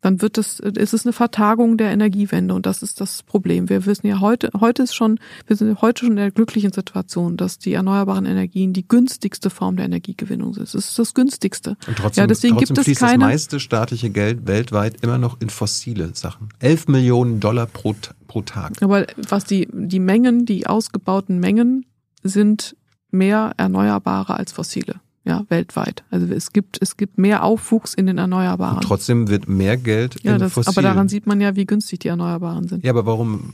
dann 0.01 0.21
wird 0.21 0.37
es, 0.37 0.59
ist 0.59 0.93
es 0.93 1.05
eine 1.05 1.13
Vertagung 1.13 1.75
der 1.77 1.89
Energiewende 1.91 2.53
und 2.53 2.65
das 2.67 2.83
ist 2.83 3.01
das 3.01 3.23
Problem. 3.23 3.67
Wir 3.67 3.85
wissen 3.85 4.05
ja 4.07 4.19
heute, 4.19 4.49
heute 4.59 4.83
ist 4.83 4.93
schon, 4.93 5.19
wir 5.47 5.55
sind 5.55 5.81
heute 5.81 6.01
schon 6.01 6.11
in 6.11 6.15
der 6.17 6.31
glücklichen 6.31 6.71
Situation, 6.71 7.35
dass 7.35 7.57
die 7.57 7.73
erneuerbaren 7.73 8.25
Energien 8.25 8.73
die 8.73 8.87
günstigste 8.87 9.49
Form 9.49 9.75
der 9.75 9.85
Energiegewinnung 9.85 10.53
sind. 10.53 10.63
Es 10.63 10.75
ist 10.75 10.97
das 10.99 11.13
günstigste. 11.15 11.77
Und 11.87 11.97
trotzdem, 11.97 12.21
Ja, 12.23 12.27
deswegen 12.27 12.55
trotzdem 12.57 12.75
gibt 12.75 12.77
es 12.79 12.85
fließt 12.85 12.99
keine- 13.01 13.13
das 13.13 13.29
meiste 13.31 13.59
staatliche 13.59 14.09
Geld 14.11 14.45
weltweit 14.45 15.03
immer 15.03 15.17
noch 15.17 15.41
in 15.41 15.49
fossile 15.49 16.11
Sachen. 16.13 16.49
11 16.59 16.87
Millionen 16.87 17.39
Dollar 17.39 17.65
pro, 17.65 17.95
pro 18.27 18.41
Tag. 18.43 18.73
Aber 18.81 19.07
was 19.17 19.45
die, 19.45 19.67
die 19.73 19.99
Mengen, 19.99 20.45
die 20.45 20.67
ausgebauten 20.67 21.39
Mengen 21.39 21.85
sind 22.23 22.75
mehr 23.09 23.53
Erneuerbare 23.57 24.35
als 24.35 24.51
fossile. 24.51 24.95
Ja, 25.27 25.45
weltweit. 25.49 26.05
Also 26.09 26.25
es 26.33 26.53
gibt, 26.53 26.81
es 26.81 26.95
gibt 26.95 27.17
mehr 27.17 27.43
Aufwuchs 27.43 27.93
in 27.93 28.05
den 28.05 28.17
Erneuerbaren. 28.17 28.77
Und 28.77 28.83
trotzdem 28.83 29.27
wird 29.27 29.49
mehr 29.49 29.75
Geld 29.75 30.23
ja, 30.23 30.33
in 30.33 30.39
das, 30.39 30.53
fossilen. 30.53 30.77
aber 30.77 30.81
daran 30.81 31.09
sieht 31.09 31.27
man 31.27 31.41
ja, 31.41 31.57
wie 31.57 31.65
günstig 31.65 31.99
die 31.99 32.07
Erneuerbaren 32.07 32.69
sind. 32.69 32.85
ja, 32.85 32.91
aber 32.91 33.05
warum? 33.05 33.53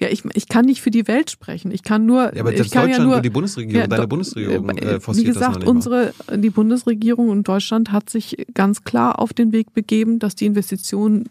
Ja, 0.00 0.08
ich, 0.08 0.24
ich 0.34 0.48
kann 0.48 0.64
nicht 0.64 0.80
für 0.80 0.90
die 0.90 1.06
Welt 1.06 1.30
sprechen. 1.30 1.70
Ich 1.70 1.84
kann 1.84 2.06
nur, 2.06 2.34
Ja, 2.34 2.40
aber 2.40 2.52
ich 2.52 2.70
kann 2.70 2.86
Deutschland 2.86 2.90
ja 2.90 3.04
nur, 3.04 3.16
und 3.16 3.24
die 3.24 3.30
Bundesregierung, 3.30 3.82
Ja, 3.82 3.86
deine 3.86 4.08
Bundesregierung 4.08 4.68
äh, 4.70 4.96
äh, 4.96 5.00
wie 5.14 5.24
gesagt, 5.24 5.64
unsere, 5.64 6.12
die 6.34 6.50
Bundesregierung 6.50 7.28
und 7.28 7.46
Deutschland 7.46 7.92
hat 7.92 8.10
sich 8.10 8.44
ganz 8.52 8.82
klar 8.82 9.20
auf 9.20 9.32
den 9.32 9.52
Weg 9.52 9.74
begeben, 9.74 10.18
dass 10.18 10.34
die 10.34 10.46
Investitionen 10.46 11.28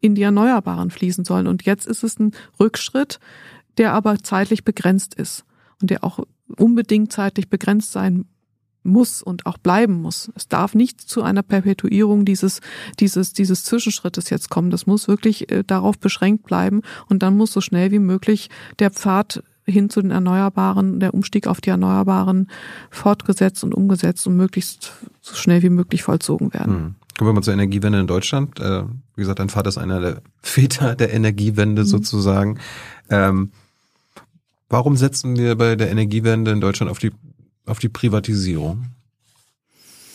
in 0.00 0.14
die 0.14 0.22
Erneuerbaren 0.22 0.90
fließen 0.90 1.26
sollen. 1.26 1.46
Und 1.46 1.64
jetzt 1.64 1.86
ist 1.86 2.04
es 2.04 2.18
ein 2.18 2.32
Rückschritt, 2.58 3.18
der 3.76 3.92
aber 3.92 4.18
zeitlich 4.18 4.64
begrenzt 4.64 5.14
ist 5.14 5.44
und 5.82 5.90
der 5.90 6.04
auch 6.04 6.20
unbedingt 6.56 7.12
zeitlich 7.12 7.50
begrenzt 7.50 7.92
sein 7.92 8.24
muss 8.86 9.22
und 9.22 9.46
auch 9.46 9.58
bleiben 9.58 10.00
muss. 10.00 10.30
Es 10.34 10.48
darf 10.48 10.74
nicht 10.74 11.00
zu 11.00 11.22
einer 11.22 11.42
Perpetuierung 11.42 12.24
dieses, 12.24 12.60
dieses, 13.00 13.32
dieses 13.32 13.64
Zwischenschrittes 13.64 14.30
jetzt 14.30 14.50
kommen. 14.50 14.70
Das 14.70 14.86
muss 14.86 15.08
wirklich 15.08 15.50
äh, 15.50 15.64
darauf 15.66 15.98
beschränkt 15.98 16.44
bleiben 16.44 16.82
und 17.08 17.22
dann 17.22 17.36
muss 17.36 17.52
so 17.52 17.60
schnell 17.60 17.90
wie 17.90 17.98
möglich 17.98 18.48
der 18.78 18.90
Pfad 18.90 19.42
hin 19.64 19.90
zu 19.90 20.00
den 20.00 20.12
Erneuerbaren, 20.12 21.00
der 21.00 21.12
Umstieg 21.12 21.46
auf 21.46 21.60
die 21.60 21.70
Erneuerbaren 21.70 22.48
fortgesetzt 22.90 23.64
und 23.64 23.74
umgesetzt 23.74 24.26
und 24.26 24.36
möglichst 24.36 24.92
so 25.20 25.34
schnell 25.34 25.62
wie 25.62 25.70
möglich 25.70 26.02
vollzogen 26.04 26.54
werden. 26.54 26.74
Hm. 26.74 26.94
Kommen 27.18 27.30
wir 27.30 27.34
mal 27.34 27.42
zur 27.42 27.54
Energiewende 27.54 27.98
in 27.98 28.06
Deutschland. 28.06 28.60
Äh, 28.60 28.84
wie 29.16 29.22
gesagt, 29.22 29.38
dein 29.38 29.48
Vater 29.48 29.68
ist 29.68 29.78
einer 29.78 30.00
der 30.00 30.22
Väter 30.42 30.94
der 30.94 31.12
Energiewende 31.12 31.82
Mhm. 31.82 31.86
sozusagen. 31.86 32.58
Ähm, 33.10 33.50
warum 34.68 34.96
setzen 34.96 35.36
wir 35.36 35.56
bei 35.56 35.76
der 35.76 35.90
Energiewende 35.90 36.50
in 36.50 36.60
Deutschland 36.60 36.90
auf 36.90 36.98
die, 36.98 37.12
auf 37.66 37.78
die 37.78 37.88
Privatisierung? 37.88 38.86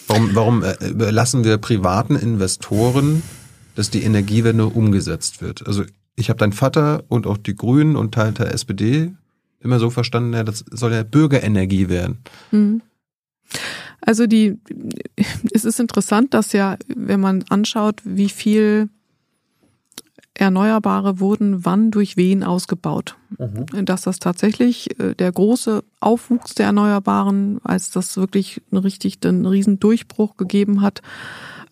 Warum, 0.07 0.35
warum 0.35 0.63
äh, 0.63 0.89
überlassen 0.89 1.43
wir 1.43 1.57
privaten 1.57 2.15
Investoren, 2.15 3.21
dass 3.75 3.89
die 3.89 4.03
Energiewende 4.03 4.65
umgesetzt 4.65 5.41
wird? 5.41 5.65
Also 5.67 5.83
ich 6.15 6.29
habe 6.29 6.39
deinen 6.39 6.53
Vater 6.53 7.03
und 7.07 7.27
auch 7.27 7.37
die 7.37 7.55
Grünen 7.55 7.95
und 7.95 8.13
Teil 8.13 8.31
der 8.33 8.53
SPD 8.53 9.13
immer 9.59 9.79
so 9.79 9.89
verstanden, 9.89 10.33
ja, 10.33 10.43
das 10.43 10.65
soll 10.71 10.91
ja 10.91 11.03
Bürgerenergie 11.03 11.87
werden. 11.87 12.19
Mhm. 12.51 12.81
Also 14.01 14.25
die, 14.25 14.57
es 15.53 15.63
ist 15.63 15.79
interessant, 15.79 16.33
dass 16.33 16.53
ja, 16.53 16.77
wenn 16.87 17.19
man 17.19 17.43
anschaut, 17.49 18.01
wie 18.03 18.29
viel 18.29 18.89
Erneuerbare 20.41 21.19
wurden 21.19 21.65
wann 21.65 21.91
durch 21.91 22.17
wen 22.17 22.43
ausgebaut. 22.43 23.15
Dass 23.85 24.01
das 24.01 24.19
tatsächlich 24.19 24.99
äh, 24.99 25.15
der 25.15 25.31
große 25.31 25.83
Aufwuchs 25.99 26.55
der 26.55 26.67
Erneuerbaren, 26.67 27.59
als 27.63 27.91
das 27.91 28.17
wirklich 28.17 28.61
einen 28.71 28.81
richtig 28.81 29.19
einen 29.23 29.45
riesen 29.45 29.79
Durchbruch 29.79 30.37
gegeben 30.37 30.81
hat, 30.81 31.01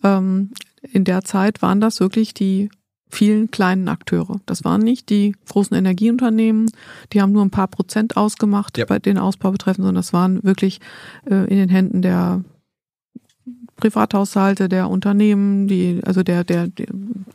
ähm, 0.02 0.50
in 0.82 1.04
der 1.04 1.24
Zeit 1.24 1.62
waren 1.62 1.80
das 1.80 2.00
wirklich 2.00 2.32
die 2.32 2.70
vielen 3.12 3.50
kleinen 3.50 3.88
Akteure. 3.88 4.40
Das 4.46 4.64
waren 4.64 4.80
nicht 4.82 5.10
die 5.10 5.34
großen 5.48 5.76
Energieunternehmen, 5.76 6.70
die 7.12 7.20
haben 7.20 7.32
nur 7.32 7.44
ein 7.44 7.50
paar 7.50 7.66
Prozent 7.68 8.16
ausgemacht 8.16 8.78
Ja. 8.78 8.84
bei 8.86 8.98
den 9.00 9.18
Ausbau 9.18 9.50
betreffend, 9.50 9.84
sondern 9.84 9.96
das 9.96 10.12
waren 10.12 10.42
wirklich 10.44 10.80
äh, 11.28 11.34
in 11.50 11.56
den 11.56 11.68
Händen 11.68 12.02
der 12.02 12.44
Privathaushalte, 13.80 14.68
der 14.68 14.88
Unternehmen, 14.88 15.66
die, 15.66 16.00
also 16.04 16.22
der, 16.22 16.44
der, 16.44 16.68
der 16.68 16.86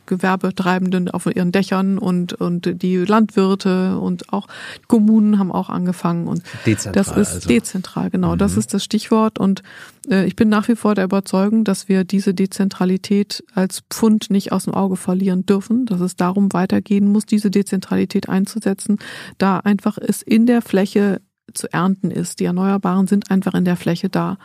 Gewerbetreibenden 0.06 1.10
auf 1.10 1.26
ihren 1.26 1.52
Dächern 1.52 1.98
und, 1.98 2.32
und 2.32 2.82
die 2.82 2.96
Landwirte 2.98 3.98
und 3.98 4.32
auch 4.32 4.46
Kommunen 4.88 5.38
haben 5.38 5.52
auch 5.52 5.68
angefangen 5.68 6.26
und 6.28 6.42
Dezentral. 6.64 6.92
das 6.92 7.16
ist 7.16 7.34
also. 7.34 7.48
dezentral, 7.48 8.10
genau. 8.10 8.36
Das 8.36 8.52
Mhm. 8.52 8.58
ist 8.58 8.74
das 8.74 8.84
Stichwort. 8.84 9.38
Und 9.38 9.62
äh, 10.08 10.26
ich 10.26 10.36
bin 10.36 10.48
nach 10.48 10.68
wie 10.68 10.76
vor 10.76 10.94
der 10.94 11.04
Überzeugung, 11.04 11.64
dass 11.64 11.88
wir 11.88 12.04
diese 12.04 12.34
Dezentralität 12.34 13.42
als 13.54 13.82
Pfund 13.90 14.30
nicht 14.30 14.52
aus 14.52 14.64
dem 14.64 14.74
Auge 14.74 14.96
verlieren 14.96 15.44
dürfen, 15.46 15.86
dass 15.86 16.00
es 16.00 16.16
darum 16.16 16.52
weitergehen 16.52 17.08
muss, 17.10 17.26
diese 17.26 17.50
Dezentralität 17.50 18.28
einzusetzen, 18.28 18.98
da 19.38 19.58
einfach 19.58 19.98
es 19.98 20.22
in 20.22 20.46
der 20.46 20.62
Fläche 20.62 21.20
zu 21.56 21.72
ernten 21.72 22.10
ist. 22.10 22.40
Die 22.40 22.44
Erneuerbaren 22.44 23.06
sind 23.06 23.30
einfach 23.30 23.54
in 23.54 23.64
der 23.64 23.76
Fläche 23.76 24.08
da. 24.08 24.38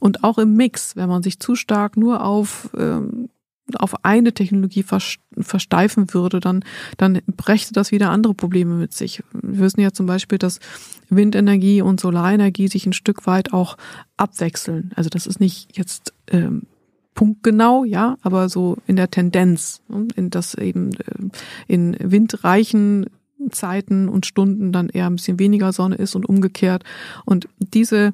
Und 0.00 0.24
auch 0.24 0.38
im 0.38 0.54
Mix, 0.54 0.96
wenn 0.96 1.08
man 1.08 1.22
sich 1.22 1.40
zu 1.40 1.56
stark 1.56 1.96
nur 1.96 2.24
auf 2.24 2.70
ähm, 2.76 3.28
auf 3.74 4.02
eine 4.02 4.32
Technologie 4.32 4.82
vers- 4.82 5.18
versteifen 5.38 6.14
würde, 6.14 6.40
dann, 6.40 6.64
dann 6.96 7.20
brächte 7.26 7.74
das 7.74 7.92
wieder 7.92 8.08
andere 8.08 8.32
Probleme 8.32 8.76
mit 8.76 8.94
sich. 8.94 9.22
Wir 9.34 9.58
wissen 9.58 9.82
ja 9.82 9.92
zum 9.92 10.06
Beispiel, 10.06 10.38
dass 10.38 10.58
Windenergie 11.10 11.82
und 11.82 12.00
Solarenergie 12.00 12.68
sich 12.68 12.86
ein 12.86 12.94
Stück 12.94 13.26
weit 13.26 13.52
auch 13.52 13.76
abwechseln. 14.16 14.92
Also 14.96 15.10
das 15.10 15.26
ist 15.26 15.38
nicht 15.38 15.76
jetzt 15.76 16.14
ähm, 16.28 16.62
punktgenau, 17.14 17.84
ja, 17.84 18.16
aber 18.22 18.48
so 18.48 18.78
in 18.86 18.96
der 18.96 19.10
Tendenz, 19.10 19.82
ne, 19.88 20.08
in 20.16 20.30
das 20.30 20.54
eben 20.54 20.92
äh, 20.92 21.28
in 21.66 21.94
windreichen 22.00 23.06
Zeiten 23.50 24.08
und 24.08 24.26
Stunden 24.26 24.72
dann 24.72 24.88
eher 24.88 25.06
ein 25.06 25.16
bisschen 25.16 25.38
weniger 25.38 25.72
Sonne 25.72 25.96
ist 25.96 26.14
und 26.14 26.28
umgekehrt. 26.28 26.84
Und 27.24 27.48
diese 27.58 28.12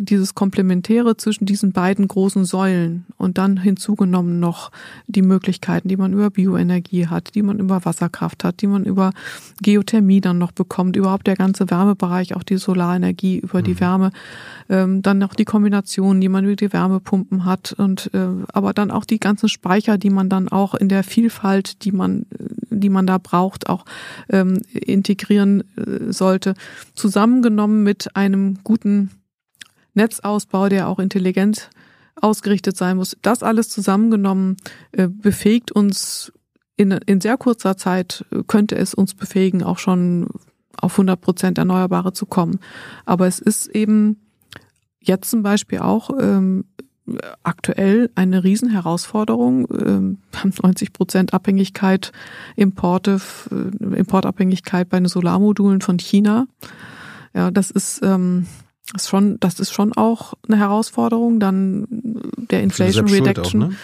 dieses 0.00 0.34
Komplementäre 0.34 1.16
zwischen 1.16 1.46
diesen 1.46 1.72
beiden 1.72 2.08
großen 2.08 2.44
Säulen 2.44 3.06
und 3.16 3.38
dann 3.38 3.56
hinzugenommen 3.56 4.40
noch 4.40 4.70
die 5.06 5.22
Möglichkeiten, 5.22 5.88
die 5.88 5.96
man 5.96 6.12
über 6.12 6.30
Bioenergie 6.30 7.06
hat, 7.06 7.34
die 7.34 7.42
man 7.42 7.58
über 7.58 7.84
Wasserkraft 7.84 8.44
hat, 8.44 8.60
die 8.62 8.66
man 8.66 8.84
über 8.84 9.12
Geothermie 9.62 10.20
dann 10.20 10.38
noch 10.38 10.52
bekommt, 10.52 10.96
überhaupt 10.96 11.26
der 11.26 11.36
ganze 11.36 11.70
Wärmebereich, 11.70 12.34
auch 12.34 12.42
die 12.42 12.56
Solarenergie 12.56 13.38
über 13.38 13.62
die 13.62 13.78
Wärme, 13.80 14.12
ähm, 14.68 15.02
dann 15.02 15.18
noch 15.18 15.34
die 15.34 15.44
Kombination, 15.44 16.20
die 16.20 16.28
man 16.28 16.44
über 16.44 16.56
die 16.56 16.72
Wärmepumpen 16.72 17.44
hat 17.44 17.72
und 17.72 18.10
äh, 18.14 18.28
aber 18.52 18.72
dann 18.72 18.90
auch 18.90 19.04
die 19.04 19.20
ganzen 19.20 19.48
Speicher, 19.48 19.98
die 19.98 20.10
man 20.10 20.28
dann 20.28 20.48
auch 20.48 20.74
in 20.74 20.88
der 20.88 21.04
Vielfalt, 21.04 21.84
die 21.84 21.92
man, 21.92 22.26
die 22.70 22.88
man 22.88 23.06
da 23.06 23.18
braucht, 23.18 23.68
auch 23.68 23.84
ähm, 24.28 24.62
integrieren 24.72 25.64
äh, 25.76 26.12
sollte, 26.12 26.54
zusammengenommen 26.94 27.82
mit 27.82 28.16
einem 28.16 28.58
guten 28.64 29.10
Netzausbau, 29.94 30.68
der 30.68 30.88
auch 30.88 30.98
intelligent 30.98 31.70
ausgerichtet 32.20 32.76
sein 32.76 32.96
muss. 32.96 33.16
Das 33.22 33.42
alles 33.42 33.68
zusammengenommen 33.68 34.56
äh, 34.92 35.08
befähigt 35.08 35.72
uns 35.72 36.32
in, 36.76 36.92
in 36.92 37.20
sehr 37.20 37.36
kurzer 37.36 37.76
Zeit, 37.76 38.24
äh, 38.30 38.42
könnte 38.46 38.76
es 38.76 38.94
uns 38.94 39.14
befähigen, 39.14 39.62
auch 39.62 39.78
schon 39.78 40.28
auf 40.80 40.92
100 40.92 41.20
Prozent 41.20 41.58
Erneuerbare 41.58 42.12
zu 42.12 42.26
kommen. 42.26 42.58
Aber 43.04 43.26
es 43.26 43.38
ist 43.38 43.66
eben 43.68 44.20
jetzt 45.00 45.30
zum 45.30 45.42
Beispiel 45.42 45.80
auch 45.80 46.10
ähm, 46.18 46.64
aktuell 47.42 48.10
eine 48.14 48.44
Riesenherausforderung. 48.44 49.66
Ähm, 49.70 50.18
wir 50.30 50.40
haben 50.40 50.52
90 50.62 50.92
Prozent 50.92 51.34
Abhängigkeit, 51.34 52.12
Importe, 52.56 53.20
äh, 53.50 53.96
Importabhängigkeit 53.96 54.88
bei 54.88 54.98
den 54.98 55.08
Solarmodulen 55.08 55.80
von 55.80 55.98
China. 55.98 56.46
Ja, 57.34 57.50
das 57.50 57.70
ist, 57.70 58.00
ähm, 58.02 58.46
ist 58.94 59.08
schon, 59.08 59.38
das 59.40 59.60
ist 59.60 59.72
schon 59.72 59.92
auch 59.92 60.34
eine 60.48 60.58
Herausforderung. 60.58 61.40
Dann 61.40 61.86
der 62.50 62.62
Inflation 62.62 63.08
Reduction. 63.08 63.62
Auch, 63.62 63.68
ne? 63.68 63.76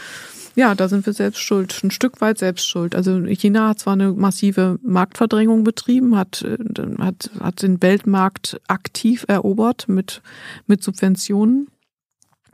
Ja, 0.56 0.74
da 0.74 0.88
sind 0.88 1.04
wir 1.04 1.12
selbst 1.12 1.40
schuld, 1.40 1.78
ein 1.84 1.90
Stück 1.90 2.22
weit 2.22 2.38
selbst 2.38 2.66
schuld. 2.66 2.94
Also 2.94 3.20
China 3.26 3.68
hat 3.68 3.78
zwar 3.78 3.92
eine 3.92 4.12
massive 4.12 4.78
Marktverdrängung 4.82 5.64
betrieben, 5.64 6.16
hat, 6.16 6.42
äh, 6.42 6.56
hat, 6.98 7.30
hat 7.38 7.62
den 7.62 7.82
Weltmarkt 7.82 8.58
aktiv 8.66 9.26
erobert 9.28 9.86
mit, 9.86 10.22
mit 10.66 10.82
Subventionen. 10.82 11.68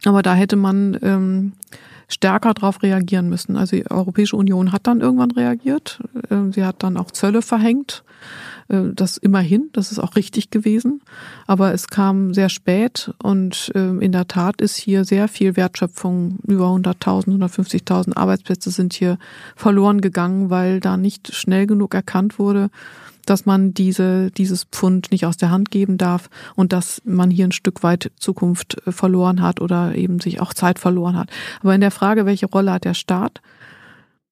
Aber 0.04 0.22
da 0.22 0.34
hätte 0.34 0.56
man 0.56 0.98
ähm, 1.00 1.52
stärker 2.08 2.54
darauf 2.54 2.82
reagieren 2.82 3.28
müssen. 3.28 3.56
Also 3.56 3.76
die 3.76 3.88
Europäische 3.88 4.36
Union 4.36 4.72
hat 4.72 4.88
dann 4.88 5.00
irgendwann 5.00 5.30
reagiert. 5.30 6.00
Ähm, 6.28 6.52
sie 6.52 6.64
hat 6.64 6.82
dann 6.82 6.96
auch 6.96 7.12
Zölle 7.12 7.40
verhängt. 7.40 8.02
Äh, 8.68 8.90
das 8.94 9.16
immerhin, 9.16 9.70
das 9.72 9.92
ist 9.92 9.98
auch 9.98 10.16
richtig 10.16 10.50
gewesen. 10.50 11.02
Aber 11.46 11.72
es 11.72 11.88
kam 11.88 12.34
sehr 12.34 12.48
spät 12.48 13.12
und 13.22 13.72
ähm, 13.74 14.00
in 14.00 14.12
der 14.12 14.28
Tat 14.28 14.60
ist 14.60 14.76
hier 14.76 15.04
sehr 15.04 15.28
viel 15.28 15.56
Wertschöpfung, 15.56 16.38
über 16.46 16.66
100.000, 16.66 17.26
150.000 17.38 18.16
Arbeitsplätze 18.16 18.70
sind 18.70 18.92
hier 18.92 19.18
verloren 19.56 20.00
gegangen, 20.00 20.50
weil 20.50 20.80
da 20.80 20.96
nicht 20.96 21.34
schnell 21.34 21.66
genug 21.66 21.94
erkannt 21.94 22.38
wurde, 22.38 22.70
dass 23.26 23.46
man 23.46 23.72
diese, 23.74 24.30
dieses 24.30 24.64
Pfund 24.64 25.10
nicht 25.12 25.26
aus 25.26 25.36
der 25.36 25.50
Hand 25.50 25.70
geben 25.70 25.98
darf 25.98 26.28
und 26.56 26.72
dass 26.72 27.02
man 27.04 27.30
hier 27.30 27.46
ein 27.46 27.52
Stück 27.52 27.82
weit 27.82 28.10
Zukunft 28.16 28.84
äh, 28.86 28.92
verloren 28.92 29.42
hat 29.42 29.60
oder 29.60 29.94
eben 29.94 30.20
sich 30.20 30.40
auch 30.40 30.54
Zeit 30.54 30.78
verloren 30.78 31.16
hat. 31.16 31.30
Aber 31.60 31.74
in 31.74 31.80
der 31.80 31.90
Frage, 31.90 32.26
welche 32.26 32.46
Rolle 32.46 32.72
hat 32.72 32.84
der 32.84 32.94
Staat, 32.94 33.40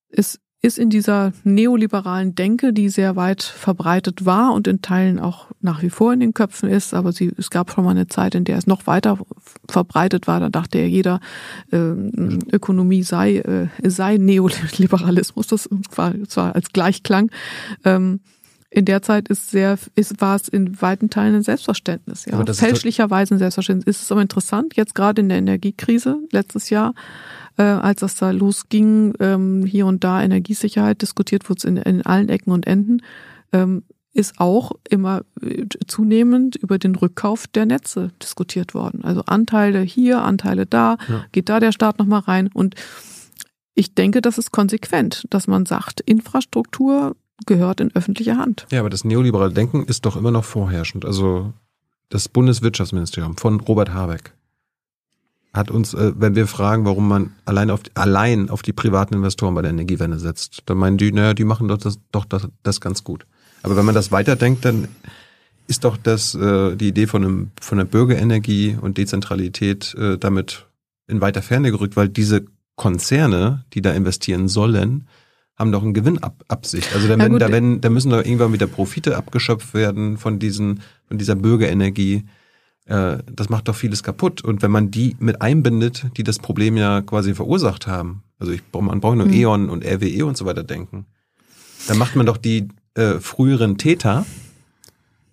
ist, 0.09 0.41
ist 0.63 0.79
in 0.79 0.91
dieser 0.91 1.33
neoliberalen 1.43 2.35
Denke, 2.35 2.73
die 2.73 2.91
sehr 2.91 3.17
weit 3.17 3.43
verbreitet 3.43 4.27
war 4.27 4.53
und 4.53 4.69
in 4.69 4.83
Teilen 4.83 5.19
auch 5.19 5.47
nach 5.63 5.83
wie 5.83 5.89
vor 5.89 6.13
in 6.13 6.21
den 6.21 6.35
Köpfen 6.35 6.69
ist, 6.69 6.93
aber 6.93 7.13
sie, 7.13 7.33
es 7.39 7.51
gab 7.51 7.71
schon 7.71 7.85
mal 7.85 7.93
eine 7.93 8.09
Zeit, 8.09 8.35
in 8.35 8.45
der 8.45 8.59
es 8.59 8.67
noch 8.67 8.87
weiter 8.87 9.19
verbreitet 9.69 10.27
war, 10.27 10.39
da 10.41 10.51
dachte 10.51 10.79
ja 10.79 10.85
jeder, 10.85 11.21
äh, 11.73 11.79
Ökonomie 12.53 13.03
sei, 13.03 13.39
äh, 13.39 13.69
sei 13.83 14.19
Neoliberalismus, 14.19 15.47
das 15.47 15.69
war 15.95 16.15
zwar 16.29 16.55
als 16.55 16.73
Gleichklang. 16.73 17.31
Ähm, 17.85 18.21
in 18.71 18.85
der 18.85 19.03
Zeit 19.03 19.29
ist 19.29 19.51
sehr, 19.51 19.77
ist, 19.97 20.21
war 20.21 20.37
es 20.37 20.47
in 20.49 20.81
weiten 20.81 21.11
Teilen 21.11 21.35
ein 21.35 21.43
Selbstverständnis, 21.43 22.25
ja. 22.27 22.45
Fälschlicherweise 22.53 23.35
ein 23.35 23.39
Selbstverständnis. 23.39 23.97
Ist 23.97 24.03
es 24.03 24.13
aber 24.13 24.23
interessant, 24.23 24.77
jetzt 24.77 24.95
gerade 24.95 25.21
in 25.21 25.29
der 25.29 25.39
Energiekrise 25.39 26.19
letztes 26.31 26.71
Jahr, 26.71 26.95
äh, 27.57 27.63
als 27.63 28.01
das 28.01 28.15
da 28.15 28.31
losging, 28.31 29.15
ähm, 29.19 29.65
hier 29.67 29.87
und 29.87 30.05
da 30.05 30.23
Energiesicherheit 30.23 31.03
diskutiert 31.03 31.51
wurde 31.51 31.67
in, 31.67 31.77
in 31.79 32.07
allen 32.07 32.29
Ecken 32.29 32.53
und 32.53 32.67
Enden, 32.69 33.03
ähm, 33.53 33.83
ist 34.13 34.39
auch 34.39 34.73
immer 34.89 35.23
äh, 35.43 35.67
zunehmend 35.89 36.55
über 36.55 36.79
den 36.79 36.95
Rückkauf 36.95 37.49
der 37.49 37.67
Netze 37.67 38.13
diskutiert 38.23 38.75
worden. 38.75 39.05
Also 39.05 39.23
Anteile 39.27 39.81
hier, 39.81 40.23
Anteile 40.23 40.67
da, 40.67 40.97
ja. 41.09 41.25
geht 41.33 41.49
da 41.49 41.59
der 41.59 41.73
Staat 41.73 41.99
nochmal 41.99 42.21
rein 42.21 42.49
und 42.53 42.77
ich 43.75 43.95
denke, 43.95 44.21
das 44.21 44.37
ist 44.37 44.51
konsequent, 44.51 45.27
dass 45.31 45.47
man 45.47 45.65
sagt, 45.65 46.01
Infrastruktur 46.01 47.17
gehört 47.47 47.81
in 47.81 47.95
öffentliche 47.95 48.37
Hand. 48.37 48.67
Ja, 48.71 48.81
aber 48.81 48.91
das 48.91 49.05
neoliberale 49.05 49.53
Denken 49.53 49.85
ist 49.85 50.05
doch 50.05 50.17
immer 50.17 50.31
noch 50.31 50.45
vorherrschend. 50.45 51.05
Also 51.05 51.53
das 52.09 52.29
Bundeswirtschaftsministerium 52.29 53.37
von 53.37 53.61
Robert 53.61 53.93
Habeck 53.95 54.33
hat 55.53 55.71
uns, 55.71 55.95
äh, 55.95 56.13
wenn 56.17 56.35
wir 56.35 56.47
fragen, 56.47 56.85
warum 56.85 57.09
man 57.09 57.33
allein 57.45 57.71
auf, 57.71 57.81
allein 57.95 58.51
auf 58.51 58.63
die 58.63 58.73
privaten 58.73 59.15
Investoren 59.15 59.55
bei 59.55 59.63
der 59.63 59.71
Energiewende 59.71 60.19
setzt, 60.19 60.63
dann 60.67 60.79
meinen 60.79 60.97
die, 60.97 61.13
naja, 61.13 61.35
die 61.35 61.45
machen 61.45 61.69
doch 61.69 61.79
das, 61.79 61.99
doch 62.13 62.25
das, 62.25 62.49
das 62.63 62.81
ganz 62.81 63.03
gut. 63.05 63.27
Aber 63.63 63.77
wenn 63.77 63.85
man 63.85 63.95
das 63.95 64.13
weiterdenkt, 64.13 64.65
dann 64.65 64.89
ist 65.67 65.85
doch 65.85 65.97
das 65.97 66.35
äh, 66.35 66.77
die 66.77 66.89
Idee 66.89 67.07
von 67.07 67.25
einem 67.25 67.51
von 67.61 67.79
der 67.79 67.85
Bürgerenergie 67.85 68.77
und 68.81 68.99
Dezentralität 68.99 69.95
äh, 69.95 70.19
damit 70.19 70.67
in 71.07 71.21
weiter 71.21 71.43
Ferne 71.43 71.71
gerückt, 71.71 71.97
weil 71.97 72.09
diese 72.09 72.45
Konzerne, 72.77 73.65
die 73.75 73.83
da 73.83 73.93
investieren 73.93 74.49
sollen, 74.49 75.07
haben 75.61 75.73
doch 75.73 75.83
eine 75.83 75.93
Gewinnabsicht. 75.93 76.95
Also 76.95 77.07
da, 77.07 77.17
ja, 77.17 77.29
da, 77.29 77.53
werden, 77.53 77.81
da 77.83 77.91
müssen 77.91 78.11
doch 78.11 78.25
irgendwann 78.25 78.53
wieder 78.55 78.67
Profite 78.67 79.17
abgeschöpft 79.17 79.75
werden 79.75 80.17
von 80.17 80.39
diesen, 80.39 80.81
von 81.07 81.19
dieser 81.19 81.37
Bürgerenergie. 81.37 82.25
Äh, 82.87 83.19
das 83.31 83.51
macht 83.51 83.69
doch 83.69 83.77
vieles 83.77 84.03
kaputt. 84.03 84.43
Und 84.43 84.63
wenn 84.63 84.71
man 84.71 84.91
die 84.91 85.17
mit 85.21 85.43
einbindet, 85.43 86.07
die 86.17 86.25
das 86.25 86.39
Problem 86.39 86.79
ja 86.79 87.03
quasi 87.03 87.35
verursacht 87.35 87.87
haben, 87.87 88.23
also 88.39 88.53
ich, 88.53 88.63
man 88.73 89.01
braucht 89.01 89.19
nur 89.19 89.27
mhm. 89.27 89.35
E.ON 89.35 89.69
und 89.69 89.85
RWE 89.85 90.25
und 90.25 90.37
so 90.37 90.47
weiter 90.47 90.65
denken, 90.65 91.05
dann 91.87 91.99
macht 91.99 92.17
man 92.17 92.25
doch 92.25 92.39
die 92.39 92.69
äh, 92.95 93.21
früheren 93.21 93.77
Täter, 93.77 94.25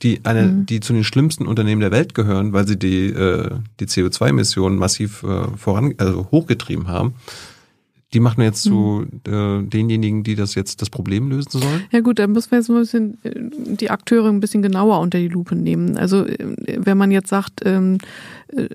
die 0.03 0.25
eine, 0.25 0.43
mhm. 0.43 0.65
die 0.65 0.81
zu 0.81 0.91
den 0.91 1.05
schlimmsten 1.05 1.47
Unternehmen 1.47 1.79
der 1.79 1.91
Welt 1.91 2.13
gehören, 2.13 2.51
weil 2.51 2.67
sie 2.67 2.77
die, 2.77 3.07
äh, 3.07 3.49
die 3.79 3.85
CO2-Emissionen 3.85 4.77
massiv 4.77 5.23
äh, 5.23 5.47
voran, 5.55 5.95
also 5.97 6.27
hochgetrieben 6.31 6.89
haben, 6.89 7.15
die 8.13 8.19
machen 8.21 8.41
jetzt 8.41 8.63
zu 8.63 9.05
äh, 9.27 9.63
denjenigen, 9.63 10.23
die 10.23 10.35
das 10.35 10.55
jetzt 10.55 10.81
das 10.81 10.89
Problem 10.89 11.29
lösen 11.29 11.59
sollen? 11.59 11.83
Ja 11.91 11.99
gut, 11.99 12.19
da 12.19 12.27
müssen 12.27 12.51
wir 12.51 12.59
jetzt 12.59 12.69
ein 12.69 12.77
bisschen 12.77 13.17
äh, 13.23 13.75
die 13.75 13.89
Akteure 13.89 14.29
ein 14.29 14.39
bisschen 14.39 14.61
genauer 14.61 15.01
unter 15.01 15.19
die 15.19 15.27
Lupe 15.27 15.55
nehmen. 15.55 15.97
Also 15.97 16.25
äh, 16.25 16.37
wenn 16.77 16.97
man 16.97 17.11
jetzt 17.11 17.29
sagt, 17.29 17.61
ähm, 17.65 17.97
äh, 18.47 18.69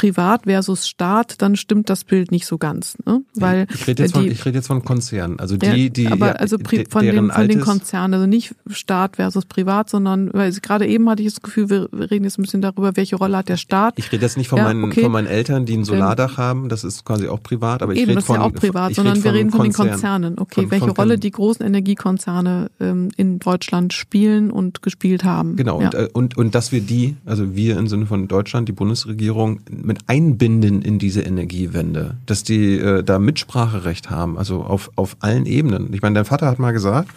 Privat 0.00 0.44
versus 0.44 0.88
Staat, 0.88 1.42
dann 1.42 1.56
stimmt 1.56 1.90
das 1.90 2.04
Bild 2.04 2.32
nicht 2.32 2.46
so 2.46 2.56
ganz, 2.56 2.96
ne? 3.04 3.20
Weil 3.34 3.66
ich 3.74 3.86
rede 3.86 4.04
jetzt, 4.04 4.16
die, 4.16 4.20
von, 4.20 4.30
ich 4.30 4.46
rede 4.46 4.56
jetzt 4.56 4.66
von 4.66 4.82
Konzernen, 4.82 5.38
also 5.38 5.58
die, 5.58 5.90
die 5.90 6.06
aber 6.06 6.40
also 6.40 6.56
pri 6.56 6.86
von 6.88 7.04
den 7.04 7.30
von 7.30 7.48
den 7.48 7.60
Konzernen, 7.60 8.14
also 8.14 8.26
nicht 8.26 8.54
Staat 8.70 9.16
versus 9.16 9.44
Privat, 9.44 9.90
sondern 9.90 10.32
weil 10.32 10.50
gerade 10.52 10.86
eben 10.86 11.06
hatte 11.10 11.22
ich 11.22 11.34
das 11.34 11.42
Gefühl, 11.42 11.68
wir 11.68 11.88
reden 11.92 12.24
jetzt 12.24 12.38
ein 12.38 12.42
bisschen 12.42 12.62
darüber, 12.62 12.96
welche 12.96 13.16
Rolle 13.16 13.36
hat 13.36 13.50
der 13.50 13.58
Staat. 13.58 13.98
Ich 13.98 14.10
rede 14.10 14.22
jetzt 14.22 14.38
nicht 14.38 14.48
von 14.48 14.56
ja, 14.56 14.64
meinen 14.64 14.84
okay. 14.84 15.02
von 15.02 15.12
meinen 15.12 15.26
Eltern, 15.26 15.66
die 15.66 15.76
ein 15.76 15.84
Solardach 15.84 16.38
ähm, 16.38 16.44
haben, 16.44 16.68
das 16.70 16.82
ist 16.82 17.04
quasi 17.04 17.28
auch 17.28 17.42
privat, 17.42 17.82
aber 17.82 17.92
ich 17.92 18.00
eben, 18.00 18.12
rede 18.12 18.22
von 18.22 18.36
ja 18.36 18.40
auch 18.40 18.54
privat, 18.54 18.94
sondern 18.94 19.22
wir 19.22 19.34
reden 19.34 19.50
von 19.50 19.64
den 19.64 19.74
Konzernen. 19.74 20.38
Okay, 20.38 20.62
von, 20.62 20.70
welche 20.70 20.86
von, 20.86 20.96
Rolle 20.96 21.18
die 21.18 21.30
großen 21.30 21.66
Energiekonzerne 21.66 22.70
ähm, 22.80 23.10
in 23.18 23.38
Deutschland 23.38 23.92
spielen 23.92 24.50
und 24.50 24.80
gespielt 24.80 25.24
haben. 25.24 25.56
Genau 25.56 25.78
ja. 25.78 25.88
und, 25.88 25.94
äh, 25.94 26.08
und 26.10 26.38
und 26.38 26.54
dass 26.54 26.72
wir 26.72 26.80
die, 26.80 27.16
also 27.26 27.54
wir 27.54 27.76
im 27.76 27.86
Sinne 27.86 28.06
von 28.06 28.28
Deutschland, 28.28 28.66
die 28.66 28.72
Bundesregierung 28.72 29.60
mit 29.90 30.08
einbinden 30.08 30.82
in 30.82 31.00
diese 31.00 31.22
Energiewende, 31.22 32.16
dass 32.24 32.44
die 32.44 32.78
äh, 32.78 33.02
da 33.02 33.18
Mitspracherecht 33.18 34.08
haben, 34.08 34.38
also 34.38 34.62
auf, 34.62 34.92
auf 34.94 35.16
allen 35.18 35.46
Ebenen. 35.46 35.92
Ich 35.92 36.00
meine, 36.00 36.14
dein 36.14 36.24
Vater 36.24 36.46
hat 36.46 36.60
mal 36.60 36.70
gesagt, 36.70 37.08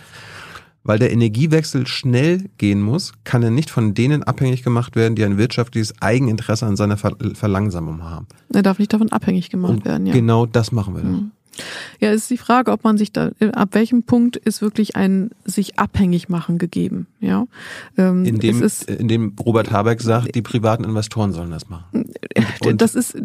weil 0.83 0.97
der 0.97 1.11
Energiewechsel 1.11 1.85
schnell 1.85 2.49
gehen 2.57 2.81
muss, 2.81 3.13
kann 3.25 3.43
er 3.43 3.51
nicht 3.51 3.69
von 3.69 3.93
denen 3.93 4.23
abhängig 4.23 4.63
gemacht 4.63 4.95
werden, 4.95 5.13
die 5.15 5.23
ein 5.23 5.37
wirtschaftliches 5.37 5.93
Eigeninteresse 6.01 6.65
an 6.65 6.75
seiner 6.75 6.97
Ver 6.97 7.15
Verlangsamung 7.35 8.01
haben. 8.01 8.25
Er 8.51 8.63
darf 8.63 8.79
nicht 8.79 8.91
davon 8.91 9.11
abhängig 9.11 9.51
gemacht 9.51 9.73
Und 9.73 9.85
werden, 9.85 10.07
ja. 10.07 10.13
Genau 10.13 10.47
das 10.47 10.71
machen 10.71 10.95
wir. 10.95 11.03
Mhm. 11.03 11.31
Ja, 11.99 12.11
ist 12.11 12.29
die 12.29 12.37
Frage, 12.37 12.71
ob 12.71 12.83
man 12.83 12.97
sich 12.97 13.11
da, 13.11 13.31
ab 13.53 13.69
welchem 13.71 14.03
Punkt 14.03 14.35
ist 14.37 14.61
wirklich 14.61 14.95
ein 14.95 15.31
sich 15.45 15.77
abhängig 15.79 16.29
machen 16.29 16.57
gegeben, 16.57 17.07
ja. 17.19 17.45
Ähm, 17.97 18.25
in 18.25 18.39
dem, 18.39 18.61
ist, 18.61 18.89
in 18.89 19.07
dem 19.07 19.33
Robert 19.39 19.71
Habeck 19.71 20.01
sagt, 20.01 20.33
die 20.35 20.41
privaten 20.41 20.83
Investoren 20.83 21.31
sollen 21.31 21.51
das 21.51 21.69
machen. 21.69 21.85
Und, 22.61 22.67
und 22.67 22.81
das 22.81 22.95
ist, 22.95 23.15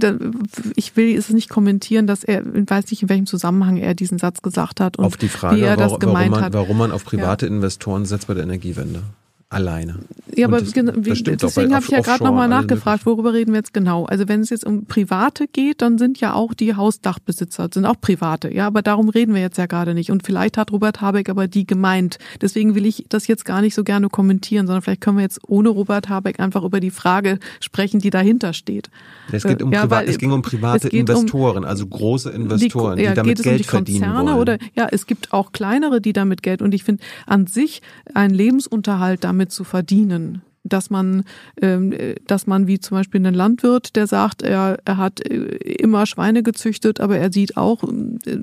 ich 0.77 0.97
will 0.97 1.17
es 1.17 1.31
nicht 1.31 1.49
kommentieren, 1.49 2.07
dass 2.07 2.25
er, 2.25 2.43
ich 2.55 2.69
weiß 2.69 2.91
nicht, 2.91 3.03
in 3.03 3.09
welchem 3.09 3.27
Zusammenhang 3.27 3.77
er 3.77 3.95
diesen 3.95 4.19
Satz 4.19 4.43
gesagt 4.43 4.81
hat 4.81 4.99
und 4.99 5.05
auf 5.05 5.17
die 5.17 5.29
Frage, 5.29 5.57
wie 5.57 5.63
er 5.63 5.77
das 5.77 5.99
gemeint 5.99 6.31
warum 6.31 6.31
man, 6.31 6.45
hat. 6.45 6.53
Warum 6.53 6.79
man 6.79 6.93
auf 6.93 7.05
private 7.05 7.47
ja. 7.47 7.53
Investoren 7.53 8.05
setzt 8.05 8.27
bei 8.27 8.35
der 8.35 8.45
Energiewende. 8.45 9.03
Alleine. 9.51 10.01
Ja, 10.37 10.47
aber 10.47 10.61
wie, 10.61 11.23
deswegen 11.23 11.75
habe 11.75 11.85
ich 11.85 11.91
ja 11.91 12.01
gerade 12.01 12.23
nochmal 12.23 12.49
nachgefragt, 12.49 13.07
worüber 13.07 13.33
reden 13.33 13.53
wir 13.53 13.59
jetzt 13.59 13.73
genau? 13.73 14.05
Also 14.05 14.29
wenn 14.29 14.41
es 14.41 14.51
jetzt 14.51 14.65
um 14.65 14.85
Private 14.85 15.47
geht, 15.49 15.81
dann 15.81 15.97
sind 15.97 16.21
ja 16.21 16.35
auch 16.35 16.53
die 16.53 16.75
Hausdachbesitzer, 16.77 17.69
sind 17.73 17.87
auch 17.87 17.99
Private, 18.01 18.53
ja, 18.53 18.67
aber 18.67 18.83
darum 18.83 19.09
reden 19.09 19.35
wir 19.35 19.41
jetzt 19.41 19.57
ja 19.57 19.65
gerade 19.67 19.95
nicht. 19.95 20.11
Und 20.11 20.25
vielleicht 20.25 20.59
hat 20.59 20.71
Robert 20.71 21.01
Habeck 21.01 21.31
aber 21.31 21.49
die 21.49 21.67
gemeint. 21.67 22.19
Deswegen 22.43 22.75
will 22.75 22.85
ich 22.85 23.07
das 23.09 23.27
jetzt 23.27 23.47
gar 23.47 23.63
nicht 23.63 23.75
so 23.75 23.85
gerne 23.85 24.09
kommentieren, 24.11 24.67
sondern 24.67 24.83
vielleicht 24.83 25.01
können 25.01 25.17
wir 25.17 25.23
jetzt 25.23 25.41
ohne 25.47 25.71
Robert 25.71 26.11
Habeck 26.11 26.41
einfach 26.41 26.63
über 26.63 26.79
die 26.81 26.91
Frage 26.91 27.39
sprechen, 27.61 28.01
die 28.01 28.11
dahinter 28.11 28.53
steht. 28.53 28.91
Es, 29.33 29.45
geht 29.45 29.63
um 29.63 29.73
Ja, 29.73 29.81
Privat, 29.83 30.03
weil 30.03 30.09
es 30.11 30.19
ging 30.19 30.31
um 30.31 30.43
private 30.43 30.77
es 30.77 30.91
geht 30.91 30.93
um- 30.93 31.17
Investoren, 31.17 31.65
also 31.65 31.87
große 31.87 32.31
Investoren, 32.31 32.99
die, 32.99 33.05
ja, 33.05 33.15
damit 33.15 33.37
geht 33.37 33.39
es 33.39 33.45
Geld 33.45 33.55
um 33.55 33.63
die 33.63 33.65
verdienen 33.69 34.05
Konzerne 34.05 34.31
wollen. 34.33 34.41
oder 34.41 34.59
ja, 34.77 34.89
es 34.93 35.07
gibt 35.07 35.33
auch 35.33 35.53
kleinere, 35.53 36.01
die 36.03 36.13
damit 36.13 36.43
Geld 36.43 36.61
und 36.61 36.75
ich 36.75 36.85
finde 36.85 37.03
an 37.27 37.47
sich 37.47 37.81
einen 38.15 38.35
Lebensunterhalt 38.35 39.25
damit 39.25 39.38
zu 39.47 39.63
verdienen. 39.63 40.43
Dass 40.65 40.91
man, 40.91 41.23
ähm, 41.63 41.93
äh, 41.93 42.17
dass 42.27 42.47
man 42.47 42.67
wie 42.67 42.79
zum 42.79 42.97
Beispiel 42.99 43.25
einen 43.25 43.35
Landwirt, 43.35 43.97
der 43.97 44.07
sagt, 44.07 44.43
er, 44.43 44.79
er 44.85 44.97
hat 44.99 45.25
äh, 45.25 45.37
immer 45.37 46.05
Schweine 46.05 46.43
gezüchtet, 46.43 47.01
aber 47.01 47.17
er 47.17 47.33
sieht 47.33 47.57
auch, 47.57 47.85
äh, 47.85 48.39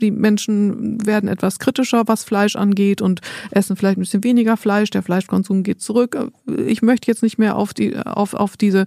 die 0.00 0.10
Menschen 0.10 1.06
werden 1.06 1.28
etwas 1.28 1.60
kritischer, 1.60 2.02
was 2.06 2.24
Fleisch 2.24 2.56
angeht 2.56 3.00
und 3.00 3.20
essen 3.52 3.76
vielleicht 3.76 3.98
ein 3.98 4.00
bisschen 4.00 4.24
weniger 4.24 4.56
Fleisch, 4.56 4.90
der 4.90 5.02
Fleischkonsum 5.02 5.62
geht 5.62 5.80
zurück. 5.80 6.16
Ich 6.66 6.82
möchte 6.82 7.08
jetzt 7.08 7.22
nicht 7.22 7.38
mehr 7.38 7.54
auf 7.54 7.74
die, 7.74 7.96
auf, 7.96 8.34
auf 8.34 8.56
diese 8.56 8.86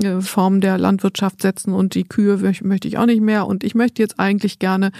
äh, 0.00 0.20
Form 0.20 0.62
der 0.62 0.78
Landwirtschaft 0.78 1.42
setzen 1.42 1.74
und 1.74 1.94
die 1.94 2.04
Kühe 2.04 2.36
möcht- 2.36 2.64
möchte 2.64 2.88
ich 2.88 2.96
auch 2.96 3.06
nicht 3.06 3.22
mehr 3.22 3.46
und 3.46 3.64
ich 3.64 3.74
möchte 3.74 4.00
jetzt 4.00 4.18
eigentlich 4.18 4.58
gerne 4.60 4.92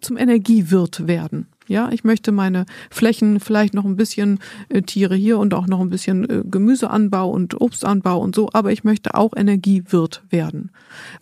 zum 0.00 0.16
Energiewirt 0.16 1.06
werden. 1.06 1.48
Ja, 1.68 1.90
ich 1.90 2.04
möchte 2.04 2.32
meine 2.32 2.66
Flächen 2.90 3.40
vielleicht 3.40 3.74
noch 3.74 3.84
ein 3.84 3.96
bisschen 3.96 4.38
äh, 4.68 4.82
Tiere 4.82 5.16
hier 5.16 5.38
und 5.38 5.54
auch 5.54 5.66
noch 5.66 5.80
ein 5.80 5.90
bisschen 5.90 6.28
äh, 6.28 6.42
Gemüseanbau 6.44 7.30
und 7.30 7.60
Obstanbau 7.60 8.18
und 8.18 8.34
so, 8.34 8.48
aber 8.52 8.72
ich 8.72 8.84
möchte 8.84 9.14
auch 9.14 9.32
Energiewirt 9.36 10.22
werden. 10.30 10.70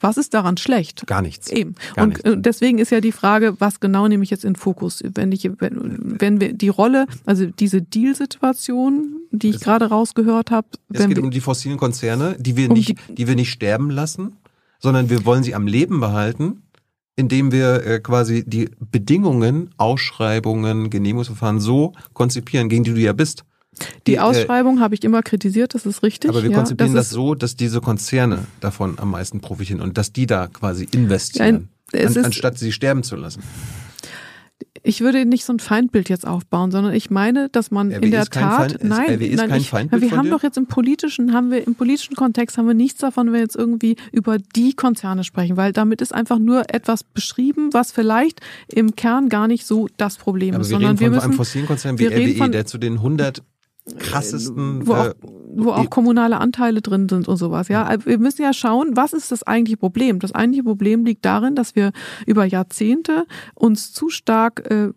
Was 0.01 0.17
ist 0.17 0.35
daran 0.35 0.57
schlecht? 0.57 1.07
Gar 1.07 1.23
nichts. 1.23 1.51
Eben. 1.51 1.75
Gar 1.95 2.05
und 2.05 2.25
äh, 2.25 2.37
deswegen 2.37 2.79
ist 2.79 2.91
ja 2.91 3.01
die 3.01 3.13
Frage, 3.13 3.57
was 3.59 3.81
genau 3.81 4.07
nehme 4.09 4.25
ich 4.25 4.31
jetzt 4.31 4.45
in 4.45 4.57
Fokus? 4.57 5.03
Wenn 5.15 5.33
ich, 5.33 5.51
wenn, 5.59 6.21
wenn 6.21 6.41
wir 6.41 6.53
die 6.53 6.69
Rolle, 6.69 7.07
also 7.25 7.47
diese 7.47 7.81
Deal-Situation, 7.83 9.17
die 9.31 9.51
ich 9.51 9.61
gerade 9.61 9.87
rausgehört 9.87 10.51
habe, 10.51 10.69
Es 10.93 11.07
geht 11.07 11.17
wir, 11.17 11.25
um 11.25 11.31
die 11.31 11.41
fossilen 11.41 11.79
Konzerne, 11.79 12.37
die 12.39 12.57
wir 12.57 12.69
Um 12.69 12.75
nicht, 12.75 12.97
die 13.09 13.27
wir 13.27 13.35
nicht 13.35 13.51
sterben 13.51 13.91
lassen, 13.91 14.37
sondern 14.79 15.09
wir 15.09 15.25
wollen 15.25 15.43
sie 15.43 15.55
am 15.55 15.67
Leben 15.67 16.01
behalten, 16.01 16.64
indem 17.17 17.53
wir 17.53 17.87
äh, 17.87 18.01
quasi 18.01 18.45
die 18.47 18.71
Bedingungen, 18.91 19.71
Ausschreibungen, 19.77 20.91
Genehmigungsverfahren 20.91 21.61
so 21.61 21.93
konzipieren, 22.13 22.69
gegen 22.69 22.85
die 22.85 22.93
du 22.95 23.01
ja 23.01 23.13
bist. 23.13 23.45
die 24.07 24.15
äh, 24.15 24.19
Ausschreibung 24.19 24.81
habe 24.81 24.95
ich 24.95 25.05
immer 25.05 25.23
kritisiert, 25.23 25.75
das 25.75 25.87
ist 25.87 26.03
richtig. 26.03 26.31
Aber 26.31 26.43
wir 26.43 26.51
ja, 26.51 26.57
konzipieren 26.57 26.95
das, 26.95 27.07
ist- 27.07 27.13
so, 27.13 27.35
dass 27.35 27.57
diese 27.57 27.81
Konzerne 27.81 28.47
davon 28.61 28.99
am 28.99 29.11
meisten 29.11 29.41
profitieren 29.41 29.81
und 29.81 29.97
dass 29.99 30.13
die 30.13 30.27
da 30.27 30.47
quasi 30.49 30.89
investieren, 30.93 31.69
Ja, 31.93 32.01
an, 32.01 32.07
ist- 32.09 32.19
anstatt 32.25 32.59
sie 32.59 32.73
sterben 32.73 33.03
zu 33.03 33.17
lassen. 33.17 33.43
Ich 34.87 35.01
würde 35.01 35.25
nicht 35.25 35.47
so 35.47 35.53
ein 35.55 35.61
Feindbild 35.61 36.11
jetzt 36.11 36.27
aufbauen, 36.27 36.71
sondern 36.71 36.93
ich 36.93 37.09
meine, 37.11 37.49
dass 37.49 37.71
man 37.71 37.91
RWE 37.91 38.05
in 38.05 38.11
der 38.11 38.27
Tat, 38.27 38.73
Feind- 38.73 38.85
nein, 38.85 39.15
RWE 39.15 39.27
ist 39.27 39.37
nein, 39.39 39.49
kein 39.49 39.61
ich, 39.63 39.71
Feindbild 39.71 40.03
wir 40.03 40.11
haben 40.11 40.25
dir? 40.27 40.31
doch 40.33 40.43
jetzt 40.43 40.59
im 40.59 40.67
politischen, 40.67 41.33
haben 41.33 41.51
wir 41.51 41.67
im 41.67 41.75
politischen 41.75 42.15
Kontext 42.17 42.59
haben 42.59 42.67
wir 42.67 42.75
nichts 42.75 43.01
davon, 43.01 43.29
wenn 43.29 43.33
wir 43.33 43.41
jetzt 43.41 43.57
irgendwie 43.57 43.97
über 44.13 44.37
die 44.39 44.75
Konzerne 44.75 45.25
sprechen, 45.25 45.57
weil 45.57 45.73
damit 45.73 46.03
ist 46.03 46.15
einfach 46.15 46.39
nur 46.39 46.65
etwas 46.73 47.03
beschrieben, 47.03 47.71
was 47.73 47.93
vielleicht 47.93 48.41
im 48.69 48.95
Kern 48.95 49.31
gar 49.31 49.49
nicht 49.49 49.65
so 49.67 49.89
das 49.97 50.17
Problem 50.19 50.55
Aber 50.55 50.61
ist, 50.61 50.69
wir 50.69 50.75
sondern 50.75 50.91
reden 50.93 51.01
wir 51.01 51.11
müssen 51.11 51.23
einem 51.25 51.33
fossilen 51.33 51.67
Konzern 51.67 51.99
wie 51.99 52.07
RWE, 52.07 52.35
von- 52.37 52.53
der 52.53 52.67
zu 52.67 52.77
den 52.77 52.99
100 52.99 53.43
krassesten 53.99 54.87
wo 54.87 54.95
auch, 54.95 55.07
äh, 55.07 55.15
wo 55.57 55.73
auch 55.73 55.91
kommunale 55.91 56.39
Anteile 56.39 56.81
drin 56.81 57.09
sind 57.09 57.29
und 57.29 57.37
sowas. 57.37 57.69
Ja, 57.69 57.85
Also 57.85 58.07
wir 58.07 58.19
müssen 58.19 58.43
ja 58.43 58.53
schauen, 58.53 58.97
was 58.97 59.13
ist 59.13 59.31
das 59.31 59.43
eigentliche 59.43 59.77
Problem? 59.77 60.19
Das 60.21 60.35
eigentliche 60.35 60.65
Problem 60.65 61.05
liegt 61.05 61.25
darin, 61.25 61.55
dass 61.55 61.77
wir 61.77 61.93
über 62.27 62.45
Jahrzehnte 62.47 63.27
uns 63.55 63.93
zu 63.93 64.09
stark 64.09 64.71
äh, 64.71 64.93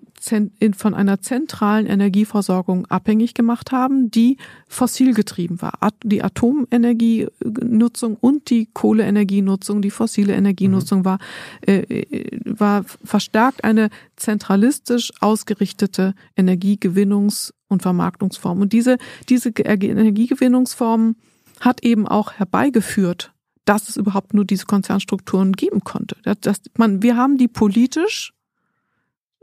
von 0.75 0.93
einer 0.93 1.21
zentralen 1.21 1.85
Energieversorgung 1.85 2.85
abhängig 2.87 3.33
gemacht 3.33 3.71
haben, 3.71 4.09
die 4.09 4.37
fossil 4.67 5.13
getrieben 5.13 5.61
war. 5.61 5.77
Die 6.03 6.23
Atomenergienutzung 6.23 8.17
und 8.19 8.49
die 8.49 8.67
Kohleenergienutzung, 8.73 9.81
die 9.81 9.91
fossile 9.91 10.33
Energienutzung 10.33 11.05
war, 11.05 11.19
äh, 11.61 11.81
äh, 11.81 12.39
war 12.45 12.83
verstärkt 13.03 13.63
eine 13.63 13.89
zentralistisch 14.15 15.11
ausgerichtete 15.19 16.15
Energiegewinnungs- 16.35 17.53
und 17.67 17.81
Vermarktungsform. 17.81 18.61
Und 18.61 18.73
diese, 18.73 18.97
diese 19.29 19.51
Ge- 19.51 19.65
Energiegewinnungsform 19.65 21.15
hat 21.59 21.83
eben 21.83 22.07
auch 22.07 22.33
herbeigeführt, 22.33 23.33
dass 23.65 23.89
es 23.89 23.97
überhaupt 23.97 24.33
nur 24.33 24.45
diese 24.45 24.65
Konzernstrukturen 24.65 25.53
geben 25.53 25.81
konnte. 25.83 26.17
Das, 26.23 26.37
das, 26.41 26.61
man, 26.77 27.01
wir 27.01 27.17
haben 27.17 27.37
die 27.37 27.47
politisch 27.47 28.33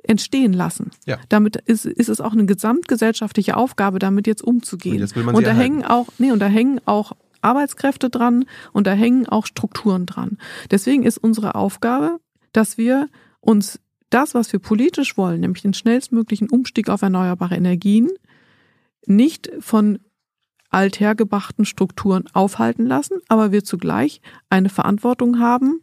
entstehen 0.02 0.52
lassen. 0.52 0.90
Ja. 1.06 1.18
Damit 1.28 1.56
ist, 1.56 1.86
ist 1.86 2.08
es 2.08 2.20
auch 2.20 2.32
eine 2.32 2.46
gesamtgesellschaftliche 2.46 3.56
Aufgabe, 3.56 3.98
damit 3.98 4.26
jetzt 4.26 4.42
umzugehen. 4.42 4.94
Und 4.94 5.00
jetzt 5.00 5.16
und 5.16 5.26
da 5.26 5.32
erhalten. 5.32 5.58
hängen 5.60 5.84
auch, 5.84 6.08
nee, 6.18 6.30
und 6.30 6.40
da 6.40 6.46
hängen 6.46 6.80
auch 6.84 7.12
Arbeitskräfte 7.40 8.10
dran 8.10 8.44
und 8.72 8.86
da 8.86 8.92
hängen 8.92 9.26
auch 9.26 9.46
Strukturen 9.46 10.06
dran. 10.06 10.38
Deswegen 10.70 11.02
ist 11.04 11.18
unsere 11.18 11.54
Aufgabe, 11.54 12.18
dass 12.52 12.78
wir 12.78 13.08
uns 13.40 13.80
das, 14.14 14.34
was 14.34 14.52
wir 14.52 14.60
politisch 14.60 15.16
wollen, 15.16 15.40
nämlich 15.40 15.62
den 15.62 15.74
schnellstmöglichen 15.74 16.48
Umstieg 16.48 16.88
auf 16.88 17.02
erneuerbare 17.02 17.56
Energien, 17.56 18.10
nicht 19.06 19.50
von 19.58 19.98
althergebrachten 20.70 21.64
Strukturen 21.64 22.24
aufhalten 22.32 22.86
lassen, 22.86 23.20
aber 23.28 23.52
wir 23.52 23.64
zugleich 23.64 24.20
eine 24.50 24.68
Verantwortung 24.68 25.38
haben, 25.40 25.82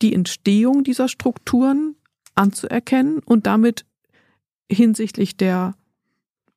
die 0.00 0.14
Entstehung 0.14 0.84
dieser 0.84 1.08
Strukturen 1.08 1.96
anzuerkennen 2.34 3.20
und 3.20 3.46
damit 3.46 3.84
hinsichtlich 4.70 5.36
der 5.36 5.74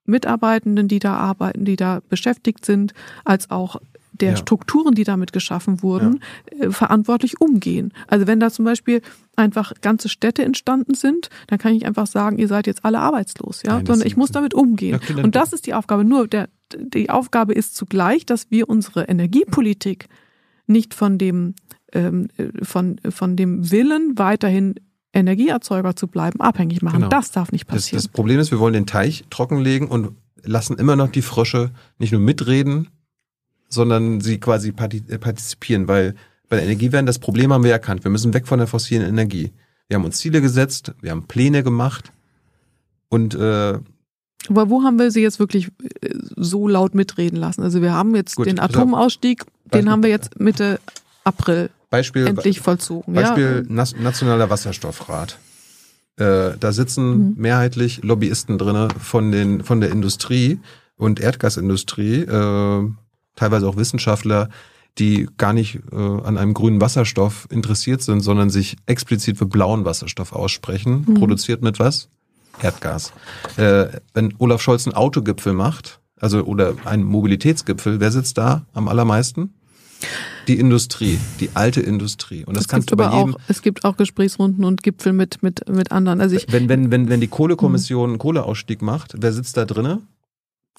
Mitarbeitenden, 0.06 0.88
die 0.88 1.00
da 1.00 1.16
arbeiten, 1.16 1.66
die 1.66 1.76
da 1.76 2.02
beschäftigt 2.08 2.66
sind, 2.66 2.94
als 3.24 3.50
auch 3.50 3.78
der 4.14 4.32
Ja. 4.32 4.36
Strukturen, 4.38 4.94
die 4.94 5.04
damit 5.04 5.32
geschaffen 5.34 5.82
wurden, 5.82 6.20
äh, 6.60 6.70
verantwortlich 6.70 7.40
umgehen. 7.40 7.94
Also 8.08 8.28
wenn 8.28 8.40
da 8.40 8.52
zum 8.52 8.66
Beispiel 8.66 9.02
einfach 9.36 9.74
ganze 9.82 10.10
Städte 10.10 10.44
entstanden 10.44 10.94
sind, 10.94 11.30
dann 11.48 11.58
kann 11.60 11.74
ich 11.74 11.86
einfach 11.86 12.08
sagen, 12.08 12.38
ihr 12.38 12.48
seid 12.48 12.68
jetzt 12.68 12.84
alle 12.84 13.00
arbeitslos, 13.00 13.64
ja, 13.64 13.76
Nein, 13.76 13.86
das 13.86 13.94
sondern 13.96 14.08
ich 14.08 14.18
muss 14.18 14.32
damit 14.32 14.54
umgehen. 14.54 15.00
Ja, 15.16 15.24
Und 15.24 15.36
das 15.36 15.54
ist 15.54 15.66
die 15.66 15.74
Aufgabe. 15.74 16.04
Nur 16.04 16.28
der, 16.28 16.50
die 16.78 17.10
Aufgabe 17.10 17.54
ist 17.54 17.76
zugleich, 17.76 18.26
dass 18.26 18.52
wir 18.52 18.70
unsere 18.70 19.04
Energiepolitik 19.06 20.08
nicht 20.68 20.94
von 20.94 21.18
dem, 21.18 21.56
ähm, 21.94 22.28
äh, 22.38 22.64
von, 22.64 23.00
von 23.10 23.36
dem 23.36 23.72
Willen 23.72 24.18
weiterhin 24.18 24.76
Energieerzeuger 25.14 25.96
zu 25.96 26.08
bleiben, 26.08 26.40
abhängig 26.40 26.82
machen. 26.82 26.98
Genau. 27.00 27.10
Das 27.10 27.32
darf 27.32 27.52
nicht 27.52 27.68
Das, 27.68 27.76
passieren. 27.76 27.98
das 27.98 28.08
Problem 28.08 28.40
ist, 28.40 28.52
wir 28.52 28.60
wollen 28.60 28.74
den 28.74 28.86
Teich 28.86 29.26
trockenlegen 29.30 29.88
und 29.88 30.16
lassen 30.44 30.78
immer 30.78 30.96
noch 30.96 31.10
die 31.10 31.22
Frösche 31.22 31.72
nicht 32.00 32.12
nur 32.12 32.22
mitreden, 32.22 32.88
sondern 33.74 34.22
sie 34.22 34.40
quasi 34.40 34.70
äh, 34.70 35.18
partizipieren, 35.18 35.88
weil 35.88 36.16
bei 36.50 36.58
der 36.58 36.66
Energiewende 36.66 37.10
das 37.10 37.20
Problem 37.20 37.54
haben 37.54 37.64
wir 37.64 37.72
erkannt. 37.72 38.04
Wir 38.04 38.12
müssen 38.12 38.34
weg 38.34 38.48
von 38.48 38.60
der 38.60 38.68
fossilen 38.68 39.08
Energie. 39.08 39.52
Wir 39.88 39.96
haben 39.96 40.06
uns 40.06 40.18
Ziele 40.20 40.42
gesetzt, 40.42 40.94
wir 41.02 41.12
haben 41.12 41.24
Pläne 41.28 41.64
gemacht 41.64 42.12
und 43.10 43.34
äh, 43.36 43.80
Aber 44.50 44.70
wo 44.70 44.84
haben 44.84 45.00
wir 45.00 45.12
sie 45.12 45.22
jetzt 45.22 45.40
wirklich 45.40 45.68
äh, 46.02 46.14
so 46.36 46.68
laut 46.68 46.96
mitreden 46.96 47.38
lassen? 47.38 47.62
Also 47.64 47.82
wir 47.82 47.94
haben 47.94 48.16
jetzt 48.16 48.36
Gut, 48.36 48.48
den. 48.48 48.60
Atomausstieg, 48.60 49.44
den 49.74 49.90
haben 49.90 50.04
wir 50.04 50.10
jetzt 50.10 50.40
Mitte 50.40 50.80
April 51.24 51.70
Beispiel, 51.90 52.26
endlich 52.28 52.62
vollzogen. 52.62 53.14
Beispiel 53.14 53.68
ja. 53.70 53.86
Nationaler 54.02 54.50
Wasserstoffrat. 54.50 55.38
Äh, 56.18 56.52
da 56.60 56.72
sitzen 56.72 57.12
Mhm. 57.12 57.34
mehrheitlich 57.38 58.04
Lobbyisten 58.04 58.58
drinne 58.58 58.88
von 58.98 59.32
den 59.32 59.64
von 59.64 59.82
der 59.82 59.92
Industrie 59.92 60.60
und 60.96 61.20
Erdgasindustrie, 61.20 62.22
äh, 62.22 62.90
teilweise 63.36 63.68
auch 63.68 63.76
Wissenschaftler, 63.76 64.50
die 64.98 65.28
gar 65.38 65.54
nicht 65.54 65.80
äh, 65.92 65.96
an 65.96 66.38
einem 66.38 66.54
grünen 66.54 66.82
Wasserstoff 66.82 67.48
interessiert 67.50 68.02
sind, 68.02 68.22
sondern 68.22 68.50
sich 68.50 68.78
explizit 68.86 69.38
für 69.38 69.46
blauen 69.46 69.86
Wasserstoff 69.86 70.34
aussprechen. 70.34 71.06
Mhm. 71.08 71.14
Produziert 71.16 71.62
mit 71.62 71.80
was? 71.80 72.10
Erdgas. 72.62 73.14
Äh, 73.58 73.88
wenn 74.14 74.34
Olaf 74.38 74.62
Scholz 74.62 74.86
einen 74.86 74.96
Autogipfel 74.96 75.54
macht, 75.54 76.00
also 76.20 76.44
oder 76.44 76.76
einen 76.86 77.04
Mobilitätsgipfel, 77.04 78.00
wer 78.00 78.12
sitzt 78.12 78.38
da 78.38 78.66
am 78.74 78.88
allermeisten? 78.88 79.54
Die 80.48 80.60
Industrie, 80.60 81.20
die 81.40 81.52
alte 81.54 81.80
Industrie. 81.80 82.44
Und 82.44 82.58
das 82.58 82.64
es 82.64 82.68
kannst 82.68 82.92
du 82.92 82.98
bei 82.98 83.06
jedem, 83.06 83.36
auch, 83.36 83.40
es 83.48 83.62
gibt 83.62 83.86
auch 83.86 83.96
Gesprächsrunden 83.98 84.66
und 84.66 84.84
Gipfel 84.84 85.14
mit, 85.14 85.44
mit, 85.44 85.68
mit 85.70 85.92
anderen. 85.92 86.20
Also 86.20 86.36
ich, 86.36 86.52
wenn, 86.52 86.68
wenn, 86.70 86.92
wenn, 86.92 87.08
wenn 87.08 87.22
die. 87.22 87.28
Kohlekommission 87.28 88.10
einen 88.10 88.20
Kohleausstieg 88.20 88.82
macht, 88.82 89.14
wer 89.18 89.32
sitzt 89.32 89.58
da 89.58 89.66
drinne? 89.66 90.02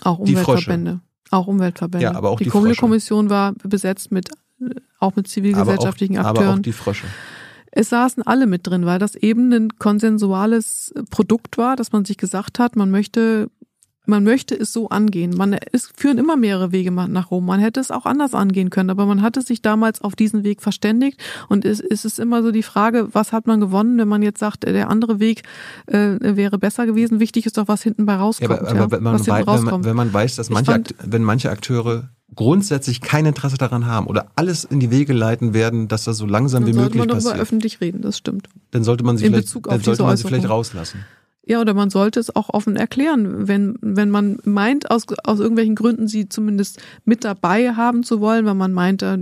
auch 0.01 0.25
die 0.25 0.37
Frösche. 0.37 1.01
Auch 1.31 1.47
Umweltverbände. 1.47 2.05
Ja, 2.05 2.15
aber 2.15 2.31
auch 2.31 2.39
die 2.39 2.45
die 2.45 2.51
Kohlekommission 2.51 3.31
war 3.31 3.53
besetzt 3.63 4.13
mit, 4.13 4.31
äh, 4.61 4.75
auch 4.99 5.17
mit 5.17 5.29
zivilgesellschaftlichen 5.29 6.19
aber 6.19 6.27
auch, 6.27 6.31
aber 6.31 6.41
Akteuren. 6.41 6.59
auch 6.59 6.63
die 6.63 6.73
Frösche. 6.73 7.07
Es 7.75 7.89
saßen 7.89 8.23
alle 8.23 8.47
mit 8.47 8.67
drin, 8.67 8.85
weil 8.85 8.99
das 8.99 9.15
eben 9.15 9.51
ein 9.53 9.79
konsensuales 9.79 10.93
Produkt 11.11 11.57
war, 11.57 11.75
dass 11.75 11.91
man 11.91 12.05
sich 12.05 12.19
gesagt 12.19 12.59
hat, 12.59 12.77
man 12.77 12.91
möchte 12.91 13.49
man 14.05 14.25
möchte 14.25 14.55
es 14.59 14.73
so 14.73 14.89
angehen. 14.89 15.35
Man, 15.37 15.57
es 15.71 15.91
führen 15.97 16.19
immer 16.19 16.37
mehrere 16.37 16.73
Wege 16.73 16.91
nach 16.91 17.31
Rom. 17.31 17.47
Man 17.47 17.61
hätte 17.61 17.79
es 17.79 17.91
auch 17.91 18.05
anders 18.05 18.35
angehen 18.35 18.71
können, 18.71 18.91
aber 18.91 19.07
man 19.07 19.23
hatte 19.23 19.43
sich 19.43 19.63
damals 19.63 20.03
auf 20.03 20.17
diesen 20.17 20.43
Weg 20.43 20.61
verständigt. 20.61 21.21
Und 21.49 21.65
es, 21.65 21.81
es 21.81 22.05
ist 22.05 22.19
immer 22.19 22.43
so 22.43 22.51
die 22.51 22.65
Frage, 22.65 23.09
was 23.13 23.33
hat 23.33 23.47
man 23.47 23.61
gewonnen, 23.61 23.99
wenn 23.99 24.09
man 24.09 24.23
jetzt 24.23 24.41
sagt, 24.41 24.65
der 24.65 24.91
andere 24.91 25.21
Weg 25.21 25.43
äh, 25.87 26.17
wäre 26.21 26.59
besser 26.59 26.87
gewesen. 26.87 27.21
Wichtig 27.21 27.47
ist 27.47 27.57
doch, 27.59 27.69
was 27.69 27.83
hinten 27.83 28.05
bei 28.05 28.17
rauskommt. 28.17 28.51
Ja, 28.51 28.57
aber, 28.59 28.69
aber 28.69 28.79
ja, 28.81 28.91
wenn, 28.91 29.03
man 29.03 29.27
wei 29.27 29.47
wenn, 29.47 29.65
man, 29.65 29.85
wenn 29.85 29.97
man 29.97 30.13
weiß, 30.13 30.37
dass 30.37 30.51
manche, 30.51 30.73
fand, 30.73 30.95
wenn 31.05 31.23
manche 31.23 31.51
Akteure 31.51 32.09
grundsätzlich 32.35 33.03
kein 33.03 33.27
Interesse 33.27 33.59
daran 33.59 33.87
haben 33.87 34.07
oder 34.07 34.29
alles 34.37 34.65
in 34.65 34.81
die 34.81 34.91
Wege 34.91 35.13
leiten 35.13 35.55
werden, 35.55 35.87
dass 35.87 36.05
das 36.05 36.17
so 36.17 36.27
langsam 36.27 36.67
wie 36.67 36.73
möglich 36.73 36.87
passiert. 36.89 37.11
Dann 37.11 37.21
sollte 37.21 37.27
man 37.27 37.35
darüber 37.35 37.43
öffentlich 37.43 37.81
reden, 37.81 38.03
das 38.03 38.19
stimmt. 38.19 38.49
Dann 38.71 38.85
sollte 38.85 39.05
man 39.05 39.17
sie, 39.19 39.27
vielleicht, 39.27 39.55
dann 39.67 39.81
sollte 39.81 40.03
man 40.03 40.17
sie 40.17 40.25
vielleicht 40.25 40.49
rauslassen. 40.49 41.05
Ja, 41.45 41.61
oder 41.61 41.75
man 41.75 41.91
sollte 41.91 42.21
es 42.21 42.35
auch 42.37 42.51
offen 42.51 42.77
erklären, 42.77 43.49
wenn, 43.49 43.77
wenn 43.81 44.11
man 44.11 44.39
meint, 44.45 44.91
aus, 44.93 45.07
aus 45.25 45.41
irgendwelchen 45.41 45.75
Gründen 45.75 46.07
sie 46.07 46.29
zumindest 46.29 46.81
mit 47.05 47.25
dabei 47.25 47.75
haben 47.75 48.05
zu 48.05 48.21
wollen, 48.21 48.47
wenn 48.47 48.57
man 48.57 48.73
meint, 48.73 49.03
äh, 49.03 49.19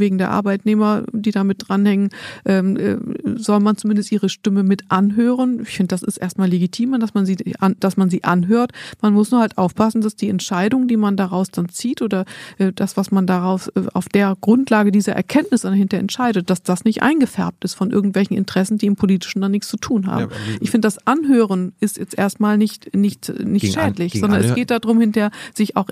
wegen 0.00 0.18
der 0.18 0.30
Arbeitnehmer, 0.30 1.04
die 1.12 1.30
da 1.30 1.44
mit 1.44 1.68
dranhängen, 1.68 2.10
ähm, 2.44 2.76
äh, 2.76 2.96
soll 3.36 3.60
man 3.60 3.76
zumindest 3.76 4.10
ihre 4.12 4.28
Stimme 4.28 4.62
mit 4.62 4.90
anhören. 4.90 5.60
Ich 5.62 5.76
finde, 5.76 5.88
das 5.88 6.02
ist 6.02 6.16
erstmal 6.16 6.48
legitim, 6.48 6.98
dass 6.98 7.14
man 7.14 7.26
sie, 7.26 7.36
dass 7.78 7.96
man 7.96 8.10
sie 8.10 8.24
anhört. 8.24 8.72
Man 9.00 9.14
muss 9.14 9.30
nur 9.30 9.40
halt 9.40 9.58
aufpassen, 9.58 10.00
dass 10.00 10.16
die 10.16 10.28
Entscheidung, 10.28 10.88
die 10.88 10.96
man 10.96 11.16
daraus 11.16 11.50
dann 11.50 11.68
zieht 11.68 12.02
oder 12.02 12.24
äh, 12.58 12.72
das, 12.72 12.96
was 12.96 13.10
man 13.10 13.26
daraus 13.26 13.70
auf 13.94 14.08
der 14.08 14.36
Grundlage 14.40 14.90
dieser 14.90 15.12
Erkenntnis 15.12 15.62
dahinter 15.62 15.98
entscheidet, 15.98 16.50
dass 16.50 16.62
das 16.62 16.84
nicht 16.84 17.02
eingefärbt 17.02 17.64
ist 17.64 17.74
von 17.74 17.90
irgendwelchen 17.90 18.36
Interessen, 18.36 18.78
die 18.78 18.86
im 18.86 18.96
Politischen 18.96 19.40
dann 19.40 19.52
nichts 19.52 19.68
zu 19.68 19.76
tun 19.76 20.06
haben. 20.06 20.30
Ja, 20.30 20.36
ich 20.60 20.70
finde, 20.70 20.86
das 20.86 21.06
Anhören 21.06 21.30
Hören 21.30 21.72
ist 21.80 21.98
jetzt 21.98 22.16
erstmal 22.18 22.58
nicht, 22.58 22.94
nicht, 22.94 23.32
nicht 23.44 23.72
schädlich, 23.72 24.14
an, 24.14 24.20
sondern 24.20 24.44
es 24.44 24.54
geht 24.54 24.70
darum, 24.70 25.00
hinter 25.00 25.30
sich 25.54 25.76
auch 25.76 25.88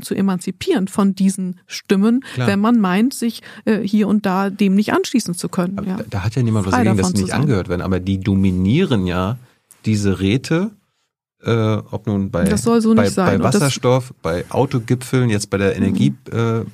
zu 0.00 0.14
emanzipieren 0.14 0.88
von 0.88 1.14
diesen 1.14 1.60
Stimmen, 1.66 2.24
Klar. 2.34 2.48
wenn 2.48 2.60
man 2.60 2.80
meint, 2.80 3.14
sich 3.22 3.42
äh, 3.64 3.78
hier 3.78 4.08
und 4.08 4.26
da 4.26 4.50
dem 4.50 4.74
nicht 4.74 4.92
anschließen 4.92 5.34
zu 5.34 5.48
können. 5.48 5.80
Ja. 5.86 5.96
Da, 5.96 6.04
da, 6.10 6.24
hat 6.24 6.34
ja 6.34 6.42
niemand 6.42 6.66
was 6.66 6.72
dagegen, 6.72 6.96
dass 6.96 7.08
sie 7.08 7.22
nicht 7.22 7.32
angehört 7.32 7.68
werden, 7.68 7.82
aber 7.82 8.00
die 8.00 8.18
dominieren 8.18 9.06
ja 9.06 9.38
diese 9.84 10.20
Räte, 10.20 10.70
äh, 11.42 11.76
ob 11.90 12.06
nun 12.06 12.30
bei, 12.30 12.44
so 12.56 12.94
bei, 12.94 13.10
bei, 13.10 13.42
Wasserstoff, 13.42 14.14
bei 14.22 14.44
Autogipfeln, 14.50 15.30
jetzt 15.30 15.50
bei 15.50 15.58
der 15.58 15.76
Energie, 15.76 16.10
mhm. 16.10 16.38
äh, 16.38 16.58
äh, 16.60 16.64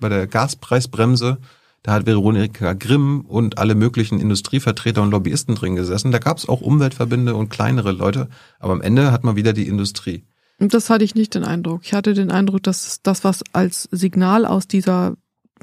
bei 0.00 0.08
der 0.08 0.26
Gaspreisbremse, 0.26 1.38
da 1.82 1.92
hat 1.92 2.06
Veronika 2.06 2.72
Grimm 2.72 3.22
und 3.22 3.58
alle 3.58 3.74
möglichen 3.74 4.20
Industrievertreter 4.20 5.00
und 5.00 5.10
Lobbyisten 5.10 5.54
drin 5.54 5.76
gesessen. 5.76 6.10
Da 6.10 6.18
gab 6.18 6.38
es 6.38 6.48
auch 6.48 6.60
Umweltverbände 6.60 7.34
und 7.34 7.50
kleinere 7.50 7.92
Leute, 7.92 8.28
aber 8.58 8.72
am 8.72 8.82
Ende 8.82 9.12
hat 9.12 9.24
man 9.24 9.36
wieder 9.36 9.52
die 9.52 9.68
Industrie. 9.68 10.24
Und 10.58 10.74
das 10.74 10.90
hatte 10.90 11.04
ich 11.04 11.14
nicht 11.14 11.34
den 11.34 11.44
Eindruck. 11.44 11.82
Ich 11.84 11.94
hatte 11.94 12.14
den 12.14 12.30
Eindruck, 12.30 12.62
dass 12.64 13.00
das, 13.02 13.22
was 13.22 13.42
als 13.52 13.88
Signal 13.92 14.44
aus 14.44 14.66
dieser 14.66 15.16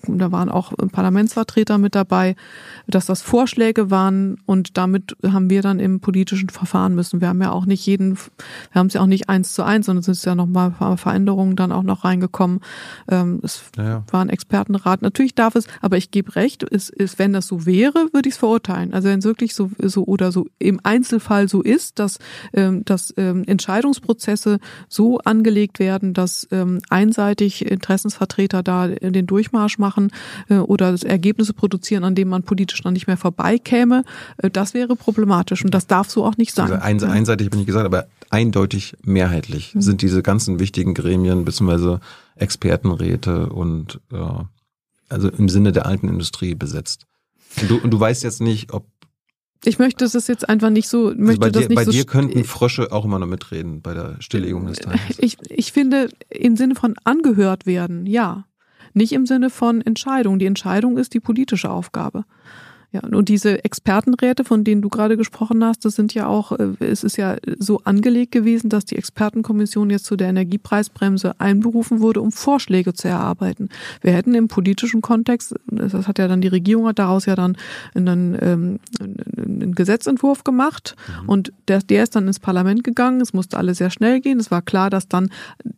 da 0.08 0.32
waren 0.32 0.50
auch 0.50 0.74
Parlamentsvertreter 0.92 1.78
mit 1.78 1.96
dabei, 1.96 2.36
dass 2.88 3.06
das 3.06 3.22
Vorschläge 3.22 3.90
waren 3.92 4.38
und 4.46 4.78
damit 4.78 5.16
haben 5.24 5.50
wir 5.50 5.62
dann 5.62 5.80
im 5.80 6.00
politischen 6.00 6.50
Verfahren 6.50 6.96
müssen. 6.96 7.22
Wir 7.22 7.30
haben 7.30 7.42
ja 7.42 7.52
auch 7.52 7.66
nicht 7.66 7.86
jeden, 7.86 8.18
wir 8.18 8.80
haben 8.80 8.88
es 8.88 8.94
ja 8.94 9.02
auch 9.02 9.08
nicht 9.08 9.30
eins 9.30 9.54
zu 9.54 9.64
eins, 9.64 9.86
sondern 9.86 10.02
es 10.02 10.08
ist 10.08 10.26
ja 10.26 10.36
nochmal 10.36 10.74
Veränderungen 10.98 11.56
dann 11.56 11.72
auch 11.72 11.84
noch 11.84 12.04
reingekommen. 12.04 12.60
Ähm, 13.10 13.40
es 13.44 13.64
ja. 13.78 14.04
war 14.12 14.22
ein 14.22 14.30
Expertenrat. 14.30 15.02
Natürlich 15.02 15.36
darf 15.36 15.56
es, 15.56 15.68
aber 15.82 15.98
ich 15.98 16.12
gebe 16.12 16.36
recht, 16.36 16.64
es 16.64 16.90
ist, 16.90 17.20
wenn 17.20 17.34
das 17.34 17.48
so 17.48 17.66
wäre, 17.66 18.08
würde 18.14 18.30
ich 18.30 18.36
es 18.36 18.40
verurteilen. 18.40 18.94
Also 18.94 19.10
wenn 19.10 19.20
es 19.20 19.26
wirklich 19.26 19.56
so, 19.56 19.72
so 19.82 20.06
oder 20.06 20.32
so 20.32 20.48
im 20.60 20.80
Einzelfall 20.84 21.48
so 21.48 21.62
ist, 21.62 22.00
dass, 22.00 22.20
ähm, 22.54 22.84
dass 22.86 23.14
ähm, 23.18 23.44
Entscheidungsprozesse 23.46 24.60
so 24.90 25.20
angelegt 25.20 25.80
werden, 25.80 26.14
dass 26.14 26.48
einseitig 26.90 27.66
Interessensvertreter 27.66 28.64
da 28.64 28.88
den 28.88 29.28
Durchmarsch 29.28 29.78
machen, 29.78 29.85
machen 29.86 30.12
äh, 30.50 30.56
oder 30.56 30.96
Ergebnisse 31.04 31.54
produzieren, 31.54 32.04
an 32.04 32.16
denen 32.16 32.32
man 32.32 32.44
politisch 32.44 32.84
noch 32.84 32.92
nicht 32.92 33.08
mehr 33.08 33.18
vorbeikäme, 33.18 34.04
äh, 34.38 34.50
das 34.50 34.74
wäre 34.74 34.96
problematisch 34.96 35.64
und 35.64 35.74
das 35.74 35.86
darf 35.86 36.10
so 36.10 36.26
auch 36.26 36.38
nicht 36.38 36.54
sein. 36.54 36.72
Also 36.74 37.06
einseitig 37.06 37.50
bin 37.52 37.60
ich 37.60 37.68
gesagt, 37.68 37.86
aber 37.86 38.08
eindeutig 38.32 38.96
mehrheitlich 39.04 39.76
mhm. 39.76 39.82
sind 39.82 40.02
diese 40.02 40.24
ganzen 40.24 40.60
wichtigen 40.60 40.94
Gremien 40.94 41.46
bzw. 41.46 42.00
Expertenräte 42.36 43.50
und 43.50 44.00
ja, 44.12 44.50
also 45.10 45.30
im 45.30 45.50
Sinne 45.50 45.72
der 45.72 45.86
alten 45.86 46.08
Industrie 46.08 46.56
besetzt. 46.56 47.06
Und 47.62 47.70
du, 47.70 47.78
und 47.78 47.92
du 47.92 48.00
weißt 48.00 48.24
jetzt 48.24 48.42
nicht, 48.42 48.74
ob 48.74 48.88
ich 49.64 49.80
möchte 49.80 50.06
das 50.06 50.28
jetzt 50.28 50.48
einfach 50.48 50.70
nicht 50.70 50.88
so. 50.88 51.14
Möchte 51.16 51.22
also 51.22 51.40
bei 51.40 51.50
dir, 51.50 51.60
das 51.62 51.70
nicht 51.70 51.76
bei 51.76 51.86
so 51.86 51.92
dir 51.92 52.06
könnten 52.06 52.44
Frösche 52.44 52.92
auch 52.92 53.06
immer 53.06 53.20
noch 53.20 53.28
mitreden 53.28 53.82
bei 53.82 53.94
der 53.94 54.18
Stilllegung 54.20 54.68
des 54.68 54.80
Tages. 54.80 55.00
Ich, 55.18 55.38
ich 55.50 55.72
finde, 55.72 56.10
im 56.30 56.56
Sinne 56.56 56.76
von 56.76 56.96
angehört 57.04 57.66
werden, 57.66 58.06
ja. 58.06 58.46
Nicht 58.96 59.12
im 59.12 59.26
Sinne 59.26 59.50
von 59.50 59.82
Entscheidung. 59.82 60.40
Die 60.40 60.46
Entscheidung 60.46 60.98
ist 60.98 61.14
die 61.14 61.20
politische 61.20 61.70
Aufgabe. 61.70 62.24
Ja, 62.96 63.02
und 63.12 63.28
diese 63.28 63.66
Expertenräte, 63.66 64.46
von 64.46 64.64
denen 64.64 64.82
du 64.82 64.88
gerade 64.88 65.18
gesprochen 65.18 65.62
hast, 65.66 65.84
das 65.84 65.96
sind 65.96 66.14
ja 66.14 66.28
auch, 66.28 66.54
äh, 66.54 66.70
es 66.80 67.04
ist 67.04 67.18
ja 67.18 67.36
so 67.60 67.82
angelegt 67.84 68.32
gewesen, 68.32 68.70
dass 68.70 68.86
die 68.86 68.96
Expertenkommission 68.96 69.90
jetzt 69.90 70.06
zu 70.06 70.16
der 70.16 70.30
Energiepreisbremse 70.30 71.38
einberufen 71.38 72.00
wurde, 72.00 72.22
um 72.22 72.32
Vorschläge 72.32 72.94
zu 72.94 73.10
erarbeiten. 73.10 73.68
Wir 74.00 74.14
hätten 74.14 74.34
im 74.34 74.48
politischen 74.48 75.02
Kontext, 75.02 75.56
das 75.68 76.08
hat 76.08 76.20
ja 76.20 76.30
dann 76.30 76.40
die 76.40 76.48
Regierung 76.48 76.88
hat 76.88 76.98
daraus 76.98 77.26
ja 77.26 77.36
dann 77.36 77.58
einen, 77.96 78.38
ähm, 78.42 78.80
einen 79.02 79.76
Gesetzentwurf 79.76 80.46
gemacht 80.46 80.96
mhm. 81.24 81.30
und 81.30 81.54
der, 81.68 81.80
der 81.80 82.04
ist 82.04 82.16
dann 82.16 82.28
ins 82.28 82.40
Parlament 82.40 82.86
gegangen. 82.86 83.20
Es 83.20 83.34
musste 83.34 83.58
alles 83.58 83.80
sehr 83.80 83.90
schnell 83.90 84.22
gehen. 84.22 84.40
Es 84.40 84.52
war 84.52 84.62
klar, 84.62 84.90
dass 84.90 85.10
dann 85.10 85.32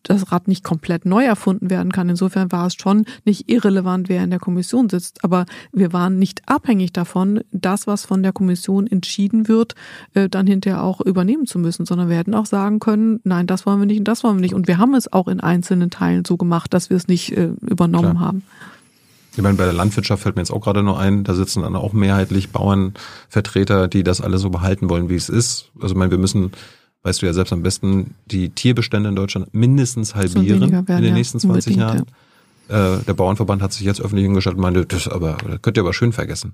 das 0.03 0.31
Rad 0.31 0.47
nicht 0.47 0.63
komplett 0.63 1.07
neu 1.07 1.25
erfunden 1.25 1.71
werden 1.71 1.91
kann. 1.91 2.09
Insofern 2.09 2.51
war 2.51 2.67
es 2.67 2.75
schon 2.75 3.05
nicht 3.25 3.49
irrelevant, 3.49 4.07
wer 4.07 4.23
in 4.23 4.29
der 4.29 4.39
Kommission 4.39 4.87
sitzt. 4.87 5.23
Aber 5.23 5.47
wir 5.73 5.93
waren 5.93 6.19
nicht 6.19 6.43
abhängig 6.45 6.93
davon, 6.93 7.06
davon, 7.07 7.41
das, 7.51 7.87
was 7.87 8.05
von 8.05 8.21
der 8.21 8.33
Kommission 8.33 8.85
entschieden 8.85 9.47
wird, 9.47 9.75
äh, 10.13 10.27
dann 10.27 10.45
hinterher 10.45 10.83
auch 10.83 10.99
übernehmen 11.01 11.47
zu 11.47 11.57
müssen, 11.57 11.85
sondern 11.85 12.09
wir 12.09 12.17
hätten 12.17 12.35
auch 12.35 12.45
sagen 12.45 12.79
können, 12.79 13.21
nein, 13.23 13.47
das 13.47 13.65
wollen 13.65 13.79
wir 13.79 13.85
nicht 13.85 13.99
und 13.99 14.07
das 14.07 14.23
wollen 14.23 14.37
wir 14.37 14.41
nicht. 14.41 14.53
Und 14.53 14.67
wir 14.67 14.77
haben 14.77 14.93
es 14.93 15.11
auch 15.11 15.27
in 15.27 15.39
einzelnen 15.39 15.89
Teilen 15.89 16.25
so 16.25 16.37
gemacht, 16.37 16.73
dass 16.73 16.89
wir 16.89 16.97
es 16.97 17.07
nicht 17.07 17.31
äh, 17.35 17.51
übernommen 17.61 18.11
Klar. 18.11 18.19
haben. 18.19 18.43
Ich 19.35 19.41
meine, 19.41 19.55
bei 19.55 19.65
der 19.65 19.73
Landwirtschaft 19.73 20.23
fällt 20.23 20.35
mir 20.35 20.41
jetzt 20.41 20.51
auch 20.51 20.61
gerade 20.61 20.83
noch 20.83 20.97
ein, 20.97 21.23
da 21.23 21.33
sitzen 21.33 21.61
dann 21.61 21.75
auch 21.75 21.93
mehrheitlich 21.93 22.49
Bauernvertreter, 22.49 23.87
die 23.87 24.03
das 24.03 24.19
alles 24.19 24.41
so 24.41 24.49
behalten 24.49 24.89
wollen, 24.89 25.09
wie 25.09 25.15
es 25.15 25.29
ist. 25.29 25.69
Also 25.79 25.93
ich 25.93 25.97
meine, 25.97 26.11
wir 26.11 26.17
müssen, 26.17 26.51
weißt 27.03 27.21
du 27.21 27.27
ja 27.27 27.33
selbst 27.33 27.53
am 27.53 27.61
besten, 27.61 28.15
die 28.25 28.49
Tierbestände 28.49 29.09
in 29.09 29.15
Deutschland 29.15 29.53
mindestens 29.53 30.15
halbieren 30.15 30.71
werden, 30.71 30.97
in 30.97 31.03
den 31.03 31.13
nächsten 31.13 31.39
20 31.39 31.75
Jahren. 31.75 32.05
Ja. 32.69 32.95
Äh, 32.95 33.03
der 33.03 33.13
Bauernverband 33.13 33.61
hat 33.61 33.73
sich 33.73 33.85
jetzt 33.85 34.01
öffentlich 34.01 34.25
hingestellt 34.25 34.57
und 34.57 34.61
meinte, 34.63 34.85
das, 34.85 35.07
aber, 35.07 35.37
das 35.47 35.61
könnt 35.61 35.77
ihr 35.77 35.83
aber 35.83 35.93
schön 35.93 36.11
vergessen. 36.13 36.53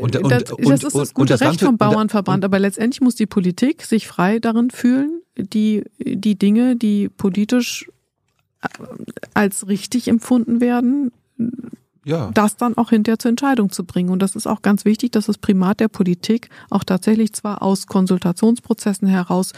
Und, 0.00 0.16
und, 0.16 0.30
das, 0.30 0.52
und, 0.52 0.68
das 0.68 0.82
ist 0.82 0.96
das 0.96 1.14
gute 1.14 1.34
das 1.34 1.42
Recht 1.42 1.60
vom 1.60 1.76
Bauernverband, 1.76 2.44
aber 2.44 2.58
letztendlich 2.58 3.00
muss 3.00 3.14
die 3.14 3.26
Politik 3.26 3.82
sich 3.82 4.06
frei 4.06 4.38
darin 4.38 4.70
fühlen, 4.70 5.20
die, 5.36 5.84
die 5.98 6.36
Dinge, 6.36 6.76
die 6.76 7.08
politisch 7.08 7.90
äh, 8.62 8.68
als 9.34 9.68
richtig 9.68 10.08
empfunden 10.08 10.60
werden, 10.60 11.10
ja. 12.04 12.30
das 12.32 12.56
dann 12.56 12.76
auch 12.76 12.90
hinterher 12.90 13.18
zur 13.18 13.30
Entscheidung 13.30 13.70
zu 13.70 13.84
bringen. 13.84 14.10
Und 14.10 14.20
das 14.20 14.36
ist 14.36 14.46
auch 14.46 14.62
ganz 14.62 14.84
wichtig, 14.84 15.12
dass 15.12 15.26
das 15.26 15.38
Primat 15.38 15.80
der 15.80 15.88
Politik 15.88 16.48
auch 16.70 16.84
tatsächlich 16.84 17.32
zwar 17.32 17.62
aus 17.62 17.86
Konsultationsprozessen 17.86 19.08
heraus 19.08 19.52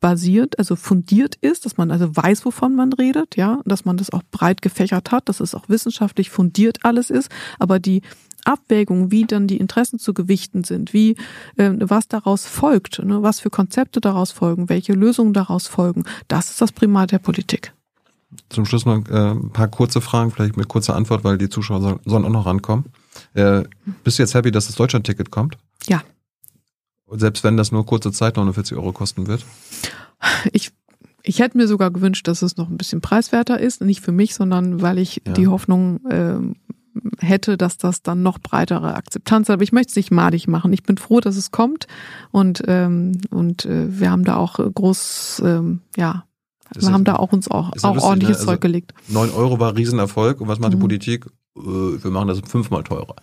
basiert, 0.00 0.58
also 0.58 0.76
fundiert 0.76 1.34
ist, 1.40 1.64
dass 1.64 1.76
man 1.76 1.90
also 1.90 2.14
weiß, 2.14 2.44
wovon 2.44 2.76
man 2.76 2.92
redet, 2.92 3.36
ja, 3.36 3.60
dass 3.64 3.84
man 3.84 3.96
das 3.96 4.10
auch 4.10 4.22
breit 4.30 4.62
gefächert 4.62 5.10
hat, 5.10 5.28
dass 5.28 5.40
es 5.40 5.54
auch 5.54 5.68
wissenschaftlich 5.68 6.30
fundiert 6.30 6.84
alles 6.84 7.10
ist, 7.10 7.30
aber 7.58 7.80
die 7.80 8.02
Abwägung, 8.48 9.10
wie 9.10 9.24
dann 9.24 9.46
die 9.46 9.58
Interessen 9.58 9.98
zu 9.98 10.14
gewichten 10.14 10.64
sind, 10.64 10.92
wie 10.92 11.16
äh, 11.56 11.70
was 11.78 12.08
daraus 12.08 12.46
folgt, 12.46 13.04
ne, 13.04 13.22
was 13.22 13.40
für 13.40 13.50
Konzepte 13.50 14.00
daraus 14.00 14.32
folgen, 14.32 14.68
welche 14.68 14.92
Lösungen 14.92 15.32
daraus 15.32 15.66
folgen, 15.66 16.04
das 16.28 16.50
ist 16.50 16.60
das 16.60 16.72
Primat 16.72 17.12
der 17.12 17.18
Politik. 17.18 17.72
Zum 18.50 18.66
Schluss 18.66 18.84
noch 18.84 19.08
äh, 19.08 19.30
ein 19.30 19.50
paar 19.50 19.68
kurze 19.68 20.00
Fragen, 20.00 20.30
vielleicht 20.30 20.56
mit 20.56 20.68
kurzer 20.68 20.96
Antwort, 20.96 21.24
weil 21.24 21.38
die 21.38 21.48
Zuschauer 21.48 21.80
sollen, 21.80 22.00
sollen 22.04 22.24
auch 22.24 22.30
noch 22.30 22.46
rankommen. 22.46 22.86
Äh, 23.34 23.64
bist 24.04 24.18
du 24.18 24.22
jetzt 24.22 24.34
happy, 24.34 24.50
dass 24.50 24.66
das 24.66 24.76
Deutschland-Ticket 24.76 25.30
kommt? 25.30 25.56
Ja. 25.86 26.02
Selbst 27.10 27.42
wenn 27.42 27.56
das 27.56 27.72
nur 27.72 27.86
kurze 27.86 28.12
Zeit 28.12 28.36
49 28.36 28.76
Euro 28.76 28.92
kosten 28.92 29.26
wird? 29.26 29.44
Ich 30.52 30.72
ich 31.22 31.40
hätte 31.40 31.58
mir 31.58 31.68
sogar 31.68 31.90
gewünscht, 31.90 32.26
dass 32.26 32.42
es 32.42 32.56
noch 32.56 32.70
ein 32.70 32.78
bisschen 32.78 33.00
preiswerter 33.00 33.60
ist, 33.60 33.82
nicht 33.82 34.00
für 34.00 34.12
mich, 34.12 34.34
sondern 34.34 34.80
weil 34.80 34.98
ich 34.98 35.20
ja. 35.26 35.34
die 35.34 35.46
Hoffnung 35.46 36.00
äh, 36.06 36.38
hätte, 37.18 37.56
dass 37.56 37.78
das 37.78 38.02
dann 38.02 38.22
noch 38.22 38.38
breitere 38.38 38.94
Akzeptanz 38.94 39.48
hat. 39.48 39.54
Aber 39.54 39.62
ich 39.62 39.72
möchte 39.72 39.90
es 39.90 39.96
nicht 39.96 40.10
madig 40.10 40.48
machen. 40.48 40.72
Ich 40.72 40.82
bin 40.82 40.98
froh, 40.98 41.20
dass 41.20 41.36
es 41.36 41.50
kommt 41.50 41.86
und 42.30 42.62
ähm, 42.66 43.20
und 43.30 43.64
äh, 43.64 44.00
wir 44.00 44.10
haben 44.10 44.24
da 44.24 44.36
auch 44.36 44.58
groß, 44.58 45.42
ähm, 45.44 45.80
ja, 45.96 46.24
wir 46.72 46.82
ist 46.82 46.92
haben 46.92 47.04
da 47.04 47.16
auch 47.16 47.32
uns 47.32 47.50
auch, 47.50 47.72
auch 47.82 48.02
ordentliches 48.02 48.38
ne? 48.38 48.40
also 48.40 48.52
Zeug 48.52 48.60
gelegt. 48.60 48.94
Neun 49.08 49.30
Euro 49.30 49.58
war 49.58 49.76
Riesenerfolg 49.76 50.40
und 50.40 50.48
was 50.48 50.58
macht 50.58 50.72
die 50.72 50.76
mhm. 50.76 50.82
Politik? 50.82 51.26
Äh, 51.56 51.60
wir 51.60 52.10
machen 52.10 52.28
das 52.28 52.40
fünfmal 52.40 52.84
teurer. 52.84 53.16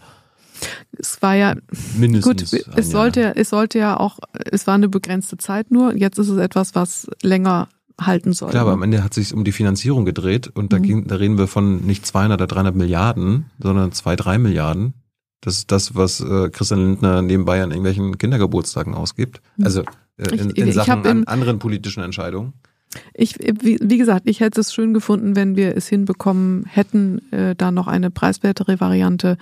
Es 0.98 1.22
war 1.22 1.36
ja 1.36 1.56
Mindestens. 1.98 2.52
gut, 2.52 2.68
es 2.78 2.90
sollte, 2.90 3.36
es 3.36 3.50
sollte 3.50 3.78
ja 3.78 4.00
auch, 4.00 4.20
es 4.34 4.68
war 4.68 4.76
eine 4.76 4.88
begrenzte 4.88 5.38
Zeit 5.38 5.70
nur. 5.70 5.96
Jetzt 5.96 6.18
ist 6.18 6.30
es 6.30 6.38
etwas, 6.38 6.76
was 6.76 7.08
länger 7.22 7.68
halten 8.00 8.34
soll. 8.34 8.50
Klar, 8.50 8.62
aber 8.64 8.72
ne? 8.72 8.76
am 8.76 8.84
Ende 8.84 9.04
hat 9.04 9.18
es 9.18 9.28
sich 9.30 9.34
um 9.38 9.44
die 9.44 9.52
Finanzierung 9.52 10.06
gedreht 10.06 10.48
und 10.54 10.74
da, 10.74 10.78
Mhm. 10.80 10.84
ging, 10.84 11.08
da 11.08 11.16
reden 11.16 11.38
wir 11.38 11.48
von 11.48 11.86
nicht 11.86 12.06
200 12.06 12.42
oder 12.42 12.48
300 12.48 12.76
Milliarden, 12.76 13.46
sondern 13.60 13.92
2, 13.92 14.16
3 14.16 14.38
Milliarden. 14.38 14.94
Das 15.42 15.58
ist 15.58 15.72
das, 15.72 15.96
was 15.96 16.22
äh, 16.22 16.50
Christian 16.50 16.80
Lindner 16.80 17.22
nebenbei 17.22 17.62
an 17.62 17.72
irgendwelchen 17.72 18.18
Kindergeburtstagen 18.18 18.94
ausgibt. 18.96 19.42
Also 19.62 19.84
äh, 20.18 20.36
in, 20.36 20.50
in 20.52 20.72
Sachen 20.72 21.06
an 21.06 21.24
anderen 21.26 21.60
politischen 21.60 22.02
Entscheidungen. 22.04 22.54
Ich, 23.14 23.38
wie, 23.40 23.98
gesagt, 23.98 24.24
ich 24.26 24.40
hätte 24.40 24.62
es 24.62 24.74
schön 24.74 24.94
gefunden, 24.94 25.36
wenn 25.36 25.56
wir 25.56 25.76
es 25.76 25.88
hinbekommen 25.88 26.66
hätten, 26.66 27.22
äh, 27.32 27.56
da 27.56 27.72
noch 27.72 27.88
eine 27.88 28.12
preiswertere 28.12 28.80
Variante 28.80 29.38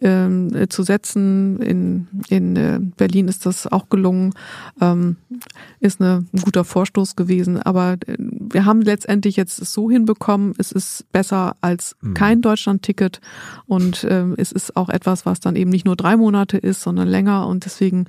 ähm, 0.00 0.54
äh, 0.54 0.68
zu 0.68 0.82
setzen. 0.82 1.60
In, 1.60 2.08
in 2.28 2.56
äh, 2.56 2.80
Berlin 2.96 3.28
ist 3.28 3.46
das 3.46 3.66
auch 3.66 3.88
gelungen, 3.88 4.34
ähm, 4.80 5.16
ist 5.80 6.00
eine, 6.00 6.24
ein 6.32 6.40
guter 6.40 6.64
Vorstoß 6.64 7.16
gewesen. 7.16 7.60
Aber 7.60 7.94
äh, 8.06 8.16
wir 8.18 8.64
haben 8.64 8.82
letztendlich 8.82 9.36
jetzt 9.36 9.60
es 9.60 9.72
so 9.72 9.90
hinbekommen, 9.90 10.54
es 10.58 10.72
ist 10.72 11.10
besser 11.12 11.56
als 11.60 11.96
Mhm. 12.02 12.14
kein 12.14 12.42
Deutschland-Ticket 12.42 13.20
und 13.66 14.06
ähm, 14.08 14.34
es 14.36 14.52
ist 14.52 14.76
auch 14.76 14.88
etwas, 14.88 15.24
was 15.24 15.40
dann 15.40 15.56
eben 15.56 15.70
nicht 15.70 15.84
nur 15.84 15.96
drei 15.96 16.16
Monate 16.16 16.58
ist, 16.58 16.82
sondern 16.82 17.08
länger. 17.08 17.46
Und 17.46 17.64
deswegen 17.64 18.06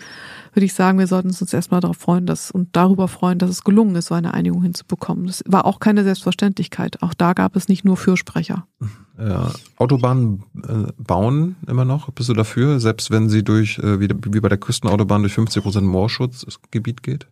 würde 0.53 0.65
ich 0.65 0.73
sagen, 0.73 0.99
wir 0.99 1.07
sollten 1.07 1.29
uns 1.29 1.53
erstmal 1.53 1.81
darauf 1.81 1.97
freuen, 1.97 2.25
dass 2.25 2.51
und 2.51 2.69
darüber 2.73 3.07
freuen, 3.07 3.37
dass 3.37 3.49
es 3.49 3.63
gelungen 3.63 3.95
ist, 3.95 4.07
so 4.07 4.15
eine 4.15 4.33
Einigung 4.33 4.63
hinzubekommen. 4.63 4.82
Das 5.27 5.43
war 5.47 5.65
auch 5.65 5.79
keine 5.79 6.03
Selbstverständlichkeit. 6.03 7.01
Auch 7.01 7.13
da 7.13 7.33
gab 7.33 7.55
es 7.55 7.67
nicht 7.67 7.85
nur 7.85 7.97
Fürsprecher. 7.97 8.67
Äh, 9.17 9.35
Autobahnen 9.77 10.43
äh, 10.67 10.91
bauen 10.97 11.55
immer 11.67 11.85
noch. 11.85 12.09
Bist 12.11 12.29
du 12.29 12.33
dafür, 12.33 12.79
selbst 12.79 13.11
wenn 13.11 13.29
sie 13.29 13.43
durch, 13.43 13.77
äh, 13.77 13.99
wie, 13.99 14.09
wie 14.09 14.39
bei 14.39 14.49
der 14.49 14.57
Küstenautobahn, 14.57 15.21
durch 15.21 15.33
50 15.33 15.61
Prozent 15.61 15.85
Moorschutzgebiet 15.85 17.03
geht? 17.03 17.27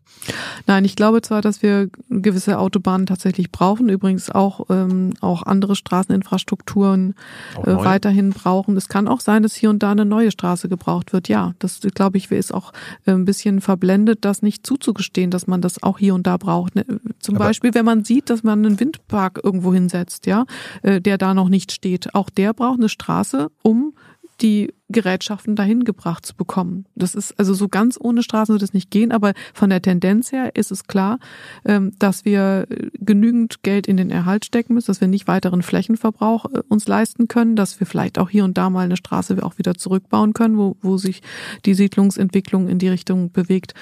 Nein, 0.67 0.85
ich 0.85 0.95
glaube 0.95 1.21
zwar, 1.21 1.41
dass 1.41 1.63
wir 1.63 1.89
gewisse 2.09 2.59
Autobahnen 2.59 3.07
tatsächlich 3.07 3.51
brauchen, 3.51 3.89
übrigens 3.89 4.29
auch, 4.29 4.67
ähm, 4.69 5.13
auch 5.21 5.41
andere 5.43 5.75
Straßeninfrastrukturen 5.75 7.15
Auch 7.55 7.65
äh, 7.65 7.75
weiterhin 7.77 8.29
brauchen. 8.29 8.77
Es 8.77 8.87
kann 8.87 9.07
auch 9.07 9.19
sein, 9.19 9.41
dass 9.41 9.55
hier 9.55 9.71
und 9.71 9.81
da 9.81 9.91
eine 9.91 10.05
neue 10.05 10.29
Straße 10.31 10.69
gebraucht 10.69 11.13
wird. 11.13 11.27
Ja, 11.27 11.53
das 11.59 11.79
glaube 11.95 12.17
ich, 12.17 12.29
ist 12.31 12.53
auch 12.53 12.71
äh, 13.05 13.11
ein 13.11 13.25
bisschen 13.25 13.61
verblendet, 13.61 14.19
das 14.23 14.43
nicht 14.43 14.65
zuzugestehen, 14.67 15.31
dass 15.31 15.47
man 15.47 15.61
das 15.61 15.81
auch 15.81 15.97
hier 15.97 16.13
und 16.13 16.27
da 16.27 16.37
braucht. 16.37 16.75
Ne, 16.75 16.85
Zum 17.19 17.35
Aber- 17.35 17.45
Beispiel, 17.45 17.73
wenn 17.73 17.85
man 17.85 18.03
sieht, 18.03 18.29
dass 18.29 18.43
man 18.43 18.63
einen 18.65 18.79
Windpark 18.79 19.39
irgendwo 19.43 19.73
hinsetzt, 19.73 20.27
ja, 20.27 20.45
äh, 20.83 21.01
der 21.01 21.17
da 21.17 21.33
noch 21.33 21.49
nicht 21.49 21.70
steht. 21.73 22.13
Auch 22.13 22.29
der 22.29 22.53
braucht 22.53 22.79
eine 22.79 22.89
Straße, 22.89 23.51
um 23.63 23.93
die 24.41 24.73
Gerätschaften 24.89 25.55
dahin 25.55 25.83
gebracht 25.83 26.25
zu 26.25 26.35
bekommen. 26.35 26.85
Das 26.95 27.15
ist 27.15 27.37
also 27.37 27.53
so 27.53 27.69
ganz 27.69 27.97
ohne 27.99 28.23
Straßen 28.23 28.53
wird 28.53 28.63
es 28.63 28.73
nicht 28.73 28.89
gehen, 28.89 29.11
aber 29.11 29.33
von 29.53 29.69
der 29.69 29.81
Tendenz 29.81 30.31
her 30.31 30.55
ist 30.55 30.71
es 30.71 30.85
klar, 30.85 31.19
ähm, 31.63 31.93
dass 31.99 32.25
wir 32.25 32.65
äh, 32.69 32.89
genügend 32.99 33.61
Geld 33.63 33.87
in 33.87 33.97
den 33.97 34.09
Erhalt 34.09 34.45
stecken 34.45 34.73
müssen, 34.73 34.87
dass 34.87 34.99
wir 34.99 35.07
nicht 35.07 35.27
weiteren 35.27 35.61
Flächenverbrauch 35.61 36.45
äh, 36.45 36.61
uns 36.67 36.87
leisten 36.87 37.27
können, 37.27 37.55
dass 37.55 37.79
wir 37.79 37.87
vielleicht 37.87 38.17
auch 38.17 38.29
hier 38.29 38.43
und 38.43 38.57
da 38.57 38.69
mal 38.69 38.85
eine 38.85 38.97
Straße 38.97 39.37
auch 39.43 39.57
wieder 39.59 39.75
zurückbauen 39.75 40.33
können, 40.33 40.57
wo, 40.57 40.75
wo 40.81 40.97
sich 40.97 41.21
die 41.65 41.75
Siedlungsentwicklung 41.75 42.67
in 42.67 42.79
die 42.79 42.89
Richtung 42.89 43.31
bewegt. 43.31 43.73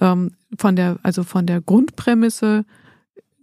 Ähm, 0.00 0.32
Von 0.58 0.76
der, 0.76 0.98
also 1.02 1.24
von 1.24 1.46
der 1.46 1.60
Grundprämisse 1.60 2.64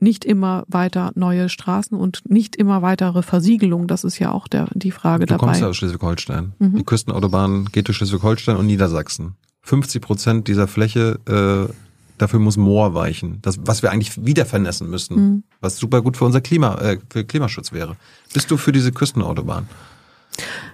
nicht 0.04 0.26
immer 0.26 0.66
weiter 0.68 1.12
neue 1.16 1.50
Straßen 1.50 1.98
und 1.98 2.22
nicht 2.30 2.56
immer 2.56 2.82
weitere 2.82 3.24
Versiegelung. 3.24 3.88
Das 3.88 4.04
ist 4.04 4.20
ja 4.20 4.32
auch 4.32 4.48
der, 4.48 4.68
die 4.74 4.92
Frage 4.92 5.26
Du 5.26 5.38
kommst 5.38 5.56
ja 5.56 5.62
dabei. 5.62 5.70
aus 5.70 5.78
Schleswig-Holstein. 5.78 6.54
Mhm. 6.60 6.76
Die 6.76 6.84
Küstenautobahn 6.84 7.70
geht 7.72 7.88
durch 7.88 7.98
Schleswig-Holstein 7.98 8.58
und 8.58 8.68
Niedersachsen. 8.68 9.36
50 9.62 10.02
Prozent 10.02 10.48
dieser 10.50 10.68
Fläche, 10.68 11.20
äh, 11.26 11.74
dafür 12.18 12.40
muss 12.40 12.58
Moor 12.58 12.94
weichen. 12.94 13.40
Das, 13.42 13.60
was 13.64 13.82
wir 13.82 13.92
eigentlich 13.92 14.26
wieder 14.26 14.46
vernässen 14.46 14.90
müssten. 14.90 15.16
Mhm. 15.16 15.44
Was 15.62 15.78
super 15.78 16.02
gut 16.02 16.18
für 16.18 16.26
unser 16.26 16.42
Klima, 16.42 16.76
äh, 16.76 17.00
für 17.10 17.24
Klimaschutz 17.24 17.72
wäre. 17.72 17.96
Bist 18.34 18.52
du 18.52 18.58
für 18.58 18.74
diese 18.74 18.92
Küstenautobahn? 18.92 19.70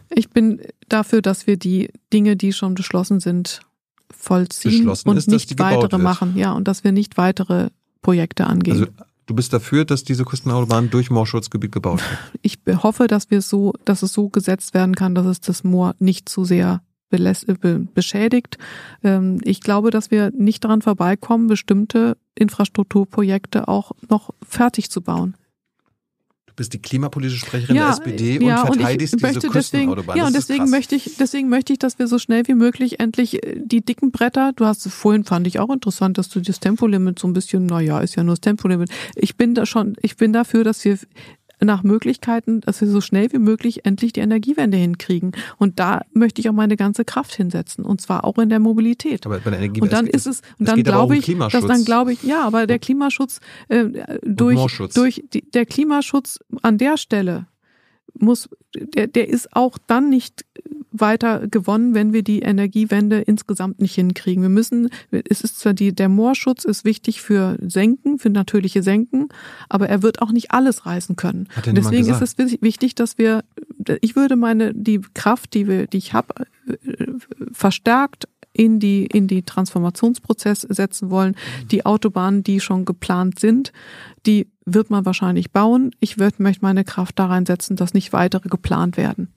Ich 0.09 0.31
bin 0.31 0.59
dafür, 0.87 1.21
dass 1.21 1.45
wir 1.45 1.57
die 1.57 1.91
Dinge, 2.11 2.35
die 2.35 2.51
schon 2.51 2.73
beschlossen 2.73 3.19
sind, 3.19 3.61
vollziehen 4.09 4.71
Beschlossen 4.71 5.09
und 5.09 5.17
ist, 5.17 5.27
nicht 5.27 5.59
weitere 5.59 5.99
machen. 5.99 6.35
Ja, 6.35 6.53
und 6.53 6.67
dass 6.67 6.83
wir 6.83 6.91
nicht 6.91 7.17
weitere 7.17 7.69
Projekte 8.01 8.47
angehen. 8.47 8.73
Also 8.73 8.87
du 9.29 9.35
bist 9.35 9.53
dafür, 9.53 9.85
dass 9.85 10.03
diese 10.03 10.25
Küstenautobahn 10.25 10.89
durch 10.89 11.11
Moorschutzgebiet 11.11 11.71
gebaut 11.71 12.01
wird. 12.01 12.39
ich 12.41 12.59
hoffe, 12.83 13.07
dass 13.07 13.29
wir 13.29 13.41
so, 13.41 13.73
dass 13.85 14.01
es 14.01 14.11
so 14.13 14.29
gesetzt 14.29 14.73
werden 14.73 14.95
kann, 14.95 15.13
dass 15.15 15.25
es 15.25 15.41
das 15.41 15.63
Moor 15.63 15.95
nicht 15.99 16.27
zu 16.27 16.45
sehr 16.45 16.81
äh, 17.11 17.53
be 17.59 17.87
beschädigt. 17.93 18.57
Ähm, 19.03 19.39
Ich 19.43 19.61
glaube, 19.61 19.91
dass 19.91 20.11
wir 20.11 20.31
nicht 20.31 20.63
daran 20.63 20.81
vorbeikommen, 20.81 21.47
bestimmte 21.47 22.17
Infrastrukturprojekte 22.35 23.67
auch 23.67 23.91
noch 24.09 24.31
fertig 24.47 24.89
zu 24.89 25.01
bauen. 25.01 25.35
Du 26.59 26.61
bist 26.61 26.73
die 26.73 26.81
klimapolitische 26.81 27.45
Sprecherin 27.45 27.77
der 27.77 27.87
SPD 27.87 28.37
und 28.37 28.45
ja, 28.45 28.65
verteidigst 28.65 29.13
ich 29.13 29.21
diese 29.21 29.33
deswegen, 29.39 29.53
Küstenautobahn. 29.53 30.17
ja, 30.17 30.27
und 30.27 30.35
deswegen 30.35 30.69
möchte 30.69 30.93
ich, 30.93 31.15
deswegen 31.17 31.47
möchte 31.47 31.71
ich, 31.71 31.79
dass 31.79 31.99
wir 31.99 32.07
so 32.07 32.19
schnell 32.19 32.45
wie 32.49 32.53
möglich 32.53 32.99
endlich 32.99 33.41
äh, 33.45 33.61
die 33.63 33.79
dicken 33.79 34.11
Bretter, 34.11 34.51
du 34.53 34.65
hast 34.65 34.85
es 34.85 34.93
vorhin, 34.93 35.23
fand 35.23 35.47
ich 35.47 35.57
auch 35.59 35.69
interessant, 35.69 36.17
dass 36.17 36.27
du 36.27 36.41
das 36.41 36.59
Tempolimit 36.59 37.17
so 37.17 37.29
ein 37.29 37.33
bisschen, 37.33 37.65
na 37.65 37.79
ja, 37.79 38.01
ist 38.01 38.17
ja 38.17 38.25
nur 38.25 38.33
das 38.33 38.41
Tempolimit. 38.41 38.89
Ich 39.15 39.37
bin 39.37 39.55
da 39.55 39.65
schon, 39.65 39.95
ich 40.01 40.17
bin 40.17 40.33
dafür, 40.33 40.65
dass 40.65 40.83
wir 40.83 40.99
nach 41.61 41.83
Möglichkeiten, 41.83 42.61
dass 42.61 42.81
wir 42.81 42.87
so 42.87 43.01
schnell 43.01 43.31
wie 43.31 43.39
möglich 43.39 43.85
endlich 43.85 44.13
die 44.13 44.21
Energiewende 44.21 44.77
hinkriegen. 44.77 45.31
Und 45.57 45.79
da 45.79 46.01
möchte 46.13 46.41
ich 46.41 46.49
auch 46.49 46.53
meine 46.53 46.77
ganze 46.77 47.05
Kraft 47.05 47.35
hinsetzen. 47.35 47.85
Und 47.85 48.01
zwar 48.01 48.23
auch 48.23 48.37
in 48.37 48.49
der 48.49 48.59
Mobilität. 48.59 49.25
Aber 49.25 49.39
bei 49.39 49.49
der 49.49 49.59
Energie 49.59 49.81
Und 49.81 49.93
dann 49.93 50.07
ist 50.07 50.27
es, 50.27 50.41
und 50.57 50.67
es 50.67 50.73
dann 50.73 50.83
glaube 50.83 51.13
um 51.13 51.19
ich, 51.19 51.25
dass 51.51 51.65
dann 51.65 51.83
glaube 51.85 52.13
ich, 52.13 52.23
ja, 52.23 52.43
aber 52.43 52.67
der 52.67 52.79
Klimaschutz 52.79 53.39
äh, 53.67 53.85
durch 54.23 54.59
durch 54.93 55.23
die, 55.33 55.49
der 55.51 55.65
Klimaschutz 55.65 56.39
an 56.61 56.77
der 56.77 56.97
Stelle 56.97 57.47
muss 58.13 58.49
der 58.75 59.07
der 59.07 59.27
ist 59.29 59.55
auch 59.55 59.77
dann 59.87 60.09
nicht 60.09 60.45
weiter 60.91 61.47
gewonnen, 61.47 61.93
wenn 61.93 62.13
wir 62.13 62.23
die 62.23 62.39
Energiewende 62.39 63.21
insgesamt 63.21 63.79
nicht 63.79 63.95
hinkriegen. 63.95 64.41
Wir 64.41 64.49
müssen, 64.49 64.89
es 65.11 65.41
ist 65.41 65.59
zwar 65.59 65.73
die, 65.73 65.93
der 65.93 66.09
Moorschutz 66.09 66.65
ist 66.65 66.85
wichtig 66.85 67.21
für 67.21 67.57
Senken, 67.61 68.19
für 68.19 68.29
natürliche 68.29 68.83
Senken, 68.83 69.29
aber 69.69 69.89
er 69.89 70.01
wird 70.01 70.21
auch 70.21 70.31
nicht 70.31 70.51
alles 70.51 70.85
reißen 70.85 71.15
können. 71.15 71.47
Deswegen 71.65 72.07
ist 72.09 72.21
es 72.21 72.37
wichtig, 72.37 72.95
dass 72.95 73.17
wir, 73.17 73.43
ich 74.01 74.15
würde 74.15 74.35
meine, 74.35 74.73
die 74.73 75.01
Kraft, 75.13 75.53
die 75.53 75.67
wir, 75.67 75.87
die 75.87 75.97
ich 75.97 76.13
habe, 76.13 76.33
verstärkt 77.51 78.27
in 78.51 78.79
die, 78.79 79.05
in 79.05 79.27
die 79.27 79.43
Transformationsprozess 79.43 80.61
setzen 80.61 81.09
wollen. 81.11 81.35
Die 81.71 81.85
Autobahnen, 81.85 82.43
die 82.43 82.59
schon 82.59 82.85
geplant 82.85 83.39
sind, 83.39 83.71
die 84.25 84.47
wird 84.65 84.89
man 84.89 85.05
wahrscheinlich 85.05 85.51
bauen. 85.51 85.91
Ich 85.99 86.17
würd, 86.19 86.39
möchte 86.39 86.63
meine 86.63 86.83
Kraft 86.83 87.19
da 87.19 87.27
reinsetzen, 87.27 87.75
dass 87.75 87.93
nicht 87.93 88.11
weitere 88.11 88.49
geplant 88.49 88.97
werden. 88.97 89.29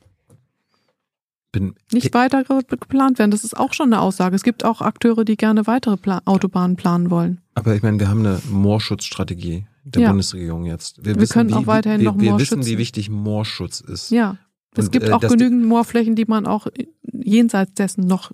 Bin, 1.53 1.75
Nicht 1.93 2.13
weitere 2.15 2.63
geplant 2.63 3.19
werden, 3.19 3.31
das 3.31 3.45
ist 3.45 3.57
auch 3.57 3.75
schon 3.75 3.93
eine 3.93 4.01
Aussage. 4.01 4.35
Es 4.35 4.43
gibt 4.43 4.65
auch 4.65 4.81
Akteure, 4.81 5.25
die 5.25 5.37
gerne 5.37 5.67
weitere 5.67 5.97
Pla 5.97 6.23
Autobahnen 6.25 6.77
planen 6.77 7.11
wollen. 7.11 7.41
Aber 7.55 7.75
ich 7.75 7.83
meine, 7.83 8.01
wir 8.01 8.09
haben 8.09 8.21
eine 8.21 8.41
Moorschutzstrategie 8.51 9.67
der 9.85 10.03
Ja. 10.03 10.09
Bundesregierung 10.09 10.65
jetzt. 10.65 11.05
Wir 11.05 11.15
können 11.27 11.53
auch 11.53 11.67
weiterhin 11.67 12.01
wir, 12.01 12.11
noch 12.13 12.19
wir 12.19 12.31
Moor 12.31 12.41
wissen, 12.41 12.59
schützen. 12.59 12.71
wie 12.71 12.79
wichtig 12.79 13.11
Moorschutz 13.11 13.81
ist. 13.81 14.11
Ja. 14.11 14.39
Es 14.75 14.87
Und, 14.87 14.93
gibt 14.93 15.09
äh, 15.09 15.13
auch 15.13 15.21
genügend 15.21 15.65
Moorflächen, 15.67 16.17
die 16.17 16.25
man 16.25 16.47
auch 16.47 16.67
jenseits 17.13 17.75
dessen 17.75 18.07
noch 18.07 18.33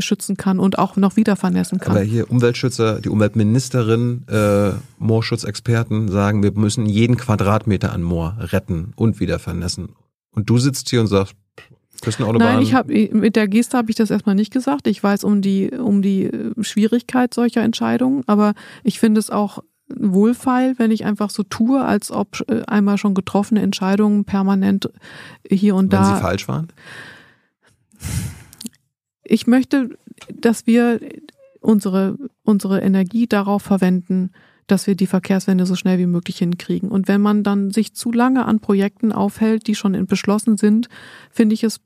schützen 0.00 0.36
kann 0.36 0.58
und 0.58 0.78
auch 0.78 0.96
noch 0.96 1.16
wieder 1.16 1.34
vernässen 1.34 1.78
kann. 1.78 1.92
Aber 1.96 2.04
hier 2.04 2.30
Umweltschützer, 2.30 3.00
die 3.00 3.08
Umweltministerin, 3.08 4.26
äh, 4.28 4.72
Moorschutzexperten 4.98 6.08
sagen, 6.08 6.42
wir 6.42 6.52
müssen 6.52 6.84
jeden 6.84 7.16
Quadratmeter 7.16 7.92
an 7.92 8.02
Moor 8.02 8.36
retten 8.38 8.92
und 8.96 9.18
wieder 9.18 9.38
vernässen. 9.38 9.94
Und 10.30 10.50
du 10.50 10.58
sitzt 10.58 10.90
hier 10.90 11.00
und 11.00 11.06
sagst, 11.06 11.34
Küstenautobahn. 12.02 12.54
Nein, 12.54 12.62
ich 12.62 12.74
habe 12.74 12.92
mit 13.12 13.36
der 13.36 13.48
Geste 13.48 13.78
habe 13.78 13.90
ich 13.90 13.96
das 13.96 14.10
erstmal 14.10 14.34
nicht 14.34 14.52
gesagt. 14.52 14.86
Ich 14.86 15.02
weiß 15.02 15.24
um 15.24 15.40
die 15.40 15.70
um 15.70 16.02
die 16.02 16.24
äh, 16.24 16.52
Schwierigkeit 16.62 17.32
solcher 17.32 17.62
Entscheidungen, 17.62 18.22
aber 18.26 18.54
ich 18.82 18.98
finde 18.98 19.20
es 19.20 19.30
auch 19.30 19.62
wohlfeil, 19.88 20.74
wenn 20.78 20.90
ich 20.90 21.04
einfach 21.04 21.30
so 21.30 21.42
tue, 21.42 21.82
als 21.82 22.10
ob 22.10 22.44
äh, 22.48 22.62
einmal 22.66 22.98
schon 22.98 23.14
getroffene 23.14 23.62
Entscheidungen 23.62 24.24
permanent 24.24 24.90
hier 25.48 25.74
und 25.76 25.92
wenn 25.92 26.00
da 26.00 26.16
sie 26.16 26.20
falsch 26.20 26.48
waren. 26.48 26.68
ich 29.24 29.46
möchte, 29.46 29.90
dass 30.32 30.66
wir 30.66 31.00
unsere, 31.60 32.16
unsere 32.42 32.80
Energie 32.80 33.26
darauf 33.26 33.62
verwenden, 33.62 34.30
dass 34.66 34.86
wir 34.86 34.94
die 34.94 35.06
Verkehrswende 35.06 35.66
so 35.66 35.74
schnell 35.74 35.98
wie 35.98 36.06
möglich 36.06 36.38
hinkriegen. 36.38 36.90
Und 36.90 37.08
wenn 37.08 37.20
man 37.20 37.42
dann 37.42 37.70
sich 37.70 37.94
zu 37.94 38.12
lange 38.12 38.46
an 38.46 38.60
Projekten 38.60 39.12
aufhält, 39.12 39.66
die 39.66 39.74
schon 39.74 40.06
beschlossen 40.06 40.56
sind, 40.56 40.88
finde 41.30 41.54
ich 41.54 41.64
es 41.64 41.80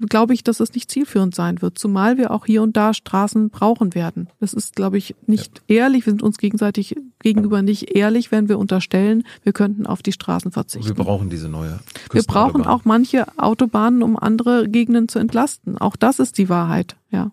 glaube 0.00 0.34
ich, 0.34 0.44
dass 0.44 0.60
es 0.60 0.74
nicht 0.74 0.90
zielführend 0.90 1.34
sein 1.34 1.62
wird, 1.62 1.78
zumal 1.78 2.18
wir 2.18 2.30
auch 2.30 2.46
hier 2.46 2.62
und 2.62 2.76
da 2.76 2.94
Straßen 2.94 3.50
brauchen 3.50 3.94
werden. 3.94 4.28
Das 4.40 4.54
ist, 4.54 4.76
glaube 4.76 4.98
ich, 4.98 5.14
nicht 5.26 5.62
ja. 5.66 5.76
ehrlich. 5.76 6.06
Wir 6.06 6.12
sind 6.12 6.22
uns 6.22 6.38
gegenseitig 6.38 6.96
gegenüber 7.20 7.62
nicht 7.62 7.96
ehrlich, 7.96 8.30
wenn 8.30 8.48
wir 8.48 8.58
unterstellen, 8.58 9.24
wir 9.42 9.52
könnten 9.52 9.86
auf 9.86 10.02
die 10.02 10.12
Straßen 10.12 10.52
verzichten. 10.52 10.88
Wir 10.88 11.04
brauchen 11.04 11.30
diese 11.30 11.48
neue. 11.48 11.80
Wir 12.12 12.22
brauchen 12.22 12.64
auch 12.64 12.84
manche 12.84 13.26
Autobahnen, 13.38 14.02
um 14.02 14.16
andere 14.18 14.68
Gegenden 14.68 15.08
zu 15.08 15.18
entlasten. 15.18 15.78
Auch 15.78 15.96
das 15.96 16.18
ist 16.18 16.38
die 16.38 16.48
Wahrheit, 16.48 16.96
ja. 17.10 17.30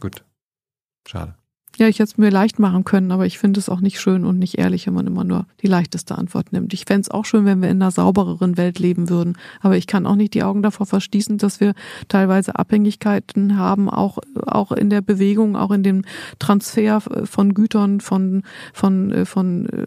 Gut. 0.00 0.24
Schade. 1.06 1.37
Ja, 1.78 1.86
ich 1.86 2.00
hätte 2.00 2.10
es 2.10 2.18
mir 2.18 2.30
leicht 2.30 2.58
machen 2.58 2.82
können, 2.82 3.12
aber 3.12 3.24
ich 3.24 3.38
finde 3.38 3.60
es 3.60 3.68
auch 3.68 3.80
nicht 3.80 4.00
schön 4.00 4.24
und 4.24 4.40
nicht 4.40 4.58
ehrlich, 4.58 4.88
wenn 4.88 4.94
man 4.94 5.06
immer 5.06 5.22
nur 5.22 5.46
die 5.62 5.68
leichteste 5.68 6.18
Antwort 6.18 6.52
nimmt. 6.52 6.74
Ich 6.74 6.86
fände 6.86 7.02
es 7.02 7.10
auch 7.10 7.24
schön, 7.24 7.44
wenn 7.44 7.62
wir 7.62 7.70
in 7.70 7.80
einer 7.80 7.92
saubereren 7.92 8.56
Welt 8.56 8.80
leben 8.80 9.08
würden. 9.08 9.38
Aber 9.60 9.76
ich 9.76 9.86
kann 9.86 10.04
auch 10.04 10.16
nicht 10.16 10.34
die 10.34 10.42
Augen 10.42 10.62
davor 10.62 10.86
verschließen, 10.86 11.38
dass 11.38 11.60
wir 11.60 11.74
teilweise 12.08 12.56
Abhängigkeiten 12.56 13.56
haben, 13.56 13.88
auch, 13.88 14.18
auch 14.44 14.72
in 14.72 14.90
der 14.90 15.02
Bewegung, 15.02 15.54
auch 15.54 15.70
in 15.70 15.84
dem 15.84 16.02
Transfer 16.40 17.00
von 17.00 17.54
Gütern, 17.54 18.00
von, 18.00 18.42
von, 18.72 19.24
von 19.24 19.66
äh, 19.66 19.86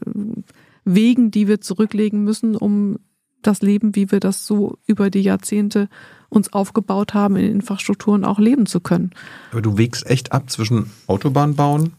Wegen, 0.85 1.29
die 1.29 1.49
wir 1.49 1.59
zurücklegen 1.59 2.23
müssen, 2.23 2.55
um 2.55 2.99
das 3.41 3.61
Leben, 3.61 3.97
wie 3.97 4.11
wir 4.11 4.21
das 4.21 4.47
so 4.47 4.77
über 4.87 5.09
die 5.09 5.23
Jahrzehnte 5.23 5.89
uns 6.31 6.53
aufgebaut 6.53 7.13
haben, 7.13 7.35
in 7.35 7.51
Infrastrukturen 7.51 8.23
auch 8.23 8.39
leben 8.39 8.65
zu 8.65 8.79
können. 8.79 9.11
Aber 9.51 9.61
du 9.61 9.77
wägst 9.77 10.05
echt 10.07 10.31
ab 10.31 10.49
zwischen 10.49 10.89
Autobahn 11.07 11.55
bauen 11.55 11.93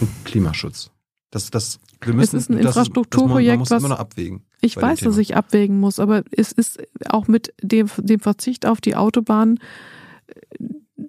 und 0.00 0.08
Klimaschutz. 0.24 0.90
Das, 1.30 1.50
das, 1.50 1.78
wir 2.00 2.12
müssen, 2.12 2.36
es 2.36 2.42
ist 2.42 2.50
ein 2.50 2.58
Infrastrukturprojekt, 2.58 3.62
das, 3.62 3.70
man, 3.70 3.82
man 3.82 3.90
was 3.92 3.98
abwägen. 4.00 4.42
Ich 4.60 4.76
weiß, 4.76 5.00
dass 5.00 5.16
ich 5.16 5.36
abwägen 5.36 5.78
muss, 5.78 6.00
aber 6.00 6.24
es 6.32 6.50
ist 6.50 6.82
auch 7.08 7.28
mit 7.28 7.54
dem, 7.62 7.88
dem 7.98 8.18
Verzicht 8.18 8.66
auf 8.66 8.80
die 8.80 8.96
Autobahn 8.96 9.60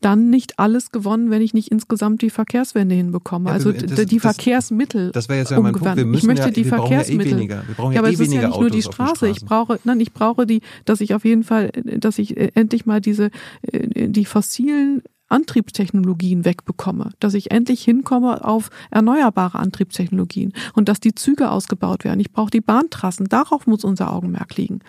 dann 0.02 0.30
nicht 0.30 0.60
alles 0.60 0.92
gewonnen, 0.92 1.30
wenn 1.30 1.42
ich 1.42 1.54
nicht 1.54 1.70
insgesamt 1.70 2.22
die 2.22 2.30
Verkehrswende 2.30 2.96
hinbekomme. 2.96 3.50
Ja, 3.50 3.54
also 3.54 3.72
das, 3.72 4.06
die 4.06 4.18
das, 4.18 4.22
Verkehrsmittel. 4.22 5.12
Das 5.12 5.30
wäre 5.30 5.40
jetzt 5.40 5.52
ja 5.52 5.60
mein 5.60 5.74
Punkt. 5.74 5.96
Wir 5.96 6.06
müssen 6.06 6.24
ich 6.24 6.28
möchte 6.28 6.48
ja, 6.48 6.52
die 6.52 6.64
Verkehrsmittel. 6.64 7.28
Ja 7.28 7.36
eh 7.36 7.40
weniger. 7.40 7.64
Wir 7.68 7.76
brauchen 7.76 7.92
ja, 7.92 7.96
ja 7.96 8.00
aber 8.02 8.10
eh 8.10 8.14
es 8.14 8.20
ist 8.20 8.34
ja 8.34 8.48
nicht 8.48 8.60
nur 8.60 8.70
die 8.70 8.82
Straße. 8.82 9.30
Ich 9.30 9.46
brauche, 9.46 9.80
nein, 9.84 10.00
ich 10.00 10.12
brauche 10.12 10.46
die, 10.46 10.62
dass 10.86 11.02
ich 11.02 11.14
auf 11.14 11.24
jeden 11.24 11.44
Fall, 11.44 11.72
dass 11.72 12.20
ich 12.20 12.36
äh, 12.36 12.52
endlich 12.56 12.86
mal 12.86 13.00
diese 13.00 13.30
äh, 13.72 14.10
die 14.10 14.26
fossilen 14.26 15.04
Antriebstechnologien 15.32 16.44
wegbekomme, 16.44 17.12
dass 17.20 17.34
ich 17.34 17.52
endlich 17.52 17.84
hinkomme 17.84 18.44
auf 18.44 18.70
erneuerbare 18.90 19.60
Antriebstechnologien 19.60 20.54
und 20.74 20.90
dass 20.90 21.00
die 21.00 21.16
Züge 21.16 21.52
ausgebaut 21.52 22.04
werden. 22.04 22.20
Ich 22.20 22.32
brauche 22.32 22.52
die 22.52 22.62
Bahntrassen. 22.62 23.28
Darauf 23.28 23.66
muss 23.66 23.84
unser 23.84 24.14
Augenmerk 24.14 24.58
liegen. 24.58 24.80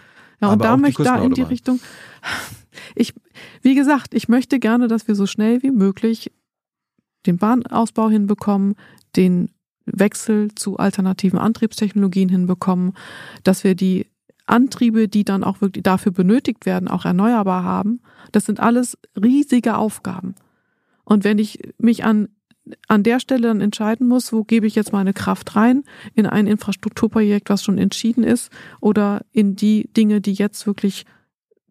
Ja, 0.40 0.52
und 0.52 0.64
da 0.64 0.76
möchte 0.76 1.04
da 1.04 1.22
in 1.22 1.34
die 1.34 1.42
Richtung. 1.42 1.78
Ich, 2.94 3.14
wie 3.62 3.74
gesagt, 3.74 4.14
ich 4.14 4.28
möchte 4.28 4.58
gerne, 4.58 4.88
dass 4.88 5.08
wir 5.08 5.14
so 5.14 5.26
schnell 5.26 5.62
wie 5.62 5.70
möglich 5.70 6.32
den 7.26 7.38
Bahnausbau 7.38 8.10
hinbekommen, 8.10 8.74
den 9.16 9.50
Wechsel 9.84 10.54
zu 10.54 10.76
alternativen 10.78 11.38
Antriebstechnologien 11.38 12.28
hinbekommen, 12.28 12.94
dass 13.44 13.64
wir 13.64 13.74
die 13.74 14.06
Antriebe, 14.46 15.08
die 15.08 15.24
dann 15.24 15.44
auch 15.44 15.60
wirklich 15.60 15.82
dafür 15.82 16.12
benötigt 16.12 16.66
werden, 16.66 16.88
auch 16.88 17.04
erneuerbar 17.04 17.64
haben. 17.64 18.00
Das 18.32 18.44
sind 18.44 18.60
alles 18.60 18.98
riesige 19.20 19.76
Aufgaben. 19.76 20.34
Und 21.04 21.24
wenn 21.24 21.38
ich 21.38 21.60
mich 21.78 22.04
an 22.04 22.28
an 22.86 23.02
der 23.02 23.20
Stelle 23.20 23.48
dann 23.48 23.60
entscheiden 23.60 24.06
muss, 24.06 24.32
wo 24.32 24.44
gebe 24.44 24.66
ich 24.66 24.74
jetzt 24.74 24.92
meine 24.92 25.12
Kraft 25.12 25.56
rein, 25.56 25.82
in 26.14 26.26
ein 26.26 26.46
Infrastrukturprojekt, 26.46 27.50
was 27.50 27.64
schon 27.64 27.78
entschieden 27.78 28.22
ist, 28.22 28.50
oder 28.80 29.22
in 29.32 29.56
die 29.56 29.88
Dinge, 29.96 30.20
die 30.20 30.34
jetzt 30.34 30.66
wirklich 30.66 31.04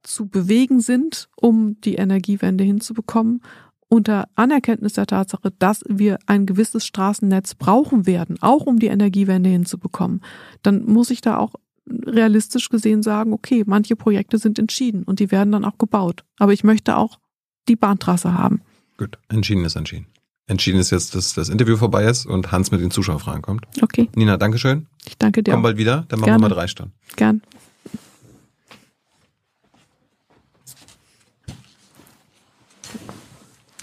zu 0.03 0.27
bewegen 0.27 0.81
sind, 0.81 1.29
um 1.35 1.79
die 1.81 1.95
Energiewende 1.95 2.63
hinzubekommen, 2.63 3.41
unter 3.87 4.29
Anerkenntnis 4.35 4.93
der 4.93 5.05
Tatsache, 5.05 5.51
dass 5.59 5.83
wir 5.87 6.17
ein 6.25 6.45
gewisses 6.45 6.85
Straßennetz 6.85 7.55
brauchen 7.55 8.05
werden, 8.05 8.37
auch 8.41 8.65
um 8.65 8.79
die 8.79 8.87
Energiewende 8.87 9.49
hinzubekommen, 9.49 10.21
dann 10.63 10.85
muss 10.85 11.09
ich 11.09 11.19
da 11.19 11.37
auch 11.37 11.55
realistisch 11.85 12.69
gesehen 12.69 13.03
sagen, 13.03 13.33
okay, 13.33 13.63
manche 13.65 13.97
Projekte 13.97 14.37
sind 14.37 14.59
entschieden 14.59 15.03
und 15.03 15.19
die 15.19 15.29
werden 15.29 15.51
dann 15.51 15.65
auch 15.65 15.77
gebaut. 15.77 16.23
Aber 16.37 16.53
ich 16.53 16.63
möchte 16.63 16.95
auch 16.95 17.19
die 17.67 17.75
Bahntrasse 17.75 18.37
haben. 18.37 18.61
Gut, 18.97 19.17
entschieden 19.27 19.65
ist 19.65 19.75
entschieden. 19.75 20.07
Entschieden 20.47 20.79
ist 20.79 20.91
jetzt, 20.91 21.15
dass 21.15 21.33
das 21.33 21.49
Interview 21.49 21.77
vorbei 21.77 22.05
ist 22.05 22.25
und 22.25 22.51
Hans 22.51 22.71
mit 22.71 22.81
den 22.81 22.91
Zuschauerfragen 22.91 23.41
kommt. 23.41 23.65
Okay. 23.81 24.09
Nina, 24.15 24.37
Dankeschön. 24.37 24.87
Ich 25.05 25.17
danke 25.17 25.43
dir. 25.43 25.51
Komm 25.51 25.63
bald 25.63 25.77
wieder, 25.77 26.05
dann 26.07 26.19
machen 26.19 26.27
Gerne. 26.27 26.43
wir 26.43 26.49
mal 26.49 26.55
drei 26.55 26.67
Stunden. 26.67 26.93
Gern. 27.15 27.41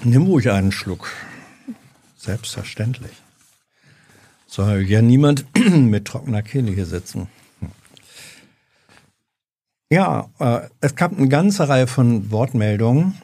Nimm 0.05 0.23
ruhig 0.23 0.51
einen 0.51 0.73
Schluck. 0.73 1.11
Selbstverständlich. 2.17 3.13
Soll 4.47 4.83
ja 4.89 5.03
niemand 5.03 5.45
mit 5.57 6.07
trockener 6.07 6.43
Kehle 6.43 6.73
hier 6.73 6.87
sitzen. 6.87 7.29
Ja, 9.91 10.31
äh, 10.39 10.69
es 10.81 10.95
gab 10.95 11.17
eine 11.17 11.29
ganze 11.29 11.69
Reihe 11.69 11.87
von 11.87 12.31
Wortmeldungen, 12.31 13.15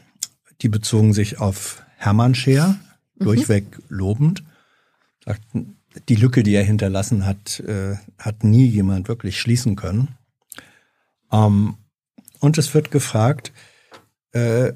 die 0.63 0.69
bezogen 0.69 1.13
sich 1.13 1.39
auf 1.39 1.83
Hermann 1.97 2.35
Scheer, 2.35 2.79
mhm. 3.17 3.25
durchweg 3.25 3.65
lobend. 3.89 4.43
Sagten, 5.25 5.77
die 6.09 6.17
Lücke, 6.17 6.43
die 6.43 6.55
er 6.55 6.65
hinterlassen 6.65 7.25
hat, 7.25 7.61
äh, 7.61 7.97
hat 8.19 8.45
nie 8.45 8.67
jemand 8.67 9.09
wirklich 9.09 9.39
schließen 9.39 9.77
können. 9.77 10.09
Ähm, 11.31 11.77
und 12.41 12.59
es 12.59 12.75
wird 12.75 12.91
gefragt, 12.91 13.53
äh, 14.33 14.73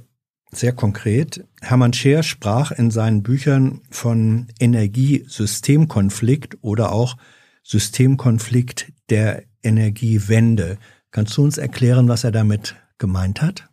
sehr 0.52 0.72
konkret, 0.72 1.44
Hermann 1.60 1.92
Scheer 1.92 2.22
sprach 2.22 2.72
in 2.72 2.90
seinen 2.90 3.22
Büchern 3.22 3.82
von 3.90 4.48
Energiesystemkonflikt 4.58 6.58
oder 6.62 6.92
auch 6.92 7.16
Systemkonflikt 7.62 8.92
der 9.10 9.44
Energiewende. 9.62 10.78
Kannst 11.10 11.36
du 11.36 11.44
uns 11.44 11.58
erklären, 11.58 12.08
was 12.08 12.24
er 12.24 12.32
damit 12.32 12.76
gemeint 12.96 13.42
hat? 13.42 13.68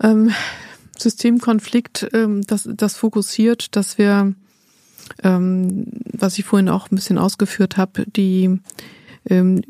Ähm, 0.00 0.32
Systemkonflikt, 0.98 2.08
ähm, 2.12 2.42
das, 2.42 2.68
das 2.72 2.96
fokussiert, 2.96 3.74
dass 3.76 3.98
wir, 3.98 4.34
ähm, 5.22 5.86
was 6.12 6.38
ich 6.38 6.44
vorhin 6.44 6.68
auch 6.68 6.90
ein 6.90 6.96
bisschen 6.96 7.18
ausgeführt 7.18 7.76
habe, 7.76 8.04
die 8.06 8.60
ähm, 9.28 9.62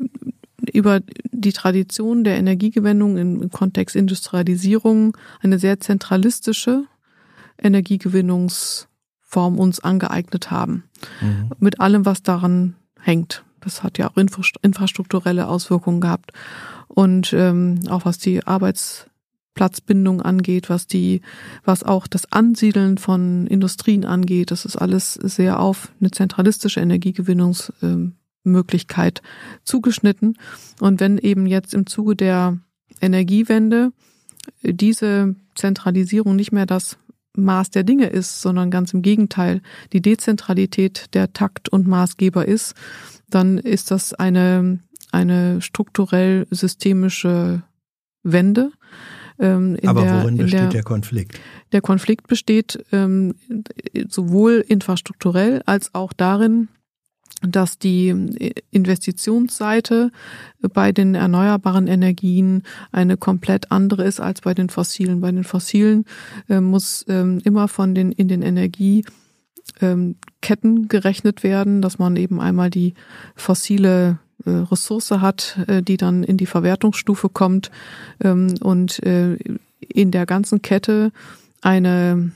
über 0.71 1.01
die 1.31 1.53
Tradition 1.53 2.23
der 2.23 2.37
Energiegewinnung 2.37 3.17
im 3.17 3.49
Kontext 3.49 3.95
Industrialisierung 3.95 5.17
eine 5.41 5.59
sehr 5.59 5.79
zentralistische 5.79 6.85
Energiegewinnungsform 7.61 9.59
uns 9.59 9.79
angeeignet 9.79 10.51
haben. 10.51 10.83
Mhm. 11.21 11.51
Mit 11.59 11.79
allem, 11.79 12.05
was 12.05 12.23
daran 12.23 12.75
hängt. 12.99 13.43
Das 13.59 13.83
hat 13.83 13.97
ja 13.97 14.09
auch 14.09 14.17
infrastrukturelle 14.17 15.47
Auswirkungen 15.47 16.01
gehabt. 16.01 16.31
Und 16.87 17.33
ähm, 17.33 17.79
auch 17.89 18.05
was 18.05 18.17
die 18.17 18.45
Arbeitsplatzbindung 18.45 20.21
angeht, 20.21 20.69
was 20.69 20.87
die, 20.87 21.21
was 21.63 21.83
auch 21.83 22.07
das 22.07 22.31
Ansiedeln 22.31 22.97
von 22.97 23.47
Industrien 23.47 24.05
angeht, 24.05 24.51
das 24.51 24.65
ist 24.65 24.75
alles 24.75 25.13
sehr 25.13 25.59
auf 25.59 25.91
eine 25.99 26.11
zentralistische 26.11 26.81
Energiegewinnungs 26.81 27.71
ähm, 27.81 28.15
Möglichkeit 28.43 29.21
zugeschnitten. 29.63 30.37
Und 30.79 30.99
wenn 30.99 31.17
eben 31.17 31.45
jetzt 31.47 31.73
im 31.73 31.85
Zuge 31.85 32.15
der 32.15 32.57
Energiewende 33.01 33.91
diese 34.61 35.35
Zentralisierung 35.55 36.35
nicht 36.35 36.51
mehr 36.51 36.65
das 36.65 36.97
Maß 37.35 37.71
der 37.71 37.83
Dinge 37.83 38.07
ist, 38.07 38.41
sondern 38.41 38.69
ganz 38.69 38.93
im 38.93 39.01
Gegenteil 39.01 39.61
die 39.91 40.01
Dezentralität 40.01 41.13
der 41.13 41.33
Takt 41.33 41.69
und 41.69 41.87
Maßgeber 41.87 42.45
ist, 42.45 42.75
dann 43.29 43.57
ist 43.57 43.91
das 43.91 44.13
eine, 44.13 44.79
eine 45.11 45.61
strukturell 45.61 46.45
systemische 46.51 47.63
Wende. 48.21 48.71
Ähm, 49.39 49.77
Aber 49.83 50.03
der, 50.03 50.21
worin 50.21 50.37
besteht 50.37 50.59
der, 50.59 50.69
der, 50.69 50.83
Konflikt? 50.83 51.39
Der 51.71 51.81
Konflikt 51.81 52.27
besteht 52.27 52.85
ähm, 52.91 53.33
sowohl 54.07 54.63
infrastrukturell 54.67 55.63
als 55.65 55.93
auch 55.95 56.13
darin, 56.13 56.69
dass 57.47 57.77
die 57.77 58.09
Investitionsseite 58.71 60.11
bei 60.73 60.91
den 60.91 61.15
erneuerbaren 61.15 61.87
Energien 61.87 62.63
eine 62.91 63.17
komplett 63.17 63.71
andere 63.71 64.03
ist 64.05 64.19
als 64.19 64.41
bei 64.41 64.53
den 64.53 64.69
fossilen. 64.69 65.21
Bei 65.21 65.31
den 65.31 65.43
fossilen 65.43 66.05
äh, 66.49 66.59
muss 66.61 67.05
ähm, 67.07 67.41
immer 67.43 67.67
von 67.67 67.93
den 67.95 68.11
in 68.11 68.27
den 68.27 68.41
Energieketten 68.41 69.05
ähm, 69.81 70.87
gerechnet 70.87 71.43
werden, 71.43 71.81
dass 71.81 71.99
man 71.99 72.15
eben 72.15 72.39
einmal 72.39 72.69
die 72.69 72.93
fossile 73.35 74.19
äh, 74.45 74.49
Ressource 74.49 75.11
hat, 75.11 75.59
äh, 75.67 75.81
die 75.81 75.97
dann 75.97 76.23
in 76.23 76.37
die 76.37 76.45
Verwertungsstufe 76.45 77.29
kommt 77.29 77.71
ähm, 78.23 78.55
und 78.61 79.01
äh, 79.03 79.37
in 79.79 80.11
der 80.11 80.25
ganzen 80.25 80.61
Kette 80.61 81.11
eine 81.61 82.31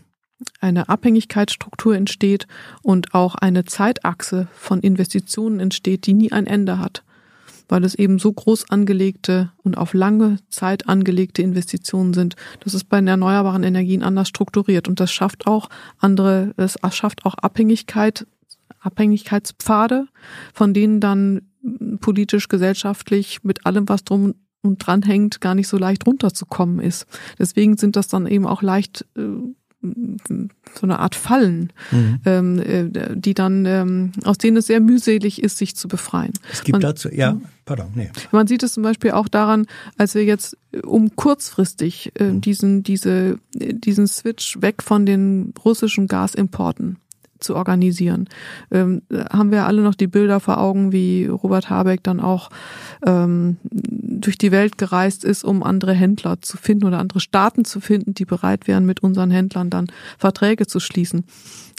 eine 0.60 0.90
Abhängigkeitsstruktur 0.90 1.96
entsteht 1.96 2.48
und 2.84 3.14
auch 3.14 3.36
eine 3.36 3.66
Zeitachse 3.66 4.48
von 4.54 4.82
Investitionen 4.82 5.60
entsteht, 5.60 6.06
die 6.06 6.14
nie 6.14 6.32
ein 6.32 6.48
Ende 6.48 6.80
hat. 6.80 7.04
weil 7.70 7.84
es 7.84 7.96
eben 7.96 8.18
so 8.18 8.32
groß 8.32 8.70
angelegte 8.70 9.52
und 9.62 9.78
auf 9.78 9.94
lange 9.94 10.38
Zeit 10.50 10.88
angelegte 10.88 11.42
Investitionen 11.42 12.14
sind. 12.14 12.38
Das 12.62 12.74
ist 12.74 12.86
bei 12.86 12.98
den 12.98 13.10
erneuerbaren 13.10 13.64
Energien 13.64 14.04
anders 14.04 14.30
strukturiert 14.30 14.88
und 14.88 15.02
das 15.02 15.12
schafft 15.12 15.48
auch 15.48 15.68
andere, 15.98 16.54
es 16.56 16.78
schafft 16.92 17.26
auch 17.26 17.34
Abhängigkeit, 17.34 18.26
Abhängigkeitspfade, 18.80 20.08
von 20.54 20.74
denen 20.74 21.02
dann 21.02 21.42
politisch, 22.00 22.48
gesellschaftlich 22.48 23.44
mit 23.44 23.66
allem, 23.66 23.90
was 23.90 24.06
drum 24.06 24.36
und 24.62 24.78
dran 24.78 25.02
hängt, 25.02 25.42
gar 25.42 25.54
nicht 25.54 25.68
so 25.68 25.78
leicht 25.78 26.08
runterzukommen 26.08 26.80
ist. 26.80 27.06
Deswegen 27.38 27.76
sind 27.76 27.98
das 27.98 28.08
dann 28.08 28.28
eben 28.28 28.48
auch 28.48 28.62
leicht 28.62 29.06
äh, 29.18 29.22
so 29.82 30.82
eine 30.82 30.99
Art 30.99 31.16
Fallen, 31.16 31.72
mhm. 31.91 32.20
ähm, 32.26 32.60
äh, 32.60 33.16
die 33.16 33.34
dann, 33.34 33.66
ähm, 33.66 34.12
aus 34.24 34.38
denen 34.38 34.58
es 34.58 34.68
sehr 34.68 34.80
mühselig 34.80 35.41
ist, 35.41 35.58
sich 35.58 35.76
zu 35.76 35.88
befreien. 35.88 36.34
Es 36.52 36.64
gibt 36.64 36.74
man, 36.74 36.82
dazu, 36.82 37.10
ja, 37.10 37.40
pardon, 37.66 37.91
nee. 37.94 38.10
Man 38.32 38.48
sieht 38.48 38.64
es 38.64 38.74
zum 38.74 38.84
Beispiel 38.84 39.12
auch 39.12 39.28
daran, 39.28 39.68
als 39.98 40.16
wir 40.16 40.26
jetzt 40.26 40.58
äh, 40.72 40.80
um 40.80 41.16
kurzfristig 41.16 42.12
äh, 42.20 42.26
mhm. 42.32 42.41
diesen, 42.41 42.84
diese, 42.84 43.38
diesen 43.54 44.08
Switch 44.08 44.60
weg 44.62 44.82
von 44.82 45.06
den 45.06 45.54
russischen 45.64 46.08
Gasimporten 46.08 46.98
zu 47.40 47.56
organisieren. 47.56 48.28
Ähm, 48.72 49.04
haben 49.12 49.52
wir 49.52 49.66
alle 49.66 49.82
noch 49.82 49.95
die 49.95 50.08
Bilder 50.08 50.40
vor 50.40 50.60
Augen, 50.60 50.91
wie 50.91 51.26
Robert 51.28 51.70
Habeck 51.70 52.04
dann 52.04 52.20
auch 52.20 52.49
ähm, 53.06 53.58
durch 54.22 54.38
die 54.38 54.52
Welt 54.52 54.77
gereist 54.77 55.23
ist, 55.23 55.44
um 55.44 55.64
andere 55.64 55.94
Händler 55.94 56.41
zu 56.41 56.57
finden 56.57 56.85
oder 56.85 56.99
andere 56.99 57.19
Staaten 57.19 57.65
zu 57.65 57.80
finden, 57.80 58.14
die 58.14 58.26
bereit 58.26 58.68
wären, 58.68 58.85
mit 58.85 59.02
unseren 59.02 59.31
Händlern 59.31 59.69
dann 59.69 59.88
Verträge 60.18 60.68
zu 60.68 60.80
schließen. 60.80 61.26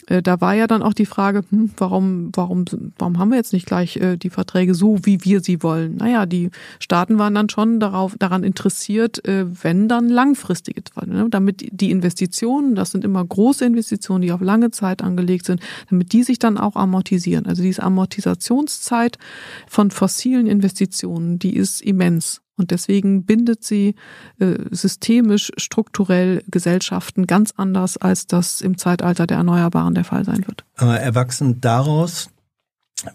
Äh, 0.07 0.23
da 0.23 0.41
war 0.41 0.55
ja 0.55 0.67
dann 0.67 0.83
auch 0.83 0.95
die 0.95 1.07
Frage, 1.07 1.43
hm, 1.51 1.71
warum, 1.77 2.31
warum, 2.35 2.65
warum 2.99 3.19
haben 3.19 3.31
wir 3.31 3.37
jetzt 3.37 3.53
nicht 3.53 3.67
gleich 3.67 3.97
äh, 3.97 4.17
die 4.17 4.31
Verträge 4.31 4.75
so, 4.75 4.99
wie 5.05 5.25
wir 5.25 5.41
sie 5.41 5.63
wollen? 5.63 5.97
Naja, 5.97 6.27
die 6.27 6.51
Staaten 6.79 7.19
waren 7.19 7.35
dann 7.35 7.49
schon 7.49 7.81
darauf, 7.81 8.17
daran 8.19 8.45
interessiert, 8.45 9.25
äh, 9.27 9.47
wenn 9.63 9.89
dann 9.89 10.09
langfristige, 10.09 10.83
ne? 11.07 11.27
damit 11.31 11.69
die 11.73 11.91
Investitionen, 11.91 12.75
das 12.75 12.91
sind 12.91 13.05
immer 13.05 13.25
große 13.25 13.65
Investitionen, 13.65 14.23
die 14.23 14.33
auf 14.33 14.41
lange 14.41 14.71
Zeit 14.71 15.03
angelegt 15.03 15.47
sind, 15.47 15.61
damit 15.91 16.13
die 16.13 16.23
sich 16.23 16.39
dann 16.39 16.59
auch 16.59 16.77
amortisieren. 16.77 17.47
Also 17.47 17.63
diese 17.63 17.83
Amortisationszeit 17.83 19.19
von 19.67 19.91
fossilen 19.91 20.47
Investitionen, 20.47 21.39
die 21.39 21.57
ist 21.57 21.83
immens. 21.83 22.41
Und 22.59 22.71
deswegen 22.73 23.25
bindet 23.25 23.65
sie 23.65 23.95
äh, 24.39 24.57
systemisch, 24.71 25.53
strukturell 25.57 26.43
Gesellschaften 26.51 27.27
ganz 27.27 27.55
anders, 27.57 27.97
als 27.97 28.27
das 28.27 28.61
im 28.61 28.77
Zeitalter 28.77 29.27
der 29.27 29.39
Erneuerbaren 29.39 29.95
der 29.95 30.05
Fall 30.05 30.25
sein 30.25 30.47
wird. 30.47 30.65
Aber 30.77 30.99
erwachsen 30.99 31.61
daraus, 31.61 32.31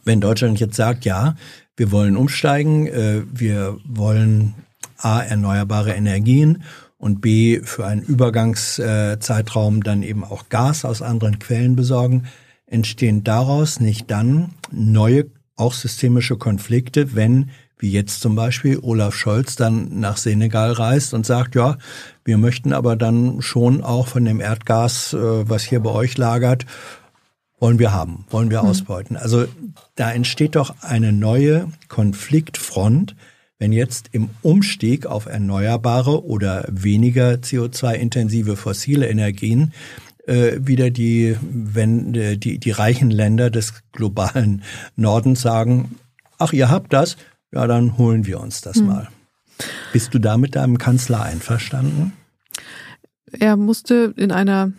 wenn 0.06 0.22
Deutschland 0.22 0.60
jetzt 0.60 0.76
sagt, 0.76 1.06
ja, 1.06 1.36
wir 1.76 1.91
wollen 1.91 2.18
umsteigen, 2.18 2.88
äh, 2.88 3.24
wir 3.32 3.78
wollen 3.86 4.56
A, 4.98 5.22
erneuerbare 5.22 5.91
Energien 5.91 6.64
und 6.98 7.20
B, 7.20 7.60
für 7.61 7.86
einen 7.86 8.02
Übergangszeitraum 8.02 9.84
dann 9.84 10.03
eben 10.03 10.24
auch 10.24 10.48
Gas 10.48 10.86
aus 10.86 11.02
anderen 11.02 11.40
Quellen 11.40 11.76
besorgen, 11.76 12.26
entstehen 12.65 13.24
daraus 13.24 13.80
nicht 13.80 14.10
dann 14.10 14.52
neue, 14.72 15.26
auch 15.56 15.74
systemische 15.74 16.38
Konflikte, 16.38 17.15
wenn 17.15 17.49
wie 17.77 17.91
jetzt 17.91 18.21
zum 18.21 18.35
Beispiel 18.35 18.79
Olaf 18.81 19.15
Scholz 19.15 19.55
dann 19.55 19.99
nach 19.99 20.17
Senegal 20.17 20.71
reist 20.71 21.13
und 21.13 21.25
sagt, 21.25 21.55
ja, 21.55 21.77
wir 22.23 22.37
möchten 22.37 22.73
aber 22.73 22.95
dann 22.95 23.41
schon 23.41 23.83
auch 23.83 24.07
von 24.07 24.25
dem 24.25 24.39
Erdgas, 24.39 25.13
äh, 25.13 25.49
was 25.49 25.63
hier 25.63 25.81
bei 25.81 25.89
euch 25.89 26.17
lagert, 26.17 26.65
wollen 27.59 27.79
wir 27.79 27.93
haben, 27.93 28.25
wollen 28.29 28.51
wir 28.51 28.61
hm. 28.61 28.69
ausbeuten. 28.69 29.15
Also 29.15 29.45
da 29.95 30.11
entsteht 30.11 30.55
doch 30.55 30.75
eine 30.81 31.13
neue 31.13 31.67
Konfliktfront, 31.87 33.15
wenn 33.57 33.71
jetzt 33.71 34.09
im 34.11 34.29
Umstieg 34.41 35.05
auf 35.05 35.25
erneuerbare 35.25 36.25
oder 36.25 36.65
weniger 36.69 37.35
CO2-intensive 37.35 38.57
fossile 38.57 39.07
Energien 39.07 39.71
äh, 40.27 40.57
wieder 40.59 40.89
die, 40.89 41.37
wenn 41.41 42.13
die, 42.13 42.57
die 42.59 42.71
reichen 42.71 43.11
Länder 43.11 43.49
des 43.49 43.73
globalen 43.91 44.63
Nordens 44.95 45.41
sagen, 45.41 45.95
ach, 46.37 46.53
ihr 46.53 46.69
habt 46.69 46.91
das, 46.91 47.17
ja, 47.53 47.67
dann 47.67 47.97
holen 47.97 48.25
wir 48.25 48.39
uns 48.39 48.61
das 48.61 48.77
hm. 48.77 48.88
mal. 48.88 49.09
Bist 49.91 50.13
du 50.13 50.19
da 50.19 50.38
mit 50.38 50.55
deinem 50.55 50.77
Kanzler 50.77 51.21
einverstanden? 51.21 52.13
Er 53.31 53.55
musste 53.55 54.13
in 54.17 54.31
einer 54.31 54.71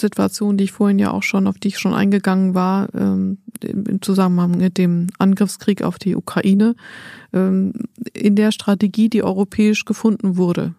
Situation, 0.00 0.56
die 0.56 0.64
ich 0.64 0.72
vorhin 0.72 0.98
ja 0.98 1.12
auch 1.12 1.22
schon, 1.22 1.46
auf 1.46 1.58
die 1.58 1.68
ich 1.68 1.78
schon 1.78 1.94
eingegangen 1.94 2.54
war, 2.54 2.88
ähm, 2.94 3.38
im 3.62 4.02
Zusammenhang 4.02 4.58
mit 4.58 4.78
dem 4.78 5.08
Angriffskrieg 5.18 5.82
auf 5.82 5.98
die 5.98 6.16
Ukraine, 6.16 6.74
ähm, 7.32 7.72
in 8.12 8.34
der 8.34 8.50
Strategie, 8.50 9.08
die 9.08 9.22
europäisch 9.22 9.84
gefunden 9.84 10.36
wurde, 10.36 10.74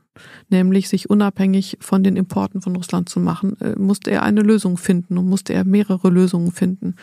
nämlich 0.49 0.89
sich 0.89 1.09
unabhängig 1.09 1.77
von 1.79 2.03
den 2.03 2.17
Importen 2.17 2.61
von 2.61 2.75
Russland 2.75 3.07
zu 3.07 3.19
machen, 3.19 3.59
äh, 3.61 3.79
musste 3.79 4.11
er 4.11 4.23
eine 4.23 4.41
Lösung 4.41 4.77
finden 4.77 5.17
und 5.17 5.27
musste 5.27 5.53
er 5.53 5.63
mehrere 5.63 6.09
Lösungen 6.09 6.51
finden. 6.51 6.95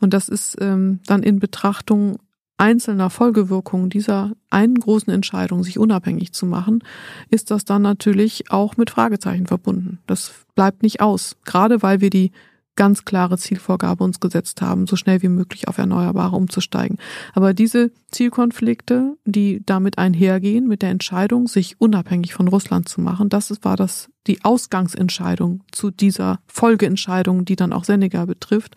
Und 0.00 0.12
das 0.12 0.28
ist 0.28 0.56
ähm, 0.60 1.00
dann 1.06 1.22
in 1.22 1.38
Betrachtung 1.38 2.18
einzelner 2.60 3.10
Folgewirkungen 3.10 3.88
dieser 3.88 4.32
einen 4.50 4.74
großen 4.74 5.12
Entscheidung, 5.12 5.64
sich 5.64 5.78
unabhängig 5.78 6.32
zu 6.32 6.46
machen, 6.46 6.84
ist 7.30 7.50
das 7.50 7.64
dann 7.64 7.82
natürlich 7.82 8.50
auch 8.50 8.76
mit 8.76 8.90
Fragezeichen 8.90 9.46
verbunden. 9.46 9.98
Das 10.06 10.32
bleibt 10.54 10.82
nicht 10.82 11.00
aus, 11.00 11.36
gerade 11.44 11.82
weil 11.82 12.00
wir 12.00 12.10
die 12.10 12.32
ganz 12.76 13.04
klare 13.04 13.36
Zielvorgabe 13.36 14.04
uns 14.04 14.20
gesetzt 14.20 14.62
haben, 14.62 14.86
so 14.86 14.96
schnell 14.96 15.22
wie 15.22 15.28
möglich 15.28 15.68
auf 15.68 15.78
Erneuerbare 15.78 16.36
umzusteigen. 16.36 16.98
Aber 17.34 17.52
diese 17.52 17.90
Zielkonflikte, 18.10 19.16
die 19.24 19.62
damit 19.66 19.98
einhergehen, 19.98 20.68
mit 20.68 20.82
der 20.82 20.90
Entscheidung, 20.90 21.46
sich 21.46 21.80
unabhängig 21.80 22.32
von 22.32 22.48
Russland 22.48 22.88
zu 22.88 23.00
machen, 23.00 23.28
das 23.28 23.52
war 23.62 23.76
das, 23.76 24.08
die 24.26 24.44
Ausgangsentscheidung 24.44 25.62
zu 25.72 25.90
dieser 25.90 26.40
Folgeentscheidung, 26.46 27.44
die 27.44 27.56
dann 27.56 27.72
auch 27.72 27.84
Senegal 27.84 28.26
betrifft, 28.26 28.76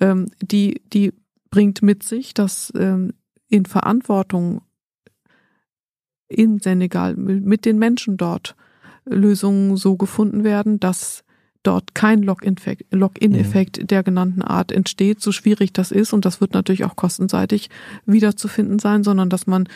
ähm, 0.00 0.28
die, 0.40 0.80
die 0.92 1.12
bringt 1.54 1.82
mit 1.82 2.02
sich, 2.02 2.34
dass 2.34 2.72
ähm, 2.76 3.12
in 3.48 3.64
Verantwortung 3.64 4.62
in 6.26 6.58
Senegal 6.58 7.14
mit 7.14 7.64
den 7.64 7.78
Menschen 7.78 8.16
dort 8.16 8.56
Lösungen 9.04 9.76
so 9.76 9.96
gefunden 9.96 10.42
werden, 10.42 10.80
dass 10.80 11.22
dort 11.62 11.94
kein 11.94 12.24
Login-Effekt 12.24 13.78
mhm. 13.78 13.86
der 13.86 14.02
genannten 14.02 14.42
Art 14.42 14.72
entsteht, 14.72 15.20
so 15.20 15.30
schwierig 15.30 15.72
das 15.72 15.92
ist. 15.92 16.12
Und 16.12 16.24
das 16.24 16.40
wird 16.40 16.54
natürlich 16.54 16.84
auch 16.84 16.96
kostenseitig 16.96 17.70
wiederzufinden 18.04 18.80
sein, 18.80 19.04
sondern 19.04 19.30
dass 19.30 19.46
man 19.46 19.68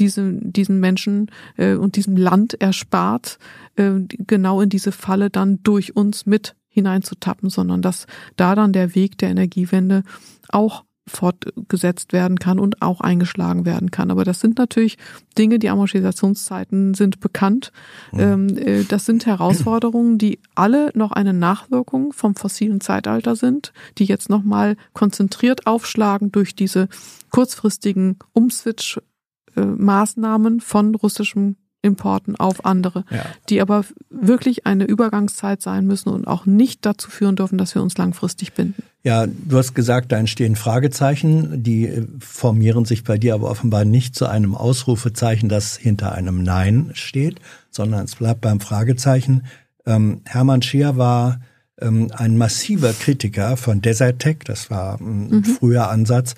diesen, 0.00 0.52
diesen 0.52 0.80
Menschen 0.80 1.30
äh, 1.56 1.74
und 1.74 1.94
diesem 1.94 2.16
Land 2.16 2.60
erspart, 2.60 3.38
äh, 3.76 3.92
genau 4.08 4.62
in 4.62 4.68
diese 4.68 4.90
Falle 4.90 5.30
dann 5.30 5.62
durch 5.62 5.94
uns 5.94 6.26
mit 6.26 6.56
hineinzutappen, 6.66 7.50
sondern 7.50 7.82
dass 7.82 8.08
da 8.34 8.56
dann 8.56 8.72
der 8.72 8.96
Weg 8.96 9.16
der 9.18 9.30
Energiewende 9.30 10.02
auch 10.48 10.84
fortgesetzt 11.10 12.12
werden 12.12 12.38
kann 12.38 12.58
und 12.58 12.82
auch 12.82 13.00
eingeschlagen 13.00 13.64
werden 13.66 13.90
kann. 13.90 14.10
Aber 14.10 14.24
das 14.24 14.40
sind 14.40 14.58
natürlich 14.58 14.98
Dinge, 15.36 15.58
die 15.58 15.68
Amortisationszeiten 15.68 16.94
sind 16.94 17.20
bekannt. 17.20 17.72
Mhm. 18.12 18.20
Ähm, 18.20 18.86
das 18.88 19.04
sind 19.06 19.26
Herausforderungen, 19.26 20.18
die 20.18 20.40
alle 20.54 20.90
noch 20.94 21.10
eine 21.12 21.32
Nachwirkung 21.32 22.12
vom 22.12 22.34
fossilen 22.34 22.80
Zeitalter 22.80 23.36
sind, 23.36 23.72
die 23.98 24.04
jetzt 24.04 24.30
nochmal 24.30 24.76
konzentriert 24.92 25.66
aufschlagen 25.66 26.30
durch 26.32 26.54
diese 26.54 26.88
kurzfristigen 27.30 28.18
Umswitch-Maßnahmen 28.32 30.60
von 30.60 30.94
russischem 30.94 31.56
Importen 31.82 32.36
auf 32.36 32.64
andere, 32.64 33.04
ja. 33.10 33.24
die 33.48 33.60
aber 33.60 33.84
wirklich 34.10 34.66
eine 34.66 34.84
Übergangszeit 34.84 35.62
sein 35.62 35.86
müssen 35.86 36.10
und 36.10 36.26
auch 36.26 36.44
nicht 36.44 36.84
dazu 36.84 37.10
führen 37.10 37.36
dürfen, 37.36 37.56
dass 37.56 37.74
wir 37.74 37.82
uns 37.82 37.96
langfristig 37.96 38.52
binden. 38.52 38.82
Ja, 39.02 39.26
du 39.26 39.56
hast 39.56 39.74
gesagt, 39.74 40.12
da 40.12 40.18
entstehen 40.18 40.56
Fragezeichen, 40.56 41.62
die 41.62 42.06
formieren 42.18 42.84
sich 42.84 43.02
bei 43.02 43.16
dir 43.16 43.34
aber 43.34 43.50
offenbar 43.50 43.86
nicht 43.86 44.14
zu 44.14 44.26
einem 44.26 44.54
Ausrufezeichen, 44.54 45.48
das 45.48 45.76
hinter 45.76 46.12
einem 46.12 46.42
Nein 46.42 46.90
steht, 46.92 47.40
sondern 47.70 48.04
es 48.04 48.16
bleibt 48.16 48.42
beim 48.42 48.60
Fragezeichen. 48.60 49.44
Ähm, 49.86 50.20
Hermann 50.26 50.60
Scheer 50.60 50.98
war 50.98 51.40
ähm, 51.80 52.10
ein 52.14 52.36
massiver 52.36 52.92
Kritiker 52.92 53.56
von 53.56 53.80
Desertec, 53.80 54.44
das 54.44 54.70
war 54.70 55.00
ein 55.00 55.28
mhm. 55.28 55.44
früher 55.44 55.88
Ansatz, 55.88 56.34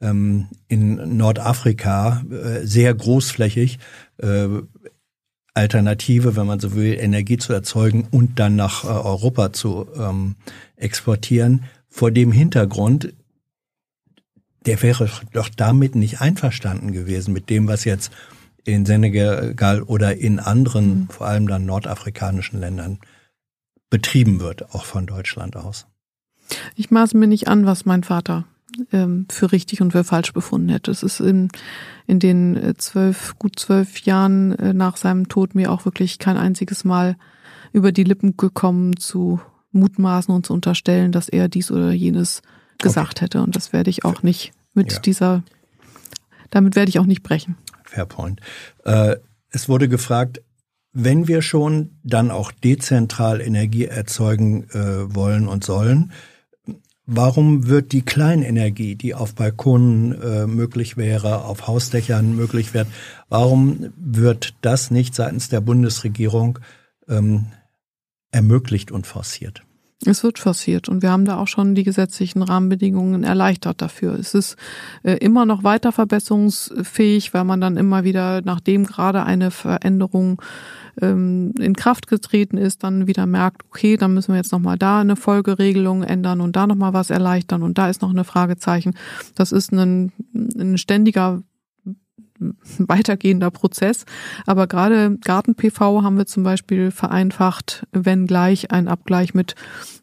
ähm, 0.00 0.46
in 0.68 1.16
Nordafrika 1.16 2.22
äh, 2.30 2.66
sehr 2.66 2.94
großflächig 2.94 3.78
äh, 4.18 4.48
Alternative, 5.56 6.36
wenn 6.36 6.46
man 6.46 6.60
so 6.60 6.74
will, 6.74 6.94
Energie 6.98 7.38
zu 7.38 7.52
erzeugen 7.52 8.06
und 8.10 8.38
dann 8.38 8.56
nach 8.56 8.84
äh, 8.84 8.88
Europa 8.88 9.52
zu 9.52 9.86
ähm, 9.96 10.36
exportieren. 10.76 11.64
Vor 11.88 12.10
dem 12.10 12.30
Hintergrund, 12.30 13.14
der 14.66 14.82
wäre 14.82 15.08
doch 15.32 15.48
damit 15.48 15.94
nicht 15.94 16.20
einverstanden 16.20 16.92
gewesen 16.92 17.32
mit 17.32 17.48
dem, 17.48 17.68
was 17.68 17.84
jetzt 17.84 18.12
in 18.64 18.84
Senegal 18.84 19.82
oder 19.82 20.16
in 20.16 20.40
anderen, 20.40 20.88
mhm. 20.88 21.08
vor 21.08 21.26
allem 21.26 21.48
dann 21.48 21.64
nordafrikanischen 21.64 22.60
Ländern 22.60 22.98
betrieben 23.88 24.40
wird, 24.40 24.74
auch 24.74 24.84
von 24.84 25.06
Deutschland 25.06 25.56
aus. 25.56 25.86
Ich 26.74 26.90
maße 26.90 27.16
mir 27.16 27.28
nicht 27.28 27.48
an, 27.48 27.64
was 27.64 27.86
mein 27.86 28.02
Vater 28.02 28.44
ähm, 28.92 29.26
für 29.30 29.52
richtig 29.52 29.80
und 29.80 29.92
für 29.92 30.04
falsch 30.04 30.32
befunden 30.32 30.68
hätte. 30.68 30.90
Es 30.90 31.02
ist 31.02 31.20
in, 31.20 31.48
in 32.06 32.18
den 32.18 32.56
äh, 32.56 32.74
zwölf, 32.76 33.34
gut 33.38 33.58
zwölf 33.58 34.00
Jahren 34.00 34.52
äh, 34.58 34.72
nach 34.72 34.96
seinem 34.96 35.28
Tod 35.28 35.54
mir 35.54 35.72
auch 35.72 35.84
wirklich 35.84 36.18
kein 36.18 36.36
einziges 36.36 36.84
Mal 36.84 37.16
über 37.72 37.92
die 37.92 38.04
Lippen 38.04 38.36
gekommen 38.36 38.96
zu 38.96 39.40
mutmaßen 39.72 40.34
und 40.34 40.46
zu 40.46 40.54
unterstellen, 40.54 41.12
dass 41.12 41.28
er 41.28 41.48
dies 41.48 41.70
oder 41.70 41.92
jenes 41.92 42.42
gesagt 42.78 43.18
okay. 43.18 43.24
hätte. 43.24 43.42
Und 43.42 43.56
das 43.56 43.72
werde 43.72 43.90
ich 43.90 44.04
auch 44.04 44.22
nicht 44.22 44.52
mit 44.74 44.92
ja. 44.92 44.98
dieser, 45.00 45.42
damit 46.50 46.76
werde 46.76 46.88
ich 46.88 46.98
auch 46.98 47.06
nicht 47.06 47.22
brechen. 47.22 47.56
Fair 47.84 48.06
point. 48.06 48.40
Äh, 48.84 49.16
es 49.50 49.68
wurde 49.68 49.88
gefragt, 49.88 50.42
wenn 50.92 51.28
wir 51.28 51.42
schon 51.42 51.98
dann 52.02 52.30
auch 52.30 52.52
dezentral 52.52 53.40
Energie 53.40 53.84
erzeugen 53.84 54.64
äh, 54.70 55.14
wollen 55.14 55.46
und 55.46 55.62
sollen, 55.62 56.12
warum 57.06 57.68
wird 57.68 57.92
die 57.92 58.02
Kleinenergie, 58.02 58.96
die 58.96 59.14
auf 59.14 59.34
Balkonen 59.34 60.20
äh, 60.20 60.46
möglich 60.46 60.96
wäre, 60.96 61.44
auf 61.44 61.66
Hausdächern 61.66 62.36
möglich 62.36 62.74
wird, 62.74 62.88
warum 63.28 63.92
wird 63.96 64.54
das 64.60 64.90
nicht 64.90 65.14
seitens 65.14 65.48
der 65.48 65.60
Bundesregierung 65.60 66.58
ähm, 67.08 67.46
ermöglicht 68.30 68.90
und 68.90 69.06
forciert? 69.06 69.65
Es 70.04 70.22
wird 70.22 70.38
forciert 70.38 70.90
und 70.90 71.02
wir 71.02 71.10
haben 71.10 71.24
da 71.24 71.38
auch 71.38 71.48
schon 71.48 71.74
die 71.74 71.82
gesetzlichen 71.82 72.42
Rahmenbedingungen 72.42 73.24
erleichtert 73.24 73.80
dafür. 73.80 74.18
Es 74.18 74.34
ist 74.34 74.56
äh, 75.02 75.14
immer 75.14 75.46
noch 75.46 75.64
weiter 75.64 75.90
verbesserungsfähig, 75.90 77.32
weil 77.32 77.44
man 77.44 77.62
dann 77.62 77.78
immer 77.78 78.04
wieder, 78.04 78.42
nachdem 78.42 78.84
gerade 78.84 79.24
eine 79.24 79.50
Veränderung 79.50 80.42
ähm, 81.00 81.54
in 81.58 81.74
Kraft 81.74 82.08
getreten 82.08 82.58
ist, 82.58 82.84
dann 82.84 83.06
wieder 83.06 83.24
merkt, 83.24 83.62
okay, 83.68 83.96
dann 83.96 84.12
müssen 84.12 84.32
wir 84.32 84.36
jetzt 84.36 84.52
nochmal 84.52 84.76
da 84.76 85.00
eine 85.00 85.16
Folgeregelung 85.16 86.02
ändern 86.02 86.42
und 86.42 86.56
da 86.56 86.66
nochmal 86.66 86.92
was 86.92 87.08
erleichtern 87.08 87.62
und 87.62 87.78
da 87.78 87.88
ist 87.88 88.02
noch 88.02 88.10
eine 88.10 88.24
Fragezeichen. 88.24 88.94
Das 89.34 89.50
ist 89.50 89.72
ein, 89.72 90.12
ein 90.34 90.76
ständiger 90.76 91.42
weitergehender 92.78 93.50
Prozess. 93.50 94.04
Aber 94.46 94.66
gerade 94.66 95.18
Garten-PV 95.24 96.02
haben 96.02 96.16
wir 96.16 96.26
zum 96.26 96.42
Beispiel 96.42 96.90
vereinfacht, 96.90 97.86
wenn 97.92 98.26
gleich 98.26 98.70
ein 98.70 98.88
Abgleich 98.88 99.34
mit, 99.34 99.54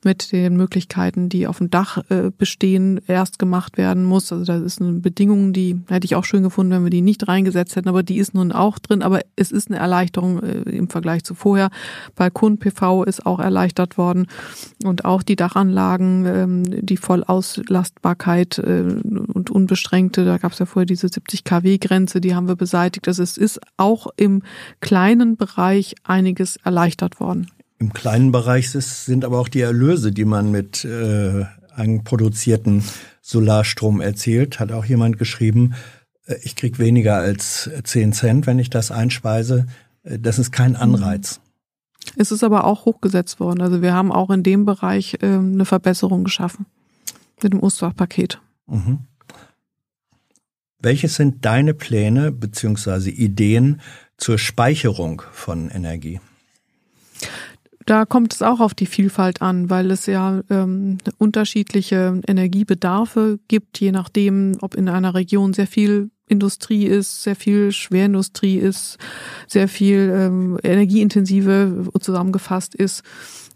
mit 0.04 0.32
den 0.32 0.58
Möglichkeiten, 0.58 1.30
die 1.30 1.48
auf 1.48 1.58
dem 1.60 1.70
Dach 1.70 2.00
äh, 2.10 2.32
bestehen, 2.38 3.00
erst 3.08 3.40
gemacht 3.40 3.78
werden 3.78 4.04
muss. 4.04 4.32
Also 4.32 4.46
das 4.46 4.62
ist 4.62 4.82
eine 4.82 4.94
Bedingung, 4.94 5.54
die 5.54 5.80
hätte 5.88 6.06
ich 6.06 6.16
auch 6.16 6.26
schön 6.26 6.44
gefunden, 6.44 6.72
wenn 6.72 6.84
wir 6.84 6.90
die 6.90 7.02
nicht 7.02 7.28
reingesetzt 7.28 7.76
hätten, 7.76 7.90
aber 7.90 8.04
die 8.04 8.18
ist 8.18 8.34
nun 8.34 8.52
auch 8.52 8.80
drin. 8.80 9.02
Aber 9.02 9.22
es 9.36 9.52
ist 9.52 9.70
eine 9.70 9.80
Erleichterung 9.80 10.42
äh, 10.42 10.62
im 10.70 10.90
Vergleich 10.90 11.24
zu 11.24 11.36
vorher. 11.36 11.70
Balkon-PV 12.16 13.04
ist 13.04 13.26
auch 13.26 13.40
erleichtert 13.40 13.98
worden 13.98 14.28
und 14.84 15.06
auch 15.06 15.24
die 15.24 15.36
Dachanlagen, 15.36 16.26
ähm, 16.26 16.86
die 16.86 16.98
Vollauslastbarkeit 16.98 18.58
äh, 18.60 18.82
und 18.82 19.50
unbeschränkte, 19.50 20.26
da 20.26 20.38
gab 20.38 20.54
es 20.54 20.60
ja 20.60 20.66
vorher 20.66 20.86
diese 20.86 21.08
70 21.08 21.44
kW-Grenze, 21.44 22.22
die 22.24 22.36
haben 22.36 22.48
wir 22.48 22.56
beseitigt. 22.56 23.08
Also 23.08 23.24
es 23.24 23.38
ist 23.38 23.60
auch 23.78 24.08
im 24.18 24.44
kleinen 24.80 25.38
Bereich 25.38 25.96
einiges 26.04 26.58
erleichtert 26.58 27.20
worden. 27.20 27.48
Im 27.80 27.94
kleinen 27.94 28.32
Bereich 28.32 28.72
sind 28.72 29.26
aber 29.26 29.40
auch 29.40 29.50
die 29.50 29.62
Erlöse, 29.62 30.12
die 30.12 30.26
man 30.26 30.52
mit 30.52 30.86
äh, 30.86 31.46
produzierten 32.04 32.84
Solarstrom 33.22 34.00
erzielt. 34.02 34.60
Hat 34.60 34.72
auch 34.72 34.86
jemand 34.86 35.18
geschrieben, 35.18 35.74
äh, 36.26 36.36
ich 36.44 36.56
krieg 36.56 36.80
weniger 36.80 37.16
als 37.16 37.70
10 37.84 38.14
Cent, 38.14 38.48
wenn 38.48 38.60
ich 38.60 38.70
das 38.70 38.92
einspeise. 38.92 39.68
Äh, 40.04 40.20
das 40.20 40.40
ist 40.40 40.52
kein 40.52 40.76
Anreiz. 40.76 41.40
Es 42.16 42.32
ist 42.32 42.44
aber 42.44 42.66
auch 42.66 42.86
hochgesetzt 42.86 43.40
worden. 43.40 43.62
Also 43.62 43.82
wir 43.82 43.94
haben 43.94 44.12
auch 44.12 44.30
in 44.30 44.44
dem 44.44 44.66
Bereich 44.66 45.18
äh, 45.22 45.26
eine 45.26 45.66
Verbesserung 45.66 46.24
geschaffen 46.24 46.66
mit 47.42 47.54
dem 47.54 47.62
Osterpaket. 47.62 48.40
Mhm. 48.68 49.00
Welches 50.84 51.16
sind 51.16 51.46
deine 51.46 51.74
Pläne 51.74 52.34
bzw. 52.34 53.10
Ideen 53.10 53.80
zur 54.18 54.38
Speicherung 54.38 55.24
von 55.32 55.70
Energie? 55.70 56.20
Da 57.86 58.06
kommt 58.06 58.34
es 58.34 58.42
auch 58.42 58.60
auf 58.60 58.74
die 58.74 58.86
Vielfalt 58.86 59.42
an, 59.42 59.70
weil 59.70 59.92
es 59.92 60.06
ja 60.06 60.42
ähm, 60.50 60.98
unterschiedliche 61.18 62.22
Energiebedarfe 62.28 63.40
gibt, 63.48 63.80
je 63.80 63.94
nachdem, 63.94 64.58
ob 64.60 64.76
in 64.76 64.90
einer 64.90 65.16
Region 65.16 65.54
sehr 65.54 65.68
viel 65.68 66.12
Industrie 66.28 66.86
ist, 66.86 67.24
sehr 67.24 67.38
viel 67.38 67.72
Schwerindustrie 67.72 68.58
ist, 68.58 68.98
sehr 69.48 69.70
viel 69.70 70.12
ähm, 70.14 70.60
energieintensive 70.64 71.88
zusammengefasst 72.00 72.76
ist 72.76 73.04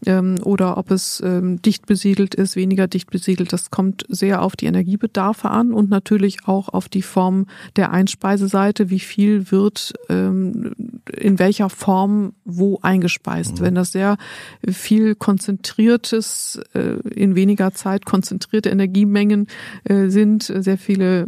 ähm, 0.05 0.35
oder 0.43 0.77
ob 0.77 0.91
es 0.91 1.21
ähm, 1.25 1.61
dicht 1.61 1.85
besiedelt 1.85 2.35
ist, 2.35 2.55
weniger 2.55 2.87
dicht 2.87 3.09
besiedelt. 3.09 3.51
Das 3.53 3.71
kommt 3.71 4.05
sehr 4.09 4.41
auf 4.41 4.55
die 4.55 4.65
Energiebedarfe 4.65 5.49
an 5.49 5.71
und 5.71 5.89
natürlich 5.89 6.45
auch 6.45 6.69
auf 6.69 6.89
die 6.89 7.01
Form 7.01 7.47
der 7.75 7.91
Einspeiseseite, 7.91 8.89
wie 8.89 8.99
viel 8.99 9.51
wird 9.51 9.93
ähm, 10.09 10.73
in 11.11 11.39
welcher 11.39 11.69
Form 11.69 12.33
wo 12.45 12.79
eingespeist. 12.81 13.59
Mhm. 13.59 13.65
Wenn 13.65 13.75
das 13.75 13.91
sehr 13.91 14.17
viel 14.69 15.15
konzentriertes, 15.15 16.59
äh, 16.73 16.97
in 17.13 17.35
weniger 17.35 17.73
Zeit 17.73 18.05
konzentrierte 18.05 18.69
Energiemengen 18.69 19.47
äh, 19.83 20.09
sind, 20.09 20.43
sehr 20.43 20.77
viele 20.77 21.27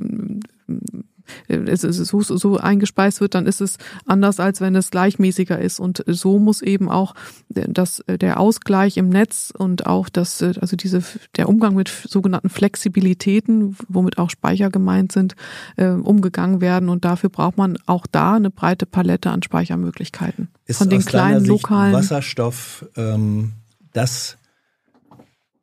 es 1.48 1.82
so, 1.82 2.22
so 2.22 2.58
eingespeist 2.58 3.22
wird, 3.22 3.36
dann 3.36 3.46
ist 3.46 3.62
es 3.62 3.78
anders, 4.06 4.40
als 4.40 4.62
wenn 4.62 4.76
es 4.76 4.92
gleichmäßiger 4.92 5.60
ist. 5.60 5.80
Und 5.80 6.04
so 6.08 6.40
muss 6.40 6.62
eben 6.62 6.90
auch 6.90 7.16
das, 7.50 8.04
der 8.08 8.40
Ausgleich 8.40 8.98
im 8.98 9.10
Netz 9.10 9.52
und 9.56 9.88
auch 9.88 10.10
das, 10.10 10.42
also 10.42 10.76
diese, 10.76 11.02
der 11.36 11.50
Umgang 11.50 11.76
mit 11.76 11.90
sogenannten 11.90 12.50
Flexibilitäten, 12.50 13.76
womit 13.88 14.18
auch 14.18 14.30
Speicher 14.30 14.70
gemeint 14.70 15.12
sind, 15.12 15.36
äh, 15.78 15.88
umgegangen 15.88 16.62
werden. 16.62 16.90
Und 16.90 17.06
dafür 17.06 17.30
braucht 17.30 17.58
man 17.58 17.78
auch 17.86 18.08
da 18.08 18.36
eine 18.36 18.50
breite 18.50 18.86
Palette 18.86 19.30
an 19.32 19.44
Speichermöglichkeiten. 19.44 20.50
Ist 20.66 20.78
Von 20.78 20.90
den 20.90 21.04
kleinen 21.04 21.46
lokalen 21.46 21.94
Wasserstoff 21.94 22.86
ähm, 22.96 23.54
das 23.94 24.38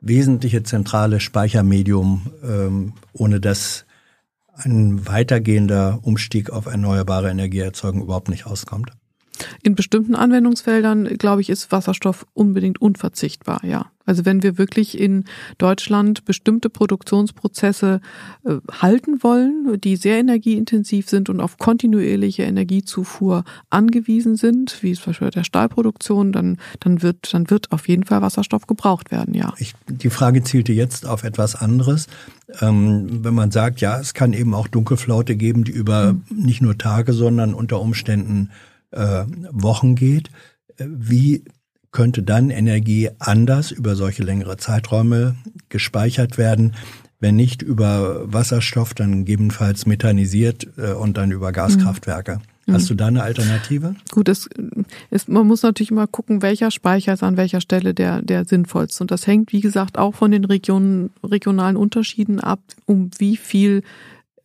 wesentliche 0.01 0.63
zentrale 0.63 1.21
Speichermedium, 1.21 2.31
ähm, 2.43 2.93
ohne 3.13 3.41
das 3.41 3.86
ein 4.57 5.07
weitergehender 5.07 6.01
Umstieg 6.03 6.51
auf 6.51 6.67
erneuerbare 6.67 7.31
Energieerzeugung 7.31 8.03
überhaupt 8.03 8.29
nicht 8.29 8.47
auskommt? 8.47 8.91
In 9.63 9.75
bestimmten 9.75 10.15
Anwendungsfeldern, 10.15 11.05
glaube 11.19 11.43
ich, 11.43 11.51
ist 11.51 11.71
Wasserstoff 11.73 12.27
unbedingt 12.33 12.81
unverzichtbar, 12.81 13.65
ja. 13.65 13.91
Also 14.07 14.25
wenn 14.25 14.43
wir 14.43 14.57
wirklich 14.57 14.99
in 14.99 15.25
Deutschland 15.59 16.25
bestimmte 16.25 16.71
Produktionsprozesse 16.71 18.01
äh, 18.45 18.57
halten 18.73 19.23
wollen, 19.23 19.81
die 19.81 19.97
sehr 19.97 20.19
energieintensiv 20.19 21.11
sind 21.11 21.29
und 21.29 21.41
auf 21.41 21.59
kontinuierliche 21.59 22.45
Energiezufuhr 22.45 23.45
angewiesen 23.69 24.37
sind, 24.37 24.83
wie 24.83 24.95
zum 24.95 25.07
Beispiel 25.07 25.31
der 25.31 25.45
Stahlproduktion, 25.45 26.33
dann, 26.33 26.59
dann 26.81 27.03
wird, 27.03 27.35
dann 27.35 27.51
wird 27.51 27.73
auf 27.73 27.89
jeden 27.89 28.05
Fall 28.05 28.23
Wasserstoff 28.23 28.67
gebraucht 28.67 29.11
werden, 29.11 29.35
ja. 29.35 29.53
Ich, 29.59 29.75
die 29.89 30.11
Frage 30.11 30.43
zielte 30.45 30.73
jetzt 30.73 31.07
auf 31.07 31.25
etwas 31.25 31.57
anderes. 31.57 32.07
Ähm, 32.61 33.25
wenn 33.25 33.35
man 33.35 33.51
sagt, 33.51 33.81
ja, 33.81 33.99
es 33.99 34.15
kann 34.15 34.33
eben 34.33 34.55
auch 34.55 34.69
Dunkelflaute 34.69 35.37
geben, 35.37 35.65
die 35.65 35.73
über 35.73 36.13
mhm. 36.13 36.25
nicht 36.31 36.63
nur 36.63 36.79
Tage, 36.79 37.13
sondern 37.13 37.55
unter 37.55 37.81
Umständen 37.81 38.51
äh, 38.93 39.25
Wochen 39.51 39.97
geht. 39.97 40.31
Äh, 40.77 40.87
wie 40.89 41.45
könnte 41.93 42.23
dann 42.23 42.51
Energie 42.51 43.11
anders 43.19 43.71
über 43.71 43.97
solche 43.97 44.23
längere 44.23 44.57
Zeiträume 44.57 45.37
gespeichert 45.69 46.39
werden, 46.39 46.75
wenn 47.19 47.37
nicht 47.37 47.63
über 47.63 48.31
Wasserstoff, 48.33 48.95
dann 48.95 49.25
gegebenenfalls 49.25 49.87
methanisiert 49.87 50.67
äh, 50.77 50.93
und 50.93 51.17
dann 51.17 51.31
über 51.31 51.53
Gaskraftwerke. 51.53 52.41
Mhm. 52.67 52.73
Hast 52.75 52.91
du 52.91 52.95
da 52.95 53.07
eine 53.07 53.23
Alternative? 53.23 53.95
Gut, 54.11 54.29
es, 54.29 54.49
es, 55.11 55.29
man 55.29 55.47
muss 55.47 55.63
natürlich 55.63 55.93
immer 55.93 56.07
gucken, 56.07 56.43
welcher 56.43 56.71
Speicher 56.71 57.15
ist 57.15 57.23
an 57.23 57.37
welcher 57.37 57.61
Stelle 57.61 57.95
der, 57.95 58.23
der 58.23 58.45
sinnvollste. 58.45 59.05
Und 59.05 59.11
das 59.11 59.27
hängt, 59.27 59.53
wie 59.53 59.61
gesagt, 59.61 59.99
auch 59.99 60.15
von 60.15 60.31
den 60.31 60.45
Regionen, 60.45 61.11
regionalen 61.23 61.77
Unterschieden 61.77 62.41
ab, 62.41 62.61
um 62.85 63.11
wie 63.19 63.37
viel 63.37 63.83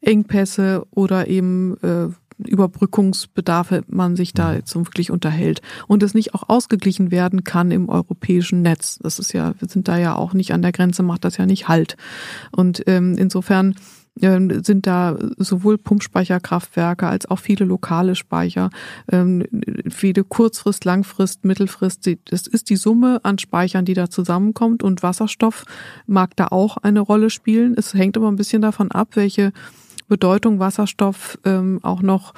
Engpässe 0.02 0.86
oder 0.92 1.28
eben 1.28 1.78
äh, 1.82 2.08
Überbrückungsbedarfe 2.46 3.84
man 3.88 4.16
sich 4.16 4.34
da 4.34 4.54
jetzt 4.54 4.76
wirklich 4.76 5.12
unterhält 5.12 5.62
und 5.88 6.04
es 6.04 6.14
nicht 6.14 6.34
auch 6.34 6.50
ausgeglichen 6.50 7.12
werden 7.12 7.44
kann 7.44 7.72
im 7.72 7.90
europäischen 7.90 8.62
Netz. 8.62 9.00
Das 9.02 9.20
ist 9.20 9.34
ja, 9.34 9.54
wir 9.60 9.68
sind 9.68 9.88
da 9.88 9.98
ja 9.98 10.16
auch 10.16 10.34
nicht 10.34 10.54
an 10.54 10.62
der 10.62 10.72
Grenze, 10.72 11.04
macht 11.04 11.26
das 11.26 11.38
ja 11.38 11.46
nicht 11.46 11.68
Halt. 11.68 11.98
Und 12.52 12.84
ähm, 12.88 13.16
insofern 13.18 13.76
ähm, 14.20 14.64
sind 14.64 14.88
da 14.88 15.18
sowohl 15.38 15.78
Pumpspeicherkraftwerke 15.78 17.08
als 17.08 17.30
auch 17.30 17.40
viele 17.40 17.66
lokale 17.66 18.16
Speicher, 18.16 18.70
ähm, 19.10 19.46
viele 19.90 20.24
Kurzfrist, 20.24 20.84
Langfrist, 20.86 21.46
Mittelfrist. 21.46 22.10
Das 22.26 22.48
ist 22.48 22.70
die 22.70 22.76
Summe 22.76 23.22
an 23.24 23.38
Speichern, 23.38 23.86
die 23.86 23.94
da 23.94 24.10
zusammenkommt 24.10 24.84
und 24.84 25.04
Wasserstoff 25.04 25.66
mag 26.08 26.36
da 26.36 26.48
auch 26.48 26.78
eine 26.78 27.00
Rolle 27.00 27.30
spielen. 27.30 27.74
Es 27.78 27.94
hängt 27.94 28.18
aber 28.18 28.28
ein 28.28 28.36
bisschen 28.36 28.62
davon 28.62 28.92
ab, 28.92 29.10
welche 29.14 29.54
Bedeutung 30.12 30.60
Wasserstoff 30.60 31.40
ähm, 31.46 31.80
auch 31.84 32.02
noch 32.02 32.34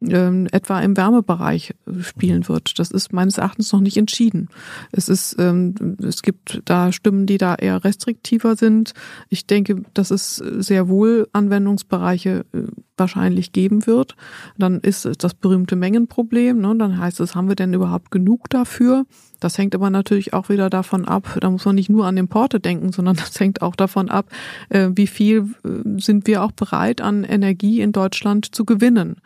ähm, 0.00 0.46
etwa 0.50 0.80
im 0.80 0.96
Wärmebereich 0.96 1.74
äh, 1.86 2.02
spielen 2.02 2.48
wird. 2.48 2.78
Das 2.78 2.90
ist 2.90 3.12
meines 3.12 3.36
Erachtens 3.36 3.70
noch 3.70 3.80
nicht 3.80 3.98
entschieden. 3.98 4.48
Es 4.92 5.10
ist, 5.10 5.36
ähm, 5.38 5.74
es 6.02 6.22
gibt 6.22 6.62
da 6.64 6.90
Stimmen, 6.90 7.26
die 7.26 7.36
da 7.36 7.54
eher 7.54 7.84
restriktiver 7.84 8.56
sind. 8.56 8.94
Ich 9.28 9.46
denke, 9.46 9.82
dass 9.92 10.10
es 10.10 10.36
sehr 10.36 10.88
wohl 10.88 11.28
Anwendungsbereiche 11.34 12.46
äh, 12.54 12.62
wahrscheinlich 12.98 13.52
geben 13.52 13.86
wird. 13.86 14.16
Dann 14.56 14.80
ist 14.80 15.08
das 15.22 15.34
berühmte 15.34 15.76
Mengenproblem. 15.76 16.60
Ne? 16.60 16.74
Dann 16.76 16.98
heißt 16.98 17.20
es, 17.20 17.34
haben 17.34 17.48
wir 17.48 17.56
denn 17.56 17.72
überhaupt 17.72 18.10
genug 18.10 18.48
dafür? 18.50 19.06
Das 19.40 19.56
hängt 19.56 19.74
aber 19.74 19.90
natürlich 19.90 20.32
auch 20.34 20.48
wieder 20.48 20.68
davon 20.68 21.04
ab, 21.06 21.38
da 21.40 21.50
muss 21.50 21.64
man 21.64 21.76
nicht 21.76 21.90
nur 21.90 22.06
an 22.06 22.16
Importe 22.16 22.58
denken, 22.60 22.92
sondern 22.92 23.16
das 23.16 23.38
hängt 23.38 23.62
auch 23.62 23.76
davon 23.76 24.08
ab, 24.08 24.30
äh, 24.68 24.90
wie 24.94 25.06
viel 25.06 25.54
äh, 25.64 26.00
sind 26.00 26.26
wir 26.26 26.42
auch 26.42 26.52
bereit, 26.52 27.00
an 27.00 27.24
Energie 27.24 27.80
in 27.80 27.92
Deutschland 27.92 28.54
zu 28.54 28.64
gewinnen. 28.64 29.16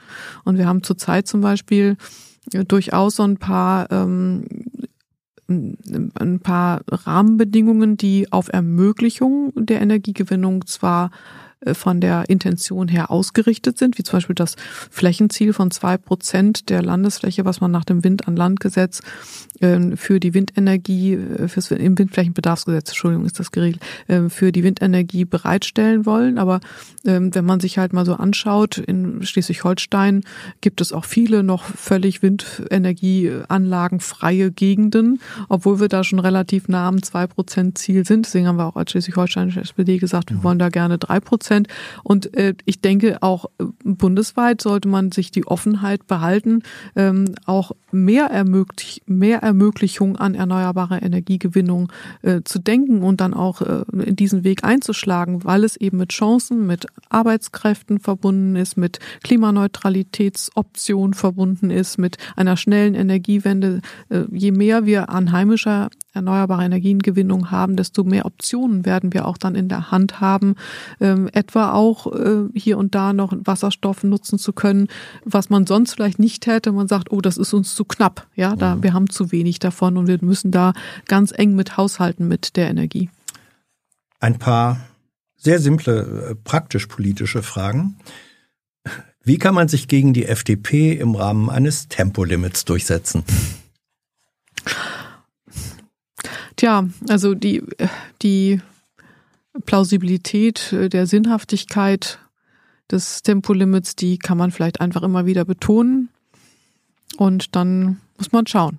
Und 0.44 0.58
wir 0.58 0.66
haben 0.66 0.82
zurzeit 0.82 1.26
zum 1.26 1.40
Beispiel 1.40 1.96
äh, 2.52 2.64
durchaus 2.64 3.16
so 3.16 3.22
ein 3.22 3.38
paar 3.38 3.90
ähm, 3.90 4.44
ein 5.48 6.40
paar 6.40 6.80
Rahmenbedingungen, 6.88 7.98
die 7.98 8.32
auf 8.32 8.48
Ermöglichung 8.50 9.52
der 9.54 9.82
Energiegewinnung 9.82 10.66
zwar 10.66 11.10
von 11.74 12.00
der 12.00 12.28
Intention 12.28 12.88
her 12.88 13.10
ausgerichtet 13.10 13.78
sind, 13.78 13.98
wie 13.98 14.02
zum 14.02 14.18
Beispiel 14.18 14.34
das 14.34 14.56
Flächenziel 14.90 15.52
von 15.52 15.70
zwei 15.70 15.96
Prozent 15.96 16.70
der 16.70 16.82
Landesfläche, 16.82 17.44
was 17.44 17.60
man 17.60 17.70
nach 17.70 17.84
dem 17.84 18.02
Wind 18.04 18.28
an 18.28 18.36
Landgesetz 18.36 19.00
ähm, 19.60 19.96
für 19.96 20.20
die 20.20 20.34
Windenergie, 20.34 21.14
äh, 21.14 21.48
fürs 21.48 21.70
im 21.70 21.98
Windflächenbedarfsgesetz, 21.98 22.90
Entschuldigung, 22.90 23.26
ist 23.26 23.38
das 23.38 23.52
geregelt, 23.52 23.82
ähm, 24.08 24.30
für 24.30 24.52
die 24.52 24.64
Windenergie 24.64 25.24
bereitstellen 25.24 26.06
wollen. 26.06 26.38
Aber 26.38 26.60
ähm, 27.04 27.34
wenn 27.34 27.44
man 27.44 27.60
sich 27.60 27.78
halt 27.78 27.92
mal 27.92 28.04
so 28.04 28.14
anschaut, 28.14 28.78
in 28.78 29.24
Schleswig-Holstein 29.24 30.22
gibt 30.60 30.80
es 30.80 30.92
auch 30.92 31.04
viele 31.04 31.42
noch 31.42 31.64
völlig 31.64 32.22
windenergieanlagenfreie 32.22 34.50
Gegenden, 34.50 35.20
obwohl 35.48 35.80
wir 35.80 35.88
da 35.88 36.04
schon 36.04 36.18
relativ 36.18 36.68
nah 36.68 36.88
am 36.88 37.02
zwei 37.02 37.26
Prozent 37.26 37.78
Ziel 37.78 38.04
sind. 38.04 38.26
Deswegen 38.26 38.46
haben 38.46 38.56
wir 38.56 38.66
auch 38.66 38.76
als 38.76 38.90
Schleswig-Holsteinische 38.90 39.60
SPD 39.60 39.96
gesagt, 39.98 40.30
wir 40.30 40.42
wollen 40.42 40.58
da 40.58 40.68
gerne 40.68 40.98
drei 40.98 41.20
Prozent. 41.52 41.68
Und 42.02 42.34
äh, 42.34 42.54
ich 42.64 42.80
denke, 42.80 43.18
auch 43.22 43.46
äh, 43.58 43.64
bundesweit 43.84 44.60
sollte 44.62 44.88
man 44.88 45.12
sich 45.12 45.30
die 45.30 45.46
Offenheit 45.46 46.06
behalten, 46.06 46.62
ähm, 46.96 47.34
auch 47.46 47.72
mehr, 47.90 48.26
ermöglich 48.26 49.02
mehr 49.06 49.40
Ermöglichung 49.42 50.16
an 50.16 50.34
erneuerbarer 50.34 51.02
Energiegewinnung 51.02 51.92
äh, 52.22 52.40
zu 52.44 52.58
denken 52.58 53.02
und 53.02 53.20
dann 53.20 53.34
auch 53.34 53.60
äh, 53.60 53.84
in 54.04 54.16
diesen 54.16 54.44
Weg 54.44 54.64
einzuschlagen, 54.64 55.44
weil 55.44 55.64
es 55.64 55.76
eben 55.76 55.98
mit 55.98 56.10
Chancen, 56.10 56.66
mit 56.66 56.86
Arbeitskräften 57.10 57.98
verbunden 57.98 58.56
ist, 58.56 58.76
mit 58.76 58.98
Klimaneutralitätsoption 59.22 61.14
verbunden 61.14 61.70
ist, 61.70 61.98
mit 61.98 62.16
einer 62.36 62.56
schnellen 62.56 62.94
Energiewende. 62.94 63.80
Äh, 64.08 64.22
je 64.30 64.52
mehr 64.52 64.86
wir 64.86 65.10
an 65.10 65.32
heimischer 65.32 65.90
erneuerbare 66.12 66.64
Energiengewinnung 66.64 67.50
haben, 67.50 67.76
desto 67.76 68.04
mehr 68.04 68.26
Optionen 68.26 68.84
werden 68.84 69.12
wir 69.12 69.26
auch 69.26 69.38
dann 69.38 69.54
in 69.54 69.68
der 69.68 69.90
Hand 69.90 70.20
haben, 70.20 70.56
ähm, 71.00 71.28
etwa 71.32 71.72
auch 71.72 72.12
äh, 72.12 72.48
hier 72.54 72.78
und 72.78 72.94
da 72.94 73.12
noch 73.12 73.32
Wasserstoff 73.44 74.04
nutzen 74.04 74.38
zu 74.38 74.52
können, 74.52 74.88
was 75.24 75.50
man 75.50 75.66
sonst 75.66 75.94
vielleicht 75.94 76.18
nicht 76.18 76.46
hätte. 76.46 76.72
Man 76.72 76.88
sagt, 76.88 77.12
oh, 77.12 77.20
das 77.20 77.36
ist 77.36 77.52
uns 77.54 77.74
zu 77.74 77.84
knapp, 77.84 78.26
ja, 78.34 78.56
da 78.56 78.76
mhm. 78.76 78.82
wir 78.82 78.92
haben 78.92 79.10
zu 79.10 79.32
wenig 79.32 79.58
davon 79.58 79.96
und 79.96 80.06
wir 80.06 80.18
müssen 80.20 80.50
da 80.50 80.72
ganz 81.06 81.32
eng 81.36 81.54
mit 81.54 81.76
haushalten 81.76 82.28
mit 82.28 82.56
der 82.56 82.68
Energie. 82.68 83.10
Ein 84.20 84.38
paar 84.38 84.78
sehr 85.36 85.58
simple, 85.58 86.30
äh, 86.30 86.34
praktisch 86.34 86.86
politische 86.86 87.42
Fragen. 87.42 87.96
Wie 89.24 89.38
kann 89.38 89.54
man 89.54 89.68
sich 89.68 89.88
gegen 89.88 90.12
die 90.12 90.26
FDP 90.26 90.92
im 90.92 91.14
Rahmen 91.14 91.48
eines 91.48 91.88
Tempolimits 91.88 92.64
durchsetzen? 92.64 93.24
Tja, 96.56 96.88
also 97.08 97.34
die, 97.34 97.62
die 98.22 98.60
Plausibilität 99.66 100.72
der 100.72 101.06
Sinnhaftigkeit 101.06 102.18
des 102.90 103.22
Tempolimits, 103.22 103.96
die 103.96 104.18
kann 104.18 104.38
man 104.38 104.50
vielleicht 104.50 104.80
einfach 104.80 105.02
immer 105.02 105.26
wieder 105.26 105.44
betonen. 105.44 106.08
Und 107.16 107.54
dann 107.56 108.00
muss 108.16 108.32
man 108.32 108.46
schauen. 108.46 108.78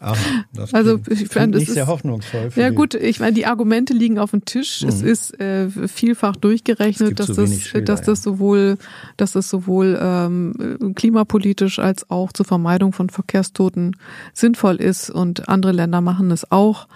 Aha, 0.00 0.16
das 0.54 0.74
also 0.74 1.00
ich 1.08 1.34
meine, 1.34 1.52
das 1.52 1.60
nicht 1.60 1.68
ist 1.68 1.74
sehr 1.74 1.86
hoffnungsvoll. 1.86 2.50
ja 2.56 2.70
gut, 2.70 2.94
ich 2.94 3.20
meine, 3.20 3.32
die 3.32 3.46
Argumente 3.46 3.94
liegen 3.94 4.18
auf 4.18 4.30
dem 4.30 4.44
Tisch. 4.44 4.82
Mhm. 4.82 4.88
Es 4.88 5.02
ist 5.02 5.40
äh, 5.40 5.68
vielfach 5.88 6.36
durchgerechnet, 6.36 7.18
dass 7.18 7.28
das, 7.28 7.60
Schilder, 7.60 7.84
dass 7.84 8.02
das 8.02 8.22
sowohl, 8.22 8.78
dass 9.16 9.32
das 9.32 9.48
sowohl 9.48 9.98
ähm, 10.00 10.94
klimapolitisch 10.94 11.78
als 11.78 12.10
auch 12.10 12.32
zur 12.32 12.46
Vermeidung 12.46 12.92
von 12.92 13.10
Verkehrstoten 13.10 13.96
sinnvoll 14.32 14.76
ist. 14.76 15.10
Und 15.10 15.48
andere 15.48 15.72
Länder 15.72 16.00
machen 16.00 16.30
es 16.30 16.50
auch. 16.50 16.88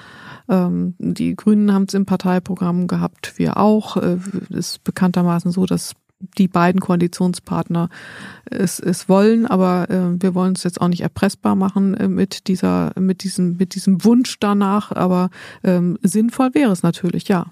Ähm, 0.49 0.95
die 0.99 1.35
Grünen 1.35 1.73
haben 1.73 1.87
es 1.89 1.95
im 1.95 2.07
Parteiprogramm 2.07 2.87
gehabt, 2.87 3.35
wir 3.37 3.57
auch. 3.57 3.97
Es 3.97 4.21
äh, 4.51 4.59
ist 4.59 4.85
bekanntermaßen 4.85 5.51
so, 5.53 5.67
dass 5.67 5.95
die 6.39 6.49
beiden 6.49 6.81
Koalitionspartner 6.81 7.89
es, 8.45 8.79
es 8.79 9.09
wollen, 9.09 9.47
aber 9.47 9.91
äh, 9.91 10.23
wir 10.23 10.35
wollen 10.35 10.55
es 10.55 10.63
jetzt 10.65 10.81
auch 10.81 10.89
nicht 10.89 11.03
erpressbar 11.03 11.55
machen 11.55 11.95
äh, 11.95 12.09
mit 12.09 12.49
dieser, 12.49 12.93
mit 12.99 13.25
diesem, 13.25 13.57
mit 13.57 13.75
diesem 13.75 14.05
Wunsch 14.05 14.39
danach, 14.41 14.93
aber 14.93 15.31
ähm, 15.63 15.99
sinnvoll 16.03 16.55
wäre 16.55 16.73
es 16.73 16.83
natürlich, 16.83 17.29
ja. 17.29 17.47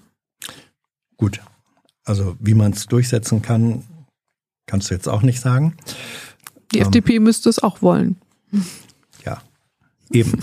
Gut. 1.17 1.41
Also 2.03 2.35
wie 2.39 2.55
man 2.55 2.71
es 2.71 2.87
durchsetzen 2.87 3.41
kann, 3.41 3.83
kannst 4.65 4.89
du 4.89 4.95
jetzt 4.95 5.07
auch 5.07 5.21
nicht 5.21 5.39
sagen. 5.39 5.75
Die 6.73 6.79
ähm, 6.79 6.85
FDP 6.85 7.19
müsste 7.19 7.49
es 7.49 7.59
auch 7.59 7.81
wollen. 7.81 8.17
Ja, 9.23 9.41
eben. 10.11 10.39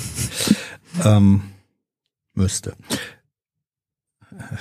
ähm, 1.05 1.43
müsste 2.35 2.75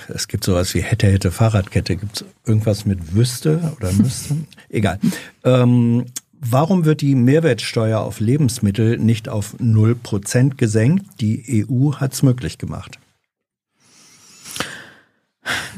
es 0.08 0.28
gibt 0.28 0.44
sowas 0.44 0.74
wie 0.74 0.82
hätte, 0.82 1.08
hätte, 1.08 1.32
Fahrradkette. 1.32 1.95
Gibt 1.95 2.18
es 2.18 2.26
irgendwas 2.45 2.86
mit 2.86 3.16
wüsste 3.16 3.74
oder 3.78 3.91
müsste? 3.94 4.36
Egal. 4.70 4.99
Ähm, 5.44 6.06
warum 6.40 6.86
wird 6.86 7.02
die 7.02 7.16
Mehrwertsteuer 7.16 7.99
auf 7.99 8.20
Lebensmittel 8.20 8.98
nicht 8.98 9.30
auf 9.30 9.56
0% 9.60 10.56
gesenkt? 10.56 11.06
Die 11.22 11.66
EU 11.70 11.94
hat 11.94 12.14
es 12.14 12.24
möglich 12.24 12.58
gemacht. 12.58 12.99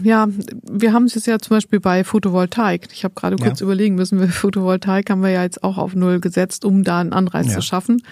Ja, 0.03 0.27
wir 0.69 0.93
haben 0.93 1.05
es 1.05 1.15
jetzt 1.15 1.27
ja 1.27 1.39
zum 1.39 1.57
Beispiel 1.57 1.79
bei 1.79 2.03
Photovoltaik. 2.03 2.87
Ich 2.91 3.03
habe 3.03 3.13
gerade 3.13 3.35
kurz 3.37 3.59
ja. 3.59 3.65
überlegen 3.65 3.95
müssen, 3.95 4.19
wir 4.19 4.27
Photovoltaik 4.29 5.09
haben 5.09 5.21
wir 5.21 5.29
ja 5.29 5.43
jetzt 5.43 5.63
auch 5.63 5.77
auf 5.77 5.95
null 5.95 6.19
gesetzt, 6.19 6.65
um 6.65 6.83
da 6.83 6.99
einen 6.99 7.13
Anreiz 7.13 7.47
ja. 7.47 7.55
zu 7.55 7.61
schaffen. 7.61 8.03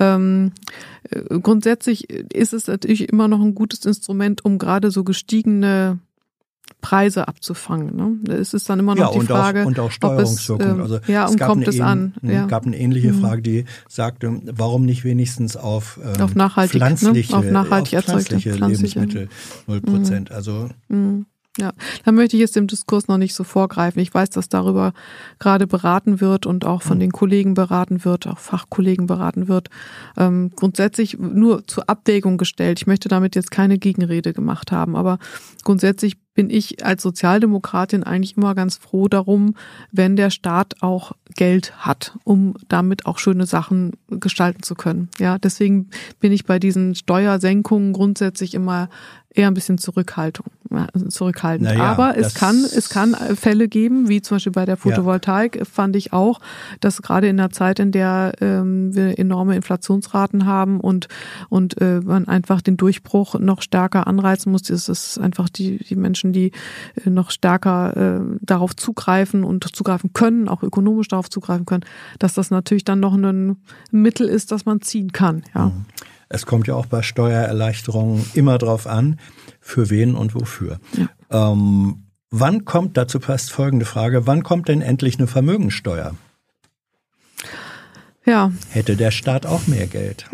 Ähm, 0.00 0.52
äh, 1.10 1.38
grundsätzlich 1.40 2.10
ist 2.10 2.52
es 2.52 2.66
natürlich 2.66 3.08
immer 3.08 3.28
noch 3.28 3.40
ein 3.40 3.54
gutes 3.54 3.84
Instrument, 3.84 4.44
um 4.44 4.58
gerade 4.58 4.90
so 4.90 5.04
gestiegene 5.04 5.98
Preise 6.82 7.28
abzufangen. 7.28 7.96
Ne? 7.96 8.34
Es 8.34 8.52
ist 8.52 8.68
dann 8.68 8.78
immer 8.78 8.94
noch 8.94 9.14
ja, 9.14 9.20
die 9.20 9.26
Frage, 9.26 9.62
auch, 9.62 9.66
und 9.66 9.78
auch 9.78 9.90
Steuerungswirkung. 9.90 10.66
Es, 10.68 10.76
äh, 10.76 10.82
also 10.82 10.98
ja, 11.06 11.26
und 11.26 11.40
kommt 11.40 11.66
es 11.66 11.80
an? 11.80 12.12
Ja. 12.20 12.44
gab 12.46 12.66
eine 12.66 12.76
ähnliche 12.76 13.12
mhm. 13.12 13.20
Frage, 13.20 13.40
die 13.40 13.64
sagte, 13.88 14.40
warum 14.44 14.84
nicht 14.84 15.04
wenigstens 15.04 15.56
auf, 15.56 15.98
ähm, 16.04 16.20
auf 16.20 16.34
nachhaltig, 16.34 16.76
pflanzliche, 16.76 17.32
ne? 17.32 17.38
auf 17.38 17.44
nachhaltig 17.46 17.98
auf 17.98 18.04
pflanzliche, 18.04 18.52
pflanzliche 18.52 19.00
Lebensmittel 19.00 19.28
null 19.66 19.80
Prozent. 19.80 20.28
Mhm. 20.28 20.36
Also 20.36 20.68
mhm. 20.88 21.26
Ja, 21.58 21.72
da 22.06 22.12
möchte 22.12 22.36
ich 22.36 22.40
jetzt 22.40 22.56
dem 22.56 22.66
Diskurs 22.66 23.08
noch 23.08 23.18
nicht 23.18 23.34
so 23.34 23.44
vorgreifen. 23.44 24.00
Ich 24.00 24.14
weiß, 24.14 24.30
dass 24.30 24.48
darüber 24.48 24.94
gerade 25.38 25.66
beraten 25.66 26.22
wird 26.22 26.46
und 26.46 26.64
auch 26.64 26.80
von 26.80 26.94
hm. 26.94 27.00
den 27.00 27.12
Kollegen 27.12 27.52
beraten 27.52 28.06
wird, 28.06 28.26
auch 28.26 28.38
Fachkollegen 28.38 29.06
beraten 29.06 29.48
wird. 29.48 29.68
Ähm, 30.16 30.50
grundsätzlich 30.56 31.18
nur 31.18 31.66
zur 31.66 31.90
Abwägung 31.90 32.38
gestellt. 32.38 32.80
Ich 32.80 32.86
möchte 32.86 33.10
damit 33.10 33.36
jetzt 33.36 33.50
keine 33.50 33.76
Gegenrede 33.76 34.32
gemacht 34.32 34.72
haben, 34.72 34.96
aber 34.96 35.18
grundsätzlich 35.62 36.16
bin 36.34 36.50
ich 36.50 36.84
als 36.84 37.02
Sozialdemokratin 37.02 38.02
eigentlich 38.04 38.36
immer 38.36 38.54
ganz 38.54 38.76
froh 38.76 39.08
darum, 39.08 39.54
wenn 39.90 40.16
der 40.16 40.30
Staat 40.30 40.82
auch 40.82 41.12
Geld 41.36 41.74
hat, 41.78 42.16
um 42.24 42.54
damit 42.68 43.06
auch 43.06 43.18
schöne 43.18 43.46
Sachen 43.46 43.92
gestalten 44.08 44.62
zu 44.62 44.74
können. 44.74 45.08
Ja, 45.18 45.38
deswegen 45.38 45.90
bin 46.20 46.32
ich 46.32 46.44
bei 46.44 46.58
diesen 46.58 46.94
Steuersenkungen 46.94 47.92
grundsätzlich 47.92 48.54
immer 48.54 48.88
eher 49.34 49.48
ein 49.48 49.54
bisschen 49.54 49.78
Zurückhaltung, 49.78 50.46
zurückhaltend. 51.08 51.70
Naja, 51.70 51.84
Aber 51.84 52.16
es 52.16 52.34
kann, 52.34 52.64
es 52.64 52.88
kann 52.88 53.14
Fälle 53.14 53.68
geben, 53.68 54.08
wie 54.08 54.20
zum 54.20 54.36
Beispiel 54.36 54.52
bei 54.52 54.66
der 54.66 54.76
Photovoltaik, 54.76 55.56
ja. 55.56 55.64
fand 55.64 55.96
ich 55.96 56.12
auch, 56.12 56.40
dass 56.80 57.02
gerade 57.02 57.28
in 57.28 57.36
der 57.36 57.50
Zeit, 57.50 57.78
in 57.78 57.92
der 57.92 58.32
ähm, 58.40 58.94
wir 58.94 59.18
enorme 59.18 59.56
Inflationsraten 59.56 60.46
haben 60.46 60.80
und, 60.80 61.08
und 61.48 61.80
äh, 61.80 62.00
man 62.00 62.28
einfach 62.28 62.60
den 62.60 62.76
Durchbruch 62.76 63.38
noch 63.38 63.62
stärker 63.62 64.06
anreizen 64.06 64.52
muss, 64.52 64.68
ist 64.68 64.88
es 64.88 65.18
einfach 65.18 65.48
die, 65.48 65.78
die 65.78 65.96
Menschen, 65.96 66.21
die 66.30 66.52
äh, 67.04 67.10
noch 67.10 67.32
stärker 67.32 67.96
äh, 67.96 68.38
darauf 68.42 68.76
zugreifen 68.76 69.42
und 69.42 69.64
zugreifen 69.74 70.12
können, 70.12 70.48
auch 70.48 70.62
ökonomisch 70.62 71.08
darauf 71.08 71.28
zugreifen 71.28 71.66
können, 71.66 71.84
dass 72.20 72.34
das 72.34 72.50
natürlich 72.50 72.84
dann 72.84 73.00
noch 73.00 73.14
ein 73.14 73.56
Mittel 73.90 74.28
ist, 74.28 74.52
das 74.52 74.66
man 74.66 74.80
ziehen 74.82 75.10
kann. 75.12 75.42
Ja. 75.54 75.66
Mhm. 75.66 75.86
Es 76.28 76.46
kommt 76.46 76.66
ja 76.66 76.74
auch 76.74 76.86
bei 76.86 77.02
Steuererleichterungen 77.02 78.24
immer 78.32 78.56
drauf 78.56 78.86
an, 78.86 79.18
für 79.60 79.90
wen 79.90 80.14
und 80.14 80.34
wofür. 80.34 80.78
Ja. 80.96 81.52
Ähm, 81.52 82.04
wann 82.30 82.64
kommt, 82.64 82.96
dazu 82.96 83.20
passt 83.20 83.50
folgende 83.50 83.84
Frage, 83.84 84.26
wann 84.26 84.42
kommt 84.42 84.68
denn 84.68 84.80
endlich 84.80 85.18
eine 85.18 85.26
Vermögensteuer? 85.26 86.14
Ja. 88.24 88.50
Hätte 88.70 88.96
der 88.96 89.10
Staat 89.10 89.46
auch 89.46 89.66
mehr 89.66 89.86
Geld. 89.86 90.26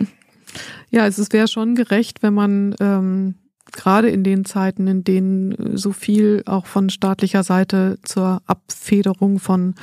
Ja, 0.91 1.07
es 1.07 1.33
wäre 1.33 1.49
schon 1.49 1.75
gerecht, 1.75 2.23
wenn 2.23 2.35
man 2.35 2.75
ähm, 2.81 3.35
gerade 3.73 4.09
in 4.09 4.25
den 4.25 4.45
Zeiten, 4.45 4.87
in 4.87 5.05
denen 5.05 5.77
so 5.77 5.93
viel 5.93 6.43
auch 6.47 6.67
von 6.67 6.91
staatlicher 6.91 7.43
Seite 7.43 7.99
zur 8.03 8.43
Abfederung 8.47 9.39
von 9.39 9.75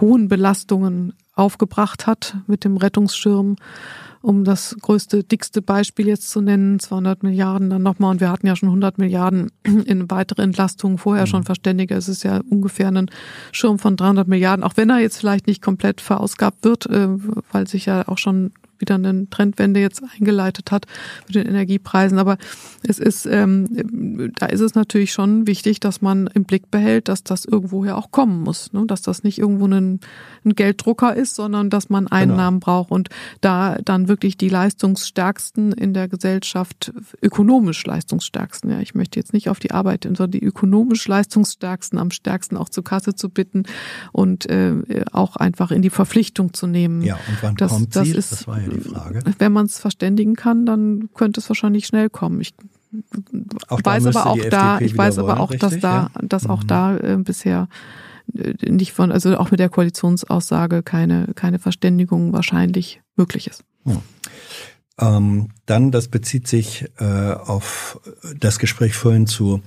hohen 0.00 0.28
Belastungen 0.28 1.12
aufgebracht 1.34 2.06
hat 2.06 2.36
mit 2.46 2.64
dem 2.64 2.76
Rettungsschirm, 2.76 3.56
um 4.22 4.42
das 4.42 4.74
größte, 4.80 5.22
dickste 5.22 5.62
Beispiel 5.62 6.08
jetzt 6.08 6.30
zu 6.30 6.40
nennen, 6.40 6.80
200 6.80 7.22
Milliarden 7.22 7.70
dann 7.70 7.82
nochmal. 7.82 8.12
Und 8.12 8.20
wir 8.20 8.30
hatten 8.30 8.46
ja 8.46 8.56
schon 8.56 8.70
100 8.70 8.98
Milliarden 8.98 9.52
in 9.64 10.10
weitere 10.10 10.42
Entlastungen 10.42 10.98
vorher 10.98 11.26
schon 11.26 11.44
verständige. 11.44 11.94
Es 11.94 12.08
ist 12.08 12.24
ja 12.24 12.40
ungefähr 12.50 12.88
ein 12.88 13.10
Schirm 13.52 13.78
von 13.78 13.96
300 13.96 14.26
Milliarden, 14.26 14.64
auch 14.64 14.76
wenn 14.76 14.90
er 14.90 14.98
jetzt 14.98 15.18
vielleicht 15.18 15.46
nicht 15.46 15.62
komplett 15.62 16.00
verausgabt 16.00 16.64
wird, 16.64 16.86
äh, 16.86 17.08
weil 17.52 17.68
sich 17.68 17.86
ja 17.86 18.08
auch 18.08 18.18
schon 18.18 18.52
wieder 18.78 18.96
eine 18.96 19.28
Trendwende 19.30 19.80
jetzt 19.80 20.02
eingeleitet 20.02 20.70
hat 20.70 20.86
mit 21.26 21.36
den 21.36 21.46
Energiepreisen. 21.46 22.18
Aber 22.18 22.38
es 22.82 22.98
ist, 22.98 23.26
ähm, 23.26 24.32
da 24.38 24.46
ist 24.46 24.60
es 24.60 24.74
natürlich 24.74 25.12
schon 25.12 25.46
wichtig, 25.46 25.80
dass 25.80 26.02
man 26.02 26.26
im 26.28 26.44
Blick 26.44 26.70
behält, 26.70 27.08
dass 27.08 27.24
das 27.24 27.44
irgendwoher 27.44 27.96
auch 27.96 28.10
kommen 28.10 28.42
muss, 28.42 28.72
ne? 28.72 28.84
dass 28.86 29.02
das 29.02 29.22
nicht 29.22 29.38
irgendwo 29.38 29.66
ein, 29.66 30.00
ein 30.44 30.54
Gelddrucker 30.54 31.14
ist, 31.14 31.34
sondern 31.34 31.70
dass 31.70 31.88
man 31.88 32.06
genau. 32.06 32.16
Einnahmen 32.16 32.60
genau. 32.60 32.64
braucht 32.64 32.90
und 32.90 33.08
da 33.40 33.76
dann 33.84 34.08
wirklich 34.08 34.36
die 34.36 34.48
leistungsstärksten 34.48 35.72
in 35.72 35.94
der 35.94 36.08
Gesellschaft, 36.08 36.92
ökonomisch 37.22 37.84
leistungsstärksten, 37.84 38.70
ja, 38.70 38.80
ich 38.80 38.94
möchte 38.94 39.18
jetzt 39.18 39.32
nicht 39.32 39.48
auf 39.48 39.58
die 39.58 39.70
Arbeit, 39.70 40.04
sondern 40.04 40.30
die 40.30 40.42
ökonomisch 40.42 41.06
leistungsstärksten 41.06 41.98
am 41.98 42.10
stärksten 42.10 42.56
auch 42.56 42.68
zur 42.68 42.84
Kasse 42.84 43.14
zu 43.14 43.28
bitten 43.28 43.64
und 44.12 44.48
äh, 44.48 44.74
auch 45.12 45.36
einfach 45.36 45.70
in 45.70 45.82
die 45.82 45.90
Verpflichtung 45.90 46.52
zu 46.52 46.66
nehmen. 46.66 47.02
Ja, 47.02 47.14
und 47.14 47.42
wann 47.42 47.54
das, 47.56 47.70
kommt 47.70 47.96
das 47.96 48.08
sie? 48.08 48.14
Ist, 48.14 48.32
das 48.32 48.46
war 48.46 48.60
ja 48.60 48.65
die 48.70 48.80
Frage. 48.80 49.20
Wenn 49.38 49.52
man 49.52 49.66
es 49.66 49.78
verständigen 49.78 50.34
kann, 50.34 50.66
dann 50.66 51.08
könnte 51.14 51.40
es 51.40 51.48
wahrscheinlich 51.48 51.86
schnell 51.86 52.10
kommen. 52.10 52.40
Ich 52.40 52.54
auch 53.68 53.80
weiß 53.82 54.06
aber 54.06 54.26
auch 54.26 54.44
da, 54.48 54.80
ich 54.80 54.96
weiß 54.96 55.18
aber 55.18 55.40
auch, 55.40 55.50
richtig, 55.50 55.70
dass 55.70 55.80
da, 55.80 56.10
ja? 56.14 56.22
dass 56.22 56.46
auch 56.46 56.62
mhm. 56.62 56.66
da 56.66 56.96
äh, 56.96 57.16
bisher 57.18 57.68
äh, 58.34 58.70
nicht 58.70 58.92
von, 58.92 59.12
also 59.12 59.36
auch 59.36 59.50
mit 59.50 59.60
der 59.60 59.68
Koalitionsaussage 59.68 60.82
keine, 60.82 61.28
keine 61.34 61.58
Verständigung 61.58 62.32
wahrscheinlich 62.32 63.00
möglich 63.16 63.48
ist. 63.48 63.64
Mhm. 63.84 64.02
Ähm, 64.98 65.48
dann, 65.66 65.90
das 65.90 66.08
bezieht 66.08 66.48
sich 66.48 66.86
äh, 66.98 67.32
auf 67.32 68.00
das 68.38 68.58
Gespräch 68.58 68.94
vorhin 68.94 69.26
zu 69.26 69.60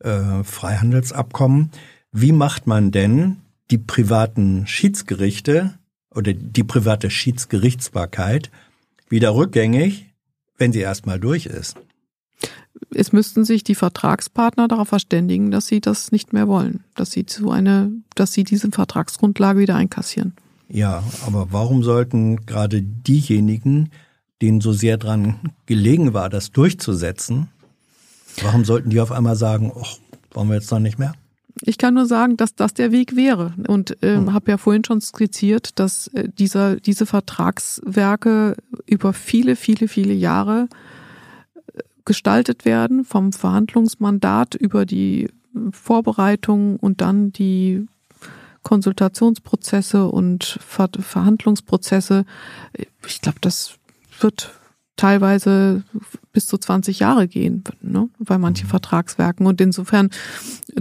äh, 0.00 0.42
Freihandelsabkommen. 0.42 1.70
Wie 2.10 2.32
macht 2.32 2.66
man 2.66 2.90
denn 2.90 3.36
die 3.70 3.78
privaten 3.78 4.66
Schiedsgerichte 4.66 5.74
oder 6.14 6.32
die 6.32 6.64
private 6.64 7.10
Schiedsgerichtsbarkeit 7.10 8.50
wieder 9.08 9.34
rückgängig, 9.34 10.06
wenn 10.58 10.72
sie 10.72 10.80
erstmal 10.80 11.20
durch 11.20 11.46
ist. 11.46 11.76
Es 12.94 13.12
müssten 13.12 13.44
sich 13.44 13.64
die 13.64 13.74
Vertragspartner 13.74 14.68
darauf 14.68 14.88
verständigen, 14.88 15.50
dass 15.50 15.66
sie 15.66 15.80
das 15.80 16.12
nicht 16.12 16.32
mehr 16.32 16.48
wollen, 16.48 16.84
dass 16.94 17.10
sie 17.10 17.26
zu 17.26 17.50
eine, 17.50 17.90
dass 18.14 18.32
sie 18.32 18.44
diese 18.44 18.70
Vertragsgrundlage 18.70 19.60
wieder 19.60 19.76
einkassieren. 19.76 20.34
Ja, 20.68 21.02
aber 21.26 21.48
warum 21.52 21.82
sollten 21.82 22.46
gerade 22.46 22.82
diejenigen, 22.82 23.90
denen 24.40 24.60
so 24.60 24.72
sehr 24.72 24.96
dran 24.96 25.38
gelegen 25.66 26.14
war, 26.14 26.28
das 26.28 26.50
durchzusetzen, 26.50 27.48
warum 28.42 28.64
sollten 28.64 28.90
die 28.90 29.00
auf 29.00 29.12
einmal 29.12 29.36
sagen, 29.36 29.72
ach, 29.78 29.98
wollen 30.32 30.48
wir 30.48 30.54
jetzt 30.54 30.70
noch 30.70 30.78
nicht 30.78 30.98
mehr? 30.98 31.14
Ich 31.60 31.78
kann 31.78 31.94
nur 31.94 32.06
sagen, 32.06 32.36
dass 32.36 32.54
das 32.54 32.74
der 32.74 32.92
Weg 32.92 33.14
wäre 33.14 33.54
und 33.68 33.96
ähm, 34.02 34.24
mhm. 34.24 34.32
habe 34.32 34.50
ja 34.50 34.56
vorhin 34.56 34.84
schon 34.84 35.00
skizziert, 35.00 35.78
dass 35.78 36.08
äh, 36.08 36.28
dieser, 36.28 36.76
diese 36.76 37.06
Vertragswerke 37.06 38.56
über 38.86 39.12
viele, 39.12 39.56
viele, 39.56 39.86
viele 39.88 40.14
Jahre 40.14 40.68
äh, 41.74 41.80
gestaltet 42.04 42.64
werden, 42.64 43.04
vom 43.04 43.32
Verhandlungsmandat 43.32 44.54
über 44.54 44.86
die 44.86 45.28
Vorbereitung 45.72 46.76
und 46.76 47.00
dann 47.02 47.32
die 47.32 47.86
Konsultationsprozesse 48.62 50.06
und 50.06 50.58
Ver 50.66 50.88
Verhandlungsprozesse. 50.98 52.24
Ich 53.06 53.20
glaube, 53.20 53.38
das 53.40 53.74
wird 54.20 54.52
teilweise 55.02 55.82
bis 56.32 56.46
zu 56.46 56.56
20 56.58 57.00
Jahre 57.00 57.26
gehen, 57.26 57.64
ne, 57.80 58.08
bei 58.20 58.38
manchen 58.38 58.66
mhm. 58.66 58.70
Vertragswerken. 58.70 59.46
Und 59.46 59.60
insofern 59.60 60.10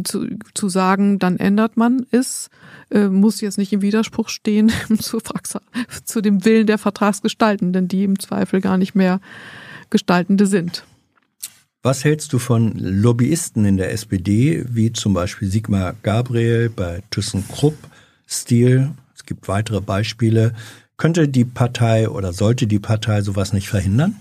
zu, 0.04 0.28
zu 0.54 0.70
sagen, 0.70 1.18
dann 1.18 1.38
ändert 1.38 1.76
man 1.76 2.06
es, 2.12 2.52
äh, 2.92 3.08
muss 3.08 3.42
jetzt 3.42 3.58
nicht 3.58 3.74
im 3.74 3.82
Widerspruch 3.82 4.30
stehen 4.30 4.72
zu, 5.00 5.18
zu 6.06 6.22
dem 6.22 6.46
Willen 6.46 6.68
der 6.68 6.78
Vertragsgestaltenden, 6.78 7.88
die 7.88 8.04
im 8.04 8.20
Zweifel 8.20 8.62
gar 8.62 8.78
nicht 8.78 8.94
mehr 8.94 9.20
Gestaltende 9.90 10.46
sind. 10.46 10.86
Was 11.82 12.04
hältst 12.04 12.32
du 12.32 12.38
von 12.38 12.78
Lobbyisten 12.78 13.66
in 13.66 13.78
der 13.78 13.92
SPD, 13.92 14.64
wie 14.70 14.94
zum 14.94 15.16
Beispiel 15.16 15.50
Sigmar 15.50 15.96
Gabriel 16.04 16.70
bei 16.70 17.02
ThyssenKrupp, 17.10 17.76
Stil, 18.28 18.92
es 19.16 19.26
gibt 19.26 19.48
weitere 19.48 19.82
Beispiele, 19.82 20.54
könnte 21.02 21.28
die 21.28 21.46
Partei 21.46 22.08
oder 22.10 22.32
sollte 22.32 22.68
die 22.68 22.78
Partei 22.78 23.24
sowas 23.24 23.54
nicht 23.54 23.68
verhindern? 23.68 24.18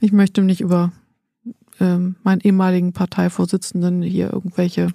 Ich 0.00 0.10
möchte 0.10 0.40
nicht 0.40 0.62
über 0.62 0.92
ähm, 1.78 2.16
meinen 2.24 2.40
ehemaligen 2.40 2.94
Parteivorsitzenden 2.94 4.00
hier 4.00 4.32
irgendwelche 4.32 4.88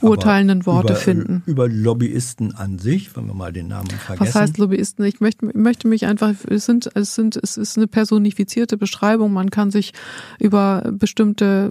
urteilenden 0.00 0.66
Worte 0.66 0.94
über, 0.94 1.00
finden. 1.00 1.42
Über 1.46 1.68
Lobbyisten 1.68 2.52
an 2.52 2.80
sich, 2.80 3.16
wenn 3.16 3.28
wir 3.28 3.34
mal 3.34 3.52
den 3.52 3.68
Namen 3.68 3.90
vergessen. 3.90 4.26
Was 4.26 4.34
heißt 4.34 4.58
Lobbyisten? 4.58 5.04
Ich 5.04 5.20
möchte, 5.20 5.56
möchte 5.56 5.86
mich 5.86 6.04
einfach, 6.06 6.34
es 6.48 6.66
sind, 6.66 6.90
es 6.96 7.14
sind, 7.14 7.36
es 7.36 7.56
ist 7.56 7.76
eine 7.76 7.86
personifizierte 7.86 8.76
Beschreibung. 8.76 9.32
Man 9.32 9.50
kann 9.50 9.70
sich 9.70 9.92
über 10.40 10.90
bestimmte 10.92 11.70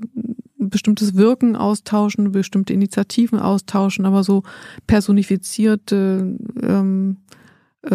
bestimmtes 0.58 1.16
Wirken 1.16 1.58
austauschen, 1.58 2.32
bestimmte 2.32 2.72
Initiativen 2.72 3.40
austauschen, 3.40 4.06
aber 4.06 4.24
so 4.24 4.44
personifizierte 4.88 6.38
ähm, 6.62 7.18
äh, 7.18 7.39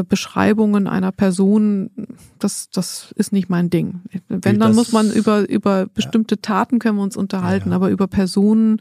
Beschreibungen 0.09 0.87
einer 0.87 1.13
Person, 1.13 1.91
das, 2.39 2.71
das 2.71 3.13
ist 3.17 3.33
nicht 3.33 3.51
mein 3.51 3.69
Ding. 3.69 4.01
Wenn, 4.29 4.59
dann 4.59 4.75
muss 4.75 4.93
man 4.93 5.13
über, 5.13 5.47
über 5.49 5.87
bestimmte 5.87 6.41
Taten 6.41 6.79
können 6.79 6.97
wir 6.97 7.03
uns 7.03 7.19
unterhalten, 7.19 7.69
ja, 7.69 7.73
ja. 7.73 7.77
aber 7.77 7.91
über 7.91 8.07
Personen, 8.07 8.81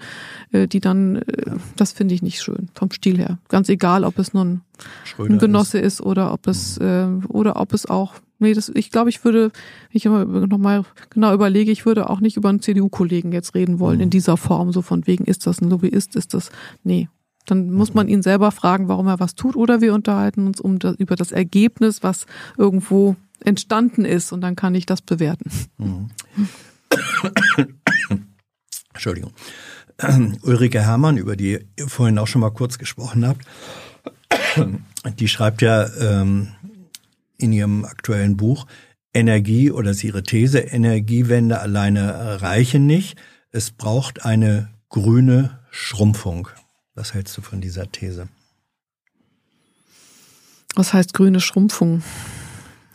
äh, 0.54 0.66
die 0.66 0.80
dann, 0.80 1.18
äh, 1.18 1.56
das 1.76 1.92
finde 1.92 2.16
ich 2.16 2.22
nicht 2.22 2.42
schön, 2.42 2.70
vom 2.74 2.90
Stil 2.92 3.18
her. 3.18 3.38
Ganz 3.50 3.68
egal, 3.68 4.06
ob 4.06 4.18
es 4.18 4.34
nun 4.34 4.62
ein 5.20 5.40
Genosse 5.40 5.78
ist. 5.78 5.96
ist, 5.96 6.02
oder 6.02 6.32
ob 6.32 6.48
es, 6.48 6.80
mhm. 6.80 7.26
oder 7.28 7.58
ob 7.58 7.74
es 7.74 7.86
auch, 7.86 8.14
nee, 8.40 8.54
das, 8.54 8.72
ich 8.74 8.90
glaube, 8.90 9.10
ich 9.10 9.26
würde, 9.26 9.52
ich 9.92 10.06
immer 10.06 10.24
nochmal 10.24 10.86
genau 11.10 11.34
überlege, 11.34 11.72
ich 11.72 11.86
würde 11.86 12.10
auch 12.10 12.22
nicht 12.22 12.38
über 12.38 12.48
einen 12.48 12.62
CDU-Kollegen 12.62 13.34
jetzt 13.34 13.56
reden 13.56 13.80
wollen 13.80 13.98
mhm. 13.98 14.04
in 14.04 14.10
dieser 14.10 14.38
Form, 14.38 14.72
so 14.72 14.82
von 14.82 15.06
wegen, 15.06 15.26
ist 15.26 15.48
das 15.48 15.60
ein 15.60 15.70
Lobbyist, 15.70 16.16
ist 16.16 16.34
das, 16.34 16.50
nee, 16.86 17.10
dann 17.46 17.72
muss 17.72 17.94
man 17.94 18.08
ihn 18.08 18.22
selber 18.22 18.52
fragen, 18.52 18.88
warum 18.88 19.08
er 19.08 19.20
was 19.20 19.36
tut, 19.36 19.56
oder 19.56 19.82
wir 19.82 19.94
unterhalten 19.94 20.48
uns 20.48 20.60
um 20.60 20.80
das, 20.80 20.96
über 20.96 21.16
das 21.16 21.32
Ergebnis, 21.32 22.04
was 22.04 22.26
irgendwo 22.58 23.16
entstanden 23.44 24.06
ist, 24.06 24.32
und 24.32 24.42
dann 24.42 24.56
kann 24.56 24.76
ich 24.76 24.86
das 24.86 25.02
bewerten. 25.02 25.52
Mhm. 25.78 26.10
Entschuldigung. 28.94 29.34
Ulrike 30.44 30.82
Herrmann, 30.82 31.18
über 31.18 31.36
die 31.36 31.60
ihr 31.78 31.88
vorhin 31.88 32.18
auch 32.18 32.28
schon 32.28 32.42
mal 32.42 32.52
kurz 32.52 32.78
gesprochen 32.78 33.28
habt, 33.28 33.46
die 35.20 35.28
schreibt 35.28 35.62
ja 35.62 35.88
ähm, 36.00 36.50
in 37.38 37.52
ihrem 37.52 37.86
aktuellen 37.86 38.38
Buch 38.38 38.66
Energie 39.14 39.72
oder 39.72 39.94
sie 39.94 40.08
ihre 40.08 40.24
These, 40.24 40.60
Energiewende 40.60 41.60
alleine 41.60 42.42
reichen 42.42 42.88
nicht. 42.88 43.18
Es 43.52 43.72
braucht 43.72 44.26
eine 44.26 44.70
grüne 44.90 45.60
Schrumpfung. 45.70 46.50
Was 46.96 47.14
hältst 47.14 47.38
du 47.38 47.42
von 47.42 47.62
dieser 47.62 47.92
These? 47.92 48.28
Was 50.76 50.94
heißt 50.94 51.14
grüne 51.14 51.40
Schrumpfung? 51.40 52.04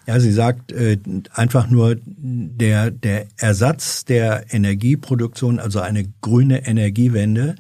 Ja, 0.07 0.19
sie 0.21 0.33
sagt 0.33 0.73
äh, 0.73 0.99
einfach 1.33 1.69
nur 1.69 1.97
der, 2.03 2.91
der 2.91 3.27
Ersatz 3.37 4.05
der 4.05 4.53
Energieproduktion, 4.53 5.59
also 5.59 5.81
eine 5.81 6.05
grüne 6.23 6.67
Energiewende, 6.67 7.57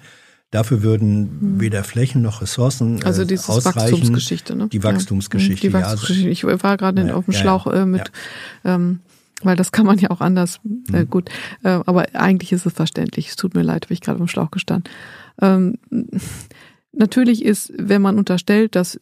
dafür 0.51 0.82
würden 0.82 1.39
hm. 1.40 1.60
weder 1.60 1.85
Flächen 1.85 2.23
noch 2.23 2.40
Ressourcen 2.40 3.02
äh, 3.02 3.05
also 3.05 3.24
diese 3.24 3.48
Wachstumsgeschichte, 3.48 4.56
ne? 4.56 4.69
Die 4.69 4.82
Wachstumsgeschichte, 4.82 5.66
ja. 5.66 5.70
Die 5.70 5.74
Wachstumsgeschichte. 5.74 6.31
Ich 6.31 6.62
war 6.62 6.77
gerade 6.78 7.06
ja, 7.06 7.15
auf 7.15 7.27
dem 7.27 7.35
Schlauch 7.35 7.66
äh, 7.66 7.85
mit, 7.85 8.10
ja. 8.65 8.77
ähm, 8.77 9.01
weil 9.43 9.56
das 9.56 9.70
kann 9.70 9.85
man 9.85 9.98
ja 9.98 10.10
auch 10.10 10.23
anders, 10.23 10.60
äh, 10.90 11.01
hm. 11.01 11.10
gut, 11.10 11.28
äh, 11.65 11.69
aber 11.69 12.06
eigentlich 12.15 12.52
ist 12.52 12.65
es 12.65 12.73
verständlich. 12.73 13.28
Es 13.28 13.36
tut 13.36 13.55
mir 13.55 13.62
leid, 13.62 13.85
habe 13.85 13.94
ich 13.94 14.01
gerade 14.01 14.16
auf 14.16 14.24
dem 14.24 14.28
Schlauch 14.28 14.51
gestanden. 14.51 14.90
Ähm, 15.40 15.78
natürlich 16.93 17.44
ist, 17.44 17.73
wenn 17.77 18.02
man 18.02 18.19
unterstellt, 18.19 18.74
dass 18.74 18.98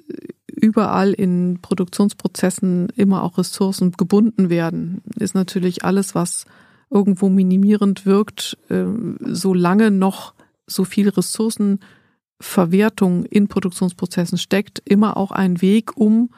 überall 0.48 1.12
in 1.12 1.58
Produktionsprozessen 1.60 2.88
immer 2.96 3.22
auch 3.22 3.38
Ressourcen 3.38 3.92
gebunden 3.92 4.50
werden, 4.50 5.02
ist 5.18 5.34
natürlich 5.34 5.84
alles, 5.84 6.14
was 6.14 6.46
irgendwo 6.90 7.28
minimierend 7.28 8.06
wirkt, 8.06 8.56
äh, 8.68 8.84
solange 9.20 9.90
noch 9.90 10.34
so 10.66 10.84
viel 10.84 11.08
Ressourcenverwertung 11.08 13.24
in 13.26 13.48
Produktionsprozessen 13.48 14.38
steckt, 14.38 14.80
immer 14.84 15.16
auch 15.16 15.32
ein 15.32 15.60
Weg, 15.62 15.96
um 15.96 16.30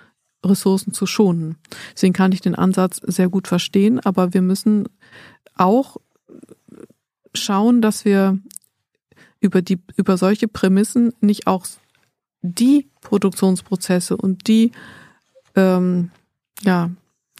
Ressourcen 0.44 0.92
zu 0.92 1.06
schonen. 1.06 1.56
Deswegen 1.94 2.12
kann 2.12 2.32
ich 2.32 2.40
den 2.40 2.54
Ansatz 2.54 3.00
sehr 3.04 3.28
gut 3.28 3.48
verstehen, 3.48 3.98
aber 4.00 4.34
wir 4.34 4.42
müssen 4.42 4.88
auch 5.56 5.96
schauen, 7.34 7.82
dass 7.82 8.04
wir 8.04 8.38
über 9.40 9.62
die, 9.62 9.78
über 9.96 10.16
solche 10.16 10.48
Prämissen 10.48 11.12
nicht 11.20 11.46
auch 11.46 11.66
die 12.42 12.88
Produktionsprozesse 13.00 14.16
und 14.16 14.46
die, 14.48 14.72
ähm, 15.54 16.10
ja, 16.62 16.90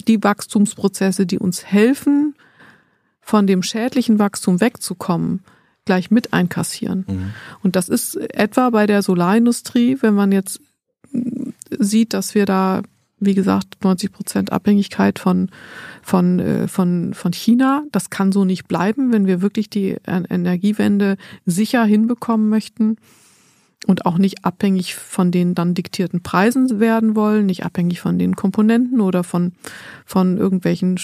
die 0.07 0.23
Wachstumsprozesse, 0.23 1.27
die 1.27 1.39
uns 1.39 1.65
helfen, 1.65 2.35
von 3.21 3.47
dem 3.47 3.63
schädlichen 3.63 4.19
Wachstum 4.19 4.61
wegzukommen, 4.61 5.45
gleich 5.85 6.11
mit 6.11 6.33
einkassieren. 6.33 7.05
Mhm. 7.07 7.35
Und 7.63 7.77
das 7.77 7.89
ist 7.89 8.17
etwa 8.17 8.71
bei 8.71 8.87
der 8.87 9.03
Solarindustrie, 9.03 9.99
wenn 10.01 10.15
man 10.15 10.33
jetzt 10.33 10.61
sieht, 11.79 12.15
dass 12.15 12.35
wir 12.35 12.47
da, 12.47 12.83
wie 13.21 13.35
gesagt, 13.35 13.83
90 13.83 14.13
Prozent 14.13 14.53
Abhängigkeit 14.53 15.19
von, 15.19 15.51
von, 16.03 16.39
äh, 16.39 16.69
von, 16.69 17.15
von 17.15 17.33
China. 17.33 17.85
Das 17.93 18.11
kann 18.11 18.33
so 18.33 18.45
nicht 18.45 18.69
bleiben, 18.69 19.13
wenn 19.13 19.27
wir 19.27 19.43
wirklich 19.43 19.71
die 19.71 19.97
Energiewende 20.07 21.17
sicher 21.45 21.85
hinbekommen 21.85 22.49
möchten 22.49 22.97
und 23.87 24.07
auch 24.07 24.19
nicht 24.19 24.45
abhängig 24.45 24.95
von 24.95 25.31
den 25.31 25.55
dann 25.55 25.75
diktierten 25.75 26.23
Preisen 26.23 26.81
werden 26.81 27.15
wollen, 27.15 27.47
nicht 27.47 27.65
abhängig 27.65 28.01
von 28.01 28.19
den 28.19 28.37
Komponenten 28.37 29.01
oder 29.01 29.25
von, 29.25 29.53
von 30.05 30.37
irgendwelchen 30.37 30.99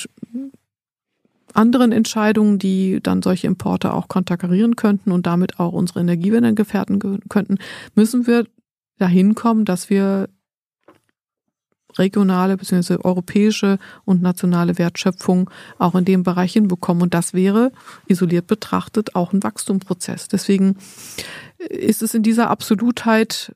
anderen 1.52 1.92
Entscheidungen, 1.92 2.58
die 2.58 2.98
dann 3.02 3.22
solche 3.22 3.46
Importe 3.46 3.92
auch 3.92 4.08
konterkarieren 4.08 4.76
könnten 4.76 5.12
und 5.12 5.26
damit 5.26 5.60
auch 5.60 5.72
unsere 5.72 6.00
Energiewende 6.00 6.54
gefährden 6.54 6.98
könnten, 7.28 7.58
müssen 7.94 8.26
wir 8.26 8.46
dahin 8.98 9.34
kommen, 9.34 9.64
dass 9.64 9.88
wir 9.88 10.28
regionale 11.98 12.56
bzw. 12.56 12.98
europäische 13.02 13.78
und 14.04 14.22
nationale 14.22 14.78
Wertschöpfung 14.78 15.50
auch 15.78 15.94
in 15.94 16.04
dem 16.04 16.22
Bereich 16.22 16.52
hinbekommen. 16.52 17.02
Und 17.02 17.14
das 17.14 17.34
wäre 17.34 17.72
isoliert 18.06 18.46
betrachtet 18.46 19.14
auch 19.14 19.32
ein 19.32 19.42
Wachstumprozess. 19.42 20.28
Deswegen 20.28 20.76
ist 21.58 22.02
es 22.02 22.14
in 22.14 22.22
dieser 22.22 22.50
Absolutheit 22.50 23.54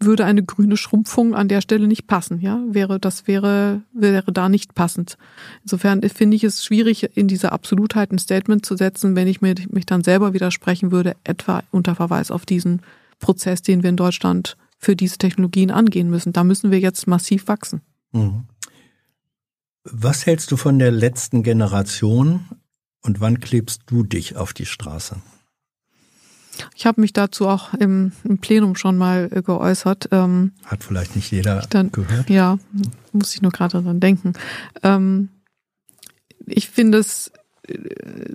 würde 0.00 0.24
eine 0.24 0.44
grüne 0.44 0.76
Schrumpfung 0.76 1.34
an 1.34 1.48
der 1.48 1.60
Stelle 1.60 1.88
nicht 1.88 2.06
passen, 2.06 2.40
ja? 2.40 2.62
Wäre, 2.68 3.00
das 3.00 3.26
wäre, 3.26 3.82
wäre 3.92 4.32
da 4.32 4.48
nicht 4.48 4.74
passend. 4.74 5.18
Insofern 5.62 6.02
finde 6.02 6.36
ich 6.36 6.44
es 6.44 6.64
schwierig, 6.64 7.16
in 7.16 7.26
dieser 7.26 7.52
Absolutheit 7.52 8.12
ein 8.12 8.18
Statement 8.18 8.64
zu 8.64 8.76
setzen, 8.76 9.16
wenn 9.16 9.26
ich 9.26 9.40
mich, 9.40 9.68
mich 9.70 9.86
dann 9.86 10.04
selber 10.04 10.34
widersprechen 10.34 10.92
würde, 10.92 11.16
etwa 11.24 11.62
unter 11.70 11.94
Verweis 11.94 12.30
auf 12.30 12.46
diesen 12.46 12.82
Prozess, 13.18 13.62
den 13.62 13.82
wir 13.82 13.90
in 13.90 13.96
Deutschland 13.96 14.56
für 14.78 14.96
diese 14.96 15.18
Technologien 15.18 15.70
angehen 15.70 16.08
müssen. 16.08 16.32
Da 16.32 16.44
müssen 16.44 16.70
wir 16.70 16.78
jetzt 16.78 17.06
massiv 17.06 17.48
wachsen. 17.48 17.82
Mhm. 18.12 18.44
Was 19.84 20.26
hältst 20.26 20.50
du 20.52 20.56
von 20.56 20.78
der 20.78 20.90
letzten 20.90 21.42
Generation 21.42 22.46
und 23.02 23.20
wann 23.20 23.40
klebst 23.40 23.82
du 23.86 24.04
dich 24.04 24.36
auf 24.36 24.52
die 24.52 24.66
Straße? 24.66 25.16
Ich 26.74 26.86
habe 26.86 27.00
mich 27.00 27.12
dazu 27.12 27.46
auch 27.46 27.74
im, 27.74 28.12
im, 28.24 28.38
Plenum 28.38 28.76
schon 28.76 28.96
mal 28.96 29.28
äh, 29.32 29.42
geäußert. 29.42 30.08
Ähm, 30.10 30.52
Hat 30.64 30.82
vielleicht 30.82 31.14
nicht 31.14 31.30
jeder 31.30 31.64
dann, 31.70 31.92
gehört. 31.92 32.28
Ja, 32.28 32.58
muss 33.12 33.34
ich 33.34 33.42
nur 33.42 33.52
gerade 33.52 33.80
dran 33.80 34.00
denken. 34.00 34.32
Ähm, 34.82 35.28
ich 36.46 36.68
finde 36.68 36.98
es 36.98 37.30
äh, 37.62 37.74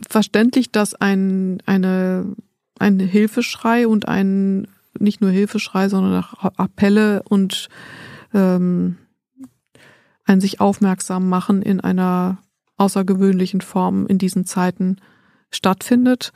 verständlich, 0.10 0.72
dass 0.72 0.96
ein, 0.96 1.62
eine, 1.66 2.36
ein 2.80 3.00
Hilfeschrei 3.00 3.88
und 3.88 4.08
ein 4.08 4.68
nicht 5.00 5.22
nur 5.22 5.32
Hilfeschrei, 5.32 5.90
sondern 5.90 6.24
auch 6.24 6.44
Appelle 6.58 7.24
und 7.24 7.70
ähm, 8.34 8.98
ein 10.26 10.42
sich 10.42 10.60
aufmerksam 10.60 11.30
machen 11.30 11.62
in 11.62 11.80
einer 11.80 12.40
außergewöhnlichen 12.78 13.62
Form 13.62 14.08
in 14.08 14.18
diesen 14.18 14.46
Zeiten 14.46 14.98
stattfindet. 15.52 16.32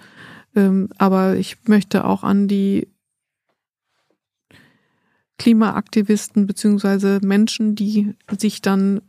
Ähm, 0.56 0.90
aber 0.98 1.36
ich 1.36 1.58
möchte 1.68 2.06
auch 2.06 2.24
an 2.24 2.48
die 2.48 2.88
Klimaaktivisten 5.38 6.48
beziehungsweise 6.48 7.20
Menschen, 7.22 7.76
die 7.76 8.16
sich 8.38 8.62
dann 8.62 9.02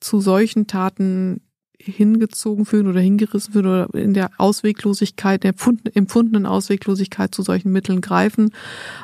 zu 0.00 0.20
solchen 0.20 0.66
Taten 0.66 1.42
hingezogen 1.84 2.66
fühlen 2.66 2.86
oder 2.86 3.00
hingerissen 3.00 3.52
fühlen 3.52 3.66
oder 3.66 3.94
in 3.94 4.14
der 4.14 4.30
Ausweglosigkeit, 4.38 5.42
der 5.44 5.54
empfundenen 5.94 6.46
Ausweglosigkeit 6.46 7.34
zu 7.34 7.42
solchen 7.42 7.72
Mitteln 7.72 8.00
greifen, 8.00 8.50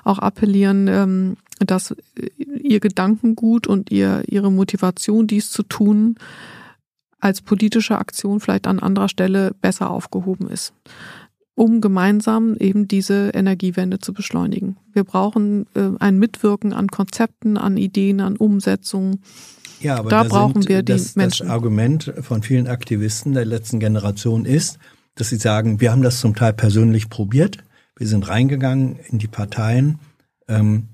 auch 0.05 0.19
appellieren, 0.19 0.89
ähm, 0.89 1.37
dass 1.59 1.95
ihr 2.63 2.81
Gedankengut 2.81 3.67
und 3.67 3.91
ihr, 3.91 4.23
ihre 4.27 4.53
Motivation, 4.53 5.27
dies 5.27 5.51
zu 5.51 5.63
tun, 5.63 6.17
als 7.19 7.41
politische 7.41 7.99
Aktion 7.99 8.41
vielleicht 8.41 8.67
an 8.67 8.79
anderer 8.79 9.09
Stelle 9.09 9.53
besser 9.61 9.91
aufgehoben 9.91 10.49
ist, 10.49 10.75
um 11.55 11.81
gemeinsam 11.81 12.57
eben 12.57 12.89
diese 12.89 13.31
Energiewende 13.31 13.99
zu 13.99 14.13
beschleunigen. 14.13 14.77
Wir 14.93 15.05
brauchen 15.05 15.67
äh, 15.75 15.91
ein 15.99 16.19
Mitwirken 16.19 16.73
an 16.73 16.89
Konzepten, 16.89 17.57
an 17.57 17.79
Ideen, 17.79 18.21
an 18.21 18.37
Umsetzungen. 18.37 19.23
Ja, 19.81 19.97
aber 19.97 20.11
da, 20.11 20.23
da 20.23 20.29
brauchen 20.29 20.63
sind, 20.63 20.69
wir 20.69 20.83
die 20.83 20.93
das, 20.93 21.17
Menschen. 21.17 21.47
Das 21.47 21.55
Argument 21.55 22.13
von 22.21 22.43
vielen 22.43 22.67
Aktivisten 22.67 23.33
der 23.35 23.45
letzten 23.45 23.81
Generation 23.81 24.45
ist, 24.45 24.79
dass 25.15 25.29
sie 25.29 25.37
sagen, 25.37 25.81
wir 25.81 25.93
haben 25.93 26.03
das 26.03 26.21
zum 26.21 26.35
Teil 26.35 26.53
persönlich 26.53 27.09
probiert, 27.09 27.59
wir 27.97 28.07
sind 28.07 28.29
reingegangen 28.29 28.99
in 29.09 29.19
die 29.19 29.29
Parteien. 29.29 29.99
Ähm, 30.49 30.89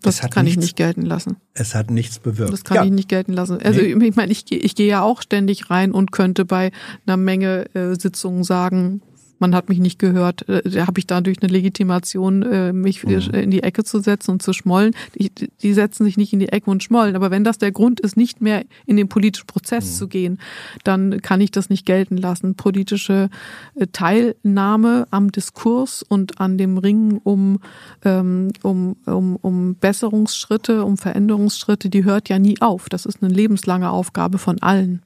das 0.00 0.20
kann 0.20 0.44
nichts, 0.44 0.58
ich 0.58 0.62
nicht 0.62 0.76
gelten 0.76 1.02
lassen. 1.02 1.36
Es 1.54 1.74
hat 1.74 1.90
nichts 1.90 2.20
bewirkt. 2.20 2.52
Das 2.52 2.62
kann 2.62 2.76
ja. 2.76 2.84
ich 2.84 2.92
nicht 2.92 3.08
gelten 3.08 3.32
lassen. 3.32 3.60
Also 3.60 3.80
nee. 3.80 4.06
ich 4.06 4.14
meine, 4.16 4.30
ich, 4.30 4.50
ich 4.52 4.76
gehe 4.76 4.86
ja 4.86 5.02
auch 5.02 5.22
ständig 5.22 5.70
rein 5.70 5.90
und 5.90 6.12
könnte 6.12 6.44
bei 6.44 6.70
einer 7.04 7.16
Menge 7.16 7.66
äh, 7.74 7.96
Sitzungen 7.98 8.44
sagen, 8.44 9.02
man 9.42 9.54
hat 9.54 9.68
mich 9.68 9.80
nicht 9.80 9.98
gehört, 9.98 10.48
äh, 10.48 10.62
da 10.62 10.86
habe 10.86 10.98
ich 10.98 11.06
dadurch 11.06 11.42
eine 11.42 11.52
Legitimation, 11.52 12.42
äh, 12.42 12.72
mich 12.72 13.04
mhm. 13.04 13.34
in 13.34 13.50
die 13.50 13.62
Ecke 13.62 13.84
zu 13.84 14.00
setzen 14.00 14.30
und 14.30 14.42
zu 14.42 14.54
schmollen. 14.54 14.94
Die, 15.18 15.30
die, 15.60 15.74
setzen 15.74 16.04
sich 16.04 16.16
nicht 16.16 16.32
in 16.32 16.38
die 16.38 16.48
Ecke 16.48 16.70
und 16.70 16.82
schmollen. 16.82 17.16
Aber 17.16 17.30
wenn 17.30 17.44
das 17.44 17.58
der 17.58 17.72
Grund 17.72 18.00
ist, 18.00 18.16
nicht 18.16 18.40
mehr 18.40 18.64
in 18.86 18.96
den 18.96 19.08
politischen 19.08 19.46
Prozess 19.46 19.84
mhm. 19.84 19.96
zu 19.96 20.08
gehen, 20.08 20.38
dann 20.84 21.20
kann 21.20 21.40
ich 21.40 21.50
das 21.50 21.68
nicht 21.68 21.84
gelten 21.84 22.16
lassen. 22.16 22.54
Politische 22.54 23.28
äh, 23.74 23.86
Teilnahme 23.92 25.08
am 25.10 25.32
Diskurs 25.32 26.02
und 26.02 26.40
an 26.40 26.56
dem 26.56 26.78
Ringen 26.78 27.18
um, 27.18 27.58
ähm, 28.04 28.52
um, 28.62 28.96
um, 29.04 29.36
um 29.36 29.74
Besserungsschritte, 29.74 30.84
um 30.84 30.96
Veränderungsschritte, 30.96 31.90
die 31.90 32.04
hört 32.04 32.28
ja 32.28 32.38
nie 32.38 32.60
auf. 32.60 32.88
Das 32.88 33.04
ist 33.04 33.22
eine 33.22 33.34
lebenslange 33.34 33.90
Aufgabe 33.90 34.38
von 34.38 34.62
allen. 34.62 35.02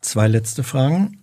Zwei 0.00 0.26
letzte 0.26 0.64
Fragen. 0.64 1.21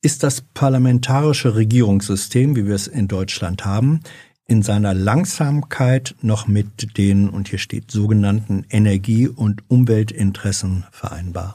Ist 0.00 0.22
das 0.22 0.42
parlamentarische 0.54 1.56
Regierungssystem, 1.56 2.54
wie 2.54 2.66
wir 2.66 2.74
es 2.76 2.86
in 2.86 3.08
Deutschland 3.08 3.64
haben, 3.64 4.00
in 4.46 4.62
seiner 4.62 4.94
Langsamkeit 4.94 6.14
noch 6.22 6.46
mit 6.46 6.96
den, 6.96 7.28
und 7.28 7.48
hier 7.48 7.58
steht, 7.58 7.90
sogenannten 7.90 8.64
Energie- 8.70 9.26
und 9.28 9.62
Umweltinteressen 9.68 10.86
vereinbar? 10.92 11.54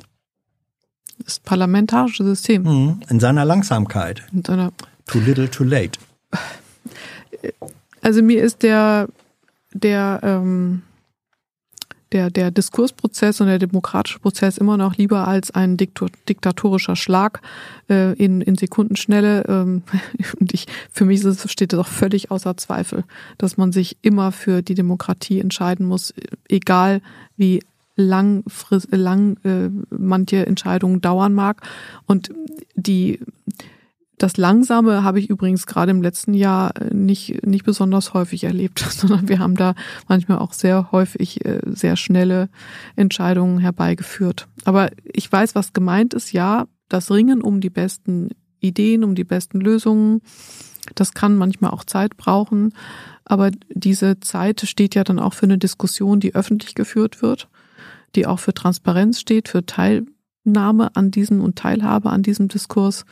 Das 1.20 1.40
parlamentarische 1.40 2.26
System. 2.26 2.64
Mhm, 2.64 3.00
in 3.10 3.22
seiner 3.22 3.46
Langsamkeit. 3.46 4.24
In 4.34 4.44
seiner 4.44 4.74
too 5.06 5.20
little, 5.20 5.50
too 5.50 5.64
late. 5.64 5.98
Also 8.02 8.22
mir 8.22 8.44
ist 8.44 8.62
der, 8.62 9.08
der 9.74 10.20
ähm, 10.22 10.82
der, 12.14 12.30
der 12.30 12.52
Diskursprozess 12.52 13.42
und 13.42 13.48
der 13.48 13.60
demokratische 13.60 14.20
Prozess 14.20 14.58
immer 14.58 14.78
noch 14.78 14.96
lieber 14.96 15.28
als 15.28 15.52
ein 15.52 15.78
diktatorischer 15.78 16.96
Schlag 16.96 17.42
äh, 17.90 18.14
in, 18.14 18.42
in 18.42 18.56
Sekundenschnelle. 18.56 19.44
Ähm, 19.48 19.84
und 20.40 20.54
ich, 20.54 20.68
für 20.92 21.06
mich 21.06 21.24
ist, 21.24 21.52
steht 21.52 21.74
das 21.74 21.80
auch 21.80 21.88
völlig 21.88 22.32
außer 22.32 22.56
Zweifel, 22.58 23.04
dass 23.38 23.58
man 23.58 23.72
sich 23.72 23.98
immer 24.02 24.32
für 24.32 24.62
die 24.62 24.76
Demokratie 24.76 25.40
entscheiden 25.40 25.86
muss, 25.86 26.14
egal 26.48 27.02
wie 27.36 27.62
lang, 27.96 28.44
lang 28.90 29.38
äh, 29.44 29.70
manche 29.90 30.46
Entscheidungen 30.46 31.02
dauern 31.02 31.34
mag. 31.34 31.62
Und 32.06 32.32
die 32.76 33.20
das 34.18 34.38
Langsame 34.38 35.04
habe 35.04 35.20
ich 35.20 35.30
übrigens 35.30 35.66
gerade 35.66 35.92
im 35.92 36.02
letzten 36.02 36.34
Jahr 36.34 36.76
äh, 36.80 36.94
nicht, 36.94 37.46
nicht 37.46 37.66
besonders 37.66 38.14
häufig 38.14 38.44
erlebt, 38.44 38.80
sondern 38.90 39.28
wir 39.28 39.40
haben 39.40 39.56
da 39.56 39.76
manchmal 40.08 40.40
auch 40.40 40.54
sehr 40.54 40.92
häufig 40.92 41.44
äh, 41.46 41.60
sehr 41.66 41.96
schnelle 41.96 42.50
Entscheidungen 42.96 43.60
herbeigeführt. 43.60 44.48
Aber 44.66 44.90
ich 45.04 45.32
weiß, 45.32 45.56
was 45.56 45.74
gemeint 45.74 46.14
ist. 46.14 46.32
Ja, 46.32 46.68
das 46.90 47.12
Ringen 47.12 47.42
um 47.42 47.60
die 47.60 47.70
besten 47.70 48.30
Ideen, 48.60 49.04
um 49.04 49.16
die 49.16 49.24
besten 49.24 49.60
Lösungen, 49.60 50.22
das 50.96 51.14
kann 51.14 51.36
manchmal 51.36 51.72
auch 51.72 51.84
Zeit 51.84 52.18
brauchen. 52.18 52.74
Aber 53.26 53.52
diese 53.70 54.20
Zeit 54.20 54.62
steht 54.62 54.96
ja 54.96 55.04
dann 55.04 55.20
auch 55.20 55.34
für 55.34 55.46
eine 55.46 55.58
Diskussion, 55.58 56.20
die 56.20 56.36
öffentlich 56.36 56.76
geführt 56.76 57.22
wird, 57.22 57.48
die 58.16 58.28
auch 58.28 58.40
für 58.40 58.54
Transparenz 58.54 59.20
steht, 59.20 59.48
für 59.48 59.66
Teilnahme 59.66 60.96
an 60.96 61.10
diesem 61.12 61.42
und 61.42 61.58
Teilhabe 61.58 62.10
an 62.10 62.24
diesem 62.24 62.48
Diskurs. 62.48 63.06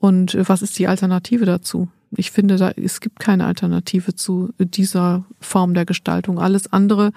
Und 0.00 0.34
äh, 0.34 0.48
was 0.48 0.62
ist 0.62 0.78
die 0.78 0.88
Alternative 0.88 1.44
dazu? 1.44 1.88
Ich 2.16 2.30
finde, 2.30 2.56
da, 2.56 2.70
es 2.70 3.00
gibt 3.00 3.20
keine 3.20 3.44
Alternative 3.44 4.14
zu 4.14 4.52
dieser 4.58 5.24
Form 5.40 5.74
der 5.74 5.84
Gestaltung. 5.84 6.38
Alles 6.38 6.72
andere 6.72 7.12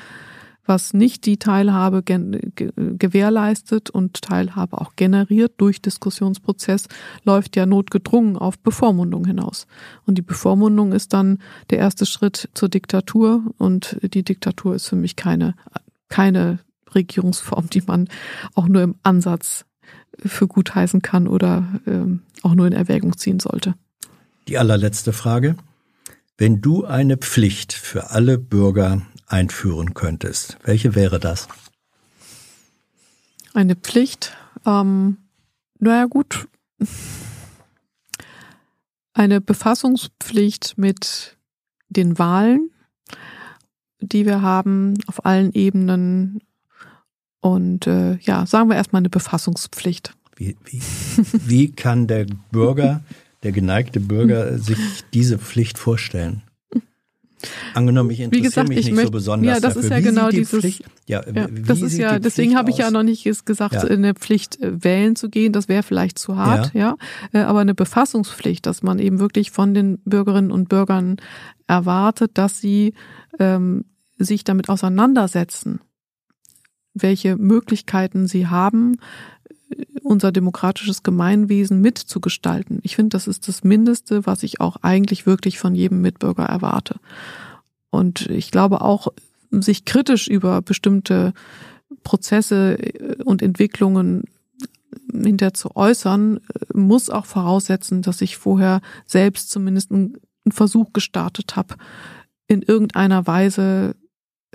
was 0.65 0.93
nicht 0.93 1.25
die 1.25 1.37
Teilhabe 1.37 2.03
gewährleistet 2.03 3.89
und 3.89 4.21
Teilhabe 4.21 4.79
auch 4.79 4.95
generiert 4.95 5.53
durch 5.57 5.81
Diskussionsprozess, 5.81 6.87
läuft 7.23 7.55
ja 7.55 7.65
notgedrungen 7.65 8.37
auf 8.37 8.59
Bevormundung 8.59 9.25
hinaus. 9.25 9.67
Und 10.05 10.17
die 10.17 10.21
Bevormundung 10.21 10.91
ist 10.91 11.13
dann 11.13 11.39
der 11.69 11.79
erste 11.79 12.05
Schritt 12.05 12.49
zur 12.53 12.69
Diktatur 12.69 13.43
und 13.57 13.97
die 14.01 14.23
Diktatur 14.23 14.75
ist 14.75 14.87
für 14.87 14.95
mich 14.95 15.15
keine, 15.15 15.55
keine 16.09 16.59
Regierungsform, 16.93 17.69
die 17.69 17.81
man 17.81 18.07
auch 18.53 18.67
nur 18.67 18.83
im 18.83 18.95
Ansatz 19.03 19.65
für 20.17 20.47
gut 20.47 20.75
heißen 20.75 21.01
kann 21.01 21.27
oder 21.27 21.81
ähm, 21.87 22.21
auch 22.41 22.53
nur 22.53 22.67
in 22.67 22.73
Erwägung 22.73 23.17
ziehen 23.17 23.39
sollte. 23.39 23.75
Die 24.47 24.57
allerletzte 24.57 25.13
Frage. 25.13 25.55
Wenn 26.37 26.61
du 26.61 26.85
eine 26.85 27.17
Pflicht 27.17 27.73
für 27.73 28.09
alle 28.09 28.37
Bürger 28.37 29.01
einführen 29.27 29.93
könntest, 29.93 30.57
welche 30.63 30.95
wäre 30.95 31.19
das? 31.19 31.47
Eine 33.53 33.75
Pflicht? 33.75 34.35
Ähm, 34.65 35.17
naja 35.79 36.05
gut. 36.05 36.47
Eine 39.13 39.41
Befassungspflicht 39.41 40.77
mit 40.77 41.37
den 41.89 42.17
Wahlen, 42.17 42.71
die 43.99 44.25
wir 44.25 44.41
haben 44.41 44.95
auf 45.07 45.25
allen 45.25 45.53
Ebenen. 45.53 46.41
Und 47.41 47.87
äh, 47.87 48.17
ja, 48.17 48.45
sagen 48.45 48.69
wir 48.69 48.75
erstmal 48.75 49.01
eine 49.01 49.09
Befassungspflicht. 49.09 50.15
Wie, 50.35 50.55
wie, 50.65 50.81
wie 51.45 51.71
kann 51.71 52.07
der 52.07 52.25
Bürger 52.51 53.03
der 53.43 53.51
geneigte 53.51 53.99
Bürger 53.99 54.59
sich 54.59 54.77
diese 55.13 55.39
Pflicht 55.39 55.77
vorstellen? 55.77 56.43
Angenommen, 57.73 58.11
ich 58.11 58.19
interessiere 58.19 58.47
gesagt, 58.47 58.69
mich 58.69 58.77
nicht 58.85 58.91
möchte, 58.91 59.07
so 59.07 59.11
besonders 59.11 59.55
ja, 59.55 59.59
das 59.59 59.73
dafür. 59.73 59.81
ist 59.81 59.89
ja 59.89 59.97
wie 59.97 60.03
genau 60.03 60.29
die 60.29 60.37
dieses. 60.37 60.59
Pflicht, 60.59 60.83
ja, 61.07 61.23
ja 61.33 61.47
das 61.47 61.81
ist 61.81 61.97
ja, 61.97 62.19
deswegen 62.19 62.55
habe 62.55 62.69
ich 62.69 62.77
ja 62.77 62.91
noch 62.91 63.03
nicht 63.03 63.23
gesagt, 63.45 63.73
ja. 63.73 63.81
eine 63.81 64.13
Pflicht 64.13 64.59
äh, 64.61 64.83
wählen 64.83 65.15
zu 65.15 65.29
gehen. 65.29 65.53
Das 65.53 65.67
wäre 65.67 65.83
vielleicht 65.83 66.19
zu 66.19 66.37
hart, 66.37 66.73
ja. 66.73 66.95
ja. 67.33 67.41
Äh, 67.41 67.43
aber 67.43 67.59
eine 67.59 67.73
Befassungspflicht, 67.73 68.65
dass 68.65 68.83
man 68.83 68.99
eben 68.99 69.19
wirklich 69.19 69.51
von 69.51 69.73
den 69.73 69.99
Bürgerinnen 70.05 70.51
und 70.51 70.69
Bürgern 70.69 71.17
erwartet, 71.67 72.31
dass 72.35 72.59
sie 72.59 72.93
ähm, 73.39 73.85
sich 74.17 74.43
damit 74.43 74.69
auseinandersetzen, 74.69 75.81
welche 76.93 77.37
Möglichkeiten 77.37 78.27
sie 78.27 78.47
haben, 78.47 78.97
unser 80.03 80.31
demokratisches 80.31 81.03
Gemeinwesen 81.03 81.81
mitzugestalten. 81.81 82.79
Ich 82.83 82.95
finde, 82.95 83.09
das 83.09 83.27
ist 83.27 83.47
das 83.47 83.63
Mindeste, 83.63 84.25
was 84.25 84.43
ich 84.43 84.59
auch 84.59 84.77
eigentlich 84.81 85.25
wirklich 85.25 85.59
von 85.59 85.75
jedem 85.75 86.01
Mitbürger 86.01 86.43
erwarte. 86.43 86.95
Und 87.89 88.29
ich 88.29 88.51
glaube 88.51 88.81
auch, 88.81 89.07
sich 89.51 89.85
kritisch 89.85 90.27
über 90.27 90.61
bestimmte 90.61 91.33
Prozesse 92.03 92.77
und 93.23 93.41
Entwicklungen 93.41 94.23
hinter 95.11 95.53
zu 95.53 95.75
äußern, 95.75 96.39
muss 96.73 97.09
auch 97.09 97.25
voraussetzen, 97.25 98.01
dass 98.01 98.21
ich 98.21 98.37
vorher 98.37 98.81
selbst 99.05 99.51
zumindest 99.51 99.91
einen 99.91 100.17
Versuch 100.49 100.93
gestartet 100.93 101.55
habe, 101.55 101.75
in 102.47 102.61
irgendeiner 102.61 103.27
Weise 103.27 103.95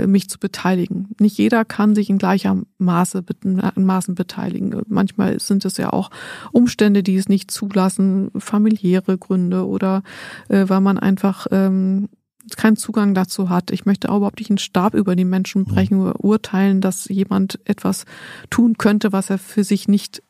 mich 0.04 0.28
zu 0.28 0.38
beteiligen. 0.38 1.14
Nicht 1.18 1.38
jeder 1.38 1.64
kann 1.64 1.94
sich 1.94 2.10
in 2.10 2.18
gleicher 2.18 2.60
Maße 2.78 3.24
in 3.44 3.86
Maßen 3.86 4.14
beteiligen. 4.14 4.82
Manchmal 4.88 5.40
sind 5.40 5.64
es 5.64 5.76
ja 5.78 5.92
auch 5.92 6.10
Umstände, 6.52 7.02
die 7.02 7.16
es 7.16 7.28
nicht 7.28 7.50
zulassen, 7.50 8.30
familiäre 8.36 9.16
Gründe 9.16 9.66
oder 9.66 10.02
äh, 10.48 10.68
weil 10.68 10.80
man 10.80 10.98
einfach 10.98 11.46
ähm, 11.50 12.08
keinen 12.56 12.76
Zugang 12.76 13.14
dazu 13.14 13.48
hat. 13.48 13.70
Ich 13.70 13.86
möchte 13.86 14.10
auch 14.10 14.18
überhaupt 14.18 14.38
nicht 14.38 14.50
einen 14.50 14.58
Stab 14.58 14.94
über 14.94 15.16
die 15.16 15.24
Menschen 15.24 15.62
mhm. 15.62 15.66
brechen 15.66 16.00
oder 16.00 16.22
urteilen, 16.22 16.80
dass 16.80 17.08
jemand 17.08 17.58
etwas 17.64 18.04
tun 18.50 18.76
könnte, 18.78 19.12
was 19.12 19.30
er 19.30 19.38
für 19.38 19.64
sich 19.64 19.88
nicht 19.88 20.22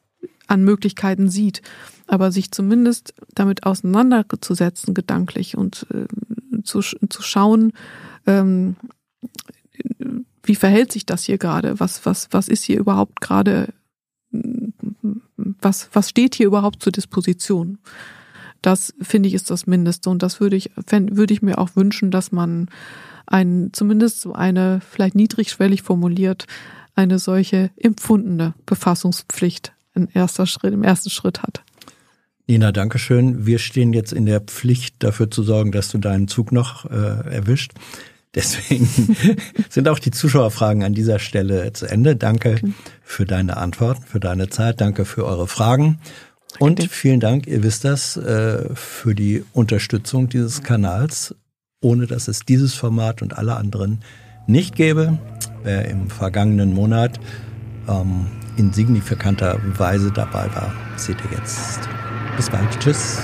an 0.47 0.65
Möglichkeiten 0.65 1.29
sieht. 1.29 1.61
Aber 2.07 2.31
sich 2.31 2.53
zumindest 2.53 3.15
damit 3.35 3.65
auseinanderzusetzen, 3.65 4.95
gedanklich 4.95 5.57
und 5.57 5.87
äh, 5.93 6.07
zu, 6.63 6.81
zu 6.81 7.23
schauen, 7.23 7.73
ähm, 8.27 8.77
wie 10.43 10.55
verhält 10.55 10.93
sich 10.93 11.07
das 11.07 11.25
hier 11.25 11.39
gerade? 11.39 11.81
Was, 11.81 12.07
was, 12.07 12.29
was 12.31 12.49
ist 12.49 12.65
hier 12.65 12.79
überhaupt 12.79 13.21
gerade, 13.21 13.73
was, 14.31 15.89
was 15.93 16.09
steht 16.09 16.35
hier 16.35 16.47
überhaupt 16.47 16.83
zur 16.83 16.93
Disposition? 16.93 17.79
Das 18.63 18.95
finde 19.01 19.29
ich 19.29 19.35
ist 19.35 19.51
das 19.51 19.67
Mindeste 19.67 20.11
und 20.11 20.23
das 20.23 20.41
würde 20.41 20.57
ich, 20.57 20.71
würde 20.77 21.35
ich 21.35 21.43
mir 21.43 21.59
auch 21.59 21.71
wünschen, 21.75 22.11
dass 22.11 22.33
man 22.33 22.69
ein, 23.27 23.71
zumindest 23.73 24.21
so 24.21 24.33
eine, 24.33 24.81
vielleicht 24.89 25.15
niedrigschwellig 25.15 25.83
formuliert, 25.83 26.47
eine 26.95 27.19
solche 27.19 27.71
empfundene 27.77 28.55
Befassungspflicht 28.65 29.73
in 29.95 30.09
erster 30.13 30.47
Schritt, 30.47 30.73
im 30.73 30.83
ersten 30.83 31.11
Schritt 31.11 31.43
hat. 31.43 31.63
Nina, 32.47 32.71
danke 32.71 32.99
schön. 32.99 33.45
Wir 33.45 33.59
stehen 33.59 33.93
jetzt 33.93 34.13
in 34.13 34.25
der 34.25 34.41
Pflicht, 34.41 35.03
dafür 35.03 35.31
zu 35.31 35.43
sorgen, 35.43 35.73
dass 35.73 35.91
du 35.91 35.99
deinen 35.99 36.29
Zug 36.29 36.53
noch 36.53 36.85
äh, 36.85 37.35
erwischt. 37.35 37.73
Deswegen 38.37 38.87
sind 39.71 39.89
auch 39.89 39.99
die 39.99 40.11
Zuschauerfragen 40.13 40.85
an 40.85 40.93
dieser 40.93 41.19
Stelle 41.19 41.73
zu 41.73 41.87
Ende. 41.87 42.15
Danke 42.15 42.61
für 43.03 43.25
deine 43.25 43.57
Antworten, 43.57 44.05
für 44.07 44.21
deine 44.21 44.51
Zeit. 44.51 44.81
Danke 44.81 45.07
für 45.07 45.25
eure 45.25 45.49
Fragen. 45.49 45.99
Und 46.59 46.83
vielen 46.91 47.19
Dank, 47.21 47.47
ihr 47.47 47.63
wisst 47.63 47.85
das, 47.85 48.17
äh, 48.17 48.69
für 48.75 49.15
die 49.15 49.43
Unterstützung 49.53 50.29
dieses 50.29 50.63
Kanals. 50.63 51.35
Ohne 51.81 52.07
dass 52.07 52.29
es 52.29 52.41
dieses 52.41 52.75
Format 52.75 53.23
und 53.23 53.37
alle 53.37 53.57
anderen 53.57 54.01
nicht 54.47 54.77
gäbe, 54.77 55.19
wer 55.63 55.87
im 55.87 56.09
vergangenen 56.09 56.73
Monat 56.73 57.19
ähm, 57.89 58.27
in 58.57 58.73
signifikanter 58.73 59.61
Weise 59.79 60.11
dabei 60.11 60.49
war, 60.55 60.73
seht 60.97 61.17
ihr 61.25 61.39
jetzt. 61.39 61.81
Bis 62.37 62.51
bald. 62.51 62.69
Tschüss. 62.81 63.19